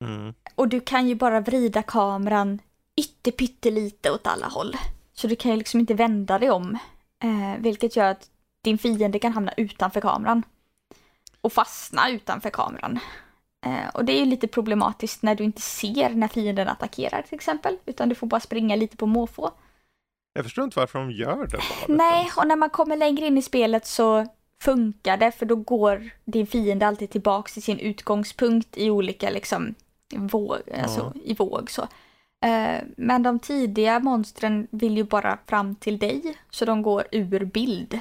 Mm. 0.04 0.34
Och 0.54 0.68
du 0.68 0.80
kan 0.80 1.08
ju 1.08 1.14
bara 1.14 1.40
vrida 1.40 1.82
kameran 1.82 2.58
ytterpyttelite 2.96 4.10
åt 4.10 4.26
alla 4.26 4.46
håll. 4.46 4.76
Så 5.12 5.26
du 5.26 5.36
kan 5.36 5.50
ju 5.50 5.56
liksom 5.56 5.80
inte 5.80 5.94
vända 5.94 6.38
dig 6.38 6.50
om. 6.50 6.78
Eh, 7.22 7.59
vilket 7.59 7.97
gör 7.97 8.10
att 8.10 8.30
din 8.64 8.78
fiende 8.78 9.18
kan 9.18 9.32
hamna 9.32 9.52
utanför 9.56 10.01
kameran. 10.01 10.42
Och 11.40 11.52
fastna 11.52 12.10
utanför 12.10 12.51
kameran. 12.51 12.98
Eh, 13.66 13.88
och 13.94 14.05
det 14.05 14.12
är 14.12 14.18
ju 14.18 14.24
lite 14.24 14.48
problematiskt 14.48 15.22
när 15.22 15.34
du 15.34 15.44
inte 15.44 15.60
ser 15.60 16.10
när 16.10 16.28
fienden 16.28 16.68
attackerar 16.68 17.22
till 17.22 17.34
exempel. 17.34 17.76
Utan 17.86 18.09
du 18.09 18.14
får 18.14 18.26
bara 18.26 18.40
springa 18.40 18.76
lite 18.76 18.97
på 18.97 19.06
måfå. 19.06 19.51
Jag 20.32 20.44
förstår 20.44 20.64
inte 20.64 20.78
varför 20.78 20.98
de 20.98 21.10
gör 21.10 21.47
det 21.47 21.56
valet 21.56 21.88
Nej, 21.88 22.30
och 22.36 22.47
när 22.47 22.56
man 22.56 22.70
kommer 22.70 22.97
längre 22.97 23.26
in 23.26 23.38
i 23.38 23.42
spelet 23.42 23.86
så 23.86 24.26
funkar 24.62 25.16
det 25.16 25.32
för 25.32 25.47
då 25.47 25.56
går 25.56 26.10
din 26.24 26.47
fiende 26.47 26.86
alltid 26.86 27.10
tillbaks 27.10 27.52
till 27.52 27.62
sin 27.62 27.78
utgångspunkt 27.78 28.76
i 28.76 28.90
olika 28.90 29.30
liksom 29.30 29.74
våg, 30.16 30.59
alltså 30.82 31.12
i 31.24 31.34
våg 31.34 31.70
så. 31.70 31.88
Eh, 32.44 32.82
Men 32.96 33.22
de 33.22 33.38
tidiga 33.38 33.98
monstren 34.00 34.68
vill 34.70 34.96
ju 34.96 35.04
bara 35.04 35.38
fram 35.46 35.74
till 35.74 35.98
dig 35.98 36.36
så 36.50 36.64
de 36.64 36.82
går 36.82 37.04
ur 37.12 37.44
bild. 37.44 37.94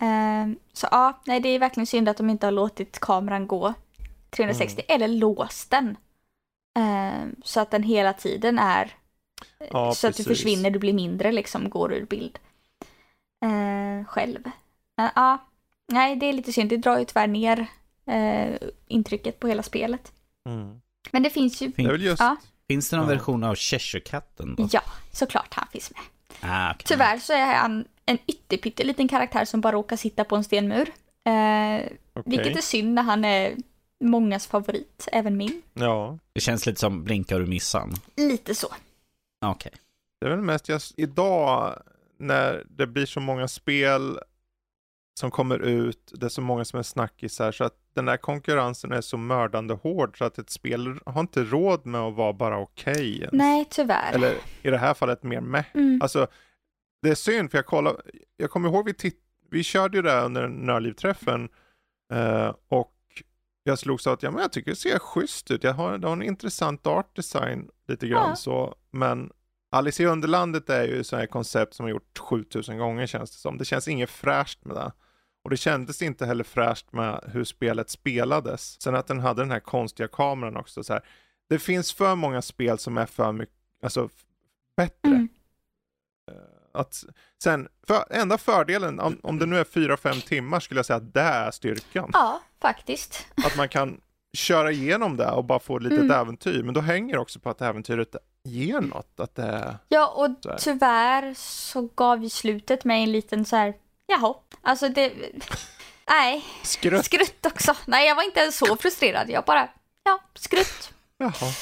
Eh, 0.00 0.46
Så 0.72 0.88
ja, 0.90 1.20
nej 1.26 1.40
det 1.40 1.48
är 1.48 1.58
verkligen 1.58 1.86
synd 1.86 2.08
att 2.08 2.16
de 2.16 2.30
inte 2.30 2.46
har 2.46 2.52
låtit 2.52 2.98
kameran 3.00 3.46
gå 3.46 3.74
360 4.30 4.82
eller 4.88 5.08
låst 5.08 5.70
den. 5.70 5.96
Eh, 6.78 7.26
Så 7.44 7.60
att 7.60 7.70
den 7.70 7.82
hela 7.82 8.12
tiden 8.12 8.58
är 8.58 8.94
Ja, 9.70 9.94
så 9.94 10.06
att 10.06 10.16
du 10.16 10.24
precis. 10.24 10.26
försvinner, 10.26 10.70
du 10.70 10.78
blir 10.78 10.92
mindre 10.92 11.32
liksom, 11.32 11.70
går 11.70 11.92
ur 11.92 12.04
bild. 12.06 12.38
Själv. 14.06 14.50
Men 14.96 15.10
ja, 15.14 15.38
nej 15.92 16.16
det 16.16 16.26
är 16.26 16.32
lite 16.32 16.52
synd, 16.52 16.70
det 16.70 16.76
drar 16.76 16.98
ju 16.98 17.04
tyvärr 17.04 17.26
ner 17.26 17.66
intrycket 18.86 19.40
på 19.40 19.48
hela 19.48 19.62
spelet. 19.62 20.12
Mm. 20.48 20.80
Men 21.10 21.22
det 21.22 21.30
finns 21.30 21.62
ju, 21.62 21.68
Det 21.68 21.82
är 21.82 21.92
väl 21.92 22.02
just... 22.02 22.20
Ja. 22.20 22.36
Finns 22.68 22.90
det 22.90 22.96
någon 22.96 23.08
Ja. 23.08 23.14
version 23.14 23.44
av 23.44 23.54
Cheshire-katten 23.54 24.68
ja, 24.72 24.80
såklart 25.12 25.54
han 25.54 25.68
finns 25.72 25.90
med. 25.90 26.00
Ah, 26.50 26.70
okej. 26.74 26.84
Tyvärr 26.86 27.18
så 27.18 27.32
är 27.32 27.54
han 27.54 27.84
en 28.06 28.18
ytterpytteliten 28.26 29.08
karaktär 29.08 29.44
som 29.44 29.60
bara 29.60 29.72
råkar 29.72 29.96
sitta 29.96 30.24
på 30.24 30.36
en 30.36 30.44
stenmur. 30.44 30.88
Eh, 31.24 31.86
Okej. 32.14 32.22
Vilket 32.24 32.56
är 32.56 32.60
synd 32.60 32.94
när 32.94 33.02
han 33.02 33.24
är 33.24 33.56
mångas 34.04 34.46
favorit, 34.46 35.08
även 35.12 35.36
min. 35.36 35.62
Ja. 35.74 36.18
Det 36.32 36.40
känns 36.40 36.66
lite 36.66 36.80
som 36.80 37.04
blinkar 37.04 37.38
du 37.40 37.46
missan. 37.46 37.94
Lite 38.16 38.54
så. 38.54 38.68
Okej. 39.46 39.72
Det 40.20 40.26
är 40.26 40.30
väl 40.30 40.40
mest 40.40 40.68
just 40.68 40.98
idag 40.98 41.82
när 42.18 42.64
det 42.70 42.86
blir 42.86 43.06
så 43.06 43.20
många 43.20 43.48
spel 43.48 44.18
som 45.20 45.30
kommer 45.30 45.58
ut, 45.58 46.12
det 46.14 46.26
är 46.26 46.30
så 46.30 46.40
många 46.40 46.64
som 46.64 46.78
är 46.78 46.82
snackisar 46.82 47.52
så 47.52 47.64
att 47.64 47.76
den 47.98 48.04
där 48.04 48.16
konkurrensen 48.16 48.92
är 48.92 49.00
så 49.00 49.16
mördande 49.16 49.74
hård 49.74 50.18
så 50.18 50.24
att 50.24 50.38
ett 50.38 50.50
spel 50.50 50.98
har 51.06 51.20
inte 51.20 51.44
råd 51.44 51.86
med 51.86 52.00
att 52.00 52.14
vara 52.14 52.32
bara 52.32 52.58
okej. 52.58 53.16
ens. 53.18 53.32
Nej, 53.32 53.66
tyvärr. 53.70 54.12
Eller 54.14 54.34
i 54.62 54.70
det 54.70 54.78
här 54.78 54.94
fallet 54.94 55.22
mer 55.22 55.40
med. 55.40 55.64
Mm. 55.74 55.98
Alltså, 56.02 56.26
det 57.02 57.10
är 57.10 57.14
synd 57.14 57.50
för 57.50 57.58
jag 57.58 57.66
kollar, 57.66 57.96
jag 58.36 58.50
kommer 58.50 58.68
ihåg 58.68 58.84
vi 58.86 58.94
titt, 58.94 59.20
vi 59.50 59.62
körde 59.62 59.96
ju 59.96 60.02
det 60.02 60.10
här 60.10 60.24
under 60.24 60.48
Nördlivträffen 60.48 61.48
eh, 62.12 62.54
och 62.68 62.94
jag 63.64 63.78
slogs 63.78 64.06
av 64.06 64.12
att 64.12 64.22
ja, 64.22 64.30
men 64.30 64.42
jag 64.42 64.52
tycker 64.52 64.70
det 64.70 64.76
ser 64.76 64.98
schysst 64.98 65.50
ut. 65.50 65.64
Jag 65.64 65.74
har, 65.74 65.98
det 65.98 66.06
har 66.06 66.12
en 66.12 66.22
intressant 66.22 66.86
art 66.86 67.16
design 67.16 67.68
lite 67.88 68.08
grann 68.08 68.28
Ja. 68.28 68.36
så. 68.36 68.74
Men 68.90 69.30
Alice 69.70 70.02
i 70.02 70.06
Underlandet 70.06 70.70
är 70.70 70.84
ju 70.84 71.00
ett 71.00 71.06
sånt 71.06 71.20
här 71.20 71.26
koncept 71.26 71.74
som 71.74 71.84
har 71.84 71.90
gjort 71.90 72.18
7000 72.18 72.78
gånger 72.78 73.06
känns 73.06 73.30
det 73.30 73.38
som. 73.38 73.58
Det 73.58 73.64
känns 73.64 73.88
inget 73.88 74.10
fräscht 74.10 74.64
med 74.64 74.76
det. 74.76 74.92
Och 75.48 75.50
det 75.50 75.56
kändes 75.56 76.02
inte 76.02 76.26
heller 76.26 76.44
fräscht 76.44 76.92
med 76.92 77.30
hur 77.32 77.44
spelet 77.44 77.90
spelades. 77.90 78.80
Sen 78.82 78.94
att 78.94 79.06
den 79.06 79.20
hade 79.20 79.42
den 79.42 79.50
här 79.50 79.60
konstiga 79.60 80.08
kameran 80.08 80.56
också. 80.56 80.84
Så 80.84 80.92
här. 80.92 81.02
Det 81.48 81.58
finns 81.58 81.92
för 81.92 82.14
många 82.14 82.42
spel 82.42 82.78
som 82.78 82.98
är 82.98 83.06
för 83.06 83.32
mycket, 83.32 83.54
alltså 83.82 84.08
bättre. 84.76 85.10
Mm. 85.10 85.28
Att, 86.74 87.04
sen, 87.42 87.68
för, 87.86 88.04
enda 88.10 88.38
fördelen, 88.38 89.00
om, 89.00 89.20
om 89.22 89.38
det 89.38 89.46
nu 89.46 89.58
är 89.58 89.64
4-5 89.64 90.26
timmar 90.26 90.60
skulle 90.60 90.78
jag 90.78 90.86
säga 90.86 90.96
att 90.96 91.14
det 91.14 91.20
är 91.20 91.50
styrkan. 91.50 92.10
Ja, 92.12 92.40
faktiskt. 92.60 93.26
Att 93.46 93.56
man 93.56 93.68
kan 93.68 94.00
köra 94.32 94.70
igenom 94.72 95.16
det 95.16 95.30
och 95.30 95.44
bara 95.44 95.58
få 95.58 95.76
ett 95.76 95.82
litet 95.82 95.98
Mm. 95.98 96.10
äventyr. 96.10 96.62
Men 96.62 96.74
då 96.74 96.80
hänger 96.80 97.18
också 97.18 97.40
på 97.40 97.50
att 97.50 97.60
äventyret 97.60 98.16
ger 98.44 98.80
något. 98.80 99.20
Att 99.20 99.34
det 99.34 99.42
är... 99.42 99.76
Ja, 99.88 100.08
och 100.08 100.36
Så 100.42 100.54
tyvärr 100.58 101.34
så 101.36 101.88
gav 101.94 102.22
ju 102.22 102.28
slutet 102.28 102.84
mig 102.84 103.02
en 103.02 103.12
liten 103.12 103.44
så 103.44 103.56
här, 103.56 103.74
jaha, 104.08 104.34
alltså 104.62 104.88
det, 104.88 105.12
nej, 106.08 106.44
Skrutt. 106.62 107.04
skrutt 107.04 107.46
också. 107.46 107.74
Nej, 107.86 108.08
jag 108.08 108.14
var 108.14 108.22
inte 108.22 108.52
så 108.52 108.76
frustrerad, 108.76 109.30
jag 109.30 109.44
bara, 109.44 109.68
ja, 110.04 110.18
skrutt. 110.34 110.90
Jaha. 111.18 111.52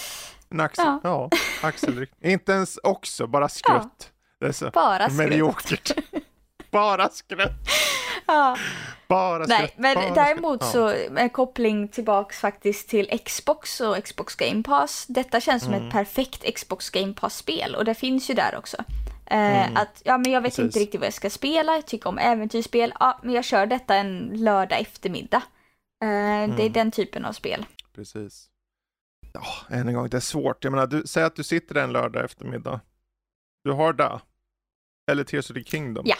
En 0.50 0.60
axel. 0.60 0.84
Ja. 0.86 1.00
Ja. 1.02 1.30
axelryck. 1.68 2.10
Inte 2.22 2.52
ens 2.52 2.76
också, 2.82 3.26
bara 3.26 3.48
skrutt. 3.48 4.10
Det 4.40 4.46
är 4.46 4.52
så 4.52 4.70
Bara 4.70 5.04
skrutt. 5.10 5.18
mediokert. 5.18 5.92
bara 6.70 7.08
skrutt. 7.08 7.50
Ja. 8.26 8.56
Bara 9.08 9.44
skrutt. 9.44 9.48
Nej, 9.58 9.74
men 9.76 9.94
bara 9.94 10.14
däremot 10.14 10.60
skrutt. 10.62 10.72
så 10.72 11.12
med 11.12 11.32
koppling 11.32 11.88
tillbaks 11.88 12.38
faktiskt 12.40 12.88
till 12.88 13.20
Xbox 13.24 13.80
och 13.80 14.04
Xbox 14.04 14.34
Game 14.34 14.62
Pass. 14.62 15.06
Detta 15.08 15.40
känns 15.40 15.62
som 15.64 15.74
Mm. 15.74 15.86
ett 15.86 15.92
perfekt 15.92 16.54
Xbox 16.54 16.90
Game 16.90 17.12
Pass-spel 17.12 17.74
och 17.74 17.84
det 17.84 17.94
finns 17.94 18.30
ju 18.30 18.34
där 18.34 18.56
också. 18.56 18.76
Eh, 19.26 19.66
Mm. 19.66 19.76
Att, 19.76 20.02
ja 20.04 20.18
men 20.18 20.32
jag 20.32 20.40
vet 20.40 20.50
Precis. 20.50 20.64
inte 20.64 20.78
riktigt 20.78 21.00
vad 21.00 21.06
jag 21.06 21.14
ska 21.14 21.30
spela, 21.30 21.74
jag 21.74 21.86
tycker 21.86 22.08
om 22.08 22.18
äventyrsspel, 22.18 22.92
ja 23.00 23.20
men 23.22 23.34
jag 23.34 23.44
kör 23.44 23.66
detta 23.66 23.94
en 23.96 24.30
lördag 24.34 24.80
eftermiddag. 24.80 25.42
Eh, 26.02 26.06
Det 26.06 26.06
är 26.06 26.44
Mm. 26.60 26.72
den 26.72 26.90
typen 26.90 27.24
av 27.24 27.32
spel. 27.32 27.66
Precis. 27.94 28.48
Ja, 29.32 29.42
än 29.76 29.88
en 29.88 29.94
gång, 29.94 30.08
det 30.08 30.16
är 30.16 30.20
svårt. 30.20 30.64
Jag 30.64 30.70
menar, 30.70 30.86
du, 30.86 31.02
säg 31.06 31.22
att 31.24 31.36
du 31.36 31.42
sitter 31.42 31.74
en 31.74 31.92
lördag 31.92 32.24
eftermiddag. 32.24 32.80
Du 33.64 33.72
har 33.72 33.92
det. 33.92 34.20
Eller 35.10 35.24
Tears 35.24 35.50
of 35.50 35.54
the 35.54 35.64
Kingdom. 35.64 36.04
Ja. 36.08 36.16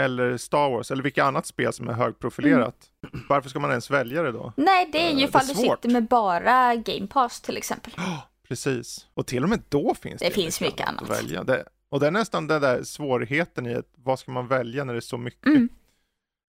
Eller 0.00 0.36
Star 0.36 0.70
Wars, 0.70 0.90
eller 0.90 1.02
vilket 1.02 1.24
annat 1.24 1.46
spel 1.46 1.72
som 1.72 1.88
är 1.88 1.92
högprofilerat. 1.92 2.90
Varför 3.28 3.48
ska 3.50 3.58
man 3.60 3.70
ens 3.70 3.90
välja 3.90 4.22
det 4.22 4.32
då? 4.32 4.52
Nej, 4.56 4.88
det 4.92 4.98
är 4.98 5.10
ju 5.10 5.22
är 5.24 5.28
ifall 5.28 5.46
du 5.46 5.54
sitter 5.54 5.88
med 5.88 6.06
bara 6.08 6.74
Game 6.76 7.06
Pass 7.06 7.40
till 7.40 7.56
exempel. 7.56 7.92
Ja, 7.96 8.28
Precis. 8.48 9.06
Och 9.14 9.26
till 9.26 9.42
och 9.42 9.48
med 9.48 9.62
då 9.68 9.94
finns 9.94 10.20
det, 10.20 10.28
Det 10.28 10.34
finns 10.34 10.60
mycket 10.60 10.88
annat 10.88 11.02
att 11.02 11.10
välja. 11.10 11.44
Det, 11.44 11.64
och 11.90 12.00
det 12.00 12.06
är 12.06 12.10
nästan 12.10 12.46
den 12.46 12.62
där 12.62 12.82
svårigheten 12.82 13.66
i 13.66 13.74
att 13.74 13.92
vad 13.96 14.18
ska 14.18 14.32
man 14.32 14.48
välja 14.48 14.84
när 14.84 14.92
det 14.92 14.98
är 14.98 15.00
så 15.00 15.18
mycket? 15.18 15.46
Mm. 15.46 15.68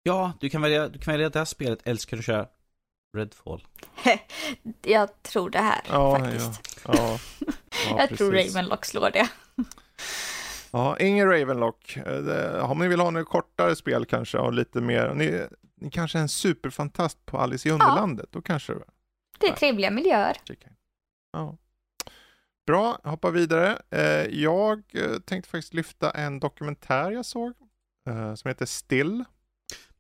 Ja, 0.03 0.33
du 0.41 0.51
kan 0.51 0.63
välja, 0.63 0.89
du 0.89 0.99
kan 0.99 1.13
välja 1.13 1.31
det 1.31 1.39
här 1.39 1.45
spelet, 1.47 1.79
eller 1.85 1.99
ska 1.99 2.17
du 2.17 2.23
köra 2.23 2.47
Redfall? 3.17 3.67
Jag 4.83 5.23
tror 5.23 5.51
det 5.51 5.59
här 5.59 5.81
Ja, 5.89 6.19
faktiskt. 6.19 6.81
Ja, 6.87 6.95
ja, 6.97 7.19
ja, 7.91 7.97
jag 7.99 8.19
tror 8.19 8.33
precis. 8.33 8.55
Ravenlock 8.55 8.85
slår 8.85 9.11
det. 9.11 9.29
Ja, 10.71 10.99
ingen 10.99 11.29
Ravenlock. 11.29 11.99
Om 12.63 12.79
ni 12.79 12.89
vill 12.89 13.01
ha 13.01 13.11
något 13.11 13.29
kortare 13.29 13.77
spel 13.77 14.05
kanske 14.05 14.39
och 14.39 14.53
lite 14.53 14.81
mer, 14.81 15.15
ni, 15.15 15.47
ni 15.77 15.91
kanske 15.91 16.19
är 16.19 16.23
en 16.23 16.29
superfantast 16.29 17.27
på 17.27 17.39
Alice 17.39 17.69
i 17.69 17.73
Underlandet, 17.73 18.33
då 18.33 18.43
kanske 18.43 18.73
det 18.75 18.85
Det 19.39 19.47
är 19.47 19.53
trevliga 19.53 19.91
miljöer. 19.91 20.37
Ja. 21.33 21.57
Bra, 22.67 22.99
hoppa 23.05 23.31
vidare. 23.31 23.79
Eh, 23.91 24.41
Jag 24.41 24.83
eh, 24.93 25.19
tänkte 25.19 25.51
faktiskt 25.51 25.75
lyfta 25.75 26.11
en 26.11 26.41
dokumentär 26.41 27.11
jag 27.11 27.25
såg 27.27 27.53
eh, 28.09 28.35
som 28.35 28.49
heter 28.49 28.67
Still. 28.67 29.25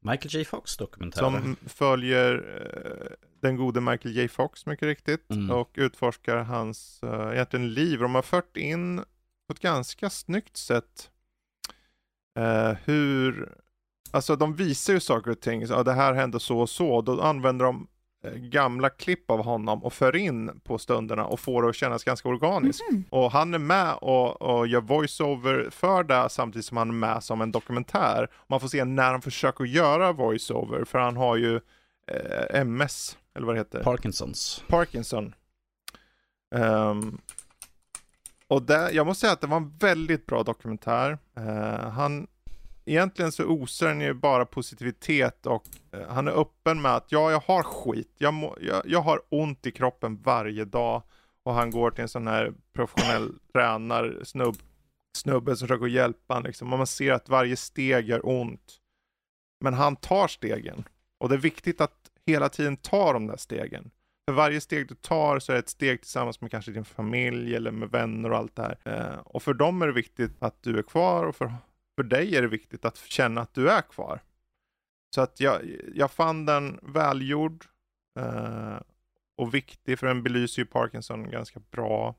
Michael 0.00 0.34
J. 0.34 0.44
Fox 0.44 0.76
dokumentär. 0.76 1.20
Som 1.20 1.56
följer 1.66 2.44
den 3.42 3.56
gode 3.56 3.80
Michael 3.80 4.16
J. 4.16 4.28
Fox 4.28 4.66
mycket 4.66 4.86
riktigt 4.86 5.30
Mm. 5.30 5.50
och 5.50 5.70
utforskar 5.74 6.36
hans 6.36 7.00
egentligen 7.32 7.74
liv. 7.74 7.98
De 8.00 8.14
har 8.14 8.22
fört 8.22 8.56
in 8.56 8.96
på 9.46 9.52
ett 9.52 9.60
ganska 9.60 10.10
snyggt 10.10 10.56
sätt 10.56 11.10
hur, 12.84 13.54
alltså 14.10 14.36
de 14.36 14.54
visar 14.54 14.92
ju 14.92 15.00
saker 15.00 15.30
och 15.30 15.40
ting, 15.40 15.66
ja, 15.66 15.82
det 15.82 15.92
här 15.92 16.14
hände 16.14 16.40
så 16.40 16.58
och 16.60 16.70
så, 16.70 17.02
då 17.02 17.20
använder 17.22 17.64
de 17.64 17.88
gamla 18.36 18.90
klipp 18.90 19.30
av 19.30 19.44
honom 19.44 19.84
och 19.84 19.92
för 19.92 20.16
in 20.16 20.60
på 20.64 20.78
stunderna 20.78 21.24
och 21.24 21.40
får 21.40 21.62
det 21.62 21.68
att 21.68 21.76
kännas 21.76 22.05
ganska 22.05 22.28
organiskt. 22.28 22.90
Mhm. 22.90 23.05
Och 23.10 23.30
han 23.32 23.55
är 23.55 23.59
med 23.59 23.94
och, 23.94 24.42
och 24.42 24.66
gör 24.66 24.80
voiceover 24.80 25.70
för 25.70 26.05
det 26.05 26.28
samtidigt 26.30 26.66
som 26.66 26.76
han 26.76 26.88
är 26.88 26.94
med 26.94 27.24
som 27.24 27.40
en 27.40 27.52
dokumentär. 27.52 28.28
Man 28.46 28.60
får 28.60 28.68
se 28.68 28.84
när 28.84 29.10
han 29.10 29.22
försöker 29.22 29.64
göra 29.64 30.12
voiceover 30.12 30.84
för 30.84 30.98
han 30.98 31.16
har 31.16 31.36
ju 31.36 31.60
eh, 32.06 32.60
MS, 32.60 33.18
eller 33.34 33.46
vad 33.46 33.55
det 33.55 33.60
heter, 33.60 33.82
Parkinsons. 33.82 34.64
Parkinson. 34.68 35.34
Ehm, 36.55 37.18
och 38.48 38.62
där, 38.62 38.90
jag 38.92 39.06
måste 39.06 39.20
säga 39.20 39.32
att 39.32 39.40
det 39.40 39.46
var 39.46 39.56
en 39.56 39.76
väldigt 39.78 40.26
bra 40.26 40.42
dokumentär. 40.42 41.18
Eh, 41.36 41.90
han, 41.90 42.26
egentligen 42.86 43.32
så 43.32 43.44
osar 43.44 43.89
den 43.89 44.01
ju 44.01 44.15
bara 44.15 44.47
positivitet 44.47 45.47
och 45.47 45.65
eh, 45.93 46.09
han 46.09 46.28
är 46.28 46.40
öppen 46.40 46.82
med 46.82 46.94
att 46.94 47.12
ja, 47.12 47.31
jag 47.31 47.40
har 47.40 47.62
skit. 47.62 48.15
Jag, 48.19 48.35
må, 48.35 48.56
jag, 48.61 48.82
jag 48.85 49.01
har 49.01 49.20
ont 49.28 49.66
i 49.66 49.70
kroppen 49.70 50.23
varje 50.23 50.65
dag. 50.65 51.02
Och 51.43 51.55
han 51.55 51.70
går 51.70 51.90
till 51.90 52.02
en 52.02 52.09
sån 52.09 52.27
här 52.27 52.52
professionell 52.74 53.32
tränarsnubb, 53.52 54.56
snubbe 55.16 55.56
som 55.56 55.69
försöker 55.69 55.86
hjälpa 55.86 56.35
honom 56.35 56.47
liksom. 56.47 56.73
Och 56.73 56.78
man 56.78 56.86
ser 56.86 57.12
att 57.12 57.28
varje 57.28 57.56
steg 57.56 58.09
gör 58.09 58.28
ont. 58.28 58.81
Men 59.65 59.74
han 59.74 59.97
tar 59.97 60.28
stegen. 60.28 60.85
Och 61.20 61.28
det 61.28 61.35
är 61.35 61.39
viktigt 61.39 61.81
att 61.81 62.11
hela 62.27 62.48
tiden 62.48 62.77
ta 62.77 63.12
de 63.12 63.27
där 63.27 63.36
stegen. 63.36 63.90
För 64.28 64.35
varje 64.35 64.61
steg 64.61 64.89
du 64.89 64.94
tar 64.94 65.39
så 65.39 65.52
är 65.52 65.55
det 65.55 65.61
ett 65.61 65.69
steg 65.69 66.01
tillsammans 66.01 66.40
med 66.40 66.51
kanske 66.51 66.73
din 66.73 66.85
familj 66.85 67.56
eller 67.56 67.70
med 67.70 67.90
vänner 67.90 68.31
och 68.31 68.39
allt 68.39 68.56
det 68.56 68.62
här. 68.62 68.78
Eh, 68.85 69.19
och 69.19 69.43
för 69.43 69.55
dem 69.55 69.82
är 69.82 69.86
det 69.86 69.93
viktigt 69.93 70.32
att 70.39 70.62
du 70.62 70.78
är 70.78 70.82
kvar 70.82 71.24
och 71.24 71.36
för, 71.36 71.52
för 71.96 72.02
dig 72.02 72.36
är 72.36 72.42
det 72.42 72.48
viktigt 72.48 72.84
att 72.84 72.96
känna 72.96 73.40
att 73.40 73.54
du 73.54 73.70
är 73.70 73.82
kvar. 73.82 74.20
Så 75.14 75.20
att 75.20 75.40
jag, 75.40 75.60
jag 75.94 76.10
fann 76.10 76.46
den 76.46 76.78
välgjord 76.82 77.64
eh, 78.18 78.76
och 79.36 79.54
viktig 79.54 79.98
för 79.98 80.06
den 80.06 80.22
belyser 80.22 80.62
ju 80.62 80.66
Parkinson 80.66 81.30
ganska 81.30 81.60
bra 81.70 82.14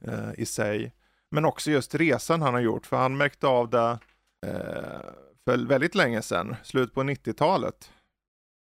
eh, 0.00 0.30
i 0.36 0.46
sig. 0.46 0.92
Men 1.30 1.44
också 1.44 1.70
just 1.70 1.94
resan 1.94 2.42
han 2.42 2.54
har 2.54 2.60
gjort 2.60 2.86
för 2.86 2.96
han 2.96 3.16
märkte 3.16 3.46
av 3.46 3.70
det 3.70 3.98
eh, 4.46 5.00
för 5.44 5.66
väldigt 5.66 5.94
länge 5.94 6.22
sedan, 6.22 6.56
slut 6.62 6.94
på 6.94 7.02
90-talet 7.02 7.92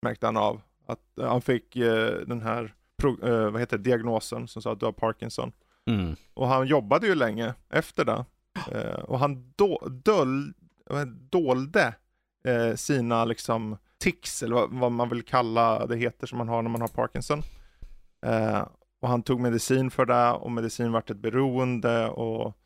märkte 0.03 0.27
han 0.27 0.37
av 0.37 0.61
att 0.87 1.01
han 1.17 1.43
fick 1.43 1.77
eh, 1.77 2.21
den 2.27 2.41
här 2.41 2.75
eh, 3.23 3.51
vad 3.51 3.61
heter 3.61 3.79
det, 3.79 3.85
diagnosen 3.85 4.49
som 4.49 4.63
sa 4.63 4.73
att 4.73 4.81
du 4.81 4.87
har 4.87 4.93
Parkinson. 4.93 5.53
Mm. 5.91 6.17
Och 6.35 6.49
han 6.49 6.67
jobbade 6.67 7.07
ju 7.07 7.15
länge 7.15 7.55
efter 7.71 8.05
det. 8.05 8.25
Eh, 8.73 9.01
och 9.01 9.19
han 9.19 9.53
do, 9.57 9.89
döl, 9.89 10.53
dolde 11.31 11.95
eh, 12.45 12.75
sina 12.75 13.25
liksom 13.25 13.77
tics, 13.99 14.43
eller 14.43 14.55
vad, 14.55 14.71
vad 14.71 14.93
man 14.93 15.09
vill 15.09 15.23
kalla 15.23 15.87
det 15.87 15.97
heter 15.97 16.27
som 16.27 16.39
man 16.39 16.49
har 16.49 16.63
när 16.63 16.71
man 16.71 16.81
har 16.81 16.89
Parkinson. 16.89 17.43
Eh, 18.27 18.67
och 19.01 19.09
han 19.09 19.23
tog 19.23 19.41
medicin 19.41 19.91
för 19.91 20.07
det 20.07 20.31
och 20.31 20.53
medicin 20.53 20.93
vart 20.93 21.11
ett 21.11 21.17
beroende 21.17 22.09
och, 22.09 22.57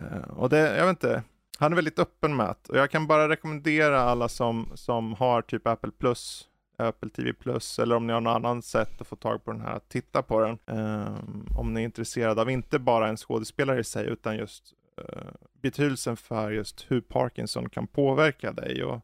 eh, 0.00 0.30
och 0.30 0.48
det, 0.48 0.76
jag 0.76 0.86
vet 0.86 0.90
inte, 0.90 1.22
han 1.58 1.72
är 1.72 1.76
väldigt 1.76 1.98
öppen 1.98 2.36
med 2.36 2.46
det. 2.46 2.72
Och 2.72 2.78
jag 2.78 2.90
kan 2.90 3.06
bara 3.06 3.28
rekommendera 3.28 4.00
alla 4.00 4.28
som, 4.28 4.72
som 4.74 5.14
har 5.14 5.42
typ 5.42 5.66
Apple 5.66 5.90
Plus, 5.98 6.48
Apple 6.76 7.10
TV 7.10 7.32
Plus 7.32 7.78
eller 7.78 7.96
om 7.96 8.06
ni 8.06 8.12
har 8.12 8.20
något 8.20 8.44
annat 8.44 8.64
sätt 8.64 9.00
att 9.00 9.06
få 9.06 9.16
tag 9.16 9.44
på 9.44 9.52
den 9.52 9.60
här, 9.60 9.72
att 9.72 9.88
titta 9.88 10.22
på 10.22 10.40
den. 10.40 10.58
Um, 10.66 11.46
om 11.56 11.74
ni 11.74 11.80
är 11.80 11.84
intresserade 11.84 12.40
av 12.40 12.50
inte 12.50 12.78
bara 12.78 13.08
en 13.08 13.16
skådespelare 13.16 13.80
i 13.80 13.84
sig 13.84 14.06
utan 14.06 14.36
just 14.36 14.74
Eh, 14.98 15.32
betydelsen 15.52 16.16
för 16.16 16.50
just 16.50 16.86
hur 16.88 17.00
Parkinson 17.00 17.68
kan 17.68 17.86
påverka 17.86 18.52
dig 18.52 18.84
och 18.84 19.00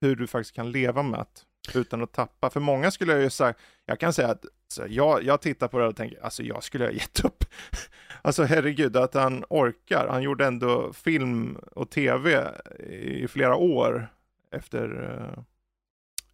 hur 0.00 0.16
du 0.16 0.26
faktiskt 0.26 0.54
kan 0.54 0.70
leva 0.70 1.02
med 1.02 1.26
det 1.72 1.78
utan 1.78 2.02
att 2.02 2.12
tappa. 2.12 2.50
För 2.50 2.60
många 2.60 2.90
skulle 2.90 3.12
jag 3.12 3.22
ju 3.22 3.30
säga, 3.30 3.54
jag 3.84 4.00
kan 4.00 4.12
säga 4.12 4.28
att 4.28 4.44
så 4.68 4.84
jag, 4.88 5.22
jag 5.22 5.40
tittar 5.40 5.68
på 5.68 5.78
det 5.78 5.86
och 5.86 5.96
tänker, 5.96 6.24
alltså 6.24 6.42
jag 6.42 6.62
skulle 6.62 6.84
ha 6.84 6.92
gett 6.92 7.24
upp. 7.24 7.44
Alltså 8.22 8.42
herregud, 8.42 8.96
att 8.96 9.14
han 9.14 9.44
orkar. 9.50 10.08
Han 10.08 10.22
gjorde 10.22 10.46
ändå 10.46 10.92
film 10.92 11.56
och 11.56 11.90
tv 11.90 12.54
i 12.88 13.28
flera 13.28 13.56
år 13.56 14.08
efter, 14.50 15.10
eh, 15.10 15.42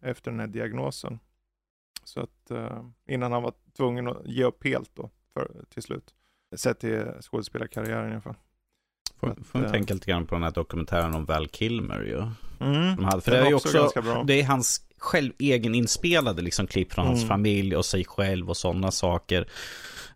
efter 0.09 0.31
den 0.31 0.39
här 0.39 0.47
diagnosen. 0.47 1.19
Så 2.03 2.19
att 2.19 2.51
eh, 2.51 2.85
innan 3.07 3.31
han 3.31 3.43
var 3.43 3.53
tvungen 3.77 4.07
att 4.07 4.25
ge 4.25 4.43
upp 4.43 4.63
helt 4.63 4.95
då, 4.95 5.09
för, 5.33 5.65
till 5.69 5.83
slut. 5.83 6.15
Sett 6.55 6.79
till 6.79 7.11
skådespelarkarriären 7.21 8.09
i 8.09 8.11
alla 8.11 8.21
fall. 8.21 8.35
Får, 9.19 9.35
får 9.51 9.59
vi 9.59 9.65
eh, 9.65 9.71
tänka 9.71 9.93
lite 9.93 10.11
grann 10.11 10.25
på 10.25 10.35
den 10.35 10.43
här 10.43 10.51
dokumentären 10.51 11.13
om 11.15 11.25
Val 11.25 11.47
Kilmer 11.47 12.01
ju. 12.01 12.17
Mm. 12.67 12.95
De 12.95 13.05
hade. 13.05 13.21
För 13.21 13.31
Den 13.31 13.39
det 13.41 13.45
är 13.45 13.49
ju 13.49 13.55
också 13.55 14.23
det 14.27 14.39
är 14.41 14.43
hans 14.45 14.81
själv 14.97 15.33
egeninspelade 15.39 16.41
liksom 16.41 16.67
klipp 16.67 16.93
från 16.93 17.05
hans 17.07 17.19
Mm. 17.19 17.27
familj 17.29 17.75
och 17.75 17.85
sig 17.85 18.05
själv 18.05 18.49
och 18.49 18.57
sådana 18.57 18.91
saker. 18.91 19.47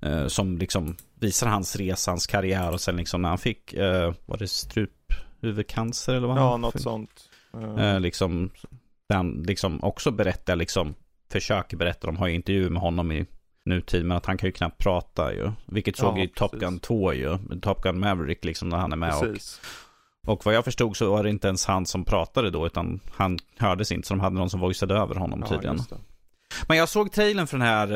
Eh, 0.01 0.27
som 0.27 0.57
liksom 0.57 0.95
visar 1.19 1.47
hans 1.47 1.75
resa, 1.75 2.11
hans 2.11 2.27
karriär 2.27 2.71
och 2.71 2.81
sen 2.81 2.97
liksom 2.97 3.21
när 3.21 3.29
han 3.29 3.37
fick, 3.37 3.73
eh, 3.73 4.13
var 4.25 4.37
det 4.37 4.47
struphuvudcancer 4.47 6.13
eller 6.13 6.27
vad 6.27 6.37
Ja, 6.37 6.51
han 6.51 6.61
något 6.61 6.73
fick? 6.73 6.81
sånt. 6.81 7.29
Eh, 7.53 7.85
Eh, 7.93 7.99
liksom, 7.99 8.49
han 9.13 9.43
liksom 9.47 9.83
också 9.83 10.11
berättar, 10.11 10.55
liksom, 10.55 10.95
försöker 11.31 11.77
berätta, 11.77 12.07
de 12.07 12.17
har 12.17 12.27
ju 12.27 12.35
intervjuer 12.35 12.69
med 12.69 12.81
honom 12.81 13.11
i 13.11 13.25
nutid, 13.65 14.05
men 14.05 14.17
att 14.17 14.25
han 14.25 14.37
kan 14.37 14.47
ju 14.47 14.51
knappt 14.51 14.77
prata 14.77 15.33
ju. 15.33 15.51
Vilket 15.65 15.97
såg 15.97 16.19
Ja, 16.19 16.23
i 16.23 16.27
Top 16.27 16.51
precis. 16.51 16.67
Gun 16.67 16.79
2 16.79 17.13
ju, 17.13 17.37
Top 17.61 17.81
Gun 17.81 17.99
Maverick 17.99 18.45
liksom 18.45 18.69
när 18.69 18.77
han 18.77 18.91
är 18.91 18.97
med. 18.97 19.13
Och, 19.13 19.19
Precis. 19.21 19.61
och 20.27 20.45
vad 20.45 20.55
jag 20.55 20.65
förstod 20.65 20.97
så 20.97 21.11
var 21.11 21.23
det 21.23 21.29
inte 21.29 21.47
ens 21.47 21.65
han 21.65 21.85
som 21.85 22.05
pratade 22.05 22.49
då, 22.49 22.65
utan 22.65 22.99
han 23.15 23.39
hördes 23.57 23.91
inte, 23.91 24.07
så 24.07 24.13
de 24.13 24.19
hade 24.19 24.35
någon 24.35 24.49
som 24.49 24.59
voiceade 24.59 24.95
över 24.95 25.15
honom 25.15 25.39
Ja, 25.41 25.47
tydligen. 25.47 25.79
Men 26.67 26.77
jag 26.77 26.89
såg 26.89 27.11
trailern 27.11 27.47
för 27.47 27.57
den 27.57 27.67
här 27.67 27.91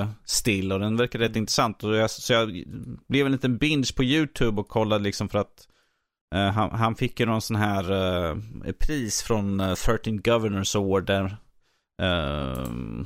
uh, 0.00 0.06
Still 0.24 0.72
och 0.72 0.80
den 0.80 0.96
verkar 0.96 1.18
rätt 1.18 1.36
intressant. 1.36 1.84
Och 1.84 1.96
jag, 1.96 2.10
så 2.10 2.32
jag 2.32 2.64
blev 3.08 3.26
en 3.26 3.32
liten 3.32 3.58
binge 3.58 3.92
på 3.96 4.04
YouTube 4.04 4.60
och 4.60 4.68
kollade 4.68 5.04
liksom 5.04 5.28
för 5.28 5.38
att 5.38 5.68
eh, 6.34 6.48
han, 6.48 6.70
han 6.70 6.94
fick 6.94 7.20
ju 7.20 7.26
någon 7.26 7.40
sån 7.40 7.56
här 7.56 7.92
eh, 7.92 8.36
pris 8.78 9.22
från 9.22 9.60
uh, 9.60 9.74
13 9.74 10.20
Governors 10.22 10.76
Award 10.76 11.06
där 11.06 11.36
uh, 12.02 12.58
uh, 12.58 13.04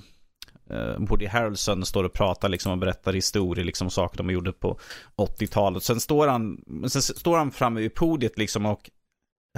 Woody 0.99 1.27
Harrelson 1.27 1.87
står 1.87 2.05
och 2.05 2.13
pratar 2.13 2.49
liksom 2.49 2.73
och 2.73 2.79
berättar 2.79 3.13
historier 3.13 3.65
liksom 3.65 3.91
saker 3.91 4.19
de 4.19 4.31
gjorde 4.31 4.53
på 4.53 4.79
80-talet. 5.17 5.83
Sen 5.83 6.01
står 6.01 6.29
han, 6.29 6.65
sen 6.89 7.03
står 7.03 7.39
han 7.39 7.51
framme 7.51 7.81
vid 7.81 7.95
podiet 7.95 8.39
liksom 8.39 8.67
och 8.67 8.91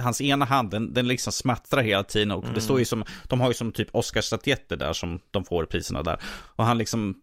hans 0.01 0.21
ena 0.21 0.45
hand, 0.45 0.69
den, 0.69 0.93
den 0.93 1.07
liksom 1.07 1.33
smattrar 1.33 1.81
hela 1.81 2.03
tiden 2.03 2.31
och 2.31 2.43
Mm. 2.43 2.55
det 2.55 2.61
står 2.61 2.79
ju 2.79 2.85
som, 2.85 3.03
de 3.23 3.41
har 3.41 3.47
ju 3.47 3.53
som 3.53 3.71
typ 3.71 3.87
Oscarsstatyetter 3.91 4.77
där 4.77 4.93
som 4.93 5.19
de 5.31 5.45
får 5.45 5.65
priserna 5.65 6.03
där. 6.03 6.19
Och 6.55 6.65
han 6.65 6.77
liksom, 6.77 7.09
eh, 7.09 7.15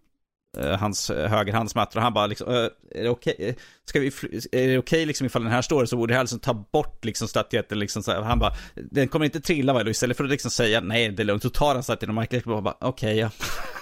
hans 0.59 1.11
högerhand 1.11 1.71
smattrar 1.71 2.01
och 2.01 2.05
han 2.05 2.13
bara 2.15 2.27
liksom, 2.27 2.49
eh, 2.55 2.69
är 2.91 3.03
det 3.03 3.09
okej, 3.09 3.35
eh, 3.39 3.55
ska 3.85 4.01
vi, 4.01 4.07
är 4.53 4.69
det 4.69 4.79
okej 4.79 5.07
liksom 5.07 5.27
ifall 5.27 5.43
den 5.43 5.53
här 5.53 5.63
står 5.63 5.87
så 5.87 5.97
borde 5.97 6.15
jag 6.15 6.23
liksom 6.23 6.39
ta 6.41 6.55
bort 6.55 7.05
liksom 7.05 7.29
statyetten 7.29 7.79
liksom 7.79 8.03
så 8.03 8.13
här. 8.13 8.23
Han 8.23 8.39
bara, 8.39 8.53
den 8.75 9.09
kommer 9.09 9.25
inte 9.25 9.41
trilla 9.41 9.73
väl? 9.73 9.87
Och 9.87 9.91
istället 9.91 10.17
för 10.17 10.25
att 10.25 10.31
liksom 10.31 10.51
säga 10.51 10.81
nej 10.81 11.09
det 11.09 11.23
är 11.23 11.25
lugnt, 11.25 11.43
så 11.43 11.51
tar 11.51 11.75
han 11.75 11.83
statyetten 11.83 12.09
och 12.09 12.15
Michael 12.15 12.37
Jackson 12.37 12.65
bara, 12.65 12.77
okej 12.81 13.19
ja. 13.19 13.31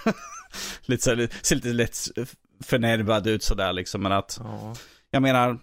lite 0.87 1.03
så 1.03 1.11
här, 1.11 1.29
ser 1.43 1.57
lite 1.57 1.69
lätt 1.69 1.99
förnärmad 2.65 3.27
ut 3.27 3.43
sådär 3.43 3.73
liksom, 3.73 4.03
men 4.03 4.13
att 4.13 4.41
Ja. 4.45 4.75
jag 5.11 5.23
menar, 5.23 5.59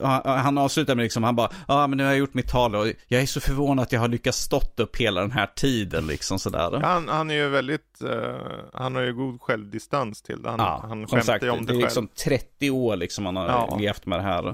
han- 0.00 0.38
han 0.38 0.58
avslutar 0.58 0.94
med 0.94 1.02
liksom, 1.02 1.22
han 1.24 1.36
bara, 1.36 1.50
ja 1.68 1.86
men 1.86 1.96
nu 1.96 2.04
har 2.04 2.10
jag 2.10 2.18
gjort 2.18 2.34
mitt 2.34 2.48
tal 2.48 2.74
och 2.76 2.86
jag 3.08 3.22
är 3.22 3.26
så 3.26 3.40
förvånad 3.40 3.82
att 3.82 3.92
jag 3.92 4.00
har 4.00 4.08
lyckats 4.08 4.38
stått 4.38 4.80
upp 4.80 4.96
hela 4.96 5.20
den 5.20 5.30
här 5.30 5.46
tiden 5.46 6.06
liksom 6.06 6.38
sådär. 6.38 6.80
Han, 6.82 7.08
han 7.08 7.30
är 7.30 7.34
ju 7.34 7.48
väldigt, 7.48 8.02
eh, 8.02 8.34
han 8.72 8.94
har 8.94 9.02
ju 9.02 9.14
god 9.14 9.40
självdistans 9.40 10.22
till 10.22 10.42
det. 10.42 10.50
Han, 10.50 10.60
han 10.60 10.90
som 10.90 11.06
skämtar 11.06 11.20
sagt, 11.20 11.44
ju 11.44 11.50
om 11.50 11.58
det, 11.58 11.64
det 11.66 11.70
är 11.72 11.74
själv. 11.74 11.82
liksom 11.82 12.08
30 12.08 12.70
år 12.70 12.96
liksom 12.96 13.26
han 13.26 13.36
har 13.36 13.46
Ja. 13.46 13.76
levt 13.80 14.06
med 14.06 14.18
det 14.18 14.22
här. 14.22 14.48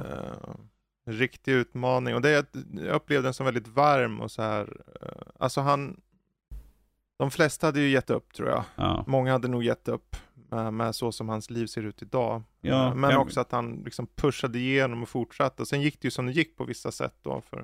En 1.08 1.12
riktig 1.18 1.52
utmaning 1.52 2.14
och 2.14 2.22
det 2.22 2.30
är, 2.30 2.44
jag 2.86 2.94
upplevde 2.94 3.26
den 3.26 3.34
som 3.34 3.46
väldigt 3.46 3.68
varm 3.68 4.20
och 4.20 4.30
så 4.30 4.42
här. 4.42 4.76
eh, 5.02 5.08
alltså 5.38 5.60
han, 5.60 5.96
de 7.18 7.30
flesta 7.30 7.66
hade 7.66 7.80
ju 7.80 7.88
gett 7.88 8.10
upp 8.10 8.32
tror 8.32 8.48
jag. 8.48 8.64
Ja. 8.74 9.04
Många 9.06 9.32
hade 9.32 9.48
nog 9.48 9.64
gett 9.64 9.88
upp 9.88 10.16
med, 10.50 10.74
med 10.74 10.94
så 10.94 11.12
som 11.12 11.28
hans 11.28 11.50
liv 11.50 11.66
ser 11.66 11.82
ut 11.82 12.02
idag. 12.02 12.42
Ja, 12.60 12.86
Eh, 12.88 12.94
Men 12.94 13.10
ja. 13.10 13.18
också 13.18 13.40
att 13.40 13.52
han 13.52 13.82
liksom 13.84 14.06
pushade 14.16 14.58
igenom 14.58 15.02
och 15.02 15.08
fortsatte. 15.08 15.66
Sen 15.66 15.82
gick 15.82 16.00
det 16.00 16.06
ju 16.06 16.10
som 16.10 16.26
det 16.26 16.32
gick 16.32 16.56
på 16.56 16.64
vissa 16.64 16.92
sätt 16.92 17.14
då. 17.22 17.42
För 17.50 17.56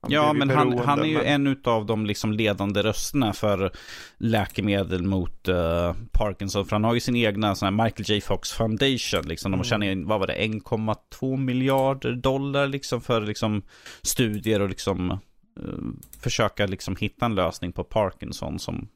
han 0.00 0.10
Ja, 0.12 0.32
men 0.32 0.50
han, 0.50 0.78
han 0.78 1.00
är 1.00 1.04
ju 1.04 1.18
men- 1.18 1.46
en 1.46 1.60
av 1.64 1.86
de 1.86 2.06
liksom 2.06 2.32
ledande 2.32 2.82
rösterna 2.82 3.32
för 3.32 3.70
läkemedel 4.16 5.02
mot 5.02 5.48
eh, 5.48 5.94
Parkinson. 6.12 6.64
För 6.66 6.72
han 6.76 6.84
har 6.84 6.94
ju 6.94 7.00
sin 7.00 7.16
egna 7.16 7.54
sån 7.54 7.66
här 7.76 7.84
Michael 7.84 8.10
J. 8.16 8.20
Fox 8.20 8.52
Foundation. 8.52 9.22
Liksom. 9.28 9.50
De 9.50 9.54
Mm. 9.54 9.64
tjänar 9.64 9.86
ju, 9.86 10.04
vad 10.04 10.20
var 10.20 10.26
det, 10.26 10.34
1,2 10.34 11.36
miljarder 11.36 12.12
dollar 12.12 12.66
liksom 12.66 13.00
för 13.00 13.20
liksom 13.20 13.62
studier 14.02 14.60
och 14.62 14.68
liksom 14.68 15.10
eh, 15.10 15.18
försöka 16.20 16.66
liksom 16.66 16.96
hitta 16.96 17.26
en 17.26 17.34
lösning 17.34 17.72
på 17.72 17.84
Parkinson 17.84 18.58
som 18.58 18.88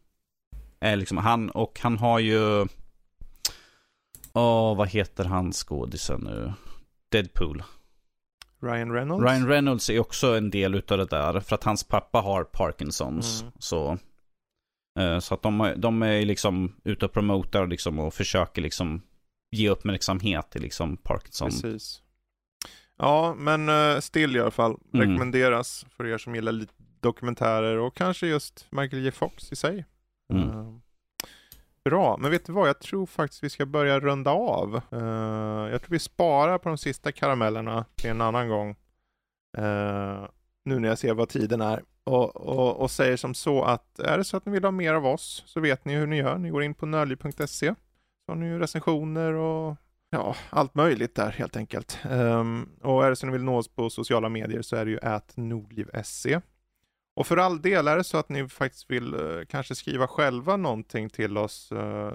är 0.80 0.96
liksom 0.96 1.16
han 1.16 1.50
och 1.50 1.78
han 1.82 1.98
har 1.98 2.18
ju 2.18 2.66
Åh, 4.32 4.76
vad 4.76 4.88
heter 4.88 5.24
han 5.24 5.52
skådisen 5.52 6.20
nu? 6.20 6.52
Deadpool. 7.08 7.62
Ryan 8.62 8.92
Reynolds. 8.92 9.24
Ryan 9.24 9.48
Reynolds 9.48 9.90
är 9.90 9.98
också 10.00 10.36
en 10.36 10.50
del 10.50 10.74
utav 10.74 10.98
det 10.98 11.06
där. 11.06 11.40
För 11.40 11.54
att 11.54 11.64
hans 11.64 11.84
pappa 11.84 12.20
har 12.20 12.44
Parkinsons. 12.44 13.40
Mm. 13.42 13.52
Så, 13.58 13.98
eh, 15.00 15.18
så 15.18 15.34
att 15.34 15.42
de, 15.42 15.60
är- 15.60 15.76
de 15.76 16.02
är 16.02 16.24
liksom 16.24 16.76
ute 16.84 17.04
och 17.06 17.12
promotar 17.12 17.66
liksom 17.66 17.98
och 17.98 18.14
försöker 18.14 18.62
liksom 18.62 19.02
ge 19.56 19.68
uppmärksamhet 19.70 20.50
till 20.50 20.62
liksom 20.62 20.96
Parkinson. 20.96 21.48
Precis. 21.50 22.02
Ja, 22.96 23.34
men 23.38 23.68
uh, 23.68 24.00
Still 24.00 24.36
i 24.36 24.40
alla 24.40 24.50
fall 24.50 24.76
Mm. 24.94 25.08
rekommenderas 25.10 25.86
för 25.96 26.06
er 26.06 26.18
som 26.18 26.34
gillar 26.34 26.52
lite 26.52 26.72
dokumentärer 27.00 27.78
och 27.78 27.96
kanske 27.96 28.26
just 28.26 28.66
Michael 28.70 29.04
J. 29.04 29.10
Fox 29.10 29.52
i 29.52 29.56
sig. 29.56 29.84
Mm. 30.32 30.80
Bra, 31.84 32.16
men 32.16 32.30
vet 32.30 32.46
du 32.46 32.52
vad? 32.52 32.68
Jag 32.68 32.78
tror 32.78 33.06
faktiskt 33.06 33.44
vi 33.44 33.50
ska 33.50 33.66
börja 33.66 34.00
runda 34.00 34.30
av. 34.30 34.80
Uh, 34.92 35.70
jag 35.70 35.82
tror 35.82 35.90
vi 35.90 35.98
sparar 35.98 36.58
på 36.58 36.68
de 36.68 36.78
sista 36.78 37.12
karamellerna 37.12 37.84
till 37.94 38.10
en 38.10 38.20
annan 38.20 38.48
gång. 38.48 38.70
Uh, 39.58 40.24
nu 40.64 40.78
när 40.78 40.88
jag 40.88 40.98
ser 40.98 41.14
vad 41.14 41.28
tiden 41.28 41.60
är. 41.60 41.82
Och, 42.04 42.36
och, 42.36 42.76
och 42.76 42.90
säger 42.90 43.16
som 43.16 43.34
så 43.34 43.62
att 43.62 43.98
är 43.98 44.18
det 44.18 44.24
så 44.24 44.36
att 44.36 44.46
ni 44.46 44.52
vill 44.52 44.64
ha 44.64 44.70
mer 44.70 44.94
av 44.94 45.06
oss 45.06 45.42
så 45.46 45.60
vet 45.60 45.84
ni 45.84 45.94
hur 45.94 46.06
ni 46.06 46.16
gör. 46.16 46.38
Ni 46.38 46.50
går 46.50 46.62
in 46.62 46.74
på 46.74 46.86
nördliv.se 46.86 47.74
så 48.26 48.32
har 48.32 48.34
ni 48.34 48.46
ju 48.46 48.58
recensioner 48.58 49.32
och 49.32 49.76
ja, 50.10 50.36
allt 50.50 50.74
möjligt 50.74 51.14
där 51.14 51.30
helt 51.30 51.56
enkelt. 51.56 51.98
Um, 52.10 52.68
och 52.82 53.06
är 53.06 53.10
det 53.10 53.16
så 53.16 53.26
att 53.26 53.32
ni 53.32 53.38
vill 53.38 53.44
nå 53.44 53.58
oss 53.58 53.68
på 53.68 53.90
sociala 53.90 54.28
medier 54.28 54.62
så 54.62 54.76
är 54.76 54.84
det 54.84 54.90
ju 54.90 54.98
at 55.02 55.32
nordliv.se. 55.36 56.40
Och 57.14 57.26
för 57.26 57.36
all 57.36 57.62
del 57.62 57.88
är 57.88 57.96
det 57.96 58.04
så 58.04 58.18
att 58.18 58.28
ni 58.28 58.48
faktiskt 58.48 58.90
vill 58.90 59.14
eh, 59.14 59.44
kanske 59.48 59.74
skriva 59.74 60.08
själva 60.08 60.56
någonting 60.56 61.10
till 61.10 61.38
oss 61.38 61.72
eh, 61.72 62.12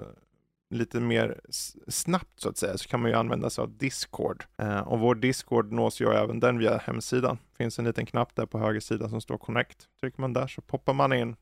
lite 0.70 1.00
mer 1.00 1.40
snabbt 1.88 2.40
så 2.40 2.48
att 2.48 2.56
säga 2.56 2.78
så 2.78 2.88
kan 2.88 3.00
man 3.00 3.10
ju 3.10 3.16
använda 3.16 3.50
sig 3.50 3.62
av 3.62 3.76
Discord. 3.76 4.44
Eh, 4.56 4.80
och 4.80 4.98
vår 5.00 5.14
Discord 5.14 5.72
nås 5.72 6.00
ju 6.00 6.14
även 6.14 6.40
den 6.40 6.58
via 6.58 6.76
hemsidan. 6.76 7.38
Det 7.50 7.56
finns 7.56 7.78
en 7.78 7.84
liten 7.84 8.06
knapp 8.06 8.34
där 8.34 8.46
på 8.46 8.58
höger 8.58 8.80
sida 8.80 9.08
som 9.08 9.20
står 9.20 9.38
Connect. 9.38 9.88
Trycker 10.00 10.20
man 10.20 10.32
där 10.32 10.46
så 10.46 10.60
poppar 10.60 10.92
man 10.92 11.12
in. 11.12 11.36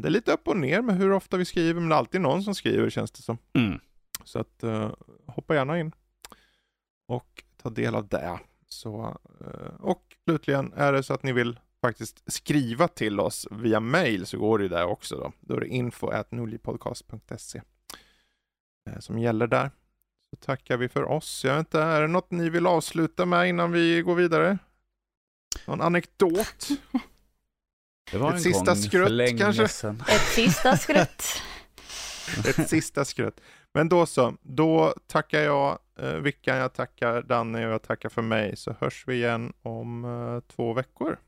Det 0.00 0.08
är 0.08 0.10
lite 0.10 0.32
upp 0.32 0.48
och 0.48 0.56
ner 0.56 0.82
med 0.82 0.96
hur 0.96 1.12
ofta 1.12 1.36
vi 1.36 1.44
skriver 1.44 1.80
men 1.80 1.92
alltid 1.92 2.20
någon 2.20 2.42
som 2.42 2.54
skriver 2.54 2.90
känns 2.90 3.10
det 3.10 3.22
som. 3.22 3.38
Mm. 3.52 3.80
Så 4.24 4.38
att 4.38 4.64
hoppa 5.26 5.54
gärna 5.54 5.80
in 5.80 5.92
och 7.06 7.44
ta 7.62 7.70
del 7.70 7.94
av 7.94 8.08
det. 8.08 8.38
Så, 8.68 9.18
och 9.80 10.16
slutligen 10.24 10.72
är 10.72 10.92
det 10.92 11.02
så 11.02 11.14
att 11.14 11.22
ni 11.22 11.32
vill 11.32 11.58
faktiskt 11.88 12.22
skriva 12.32 12.88
till 12.88 13.20
oss 13.20 13.46
via 13.50 13.80
mail 13.80 14.26
så 14.26 14.38
går 14.38 14.58
det 14.58 14.62
ju 14.62 14.68
där 14.68 14.84
också 14.84 15.16
då. 15.16 15.32
Då 15.40 15.56
är 15.56 15.60
det 15.60 15.68
info.nullipodcast.se 15.68 17.60
eh, 18.90 18.98
som 18.98 19.18
gäller 19.18 19.46
där. 19.46 19.70
Så 20.30 20.36
tackar 20.36 20.76
vi 20.76 20.88
för 20.88 21.04
oss. 21.04 21.44
Jag 21.44 21.52
vet 21.52 21.58
inte, 21.66 21.80
är 21.80 22.00
det 22.00 22.08
något 22.08 22.30
ni 22.30 22.50
vill 22.50 22.66
avsluta 22.66 23.26
med 23.26 23.48
innan 23.48 23.72
vi 23.72 24.02
går 24.02 24.14
vidare? 24.14 24.58
Någon 25.66 25.80
anekdot? 25.80 26.68
Det 28.10 28.18
var 28.18 28.28
Ett 28.28 28.34
en 28.34 28.40
sista 28.40 28.64
gång 28.64 28.76
skrutt, 28.76 29.38
kanske? 29.38 29.68
sedan. 29.68 30.02
Ett 30.08 30.20
sista 30.20 30.76
skrutt. 30.76 31.42
Ett 32.48 32.68
sista 32.68 33.04
skrutt. 33.04 33.40
Men 33.72 33.88
då 33.88 34.06
så, 34.06 34.36
då 34.42 34.94
tackar 35.06 35.40
jag 35.40 35.78
eh, 35.98 36.14
Vickan, 36.14 36.56
jag 36.56 36.72
tackar 36.72 37.22
Danny 37.22 37.58
och 37.58 37.70
jag 37.70 37.82
tackar 37.82 38.08
för 38.08 38.22
mig. 38.22 38.56
Så 38.56 38.74
hörs 38.80 39.04
vi 39.06 39.14
igen 39.14 39.52
om 39.62 40.04
eh, 40.04 40.40
två 40.54 40.72
veckor. 40.72 41.18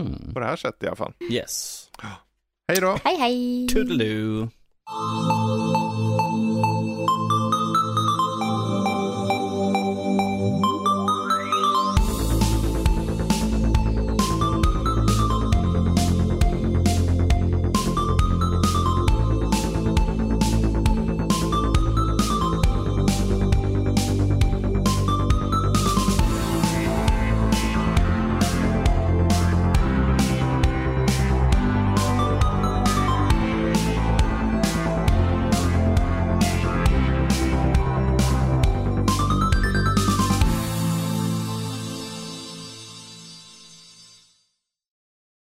Mm. 0.00 0.34
På 0.34 0.40
det 0.40 0.46
här 0.46 0.56
sättet 0.56 0.82
i 0.82 0.86
alla 0.86 0.96
fall. 0.96 1.12
Yes. 1.30 1.88
Hej 2.68 2.80
då! 2.80 2.98
Hej 3.04 3.16
hej! 3.16 3.68
Toodaloo. 3.68 4.48